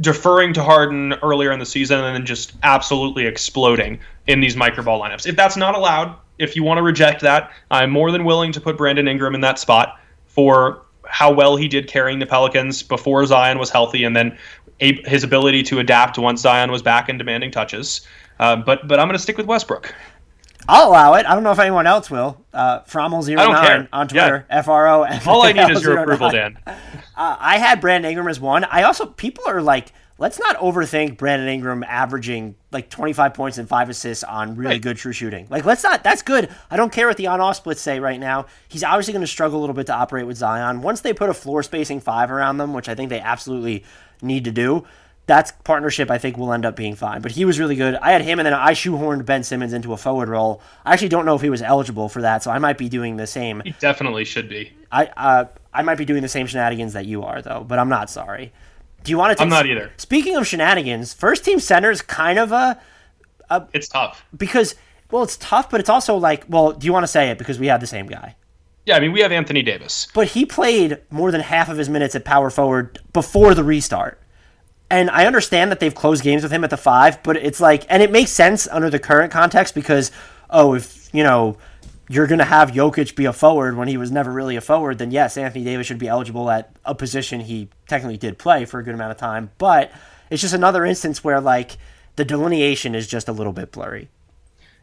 deferring 0.00 0.52
to 0.52 0.62
Harden 0.62 1.14
earlier 1.22 1.52
in 1.52 1.58
the 1.58 1.66
season 1.66 1.98
and 2.00 2.14
then 2.14 2.26
just 2.26 2.52
absolutely 2.62 3.24
exploding 3.26 3.98
in 4.26 4.40
these 4.40 4.54
microball 4.54 5.00
lineups. 5.00 5.26
If 5.26 5.36
that's 5.36 5.56
not 5.56 5.74
allowed, 5.74 6.14
if 6.38 6.54
you 6.54 6.62
want 6.62 6.78
to 6.78 6.82
reject 6.82 7.22
that, 7.22 7.50
I'm 7.70 7.90
more 7.90 8.10
than 8.10 8.24
willing 8.24 8.52
to 8.52 8.60
put 8.60 8.76
Brandon 8.76 9.08
Ingram 9.08 9.34
in 9.34 9.40
that 9.40 9.58
spot 9.58 9.98
for 10.26 10.82
how 11.08 11.32
well 11.32 11.56
he 11.56 11.68
did 11.68 11.86
carrying 11.86 12.18
the 12.18 12.26
Pelicans 12.26 12.82
before 12.82 13.24
Zion 13.24 13.58
was 13.58 13.70
healthy 13.70 14.04
and 14.04 14.14
then 14.14 14.36
his 14.78 15.24
ability 15.24 15.62
to 15.64 15.78
adapt 15.78 16.18
once 16.18 16.40
Zion 16.40 16.70
was 16.70 16.82
back 16.82 17.08
and 17.08 17.18
demanding 17.18 17.50
touches. 17.50 18.06
Uh, 18.38 18.56
but 18.56 18.86
but 18.86 19.00
I'm 19.00 19.06
going 19.06 19.16
to 19.16 19.22
stick 19.22 19.36
with 19.36 19.46
Westbrook. 19.46 19.94
I'll 20.68 20.88
allow 20.88 21.14
it. 21.14 21.26
I 21.26 21.34
don't 21.34 21.44
know 21.44 21.52
if 21.52 21.58
anyone 21.58 21.86
else 21.86 22.10
will. 22.10 22.44
Uh, 22.52 22.80
Fromal09 22.80 23.88
on 23.92 24.08
Twitter. 24.08 24.46
Yeah. 24.50 24.58
F 24.58 24.68
R 24.68 24.88
O. 24.88 25.06
All 25.26 25.42
I 25.44 25.52
need 25.52 25.70
is 25.70 25.82
your 25.82 25.98
approval, 25.98 26.30
Dan. 26.30 26.58
Uh, 27.18 27.34
I 27.40 27.56
had 27.56 27.80
Brandon 27.80 28.10
Ingram 28.10 28.28
as 28.28 28.38
one. 28.38 28.64
I 28.64 28.82
also, 28.82 29.06
people 29.06 29.44
are 29.46 29.62
like, 29.62 29.90
let's 30.18 30.38
not 30.38 30.56
overthink 30.56 31.18
Brandon 31.18 31.48
Ingram 31.48 31.84
averaging 31.84 32.54
like 32.72 32.88
25 32.90 33.34
points 33.34 33.58
and 33.58 33.68
five 33.68 33.88
assists 33.88 34.24
on 34.24 34.56
really 34.56 34.74
right. 34.74 34.82
good 34.82 34.96
true 34.96 35.12
shooting. 35.12 35.46
Like, 35.50 35.64
let's 35.64 35.82
not, 35.82 36.02
that's 36.02 36.22
good. 36.22 36.48
I 36.70 36.76
don't 36.76 36.92
care 36.92 37.06
what 37.06 37.16
the 37.16 37.26
on 37.26 37.40
off 37.40 37.56
splits 37.56 37.80
say 37.80 38.00
right 38.00 38.18
now. 38.18 38.46
He's 38.68 38.84
obviously 38.84 39.12
going 39.12 39.22
to 39.22 39.26
struggle 39.26 39.58
a 39.58 39.60
little 39.60 39.74
bit 39.74 39.86
to 39.86 39.94
operate 39.94 40.26
with 40.26 40.36
Zion. 40.36 40.82
Once 40.82 41.00
they 41.00 41.12
put 41.12 41.30
a 41.30 41.34
floor 41.34 41.62
spacing 41.62 42.00
five 42.00 42.30
around 42.30 42.58
them, 42.58 42.72
which 42.72 42.88
I 42.88 42.94
think 42.94 43.10
they 43.10 43.20
absolutely 43.20 43.84
need 44.22 44.44
to 44.44 44.52
do, 44.52 44.86
that's 45.26 45.50
partnership 45.64 46.08
I 46.10 46.18
think 46.18 46.38
will 46.38 46.52
end 46.52 46.64
up 46.64 46.76
being 46.76 46.94
fine. 46.94 47.20
But 47.20 47.32
he 47.32 47.44
was 47.44 47.58
really 47.58 47.76
good. 47.76 47.96
I 47.96 48.12
had 48.12 48.22
him, 48.22 48.38
and 48.38 48.46
then 48.46 48.54
I 48.54 48.72
shoehorned 48.72 49.26
Ben 49.26 49.42
Simmons 49.42 49.72
into 49.72 49.92
a 49.92 49.96
forward 49.96 50.28
role. 50.28 50.62
I 50.84 50.92
actually 50.92 51.08
don't 51.08 51.26
know 51.26 51.34
if 51.34 51.42
he 51.42 51.50
was 51.50 51.62
eligible 51.62 52.08
for 52.08 52.22
that, 52.22 52.42
so 52.42 52.50
I 52.50 52.58
might 52.58 52.78
be 52.78 52.88
doing 52.88 53.16
the 53.16 53.26
same. 53.26 53.60
He 53.64 53.72
definitely 53.72 54.24
should 54.24 54.48
be. 54.48 54.72
I 54.90 55.06
uh, 55.16 55.44
I 55.74 55.82
might 55.82 55.98
be 55.98 56.04
doing 56.04 56.22
the 56.22 56.28
same 56.28 56.46
shenanigans 56.46 56.92
that 56.92 57.06
you 57.06 57.24
are, 57.24 57.42
though. 57.42 57.64
But 57.66 57.78
I'm 57.80 57.88
not 57.88 58.08
sorry. 58.08 58.52
Do 59.06 59.12
you 59.12 59.18
want 59.18 59.38
to? 59.38 59.42
I'm 59.42 59.48
not 59.48 59.66
either. 59.66 59.92
Speaking 59.98 60.34
of 60.34 60.46
shenanigans, 60.48 61.14
first 61.14 61.44
team 61.44 61.60
center 61.60 61.92
is 61.92 62.02
kind 62.02 62.40
of 62.40 62.50
a, 62.50 62.80
a. 63.48 63.68
It's 63.72 63.86
tough 63.86 64.26
because 64.36 64.74
well, 65.12 65.22
it's 65.22 65.36
tough, 65.36 65.70
but 65.70 65.78
it's 65.78 65.88
also 65.88 66.16
like, 66.16 66.44
well, 66.48 66.72
do 66.72 66.86
you 66.86 66.92
want 66.92 67.04
to 67.04 67.08
say 67.08 67.30
it 67.30 67.38
because 67.38 67.60
we 67.60 67.68
have 67.68 67.80
the 67.80 67.86
same 67.86 68.06
guy? 68.06 68.34
Yeah, 68.84 68.96
I 68.96 69.00
mean 69.00 69.12
we 69.12 69.20
have 69.20 69.30
Anthony 69.30 69.62
Davis, 69.62 70.08
but 70.12 70.28
he 70.28 70.44
played 70.44 70.98
more 71.10 71.30
than 71.30 71.40
half 71.40 71.68
of 71.68 71.78
his 71.78 71.88
minutes 71.88 72.16
at 72.16 72.24
power 72.24 72.50
forward 72.50 72.98
before 73.12 73.54
the 73.54 73.62
restart. 73.62 74.20
And 74.90 75.08
I 75.10 75.26
understand 75.26 75.70
that 75.70 75.78
they've 75.78 75.94
closed 75.94 76.24
games 76.24 76.42
with 76.42 76.52
him 76.52 76.64
at 76.64 76.70
the 76.70 76.76
five, 76.76 77.22
but 77.22 77.36
it's 77.36 77.60
like, 77.60 77.84
and 77.88 78.02
it 78.02 78.10
makes 78.10 78.32
sense 78.32 78.66
under 78.68 78.90
the 78.90 78.98
current 79.00 79.32
context 79.32 79.74
because, 79.74 80.10
oh, 80.50 80.74
if, 80.74 81.08
you 81.12 81.24
know, 81.24 81.56
you're 82.08 82.26
going 82.26 82.38
to 82.38 82.44
have 82.44 82.72
Jokic 82.72 83.16
be 83.16 83.24
a 83.24 83.32
forward 83.32 83.76
when 83.76 83.88
he 83.88 83.96
was 83.96 84.10
never 84.10 84.32
really 84.32 84.56
a 84.56 84.60
forward, 84.60 84.98
then 84.98 85.10
yes, 85.10 85.36
Anthony 85.36 85.64
Davis 85.64 85.86
should 85.86 85.98
be 85.98 86.08
eligible 86.08 86.50
at 86.50 86.76
a 86.84 86.94
position 86.94 87.40
he 87.40 87.68
technically 87.88 88.16
did 88.16 88.38
play 88.38 88.64
for 88.64 88.78
a 88.80 88.84
good 88.84 88.94
amount 88.94 89.10
of 89.10 89.16
time. 89.16 89.50
But 89.58 89.90
it's 90.30 90.42
just 90.42 90.54
another 90.54 90.84
instance 90.84 91.22
where, 91.24 91.40
like, 91.40 91.78
the 92.16 92.24
delineation 92.24 92.94
is 92.94 93.06
just 93.06 93.28
a 93.28 93.32
little 93.32 93.52
bit 93.52 93.72
blurry. 93.72 94.08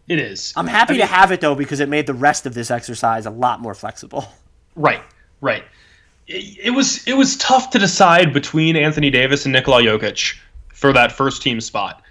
It 0.08 0.20
is. 0.20 0.54
I'm 0.56 0.68
happy 0.68 0.96
I 0.96 0.98
mean, 0.98 1.08
to 1.08 1.14
have 1.14 1.32
it, 1.32 1.40
though, 1.40 1.56
because 1.56 1.80
it 1.80 1.88
made 1.88 2.08
the 2.08 2.14
rest 2.14 2.46
of 2.46 2.54
this 2.54 2.70
exercise 2.70 3.26
a 3.26 3.32
lot 3.32 3.62
more 3.62 3.74
flexible. 3.74 4.26
Right, 4.76 5.04
right 5.40 5.64
it, 6.28 6.74
was 6.74 7.06
it 7.08 7.14
was 7.14 7.38
tough 7.38 7.70
to 7.72 7.80
decide 7.80 8.34
between 8.34 8.76
Anthony 8.76 9.10
Davis 9.10 9.46
and 9.46 9.54
Nikola 9.54 9.82
Jokic 9.82 10.38
for 10.74 10.94
that 10.94 11.12
first 11.12 11.42
team 11.42 11.60
spot, 11.60 12.02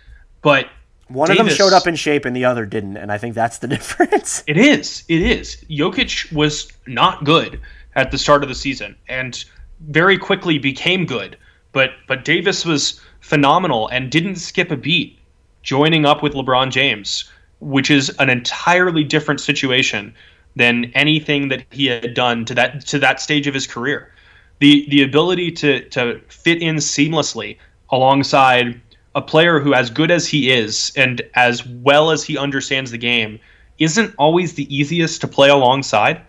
but 0.43 0.69
one 1.13 1.29
Davis, 1.29 1.41
of 1.41 1.47
them 1.47 1.57
showed 1.57 1.73
up 1.73 1.87
in 1.87 1.97
shape 1.97 2.25
and 2.25 2.35
the 2.35 2.45
other 2.45 2.67
didn't, 2.67 2.97
and 2.97 3.13
I 3.13 3.19
think 3.19 3.35
that's 3.35 3.59
the 3.59 3.69
difference. 3.77 4.43
It 4.47 4.57
is. 4.57 5.05
It 5.09 5.23
is. 5.23 5.57
Jokic 5.71 6.33
was 6.33 6.69
not 6.87 7.25
good 7.25 7.61
at 7.95 8.11
the 8.11 8.19
start 8.19 8.43
of 8.43 8.49
the 8.49 8.55
season 8.55 8.97
and 9.09 9.45
very 9.89 10.19
quickly 10.19 10.59
became 10.59 11.05
good. 11.07 11.37
But 11.73 11.91
but 12.07 12.25
Davis 12.25 12.65
was 12.65 13.01
phenomenal 13.21 13.89
and 13.89 14.11
didn't 14.11 14.37
skip 14.37 14.71
a 14.71 14.77
beat 14.77 15.19
joining 15.63 16.05
up 16.05 16.23
with 16.23 16.35
LeBron 16.35 16.71
James, 16.71 17.31
which 17.61 17.91
is 17.91 18.11
an 18.19 18.29
entirely 18.29 19.05
different 19.05 19.41
situation 19.41 20.15
than 20.57 20.93
anything 20.95 21.49
that 21.49 21.65
he 21.71 21.87
had 21.87 22.15
done 22.15 22.45
to 22.45 22.55
that 22.55 22.85
to 22.87 22.99
that 22.99 23.21
stage 23.21 23.47
of 23.47 23.55
his 23.55 23.67
career. 23.67 24.13
The 24.59 24.87
the 24.91 25.03
ability 25.03 25.51
to 25.53 25.89
to 25.91 26.21
fit 26.29 26.61
in 26.61 26.77
seamlessly 26.77 27.57
alongside 27.91 28.81
a 29.15 29.23
player 29.23 29.61
who 29.61 29.75
as 29.75 29.91
good 29.91 30.11
as 30.11 30.27
he 30.27 30.51
is 30.51 30.93
and 30.97 31.23
as 31.35 31.67
well 31.67 32.11
as 32.11 32.25
he 32.25 32.39
understands 32.39 32.91
the 32.91 32.99
game 32.99 33.39
isn't 33.79 34.15
always 34.19 34.55
the 34.55 34.75
easiest 34.75 35.21
to 35.21 35.29
play 35.29 35.49
alongside. 35.49 36.21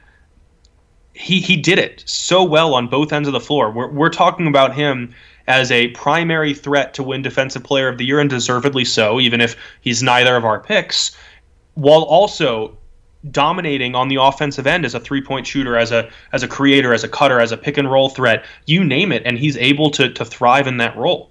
He 1.13 1.39
he 1.39 1.55
did 1.55 1.79
it 1.79 2.03
so 2.05 2.43
well 2.43 2.73
on 2.73 2.87
both 2.87 3.13
ends 3.13 3.27
of 3.27 3.33
the 3.33 3.39
floor. 3.39 3.71
We're 3.71 3.91
we're 3.91 4.09
talking 4.09 4.47
about 4.47 4.75
him 4.75 5.13
as 5.47 5.71
a 5.71 5.89
primary 5.89 6.53
threat 6.53 6.93
to 6.95 7.03
win 7.03 7.21
defensive 7.21 7.63
player 7.63 7.87
of 7.87 7.97
the 7.97 8.05
year 8.05 8.19
and 8.19 8.29
deservedly 8.29 8.85
so 8.85 9.19
even 9.19 9.41
if 9.41 9.55
he's 9.81 10.01
neither 10.01 10.35
of 10.35 10.45
our 10.45 10.59
picks 10.59 11.15
while 11.75 12.03
also 12.03 12.77
dominating 13.31 13.95
on 13.95 14.07
the 14.07 14.15
offensive 14.15 14.67
end 14.67 14.85
as 14.85 14.93
a 14.93 14.99
three 14.99 15.21
point 15.21 15.47
shooter, 15.47 15.77
as 15.77 15.91
a 15.91 16.09
as 16.31 16.43
a 16.43 16.47
creator, 16.47 16.93
as 16.93 17.03
a 17.03 17.07
cutter, 17.07 17.39
as 17.39 17.51
a 17.51 17.57
pick 17.57 17.77
and 17.77 17.91
roll 17.91 18.09
threat, 18.09 18.45
you 18.65 18.83
name 18.83 19.11
it, 19.11 19.23
and 19.25 19.37
he's 19.37 19.57
able 19.57 19.89
to 19.91 20.11
to 20.11 20.25
thrive 20.25 20.67
in 20.67 20.77
that 20.77 20.95
role. 20.97 21.29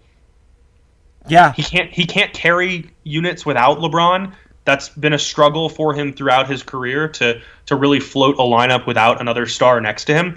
Yeah, 1.29 1.53
he 1.53 1.63
can't 1.63 1.91
he 1.91 2.07
can't 2.07 2.33
carry 2.33 2.91
units 3.05 3.47
without 3.47 3.79
LeBron, 3.79 4.33
That's 4.65 4.89
been 4.89 5.13
a 5.13 5.19
struggle 5.19 5.69
for 5.69 5.95
him 5.95 6.13
throughout 6.13 6.49
his 6.49 6.63
career 6.63 7.09
to 7.09 7.41
to 7.67 7.77
really 7.77 8.01
float 8.01 8.37
a 8.37 8.43
lineup 8.43 8.87
without 8.87 9.21
another 9.21 9.47
star 9.47 9.81
next 9.81 10.07
to 10.07 10.15
him. 10.15 10.37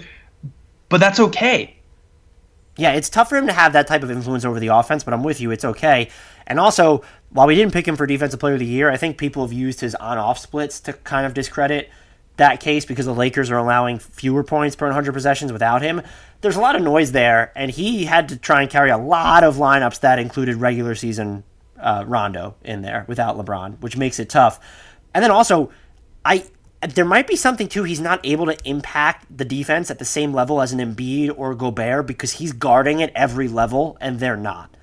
But 0.88 0.98
that's 0.98 1.18
okay. 1.18 1.76
Yeah, 2.76 2.92
it's 2.92 3.08
tough 3.08 3.30
for 3.30 3.36
him 3.36 3.46
to 3.46 3.52
have 3.52 3.72
that 3.72 3.86
type 3.86 4.02
of 4.02 4.10
influence 4.10 4.44
over 4.44 4.60
the 4.60 4.68
offense, 4.68 5.02
but 5.02 5.14
I'm 5.14 5.22
with 5.22 5.40
you. 5.40 5.50
It's 5.50 5.64
okay. 5.64 6.10
And 6.46 6.60
also, 6.60 7.02
while 7.30 7.46
we 7.46 7.54
didn't 7.54 7.72
pick 7.72 7.88
him 7.88 7.96
for 7.96 8.06
Defensive 8.06 8.38
Player 8.38 8.54
of 8.54 8.60
the 8.60 8.66
Year, 8.66 8.90
I 8.90 8.96
think 8.96 9.16
people 9.16 9.42
have 9.42 9.52
used 9.52 9.80
his 9.80 9.94
on 9.94 10.18
off 10.18 10.38
splits 10.38 10.78
to 10.80 10.92
kind 10.92 11.26
of 11.26 11.32
discredit 11.32 11.90
that 12.36 12.60
case 12.60 12.84
because 12.84 13.06
the 13.06 13.14
Lakers 13.14 13.50
are 13.50 13.56
allowing 13.56 13.98
fewer 13.98 14.44
points 14.44 14.76
per 14.76 14.86
100 14.86 15.12
possessions 15.12 15.52
without 15.52 15.82
him. 15.82 16.02
There's 16.40 16.56
a 16.56 16.60
lot 16.60 16.76
of 16.76 16.82
noise 16.82 17.12
there, 17.12 17.52
and 17.56 17.70
he 17.70 18.04
had 18.04 18.28
to 18.28 18.36
try 18.36 18.62
and 18.62 18.70
carry 18.70 18.90
a 18.90 18.98
lot 18.98 19.42
of 19.42 19.56
lineups 19.56 20.00
that 20.00 20.18
included 20.18 20.56
regular 20.56 20.94
season 20.94 21.44
uh, 21.80 22.04
Rondo 22.06 22.56
in 22.62 22.82
there 22.82 23.04
without 23.08 23.36
LeBron, 23.36 23.80
which 23.80 23.96
makes 23.96 24.18
it 24.18 24.28
tough. 24.28 24.60
And 25.14 25.22
then 25.22 25.30
also, 25.30 25.70
I 26.24 26.44
there 26.82 27.04
might 27.04 27.26
be 27.26 27.36
something 27.36 27.68
too. 27.68 27.84
He's 27.84 28.00
not 28.00 28.20
able 28.24 28.46
to 28.46 28.56
impact 28.68 29.26
the 29.34 29.44
defense 29.44 29.90
at 29.90 29.98
the 29.98 30.04
same 30.04 30.32
level 30.32 30.60
as 30.60 30.72
an 30.72 30.78
Embiid 30.78 31.32
or 31.36 31.54
Gobert 31.54 32.06
because 32.06 32.32
he's 32.32 32.52
guarding 32.52 33.02
at 33.02 33.10
every 33.14 33.48
level 33.48 33.96
and 34.00 34.20
they're 34.20 34.36
not. 34.36 34.76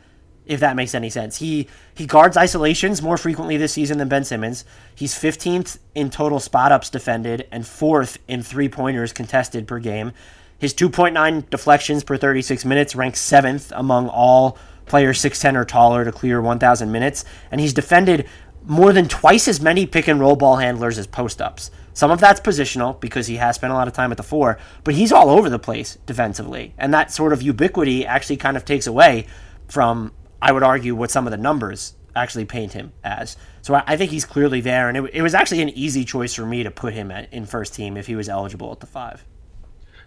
If 0.46 0.60
that 0.60 0.76
makes 0.76 0.96
any 0.96 1.10
sense, 1.10 1.38
he 1.38 1.68
he 1.96 2.06
guards 2.06 2.38
isolations 2.38 3.02
more 3.02 3.18
frequently 3.18 3.58
this 3.58 3.74
season 3.74 3.98
than 3.98 4.10
Ben 4.10 4.24
Simmons. 4.24 4.66
He's 4.96 5.14
15th 5.14 5.78
in 5.94 6.10
total 6.10 6.40
spot 6.40 6.72
ups 6.72 6.90
defended 6.90 7.48
and 7.52 7.68
fourth 7.68 8.18
in 8.28 8.42
three 8.42 8.70
pointers 8.70 9.14
contested 9.14 9.68
per 9.68 9.80
game. 9.80 10.12
His 10.58 10.74
2.9 10.74 11.50
deflections 11.50 12.04
per 12.04 12.18
36 12.18 12.66
minutes 12.66 12.96
ranks 12.96 13.20
seventh 13.20 13.72
among 13.76 14.08
all 14.10 14.58
players 14.86 15.22
6'10 15.22 15.56
or 15.56 15.66
taller 15.66 16.06
to 16.06 16.12
clear 16.12 16.42
1,000 16.42 16.92
minutes, 16.92 17.26
and 17.52 17.62
he's 17.62 17.74
defended 17.74 18.28
more 18.66 18.94
than 18.94 19.08
twice 19.08 19.48
as 19.48 19.62
many 19.62 19.86
pick 19.86 20.08
and 20.08 20.20
roll 20.20 20.36
ball 20.36 20.58
handlers 20.58 20.98
as 20.98 21.08
post 21.08 21.42
ups. 21.42 21.70
Some 21.94 22.12
of 22.12 22.20
that's 22.20 22.40
positional 22.40 23.00
because 23.00 23.28
he 23.28 23.36
has 23.36 23.56
spent 23.56 23.72
a 23.72 23.76
lot 23.76 23.88
of 23.88 23.94
time 23.94 24.12
at 24.12 24.18
the 24.18 24.24
four, 24.24 24.58
but 24.84 24.96
he's 24.96 25.12
all 25.12 25.30
over 25.30 25.50
the 25.50 25.60
place 25.60 25.98
defensively. 26.06 26.74
And 26.78 26.94
that 26.94 27.12
sort 27.12 27.34
of 27.34 27.42
ubiquity 27.42 28.06
actually 28.06 28.38
kind 28.38 28.58
of 28.58 28.66
takes 28.66 28.88
away 28.88 29.28
from, 29.68 30.12
I 30.44 30.52
would 30.52 30.62
argue, 30.62 30.94
what 30.94 31.10
some 31.10 31.26
of 31.26 31.32
the 31.32 31.38
numbers 31.38 31.94
actually 32.18 32.44
paint 32.44 32.74
him 32.74 32.92
as. 33.02 33.38
So 33.62 33.82
I, 33.88 33.96
think 33.96 34.12
he's 34.12 34.26
clearly 34.26 34.60
there. 34.60 34.90
And 34.90 34.98
it, 34.98 35.16
it, 35.16 35.22
was 35.22 35.34
actually 35.34 35.62
an 35.62 35.70
easy 35.70 36.04
choice 36.04 36.34
for 36.34 36.46
me 36.46 36.64
to 36.64 36.70
put 36.70 36.94
him 36.94 37.12
at, 37.12 37.32
in 37.32 37.46
first 37.46 37.74
team 37.74 37.96
if 37.96 38.08
he 38.08 38.16
was 38.16 38.28
eligible 38.28 38.70
at 38.74 38.82
the 38.82 38.86
five. 38.86 39.24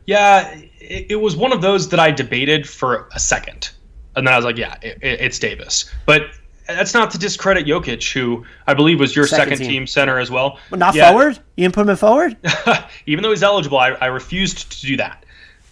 Yeah, 0.05 0.55
it, 0.78 1.07
it 1.12 1.16
was 1.16 1.37
one 1.37 1.53
of 1.53 1.62
those 1.62 1.89
that 1.89 1.99
I 1.99 2.11
debated 2.11 2.68
for 2.68 3.09
a 3.14 3.18
second. 3.18 3.70
And 4.14 4.26
then 4.26 4.34
I 4.34 4.37
was 4.37 4.45
like, 4.45 4.59
yeah, 4.59 4.76
it, 4.82 4.99
it's 5.03 5.39
Davis. 5.39 5.91
But 6.05 6.26
that's 6.66 6.93
not 6.93 7.11
to 7.12 7.18
discredit 7.18 7.66
Jokic, 7.66 8.12
who 8.12 8.45
I 8.66 8.74
believe 8.74 9.01
was 9.01 9.16
your 9.16 9.26
second, 9.26 9.55
second 9.55 9.59
team. 9.59 9.68
team. 9.68 9.87
center 9.87 10.18
as 10.18 10.30
well. 10.30 10.59
But 10.68 10.78
not 10.78 10.95
yeah. 10.95 11.11
forward? 11.11 11.39
You 11.57 11.64
didn't 11.64 11.74
put 11.74 11.89
him 11.89 11.97
forward? 11.97 12.37
Even 13.07 13.22
though 13.22 13.30
he's 13.30 13.43
eligible, 13.43 13.78
I, 13.78 13.93
I 13.93 14.07
refused 14.07 14.70
to 14.70 14.87
do 14.87 14.97
that. 14.99 15.24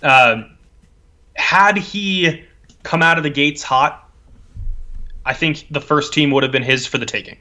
Um, 0.02 0.56
had 1.34 1.76
he 1.76 2.44
come 2.82 3.02
out 3.02 3.18
of 3.18 3.24
the 3.24 3.30
gates 3.30 3.62
hot, 3.62 4.03
I 5.26 5.34
think 5.34 5.66
the 5.70 5.80
first 5.80 6.12
team 6.12 6.30
would 6.30 6.42
have 6.42 6.52
been 6.52 6.62
his 6.62 6.86
for 6.86 6.98
the 6.98 7.06
taking 7.06 7.38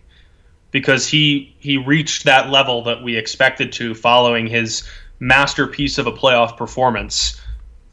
because 0.71 1.07
he 1.07 1.55
he 1.59 1.77
reached 1.77 2.25
that 2.25 2.49
level 2.49 2.83
that 2.83 3.03
we 3.03 3.15
expected 3.15 3.71
to 3.73 3.93
following 3.93 4.47
his 4.47 4.83
masterpiece 5.19 5.97
of 5.97 6.07
a 6.07 6.11
playoff 6.11 6.57
performance 6.57 7.39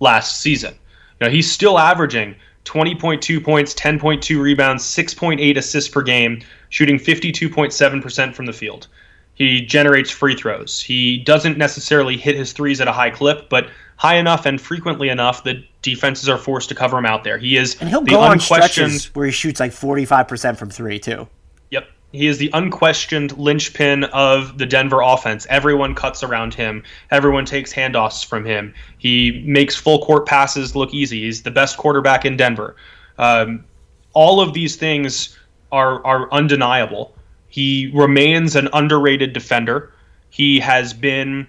last 0.01 0.41
season. 0.41 0.75
You 1.21 1.27
know, 1.27 1.31
he's 1.31 1.51
still 1.51 1.79
averaging 1.79 2.35
20.2 2.65 3.43
points, 3.43 3.75
10.2 3.75 4.41
rebounds, 4.41 4.85
6.8 4.85 5.57
assists 5.57 5.91
per 5.91 6.03
game, 6.03 6.43
shooting 6.69 6.99
52.7% 6.99 8.35
from 8.35 8.47
the 8.47 8.53
field. 8.53 8.87
He 9.35 9.63
generates 9.63 10.11
free 10.11 10.35
throws. 10.35 10.81
He 10.81 11.19
doesn't 11.19 11.57
necessarily 11.57 12.17
hit 12.17 12.37
his 12.37 12.53
threes 12.53 12.81
at 12.81 12.89
a 12.89 12.93
high 12.93 13.11
clip, 13.11 13.49
but 13.49 13.69
high 13.97 14.17
enough 14.17 14.47
and 14.47 14.61
frequently 14.61 15.09
enough 15.09 15.45
that 15.45 15.65
defenses 15.83 16.29
are 16.29 16.39
forced 16.39 16.69
to 16.69 16.75
cover 16.75 16.99
him 16.99 17.07
out 17.07 17.25
there. 17.25 17.39
He 17.39 17.57
is 17.57 17.77
and 17.81 17.89
he'll 17.89 18.03
go 18.03 18.21
on 18.21 18.41
stretches 18.41 19.07
where 19.15 19.27
he 19.27 19.33
shoots 19.33 19.61
like 19.61 19.73
45% 19.73 20.57
from 20.57 20.71
three 20.71 20.99
too. 20.99 21.29
Yep, 21.71 21.89
he 22.13 22.27
is 22.27 22.39
the 22.39 22.51
unquestioned 22.53 23.37
linchpin 23.39 24.05
of 24.05 24.59
the 24.59 24.67
Denver 24.67 25.01
offense. 25.01 25.47
Everyone 25.49 25.95
cuts 25.95 26.23
around 26.23 26.55
him. 26.55 26.83
Everyone 27.11 27.45
takes 27.45 27.73
handoffs 27.73 28.25
from 28.25 28.45
him. 28.45 28.75
He 28.99 29.43
makes 29.47 29.77
full 29.77 30.05
court 30.05 30.27
passes 30.27 30.77
look 30.77 30.93
easy. 30.93 31.23
He's 31.23 31.43
the 31.43 31.51
best 31.51 31.77
quarterback 31.77 32.25
in 32.25 32.37
Denver. 32.37 32.77
Um, 33.19 33.65
all 34.13 34.41
of 34.41 34.55
these 34.55 34.77
things 34.77 35.39
are 35.73 36.05
are 36.05 36.33
undeniable. 36.33 37.15
He 37.49 37.91
remains 37.95 38.55
an 38.55 38.69
underrated 38.73 39.33
defender. 39.33 39.93
He 40.31 40.61
has 40.61 40.93
been 40.93 41.49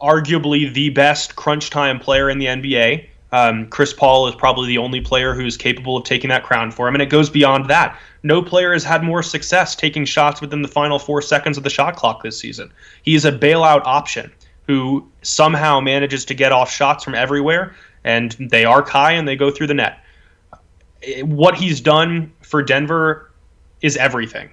arguably 0.00 0.72
the 0.72 0.90
best 0.90 1.34
crunch 1.34 1.70
time 1.70 1.98
player 1.98 2.30
in 2.30 2.38
the 2.38 2.46
NBA. 2.46 3.08
Um, 3.32 3.66
Chris 3.68 3.92
Paul 3.92 4.26
is 4.26 4.34
probably 4.34 4.68
the 4.68 4.78
only 4.78 5.00
player 5.00 5.34
who's 5.34 5.56
capable 5.56 5.96
of 5.96 6.04
taking 6.04 6.30
that 6.30 6.44
crown 6.44 6.70
for 6.70 6.88
him, 6.88 6.94
and 6.94 7.02
it 7.02 7.10
goes 7.10 7.28
beyond 7.28 7.68
that. 7.68 7.98
No 8.22 8.42
player 8.42 8.72
has 8.72 8.84
had 8.84 9.02
more 9.02 9.22
success 9.22 9.74
taking 9.74 10.04
shots 10.04 10.40
within 10.40 10.62
the 10.62 10.68
final 10.68 10.98
four 10.98 11.20
seconds 11.20 11.58
of 11.58 11.64
the 11.64 11.70
shot 11.70 11.96
clock 11.96 12.22
this 12.22 12.38
season. 12.38 12.72
He 13.02 13.14
is 13.14 13.24
a 13.24 13.32
bailout 13.32 13.82
option 13.84 14.32
who 14.66 15.06
somehow 15.22 15.80
manages 15.80 16.24
to 16.26 16.34
get 16.34 16.52
off 16.52 16.70
shots 16.70 17.04
from 17.04 17.14
everywhere, 17.14 17.74
and 18.04 18.32
they 18.38 18.64
arc 18.64 18.88
high 18.88 19.12
and 19.12 19.28
they 19.28 19.36
go 19.36 19.50
through 19.50 19.66
the 19.66 19.74
net. 19.74 20.02
What 21.22 21.54
he's 21.54 21.80
done 21.80 22.32
for 22.40 22.62
Denver 22.62 23.30
is 23.82 23.96
everything. 23.96 24.50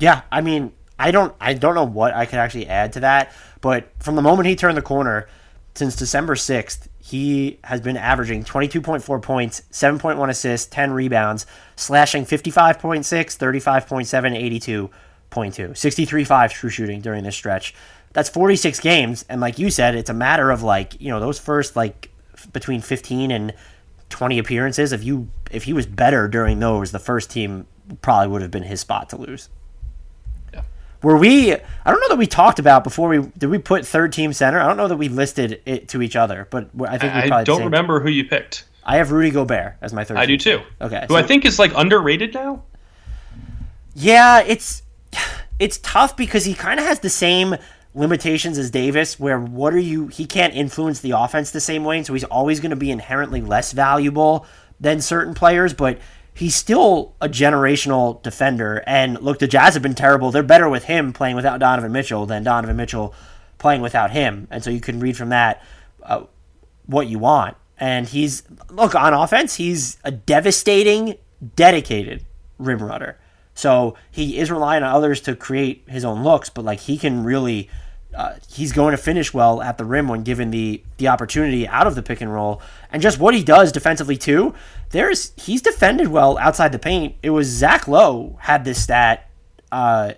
Yeah, 0.00 0.22
I 0.30 0.40
mean, 0.40 0.72
I 0.98 1.10
don't, 1.10 1.34
I 1.40 1.54
don't 1.54 1.74
know 1.74 1.84
what 1.84 2.14
I 2.14 2.26
could 2.26 2.38
actually 2.38 2.66
add 2.66 2.92
to 2.94 3.00
that, 3.00 3.32
but 3.60 3.90
from 4.00 4.16
the 4.16 4.22
moment 4.22 4.48
he 4.48 4.56
turned 4.56 4.76
the 4.76 4.82
corner, 4.82 5.28
since 5.74 5.94
December 5.96 6.34
6th, 6.34 6.88
he 7.08 7.58
has 7.64 7.80
been 7.80 7.96
averaging 7.96 8.44
22.4 8.44 9.22
points, 9.22 9.62
7.1 9.72 10.28
assists, 10.28 10.66
10 10.66 10.92
rebounds, 10.92 11.46
slashing 11.74 12.26
55.6, 12.26 13.00
35.7, 13.02 14.90
82.2, 15.30 15.70
63.5 15.70 16.50
true 16.50 16.68
shooting 16.68 17.00
during 17.00 17.24
this 17.24 17.34
stretch. 17.34 17.74
That's 18.12 18.28
46 18.28 18.80
games, 18.80 19.24
and 19.30 19.40
like 19.40 19.58
you 19.58 19.70
said, 19.70 19.94
it's 19.94 20.10
a 20.10 20.14
matter 20.14 20.50
of 20.50 20.62
like 20.62 21.00
you 21.00 21.08
know 21.08 21.18
those 21.18 21.38
first 21.38 21.76
like 21.76 22.10
between 22.52 22.82
15 22.82 23.30
and 23.30 23.54
20 24.10 24.38
appearances. 24.38 24.92
If 24.92 25.02
you 25.02 25.28
if 25.50 25.64
he 25.64 25.72
was 25.72 25.86
better 25.86 26.28
during 26.28 26.60
those, 26.60 26.92
the 26.92 26.98
first 26.98 27.30
team 27.30 27.66
probably 28.02 28.28
would 28.28 28.42
have 28.42 28.50
been 28.50 28.64
his 28.64 28.80
spot 28.80 29.08
to 29.10 29.16
lose. 29.16 29.48
Were 31.02 31.16
we? 31.16 31.52
I 31.52 31.60
don't 31.86 32.00
know 32.00 32.08
that 32.08 32.18
we 32.18 32.26
talked 32.26 32.58
about 32.58 32.82
before 32.82 33.08
we 33.08 33.30
did. 33.38 33.48
We 33.48 33.58
put 33.58 33.86
third 33.86 34.12
team 34.12 34.32
center. 34.32 34.60
I 34.60 34.66
don't 34.66 34.76
know 34.76 34.88
that 34.88 34.96
we 34.96 35.08
listed 35.08 35.62
it 35.64 35.88
to 35.90 36.02
each 36.02 36.16
other, 36.16 36.48
but 36.50 36.70
I 36.86 36.98
think 36.98 37.14
we 37.14 37.30
I 37.30 37.44
don't 37.44 37.64
remember 37.64 38.00
who 38.00 38.10
you 38.10 38.24
picked. 38.24 38.64
I 38.82 38.96
have 38.96 39.12
Rudy 39.12 39.30
Gobert 39.30 39.76
as 39.80 39.92
my 39.92 40.02
third. 40.02 40.16
I 40.16 40.26
team. 40.26 40.38
do 40.38 40.58
too. 40.58 40.64
Okay, 40.80 41.04
who 41.08 41.14
so, 41.14 41.16
I 41.16 41.22
think 41.22 41.44
is 41.44 41.58
like 41.58 41.72
underrated 41.76 42.34
now. 42.34 42.64
Yeah, 43.94 44.40
it's 44.40 44.82
it's 45.58 45.78
tough 45.78 46.16
because 46.16 46.44
he 46.44 46.54
kind 46.54 46.80
of 46.80 46.86
has 46.86 47.00
the 47.00 47.10
same 47.10 47.56
limitations 47.94 48.58
as 48.58 48.70
Davis, 48.70 49.18
where 49.18 49.40
what 49.40 49.74
are 49.74 49.78
you? 49.78 50.06
He 50.08 50.26
can't 50.26 50.54
influence 50.54 51.00
the 51.00 51.12
offense 51.12 51.50
the 51.50 51.60
same 51.60 51.84
way, 51.84 51.98
and 51.98 52.06
so 52.06 52.14
he's 52.14 52.24
always 52.24 52.60
going 52.60 52.70
to 52.70 52.76
be 52.76 52.90
inherently 52.90 53.40
less 53.40 53.72
valuable 53.72 54.46
than 54.80 55.00
certain 55.00 55.34
players. 55.34 55.74
But 55.74 55.98
he's 56.38 56.54
still 56.54 57.14
a 57.20 57.28
generational 57.28 58.22
defender. 58.22 58.84
And 58.86 59.20
look, 59.20 59.40
the 59.40 59.48
Jazz 59.48 59.74
have 59.74 59.82
been 59.82 59.96
terrible. 59.96 60.30
They're 60.30 60.44
better 60.44 60.68
with 60.68 60.84
him 60.84 61.12
playing 61.12 61.34
without 61.34 61.58
Donovan 61.58 61.90
Mitchell 61.90 62.26
than 62.26 62.44
Donovan 62.44 62.76
Mitchell 62.76 63.12
playing 63.58 63.82
without 63.82 64.12
him. 64.12 64.46
And 64.48 64.62
so 64.62 64.70
you 64.70 64.80
can 64.80 65.00
read 65.00 65.16
from 65.16 65.30
that 65.30 65.62
uh, 66.04 66.24
what 66.86 67.08
you 67.08 67.18
want. 67.18 67.56
And 67.80 68.06
he's, 68.06 68.44
look, 68.70 68.94
on 68.94 69.14
offense, 69.14 69.56
he's 69.56 69.98
a 70.04 70.12
devastating, 70.12 71.16
dedicated 71.56 72.24
rim 72.56 72.82
runner. 72.82 73.18
So 73.54 73.96
he 74.08 74.38
is 74.38 74.48
relying 74.48 74.84
on 74.84 74.94
others 74.94 75.20
to 75.22 75.34
create 75.34 75.82
his 75.88 76.04
own 76.04 76.22
looks, 76.22 76.50
but 76.50 76.64
like 76.64 76.78
he 76.80 76.96
can 76.96 77.24
really 77.24 77.68
uh, 78.18 78.34
he's 78.50 78.72
going 78.72 78.90
to 78.90 78.98
finish 78.98 79.32
well 79.32 79.62
at 79.62 79.78
the 79.78 79.84
rim 79.84 80.08
when 80.08 80.24
given 80.24 80.50
the 80.50 80.82
the 80.96 81.06
opportunity 81.06 81.68
out 81.68 81.86
of 81.86 81.94
the 81.94 82.02
pick 82.02 82.20
and 82.20 82.34
roll, 82.34 82.60
and 82.90 83.00
just 83.00 83.20
what 83.20 83.32
he 83.32 83.44
does 83.44 83.70
defensively 83.70 84.16
too. 84.16 84.52
There's 84.90 85.30
he's 85.36 85.62
defended 85.62 86.08
well 86.08 86.36
outside 86.38 86.72
the 86.72 86.80
paint. 86.80 87.14
It 87.22 87.30
was 87.30 87.46
Zach 87.46 87.86
Lowe 87.86 88.36
had 88.40 88.64
this 88.64 88.82
stat. 88.82 89.30
Uh, 89.70 90.14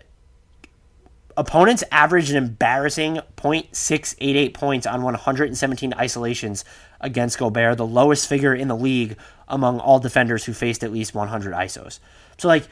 opponents 1.37 1.85
averaged 1.93 2.31
an 2.31 2.39
embarrassing 2.39 3.21
0.688 3.37 4.55
points 4.55 4.87
on 4.87 5.03
117 5.03 5.93
isolations 5.93 6.65
against 7.03 7.39
Gobert, 7.39 7.77
the 7.77 7.87
lowest 7.87 8.27
figure 8.27 8.55
in 8.55 8.69
the 8.69 8.77
league 8.77 9.19
among 9.47 9.79
all 9.79 9.99
defenders 9.99 10.45
who 10.47 10.55
faced 10.55 10.83
at 10.83 10.91
least 10.91 11.15
100 11.15 11.53
isos. 11.53 11.99
So 12.39 12.49
like, 12.49 12.67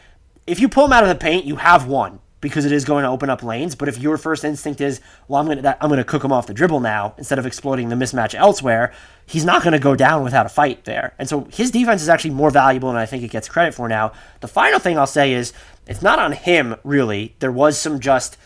if 0.46 0.58
you 0.58 0.70
pull 0.70 0.86
him 0.86 0.92
out 0.94 1.02
of 1.02 1.10
the 1.10 1.14
paint, 1.16 1.44
you 1.44 1.56
have 1.56 1.86
one 1.86 2.20
because 2.40 2.64
it 2.64 2.72
is 2.72 2.84
going 2.84 3.02
to 3.02 3.08
open 3.08 3.30
up 3.30 3.42
lanes. 3.42 3.74
But 3.74 3.88
if 3.88 3.98
your 3.98 4.16
first 4.16 4.44
instinct 4.44 4.80
is, 4.80 5.00
well, 5.26 5.40
I'm 5.40 5.46
going 5.46 5.62
to 5.62 5.82
I'm 5.82 5.88
going 5.88 5.98
to 5.98 6.04
cook 6.04 6.24
him 6.24 6.32
off 6.32 6.46
the 6.46 6.54
dribble 6.54 6.80
now 6.80 7.14
instead 7.18 7.38
of 7.38 7.46
exploiting 7.46 7.88
the 7.88 7.96
mismatch 7.96 8.34
elsewhere, 8.34 8.92
he's 9.26 9.44
not 9.44 9.62
going 9.62 9.72
to 9.72 9.78
go 9.78 9.96
down 9.96 10.22
without 10.22 10.46
a 10.46 10.48
fight 10.48 10.84
there. 10.84 11.14
And 11.18 11.28
so 11.28 11.48
his 11.50 11.70
defense 11.70 12.02
is 12.02 12.08
actually 12.08 12.30
more 12.30 12.50
valuable 12.50 12.88
than 12.88 12.98
I 12.98 13.06
think 13.06 13.22
it 13.22 13.30
gets 13.30 13.48
credit 13.48 13.74
for 13.74 13.88
now. 13.88 14.12
The 14.40 14.48
final 14.48 14.78
thing 14.78 14.98
I'll 14.98 15.06
say 15.06 15.32
is 15.32 15.52
it's 15.86 16.02
not 16.02 16.18
on 16.18 16.32
him 16.32 16.76
really. 16.84 17.34
There 17.40 17.52
was 17.52 17.78
some 17.78 18.00
just 18.00 18.36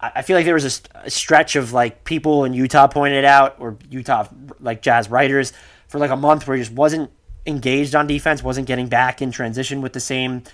I 0.00 0.22
feel 0.22 0.36
like 0.36 0.44
there 0.44 0.54
was 0.54 0.80
a, 0.94 1.10
stretch 1.10 1.56
of 1.56 1.72
like 1.72 2.04
people 2.04 2.44
in 2.44 2.52
Utah 2.52 2.86
pointed 2.86 3.24
out 3.24 3.56
or 3.58 3.76
Utah 3.90 4.28
like 4.60 4.80
Jazz 4.80 5.10
writers 5.10 5.52
for 5.88 5.98
like 5.98 6.10
a 6.10 6.16
month 6.16 6.46
where 6.46 6.56
he 6.56 6.62
just 6.62 6.74
wasn't 6.74 7.10
engaged 7.46 7.96
on 7.96 8.06
defense, 8.06 8.42
wasn't 8.42 8.68
getting 8.68 8.88
back 8.88 9.20
in 9.20 9.32
transition 9.32 9.80
with 9.80 9.94
the 9.94 10.00
same 10.00 10.44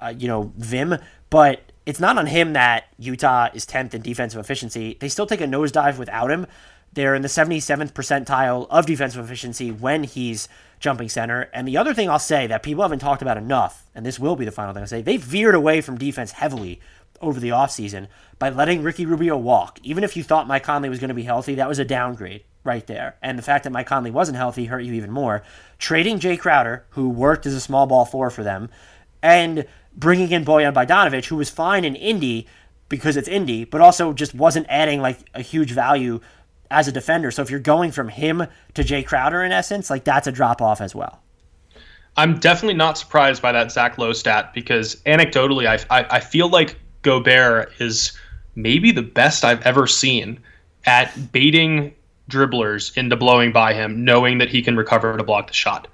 uh, 0.00 0.14
you 0.16 0.26
know 0.26 0.52
vim. 0.56 0.96
But 1.28 1.71
it's 1.86 2.00
not 2.00 2.18
on 2.18 2.26
him 2.26 2.52
that 2.52 2.84
Utah 2.98 3.48
is 3.54 3.66
10th 3.66 3.94
in 3.94 4.02
defensive 4.02 4.40
efficiency. 4.40 4.96
They 5.00 5.08
still 5.08 5.26
take 5.26 5.40
a 5.40 5.46
nosedive 5.46 5.98
without 5.98 6.30
him. 6.30 6.46
They're 6.92 7.14
in 7.14 7.22
the 7.22 7.28
77th 7.28 7.92
percentile 7.92 8.66
of 8.70 8.86
defensive 8.86 9.24
efficiency 9.24 9.70
when 9.70 10.04
he's 10.04 10.48
jumping 10.78 11.08
center. 11.08 11.48
And 11.54 11.66
the 11.66 11.78
other 11.78 11.94
thing 11.94 12.10
I'll 12.10 12.18
say 12.18 12.46
that 12.46 12.62
people 12.62 12.82
haven't 12.82 12.98
talked 12.98 13.22
about 13.22 13.38
enough, 13.38 13.86
and 13.94 14.04
this 14.04 14.18
will 14.18 14.36
be 14.36 14.44
the 14.44 14.50
final 14.50 14.74
thing 14.74 14.82
I 14.82 14.86
say, 14.86 15.02
they 15.02 15.16
veered 15.16 15.54
away 15.54 15.80
from 15.80 15.96
defense 15.96 16.32
heavily 16.32 16.80
over 17.20 17.40
the 17.40 17.50
offseason 17.50 18.08
by 18.38 18.50
letting 18.50 18.82
Ricky 18.82 19.06
Rubio 19.06 19.36
walk. 19.36 19.78
Even 19.82 20.04
if 20.04 20.16
you 20.16 20.22
thought 20.22 20.48
Mike 20.48 20.64
Conley 20.64 20.88
was 20.88 20.98
going 20.98 21.08
to 21.08 21.14
be 21.14 21.22
healthy, 21.22 21.54
that 21.54 21.68
was 21.68 21.78
a 21.78 21.84
downgrade 21.84 22.44
right 22.64 22.86
there. 22.86 23.16
And 23.22 23.38
the 23.38 23.42
fact 23.42 23.64
that 23.64 23.72
Mike 23.72 23.86
Conley 23.86 24.10
wasn't 24.10 24.36
healthy 24.36 24.66
hurt 24.66 24.80
you 24.80 24.92
even 24.92 25.10
more. 25.10 25.42
Trading 25.78 26.18
Jay 26.18 26.36
Crowder, 26.36 26.84
who 26.90 27.08
worked 27.08 27.46
as 27.46 27.54
a 27.54 27.60
small 27.60 27.86
ball 27.86 28.04
four 28.04 28.28
for 28.28 28.42
them, 28.42 28.68
and 29.22 29.66
bringing 29.96 30.30
in 30.30 30.44
Bojan 30.44 30.74
Bogdanovic, 30.74 31.26
who 31.26 31.36
was 31.36 31.50
fine 31.50 31.84
in 31.84 31.94
Indy 31.94 32.46
because 32.88 33.16
it's 33.16 33.28
Indy, 33.28 33.64
but 33.64 33.80
also 33.80 34.12
just 34.12 34.34
wasn't 34.34 34.66
adding 34.68 35.00
like 35.00 35.18
a 35.34 35.42
huge 35.42 35.72
value 35.72 36.20
as 36.70 36.88
a 36.88 36.92
defender. 36.92 37.30
So 37.30 37.42
if 37.42 37.50
you're 37.50 37.60
going 37.60 37.92
from 37.92 38.08
him 38.08 38.46
to 38.74 38.84
Jay 38.84 39.02
Crowder 39.02 39.42
in 39.42 39.52
essence, 39.52 39.90
like 39.90 40.04
that's 40.04 40.26
a 40.26 40.32
drop 40.32 40.60
off 40.60 40.80
as 40.80 40.94
well. 40.94 41.20
I'm 42.16 42.38
definitely 42.38 42.74
not 42.74 42.98
surprised 42.98 43.40
by 43.40 43.52
that 43.52 43.72
Zach 43.72 43.96
Lowe 43.96 44.12
stat 44.12 44.52
because 44.52 44.96
anecdotally, 45.06 45.66
I, 45.66 46.00
I, 46.00 46.16
I 46.16 46.20
feel 46.20 46.48
like 46.48 46.76
Gobert 47.02 47.72
is 47.80 48.12
maybe 48.54 48.90
the 48.90 49.02
best 49.02 49.44
I've 49.44 49.62
ever 49.62 49.86
seen 49.86 50.38
at 50.84 51.32
baiting 51.32 51.94
dribblers 52.30 52.96
into 52.96 53.16
blowing 53.16 53.52
by 53.52 53.74
him, 53.74 54.04
knowing 54.04 54.38
that 54.38 54.48
he 54.48 54.62
can 54.62 54.76
recover 54.76 55.16
to 55.16 55.24
block 55.24 55.46
the 55.46 55.54
shot. 55.54 55.88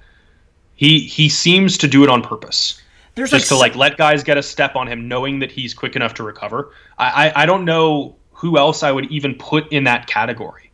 He 0.75 1.01
he 1.01 1.29
seems 1.29 1.79
to 1.79 1.89
do 1.89 2.03
it 2.05 2.11
on 2.11 2.23
purpose. 2.23 2.81
There's 3.19 3.33
just 3.33 3.51
like, 3.51 3.73
to 3.73 3.79
like 3.79 3.91
let 3.91 3.99
guys 3.99 4.23
get 4.23 4.39
a 4.39 4.43
step 4.43 4.77
on 4.77 4.87
him, 4.87 5.09
knowing 5.09 5.41
that 5.41 5.51
he's 5.51 5.75
quick 5.75 5.97
enough 5.97 6.15
to 6.15 6.23
recover. 6.23 6.73
I, 6.99 7.27
I, 7.27 7.43
I 7.43 7.47
don't 7.47 7.65
know 7.65 8.15
who 8.31 8.57
else 8.57 8.85
I 8.85 8.93
would 8.93 9.11
even 9.11 9.35
put 9.35 9.71
in 9.73 9.83
that 9.85 10.07
category. 10.07 10.71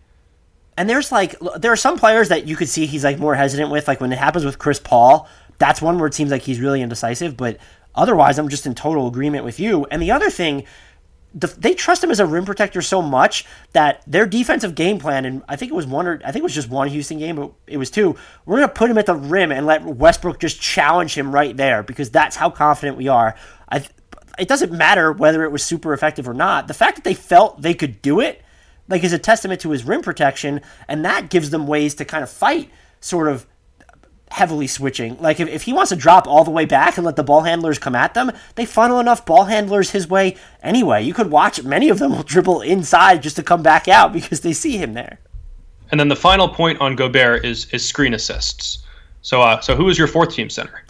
And 0.76 0.90
there's 0.90 1.10
like 1.10 1.36
there 1.56 1.72
are 1.72 1.76
some 1.76 1.96
players 1.96 2.28
that 2.28 2.46
you 2.46 2.54
could 2.54 2.68
see 2.68 2.84
he's 2.84 3.02
like 3.02 3.18
more 3.18 3.34
hesitant 3.34 3.70
with, 3.70 3.88
like 3.88 4.00
when 4.00 4.12
it 4.12 4.18
happens 4.18 4.44
with 4.44 4.58
Chris 4.58 4.78
Paul. 4.78 5.26
That's 5.56 5.80
one 5.80 5.98
where 5.98 6.06
it 6.06 6.12
seems 6.12 6.30
like 6.30 6.42
he's 6.42 6.60
really 6.60 6.82
indecisive, 6.82 7.36
but 7.36 7.56
otherwise, 7.94 8.38
I'm 8.38 8.50
just 8.50 8.66
in 8.66 8.74
total 8.74 9.08
agreement 9.08 9.46
with 9.46 9.58
you. 9.58 9.86
And 9.86 10.02
the 10.02 10.10
other 10.10 10.28
thing 10.28 10.64
they 11.34 11.74
trust 11.74 12.02
him 12.04 12.10
as 12.10 12.20
a 12.20 12.26
rim 12.26 12.44
protector 12.44 12.80
so 12.80 13.02
much 13.02 13.44
that 13.72 14.02
their 14.06 14.24
defensive 14.24 14.74
game 14.74 14.98
plan, 14.98 15.24
and 15.24 15.42
I 15.48 15.56
think 15.56 15.72
it 15.72 15.74
was 15.74 15.86
one 15.86 16.06
or 16.06 16.20
I 16.24 16.30
think 16.30 16.42
it 16.42 16.44
was 16.44 16.54
just 16.54 16.70
one 16.70 16.88
Houston 16.88 17.18
game, 17.18 17.36
but 17.36 17.52
it 17.66 17.76
was 17.76 17.90
two. 17.90 18.16
We're 18.46 18.56
gonna 18.56 18.68
put 18.68 18.90
him 18.90 18.98
at 18.98 19.06
the 19.06 19.16
rim 19.16 19.50
and 19.50 19.66
let 19.66 19.84
Westbrook 19.84 20.38
just 20.38 20.60
challenge 20.60 21.16
him 21.16 21.32
right 21.32 21.56
there 21.56 21.82
because 21.82 22.10
that's 22.10 22.36
how 22.36 22.50
confident 22.50 22.96
we 22.96 23.08
are. 23.08 23.34
I, 23.68 23.84
it 24.38 24.48
doesn't 24.48 24.72
matter 24.72 25.12
whether 25.12 25.44
it 25.44 25.50
was 25.50 25.64
super 25.64 25.92
effective 25.92 26.28
or 26.28 26.34
not. 26.34 26.68
The 26.68 26.74
fact 26.74 26.96
that 26.96 27.04
they 27.04 27.14
felt 27.14 27.62
they 27.62 27.74
could 27.74 28.00
do 28.00 28.20
it, 28.20 28.42
like, 28.88 29.02
is 29.02 29.12
a 29.12 29.18
testament 29.18 29.60
to 29.62 29.70
his 29.70 29.84
rim 29.84 30.02
protection, 30.02 30.60
and 30.88 31.04
that 31.04 31.30
gives 31.30 31.50
them 31.50 31.66
ways 31.66 31.94
to 31.96 32.04
kind 32.04 32.22
of 32.22 32.30
fight 32.30 32.70
sort 33.00 33.28
of 33.28 33.46
heavily 34.34 34.66
switching. 34.66 35.16
Like 35.20 35.38
if, 35.38 35.48
if 35.48 35.62
he 35.62 35.72
wants 35.72 35.90
to 35.90 35.96
drop 35.96 36.26
all 36.26 36.42
the 36.42 36.50
way 36.50 36.64
back 36.64 36.96
and 36.96 37.06
let 37.06 37.14
the 37.14 37.22
ball 37.22 37.42
handlers 37.42 37.78
come 37.78 37.94
at 37.94 38.14
them, 38.14 38.32
they 38.56 38.66
funnel 38.66 38.98
enough 38.98 39.24
ball 39.24 39.44
handlers 39.44 39.92
his 39.92 40.08
way 40.08 40.36
anyway. 40.60 41.04
You 41.04 41.14
could 41.14 41.30
watch 41.30 41.62
many 41.62 41.88
of 41.88 42.00
them 42.00 42.10
will 42.10 42.24
dribble 42.24 42.62
inside 42.62 43.22
just 43.22 43.36
to 43.36 43.44
come 43.44 43.62
back 43.62 43.86
out 43.86 44.12
because 44.12 44.40
they 44.40 44.52
see 44.52 44.76
him 44.76 44.94
there. 44.94 45.20
And 45.92 46.00
then 46.00 46.08
the 46.08 46.16
final 46.16 46.48
point 46.48 46.80
on 46.80 46.96
Gobert 46.96 47.44
is 47.44 47.66
is 47.72 47.86
screen 47.86 48.12
assists. 48.12 48.78
So 49.22 49.40
uh, 49.40 49.60
so 49.60 49.76
who 49.76 49.88
is 49.88 49.96
your 49.96 50.08
fourth 50.08 50.34
team 50.34 50.50
center? 50.50 50.82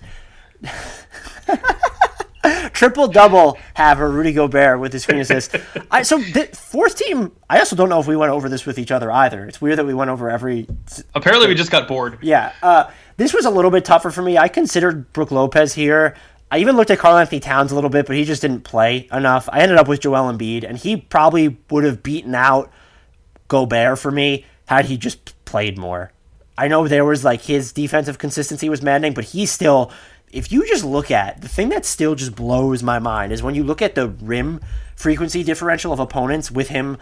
Triple 2.72 3.09
double 3.09 3.59
have 3.74 4.01
a 4.01 4.09
Rudy 4.09 4.32
Gobert 4.32 4.80
with 4.80 4.92
his 4.92 5.03
screen 5.03 5.20
assist. 5.20 5.57
I, 5.90 6.03
so 6.03 6.18
the 6.18 6.47
fourth 6.47 6.97
team, 6.97 7.32
I 7.49 7.59
also 7.59 7.76
don't 7.76 7.88
know 7.88 8.01
if 8.01 8.07
we 8.07 8.16
went 8.16 8.32
over 8.32 8.49
this 8.49 8.66
with 8.66 8.78
each 8.78 8.90
other 8.90 9.11
either. 9.11 9.47
It's 9.47 9.61
weird 9.61 9.78
that 9.78 9.86
we 9.86 9.95
went 9.95 10.11
over 10.11 10.30
every. 10.30 10.66
Apparently, 11.14 11.49
we 11.49 11.55
just 11.55 11.70
got 11.70 11.88
bored. 11.88 12.18
Yeah. 12.22 12.53
Uh, 12.62 12.90
this 13.16 13.32
was 13.32 13.45
a 13.45 13.51
little 13.51 13.70
bit 13.70 13.84
tougher 13.84 14.11
for 14.11 14.22
me. 14.22 14.36
I 14.38 14.49
considered 14.49 15.12
Brook 15.12 15.30
Lopez 15.30 15.74
here. 15.74 16.16
I 16.51 16.59
even 16.59 16.76
looked 16.76 16.90
at 16.90 16.99
Karl-Anthony 16.99 17.40
Towns 17.40 17.72
a 17.72 17.74
little 17.74 17.90
bit, 17.90 18.07
but 18.07 18.16
he 18.16 18.24
just 18.24 18.42
didn't 18.42 18.62
play 18.62 19.09
enough. 19.11 19.49
I 19.53 19.61
ended 19.61 19.78
up 19.78 19.88
with 19.88 20.01
Joel 20.01 20.32
Embiid, 20.32 20.62
and 20.62 20.78
he 20.78 20.97
probably 20.97 21.57
would 21.70 21.84
have 21.84 22.03
beaten 22.03 22.34
out 22.34 22.70
Gobert 23.49 23.99
for 23.99 24.11
me 24.11 24.45
had 24.66 24.84
he 24.86 24.97
just 24.97 25.45
played 25.45 25.78
more. 25.78 26.12
I 26.57 26.68
know 26.68 26.86
there 26.86 27.05
was 27.05 27.24
like 27.24 27.42
his 27.42 27.72
defensive 27.72 28.18
consistency 28.18 28.68
was 28.68 28.82
maddening, 28.82 29.14
but 29.14 29.24
he 29.24 29.47
still, 29.47 29.90
if 30.35 30.51
you 30.51 30.66
just 30.66 30.85
look 30.85 31.11
at 31.11 31.41
the 31.41 31.49
thing 31.49 31.68
that 31.68 31.87
still 31.87 32.14
just 32.14 32.35
blows 32.35 32.82
my 32.82 32.99
mind 32.99 33.32
is 33.32 33.43
when 33.43 33.55
you 33.55 33.62
look 33.62 33.80
at 33.80 33.95
the 33.95 34.09
rim 34.09 34.61
frequency 34.97 35.45
differential 35.45 35.93
of 35.93 36.01
opponents 36.01 36.51
with 36.51 36.68
him 36.68 36.99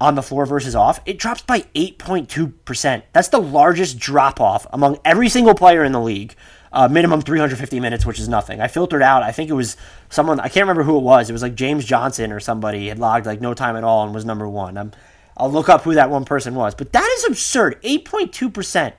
on 0.00 0.16
the 0.16 0.22
floor 0.22 0.44
versus 0.44 0.76
off, 0.76 1.00
it 1.06 1.18
drops 1.18 1.40
by 1.42 1.60
8.2%. 1.74 3.02
That's 3.12 3.28
the 3.28 3.40
largest 3.40 3.98
drop 3.98 4.40
off 4.40 4.66
among 4.72 4.98
every 5.04 5.30
single 5.30 5.54
player 5.54 5.82
in 5.82 5.92
the 5.92 6.00
league. 6.00 6.34
Uh, 6.72 6.88
minimum 6.88 7.22
350 7.22 7.78
minutes, 7.78 8.04
which 8.04 8.18
is 8.18 8.28
nothing. 8.28 8.60
I 8.60 8.66
filtered 8.66 9.00
out, 9.00 9.22
I 9.22 9.30
think 9.30 9.48
it 9.48 9.54
was 9.54 9.76
someone, 10.10 10.40
I 10.40 10.48
can't 10.48 10.64
remember 10.64 10.82
who 10.82 10.98
it 10.98 11.02
was. 11.04 11.30
It 11.30 11.32
was 11.32 11.42
like 11.42 11.54
James 11.54 11.84
Johnson 11.84 12.32
or 12.32 12.40
somebody 12.40 12.88
had 12.88 12.98
logged 12.98 13.26
like 13.26 13.40
no 13.40 13.54
time 13.54 13.76
at 13.76 13.84
all 13.84 14.04
and 14.04 14.12
was 14.12 14.24
number 14.24 14.48
one. 14.48 14.76
I'm, 14.76 14.92
I'll 15.36 15.50
look 15.50 15.68
up 15.68 15.82
who 15.82 15.94
that 15.94 16.10
one 16.10 16.24
person 16.24 16.54
was. 16.56 16.74
But 16.74 16.92
that 16.92 17.14
is 17.18 17.24
absurd. 17.26 17.80
8.2%. 17.82 18.92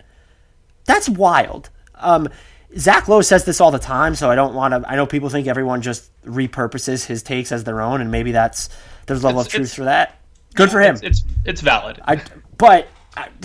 That's 0.86 1.10
wild. 1.10 1.70
Um, 1.96 2.30
Zach 2.78 3.08
Lowe 3.08 3.22
says 3.22 3.46
this 3.46 3.62
all 3.62 3.72
the 3.72 3.80
time, 3.80 4.16
so 4.16 4.30
I 4.30 4.36
don't 4.36 4.54
want 4.54 4.74
to. 4.74 4.90
I 4.90 4.96
know 4.96 5.06
people 5.06 5.30
think 5.30 5.48
everyone 5.48 5.82
just 5.82 6.12
repurposes 6.24 7.06
his 7.06 7.24
takes 7.24 7.52
as 7.52 7.64
their 7.64 7.82
own, 7.82 8.02
and 8.02 8.12
maybe 8.12 8.32
that's 8.32 8.70
there's 9.06 9.24
a 9.24 9.26
level 9.26 9.42
it's, 9.42 9.48
of 9.48 9.54
truth 9.54 9.74
for 9.74 9.86
that. 9.86 10.20
Good 10.56 10.72
for 10.72 10.82
him. 10.82 10.96
It's 10.96 11.04
it's, 11.04 11.24
it's 11.46 11.62
valid. 11.62 12.02
I, 12.06 12.22
but 12.58 12.88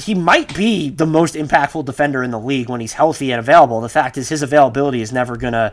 he 0.00 0.14
might 0.14 0.54
be 0.54 0.90
the 0.90 1.06
most 1.06 1.34
impactful 1.34 1.84
defender 1.84 2.22
in 2.22 2.30
the 2.30 2.40
league 2.40 2.68
when 2.68 2.80
he's 2.80 2.92
healthy 2.92 3.30
and 3.30 3.38
available. 3.38 3.80
The 3.80 3.88
fact 3.88 4.18
is, 4.18 4.28
his 4.28 4.42
availability 4.42 5.00
is 5.00 5.12
never 5.12 5.36
going 5.36 5.52
to 5.52 5.72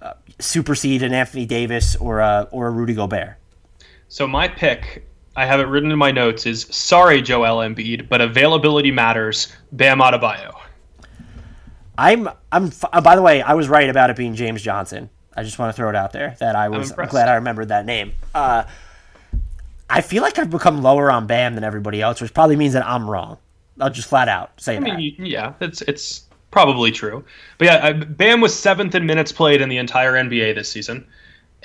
uh, 0.00 0.14
supersede 0.38 1.02
an 1.02 1.12
Anthony 1.12 1.44
Davis 1.46 1.96
or 1.96 2.20
a, 2.20 2.48
or 2.50 2.68
a 2.68 2.70
Rudy 2.70 2.94
Gobert. 2.94 3.36
So 4.08 4.26
my 4.26 4.48
pick, 4.48 5.06
I 5.36 5.44
have 5.44 5.60
it 5.60 5.64
written 5.64 5.90
in 5.90 5.98
my 5.98 6.10
notes, 6.10 6.46
is 6.46 6.66
sorry, 6.70 7.20
Joel 7.20 7.58
Embiid, 7.58 8.08
but 8.08 8.20
availability 8.20 8.90
matters. 8.90 9.52
Bam 9.72 9.98
Adebayo. 9.98 10.54
I'm 11.96 12.28
I'm. 12.50 12.72
Uh, 12.92 13.00
by 13.00 13.16
the 13.16 13.22
way, 13.22 13.42
I 13.42 13.54
was 13.54 13.68
right 13.68 13.88
about 13.88 14.10
it 14.10 14.16
being 14.16 14.34
James 14.34 14.62
Johnson. 14.62 15.10
I 15.36 15.42
just 15.42 15.58
want 15.58 15.70
to 15.70 15.76
throw 15.76 15.88
it 15.88 15.96
out 15.96 16.12
there 16.12 16.36
that 16.40 16.54
I 16.54 16.68
was 16.68 16.92
I'm 16.92 17.08
glad 17.08 17.28
I 17.28 17.34
remembered 17.34 17.68
that 17.68 17.86
name. 17.86 18.12
Uh, 18.34 18.64
I 19.90 20.00
feel 20.00 20.22
like 20.22 20.38
I've 20.38 20.50
become 20.50 20.82
lower 20.82 21.10
on 21.10 21.26
Bam 21.26 21.54
than 21.54 21.64
everybody 21.64 22.00
else, 22.00 22.20
which 22.20 22.32
probably 22.32 22.56
means 22.56 22.72
that 22.72 22.86
I'm 22.86 23.08
wrong. 23.10 23.38
I'll 23.80 23.90
just 23.90 24.08
flat 24.08 24.28
out 24.28 24.60
say 24.60 24.76
I 24.76 24.80
that. 24.80 24.96
Mean, 24.96 25.14
yeah, 25.18 25.54
it's 25.60 25.82
it's 25.82 26.24
probably 26.50 26.90
true. 26.90 27.24
But 27.58 27.64
yeah, 27.66 27.92
Bam 27.92 28.40
was 28.40 28.58
seventh 28.58 28.94
in 28.94 29.06
minutes 29.06 29.32
played 29.32 29.60
in 29.60 29.68
the 29.68 29.78
entire 29.78 30.12
NBA 30.12 30.54
this 30.54 30.70
season. 30.70 31.06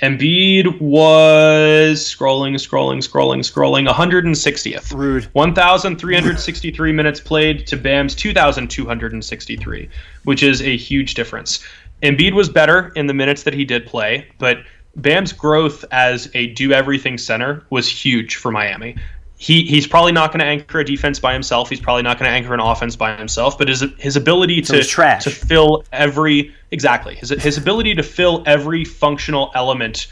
Embiid 0.02 0.80
was 0.80 2.02
scrolling, 2.02 2.54
scrolling, 2.54 3.06
scrolling, 3.06 3.40
scrolling, 3.40 3.86
160th. 3.86 4.94
Rude. 4.94 5.24
1,363 5.32 6.92
minutes 6.92 7.20
played 7.20 7.66
to 7.66 7.76
Bam's 7.76 8.14
2,263, 8.14 9.90
which 10.24 10.42
is 10.42 10.62
a 10.62 10.76
huge 10.76 11.12
difference. 11.14 11.62
Embiid 12.02 12.32
was 12.32 12.48
better 12.48 12.92
in 12.96 13.08
the 13.08 13.14
minutes 13.14 13.42
that 13.42 13.52
he 13.52 13.66
did 13.66 13.84
play, 13.84 14.26
but 14.38 14.60
Bam's 14.96 15.34
growth 15.34 15.84
as 15.90 16.30
a 16.34 16.46
do 16.54 16.72
everything 16.72 17.18
center 17.18 17.62
was 17.68 17.86
huge 17.86 18.36
for 18.36 18.50
Miami. 18.50 18.96
He, 19.40 19.64
he's 19.64 19.86
probably 19.86 20.12
not 20.12 20.32
going 20.32 20.40
to 20.40 20.44
anchor 20.44 20.80
a 20.80 20.84
defense 20.84 21.18
by 21.18 21.32
himself. 21.32 21.70
He's 21.70 21.80
probably 21.80 22.02
not 22.02 22.18
going 22.18 22.30
to 22.30 22.34
anchor 22.34 22.52
an 22.52 22.60
offense 22.60 22.94
by 22.94 23.16
himself. 23.16 23.56
But 23.56 23.68
his 23.68 23.82
his 23.96 24.14
ability 24.14 24.62
so 24.62 24.74
to 24.74 25.18
to 25.22 25.30
fill 25.30 25.82
every 25.92 26.54
exactly 26.72 27.14
his 27.14 27.30
his 27.30 27.56
ability 27.56 27.94
to 27.94 28.02
fill 28.02 28.42
every 28.44 28.84
functional 28.84 29.50
element 29.54 30.08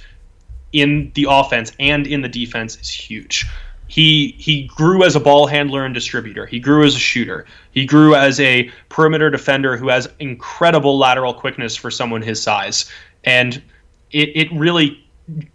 in 0.72 1.12
the 1.14 1.26
offense 1.28 1.72
and 1.78 2.06
in 2.06 2.22
the 2.22 2.28
defense 2.28 2.80
is 2.80 2.88
huge. 2.88 3.46
He 3.86 4.34
he 4.38 4.66
grew 4.74 5.04
as 5.04 5.14
a 5.14 5.20
ball 5.20 5.46
handler 5.46 5.84
and 5.84 5.92
distributor. 5.92 6.46
He 6.46 6.58
grew 6.58 6.86
as 6.86 6.96
a 6.96 6.98
shooter. 6.98 7.44
He 7.72 7.84
grew 7.84 8.14
as 8.14 8.40
a 8.40 8.70
perimeter 8.88 9.28
defender 9.28 9.76
who 9.76 9.90
has 9.90 10.08
incredible 10.20 10.96
lateral 10.96 11.34
quickness 11.34 11.76
for 11.76 11.90
someone 11.90 12.22
his 12.22 12.42
size. 12.42 12.90
And 13.24 13.62
it, 14.10 14.30
it 14.34 14.48
really 14.52 15.06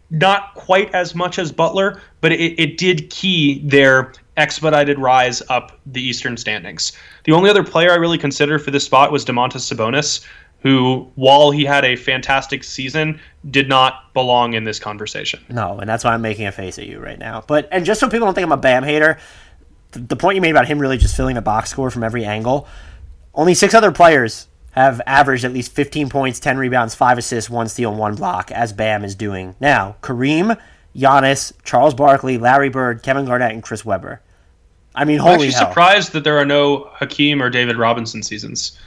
not 0.10 0.54
quite 0.56 0.94
as 0.94 1.16
much 1.16 1.40
as 1.40 1.52
Butler, 1.52 2.02
but 2.22 2.32
it, 2.32 2.60
it 2.60 2.78
did 2.78 3.10
key 3.10 3.60
their 3.68 4.14
expedited 4.38 5.00
rise 5.00 5.42
up 5.50 5.80
the 5.86 6.02
Eastern 6.02 6.38
standings. 6.38 6.94
The 7.24 7.32
only 7.32 7.50
other 7.50 7.64
player 7.64 7.92
I 7.92 7.96
really 7.96 8.18
considered 8.18 8.60
for 8.60 8.72
this 8.72 8.84
spot 8.84 9.12
was 9.12 9.26
Domantas 9.26 9.74
Sabonis, 9.74 10.26
who, 10.60 11.10
while 11.16 11.52
he 11.52 11.66
had 11.66 11.84
a 11.84 11.96
fantastic 11.96 12.64
season, 12.64 13.20
did 13.52 13.68
not 13.68 14.14
belong 14.14 14.54
in 14.54 14.64
this 14.64 14.80
conversation. 14.80 15.44
No, 15.50 15.80
and 15.80 15.90
that's 15.90 16.04
why 16.04 16.14
I'm 16.14 16.22
making 16.22 16.46
a 16.48 16.52
face 16.52 16.80
at 16.80 16.88
you 16.88 17.00
right 17.00 17.20
now. 17.20 17.44
But 17.46 17.68
and 17.72 17.86
just 17.86 18.00
so 18.00 18.08
people 18.10 18.28
don't 18.28 18.34
think 18.34 18.46
I'm 18.46 18.52
a 18.52 18.58
Bam 18.58 18.84
hater, 18.84 19.18
the 19.92 20.16
point 20.16 20.36
you 20.36 20.42
made 20.42 20.52
about 20.52 20.68
him 20.68 20.80
really 20.80 20.98
just 20.98 21.16
filling 21.16 21.36
the 21.36 21.42
box 21.42 21.70
score 21.70 21.90
from 21.92 22.04
every 22.04 22.24
angle. 22.26 22.68
Only 23.36 23.56
six 23.56 23.74
other 23.74 23.92
players 23.92 24.48
have 24.74 25.02
averaged 25.06 25.46
at 25.46 25.54
least 25.54 25.72
15 25.72 26.10
points, 26.10 26.40
10 26.40 26.58
rebounds, 26.58 26.96
5 26.96 27.18
assists, 27.18 27.50
1 27.50 27.70
steal, 27.70 27.92
and 27.92 28.00
1 28.00 28.16
block, 28.16 28.52
as 28.52 28.74
Bam 28.74 29.04
is 29.04 29.16
doing 29.16 29.56
now. 29.60 29.96
Kareem, 30.02 30.60
Giannis, 30.96 31.54
Charles 31.64 31.94
Barkley, 31.94 32.38
Larry 32.38 32.70
Bird, 32.70 33.04
Kevin 33.04 33.26
Garnett, 33.26 33.52
and 33.52 33.64
Chris 33.64 33.86
Webber. 33.86 34.22
I 34.96 35.06
mean, 35.06 35.20
I'm 35.20 35.26
holy 35.26 35.48
actually 35.48 35.52
hell. 35.52 35.68
surprised 35.70 36.12
that 36.14 36.24
there 36.24 36.38
are 36.38 36.46
no 36.46 36.90
Hakeem 36.94 37.42
or 37.42 37.50
David 37.50 37.78
Robinson 37.78 38.22
seasons. 38.22 38.78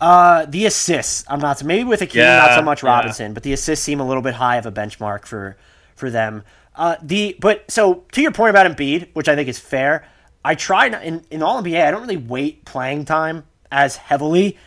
Uh, 0.00 0.46
the 0.46 0.66
assists, 0.66 1.24
I'm 1.28 1.38
not 1.40 1.62
maybe 1.62 1.84
with 1.84 2.00
Hakeem, 2.00 2.20
Yeah, 2.20 2.36
not 2.36 2.54
so 2.54 2.62
much 2.62 2.82
yeah. 2.82 2.88
Robinson, 2.90 3.34
but 3.34 3.42
the 3.42 3.52
assists 3.52 3.84
seem 3.84 4.00
a 4.00 4.06
little 4.06 4.22
bit 4.22 4.34
high 4.34 4.56
of 4.56 4.66
a 4.66 4.72
benchmark 4.72 5.24
for 5.26 5.56
for 5.94 6.10
them. 6.10 6.42
Uh, 6.74 6.96
the 7.02 7.36
but 7.40 7.70
so 7.70 8.04
to 8.12 8.22
your 8.22 8.32
point 8.32 8.50
about 8.50 8.66
Embiid, 8.66 9.08
which 9.12 9.28
I 9.28 9.36
think 9.36 9.48
is 9.48 9.58
fair. 9.58 10.06
I 10.44 10.56
try 10.56 10.88
not, 10.88 11.04
in 11.04 11.24
in 11.30 11.42
all 11.42 11.62
NBA. 11.62 11.86
I 11.86 11.90
don't 11.90 12.00
really 12.00 12.16
weight 12.16 12.64
playing 12.64 13.04
time 13.04 13.44
as 13.70 13.96
heavily, 13.96 14.58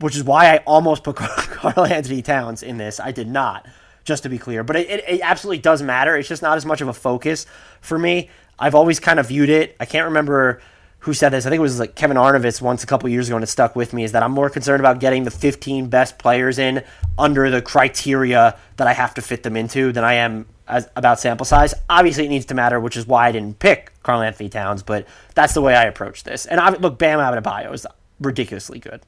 which 0.00 0.16
is 0.16 0.24
why 0.24 0.54
I 0.54 0.58
almost 0.58 1.04
put 1.04 1.16
Karl-Anthony 1.16 2.22
Towns 2.22 2.62
in 2.62 2.78
this. 2.78 3.00
I 3.00 3.12
did 3.12 3.28
not, 3.28 3.66
just 4.04 4.22
to 4.24 4.28
be 4.28 4.38
clear. 4.38 4.64
But 4.64 4.76
it, 4.76 4.90
it, 4.90 5.04
it 5.08 5.20
absolutely 5.22 5.60
does 5.60 5.82
matter. 5.82 6.16
It's 6.16 6.28
just 6.28 6.42
not 6.42 6.56
as 6.56 6.66
much 6.66 6.80
of 6.80 6.88
a 6.88 6.92
focus 6.92 7.46
for 7.80 7.98
me. 7.98 8.30
I've 8.58 8.74
always 8.74 9.00
kind 9.00 9.20
of 9.20 9.28
viewed 9.28 9.50
it. 9.50 9.76
I 9.78 9.84
can't 9.84 10.06
remember 10.06 10.60
who 11.00 11.14
said 11.14 11.30
this. 11.30 11.46
I 11.46 11.50
think 11.50 11.58
it 11.58 11.62
was 11.62 11.78
like 11.78 11.94
Kevin 11.94 12.16
Arnovitz 12.16 12.60
once 12.60 12.82
a 12.82 12.86
couple 12.86 13.08
years 13.08 13.28
ago, 13.28 13.36
and 13.36 13.44
it 13.44 13.48
stuck 13.48 13.76
with 13.76 13.92
me. 13.92 14.02
Is 14.02 14.12
that 14.12 14.22
I'm 14.22 14.32
more 14.32 14.50
concerned 14.50 14.80
about 14.80 14.98
getting 14.98 15.22
the 15.22 15.30
15 15.30 15.88
best 15.88 16.18
players 16.18 16.58
in 16.58 16.82
under 17.16 17.50
the 17.50 17.62
criteria 17.62 18.58
that 18.76 18.86
I 18.88 18.92
have 18.92 19.14
to 19.14 19.22
fit 19.22 19.44
them 19.44 19.56
into 19.56 19.92
than 19.92 20.04
I 20.04 20.14
am 20.14 20.46
as, 20.66 20.88
about 20.96 21.20
sample 21.20 21.46
size. 21.46 21.74
Obviously, 21.88 22.26
it 22.26 22.28
needs 22.28 22.46
to 22.46 22.54
matter, 22.54 22.80
which 22.80 22.96
is 22.96 23.06
why 23.06 23.28
I 23.28 23.32
didn't 23.32 23.58
pick 23.58 23.92
Karl-Anthony 24.02 24.48
Towns. 24.48 24.82
But 24.82 25.06
that's 25.34 25.54
the 25.54 25.62
way 25.62 25.74
I 25.74 25.84
approach 25.84 26.24
this. 26.24 26.46
And 26.46 26.60
I, 26.60 26.70
look, 26.70 26.98
Bam 26.98 27.18
Adebayo 27.18 27.72
is 27.72 27.86
ridiculously 28.20 28.78
good. 28.80 29.00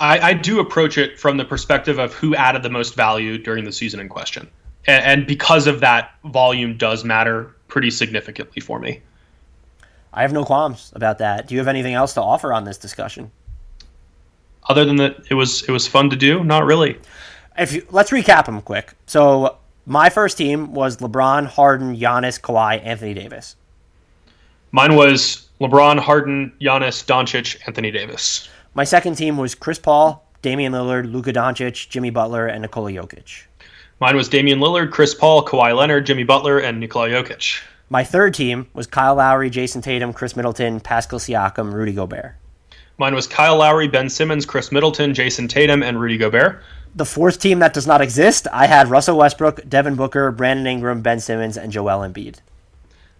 I, 0.00 0.18
I 0.18 0.32
do 0.34 0.60
approach 0.60 0.98
it 0.98 1.18
from 1.18 1.36
the 1.36 1.44
perspective 1.44 1.98
of 1.98 2.12
who 2.14 2.34
added 2.34 2.62
the 2.62 2.70
most 2.70 2.94
value 2.94 3.38
during 3.38 3.64
the 3.64 3.72
season 3.72 4.00
in 4.00 4.08
question. 4.08 4.50
And, 4.86 5.04
and 5.04 5.26
because 5.26 5.66
of 5.66 5.80
that, 5.80 6.14
volume 6.24 6.76
does 6.76 7.04
matter 7.04 7.54
pretty 7.68 7.90
significantly 7.90 8.60
for 8.60 8.78
me. 8.78 9.00
I 10.12 10.22
have 10.22 10.32
no 10.32 10.44
qualms 10.44 10.92
about 10.94 11.18
that. 11.18 11.48
Do 11.48 11.54
you 11.54 11.60
have 11.60 11.68
anything 11.68 11.94
else 11.94 12.14
to 12.14 12.22
offer 12.22 12.52
on 12.52 12.64
this 12.64 12.78
discussion? 12.78 13.30
Other 14.68 14.84
than 14.84 14.96
that, 14.96 15.16
it 15.28 15.34
was 15.34 15.62
it 15.64 15.72
was 15.72 15.86
fun 15.86 16.08
to 16.10 16.16
do. 16.16 16.42
Not 16.42 16.64
really. 16.64 16.98
if 17.58 17.72
you, 17.72 17.86
let's 17.90 18.10
recap 18.10 18.46
them 18.46 18.60
quick. 18.62 18.94
So 19.06 19.58
my 19.86 20.08
first 20.08 20.38
team 20.38 20.72
was 20.72 20.98
LeBron, 20.98 21.46
Harden, 21.46 21.96
Giannis, 21.96 22.40
Kawhi, 22.40 22.80
Anthony 22.84 23.14
Davis. 23.14 23.56
Mine 24.72 24.96
was 24.96 25.48
LeBron, 25.60 25.98
Harden, 25.98 26.52
Giannis, 26.60 27.04
Doncic, 27.04 27.60
Anthony 27.66 27.90
Davis. 27.90 28.48
My 28.76 28.82
second 28.82 29.14
team 29.14 29.36
was 29.36 29.54
Chris 29.54 29.78
Paul, 29.78 30.26
Damian 30.42 30.72
Lillard, 30.72 31.12
Luka 31.12 31.32
Doncic, 31.32 31.88
Jimmy 31.88 32.10
Butler, 32.10 32.48
and 32.48 32.62
Nikola 32.62 32.90
Jokic. 32.90 33.44
Mine 34.00 34.16
was 34.16 34.28
Damian 34.28 34.58
Lillard, 34.58 34.90
Chris 34.90 35.14
Paul, 35.14 35.44
Kawhi 35.44 35.76
Leonard, 35.76 36.06
Jimmy 36.06 36.24
Butler, 36.24 36.58
and 36.58 36.80
Nikola 36.80 37.08
Jokic. 37.08 37.62
My 37.88 38.02
third 38.02 38.34
team 38.34 38.66
was 38.74 38.88
Kyle 38.88 39.14
Lowry, 39.14 39.48
Jayson 39.48 39.80
Tatum, 39.80 40.12
Khris 40.12 40.34
Middleton, 40.34 40.80
Pascal 40.80 41.20
Siakam, 41.20 41.72
Rudy 41.72 41.92
Gobert. 41.92 42.34
Mine 42.98 43.14
was 43.14 43.28
Kyle 43.28 43.58
Lowry, 43.58 43.86
Ben 43.86 44.08
Simmons, 44.10 44.44
Khris 44.44 44.72
Middleton, 44.72 45.14
Jayson 45.14 45.46
Tatum, 45.46 45.84
and 45.84 46.00
Rudy 46.00 46.16
Gobert. 46.16 46.60
The 46.96 47.04
fourth 47.04 47.38
team 47.38 47.60
that 47.60 47.74
does 47.74 47.86
not 47.86 48.00
exist, 48.00 48.48
I 48.52 48.66
had 48.66 48.88
Russell 48.90 49.18
Westbrook, 49.18 49.68
Devin 49.68 49.94
Booker, 49.94 50.32
Brandon 50.32 50.66
Ingram, 50.66 51.00
Ben 51.00 51.20
Simmons, 51.20 51.56
and 51.56 51.70
Joel 51.70 52.00
Embiid. 52.00 52.38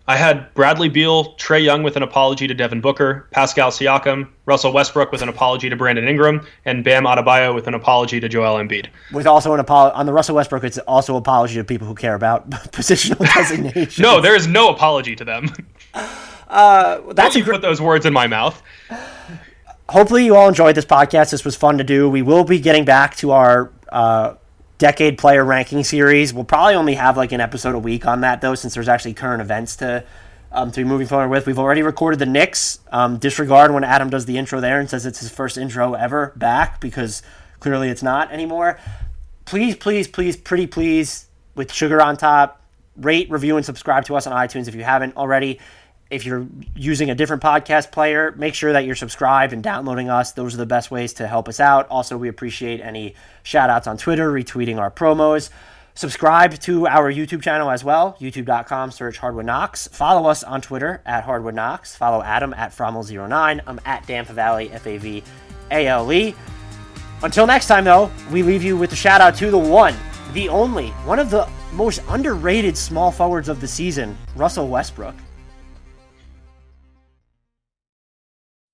I 0.06 0.16
had 0.16 0.52
Bradley 0.52 0.90
Beal, 0.90 1.34
Trae 1.36 1.64
Young 1.64 1.82
with 1.82 1.96
an 1.96 2.02
apology 2.02 2.46
to 2.46 2.52
Devin 2.52 2.82
Booker, 2.82 3.26
Pascal 3.30 3.70
Siakam, 3.70 4.28
Russell 4.44 4.70
Westbrook 4.70 5.10
with 5.10 5.22
an 5.22 5.30
apology 5.30 5.70
to 5.70 5.76
Brandon 5.76 6.06
Ingram, 6.06 6.46
and 6.66 6.84
Bam 6.84 7.04
Adebayo 7.04 7.54
with 7.54 7.66
an 7.68 7.72
apology 7.72 8.20
to 8.20 8.28
Joel 8.28 8.56
Embiid. 8.62 8.88
With 9.14 9.26
also 9.26 9.54
an 9.54 9.60
apology 9.60 9.94
on 9.94 10.04
the 10.04 10.12
Russell 10.12 10.34
Westbrook, 10.36 10.62
it's 10.62 10.76
also 10.80 11.14
an 11.14 11.20
apology 11.20 11.54
to 11.54 11.64
people 11.64 11.86
who 11.86 11.94
care 11.94 12.14
about 12.14 12.50
positional 12.50 13.18
designation. 13.34 14.02
No, 14.02 14.20
there 14.20 14.36
is 14.36 14.46
no 14.46 14.68
apology 14.68 15.16
to 15.16 15.24
them. 15.24 15.48
that's 15.94 17.00
Don't 17.14 17.36
a 17.36 17.38
you 17.38 17.44
gr- 17.44 17.52
put 17.52 17.62
those 17.62 17.80
words 17.80 18.04
in 18.04 18.12
my 18.12 18.26
mouth. 18.26 18.62
hopefully 19.88 20.26
you 20.26 20.36
all 20.36 20.48
enjoyed 20.48 20.74
this 20.74 20.84
podcast. 20.84 21.30
This 21.30 21.46
was 21.46 21.56
fun 21.56 21.78
to 21.78 21.84
do. 21.84 22.10
We 22.10 22.20
will 22.20 22.44
be 22.44 22.60
getting 22.60 22.84
back 22.84 23.16
to 23.16 23.30
our 23.30 23.72
uh, 23.90 24.34
decade 24.78 25.18
player 25.18 25.44
ranking 25.44 25.84
series. 25.84 26.32
We'll 26.32 26.44
probably 26.44 26.74
only 26.74 26.94
have 26.94 27.16
like 27.16 27.32
an 27.32 27.40
episode 27.40 27.74
a 27.74 27.78
week 27.78 28.06
on 28.06 28.20
that 28.22 28.40
though, 28.40 28.54
since 28.54 28.74
there's 28.74 28.88
actually 28.88 29.14
current 29.14 29.40
events 29.40 29.76
to 29.76 30.04
um, 30.52 30.70
to 30.70 30.80
be 30.80 30.84
moving 30.84 31.06
forward 31.06 31.28
with. 31.28 31.46
We've 31.46 31.58
already 31.58 31.82
recorded 31.82 32.20
the 32.20 32.26
Knicks. 32.26 32.78
Um, 32.92 33.18
disregard 33.18 33.72
when 33.72 33.84
Adam 33.84 34.08
does 34.08 34.24
the 34.24 34.38
intro 34.38 34.60
there 34.60 34.78
and 34.78 34.88
says 34.88 35.04
it's 35.04 35.20
his 35.20 35.30
first 35.30 35.58
intro 35.58 35.94
ever 35.94 36.32
back 36.36 36.80
because 36.80 37.22
clearly 37.58 37.88
it's 37.88 38.02
not 38.02 38.30
anymore. 38.30 38.78
Please, 39.44 39.76
please, 39.76 40.08
please, 40.08 40.36
pretty 40.36 40.66
please, 40.66 41.26
with 41.54 41.72
sugar 41.72 42.00
on 42.00 42.16
top, 42.16 42.62
rate, 42.96 43.30
review, 43.30 43.56
and 43.56 43.66
subscribe 43.66 44.04
to 44.06 44.16
us 44.16 44.26
on 44.26 44.32
iTunes 44.32 44.68
if 44.68 44.74
you 44.74 44.84
haven't 44.84 45.16
already. 45.16 45.58
If 46.10 46.26
you're 46.26 46.46
using 46.76 47.10
a 47.10 47.14
different 47.14 47.42
podcast 47.42 47.90
player, 47.90 48.32
make 48.36 48.54
sure 48.54 48.72
that 48.72 48.84
you're 48.84 48.94
subscribed 48.94 49.52
and 49.52 49.62
downloading 49.62 50.10
us. 50.10 50.32
Those 50.32 50.54
are 50.54 50.58
the 50.58 50.66
best 50.66 50.90
ways 50.90 51.14
to 51.14 51.26
help 51.26 51.48
us 51.48 51.60
out. 51.60 51.88
Also, 51.88 52.16
we 52.16 52.28
appreciate 52.28 52.80
any 52.80 53.14
shout 53.42 53.70
outs 53.70 53.86
on 53.86 53.96
Twitter, 53.96 54.30
retweeting 54.30 54.78
our 54.78 54.90
promos. 54.90 55.50
Subscribe 55.96 56.58
to 56.58 56.88
our 56.88 57.12
YouTube 57.12 57.40
channel 57.40 57.70
as 57.70 57.84
well, 57.84 58.16
youtube.com, 58.20 58.90
search 58.90 59.16
Hardwood 59.16 59.46
Knocks. 59.46 59.86
Follow 59.86 60.28
us 60.28 60.42
on 60.42 60.60
Twitter 60.60 61.00
at 61.06 61.22
Hardwood 61.22 61.54
Knocks. 61.54 61.94
Follow 61.94 62.20
Adam 62.20 62.52
at 62.52 62.72
Fromal09. 62.72 63.60
I'm 63.64 63.80
at 63.84 64.04
Dan 64.06 64.26
Favale, 64.26 64.72
F 64.72 64.86
A 64.88 64.98
V 64.98 65.22
A 65.70 65.86
L 65.86 66.12
E. 66.12 66.34
Until 67.22 67.46
next 67.46 67.68
time, 67.68 67.84
though, 67.84 68.10
we 68.32 68.42
leave 68.42 68.64
you 68.64 68.76
with 68.76 68.92
a 68.92 68.96
shout 68.96 69.20
out 69.20 69.36
to 69.36 69.52
the 69.52 69.58
one, 69.58 69.94
the 70.32 70.48
only, 70.48 70.88
one 71.06 71.20
of 71.20 71.30
the 71.30 71.48
most 71.72 72.02
underrated 72.08 72.76
small 72.76 73.12
forwards 73.12 73.48
of 73.48 73.60
the 73.60 73.68
season, 73.68 74.18
Russell 74.34 74.66
Westbrook. 74.68 75.14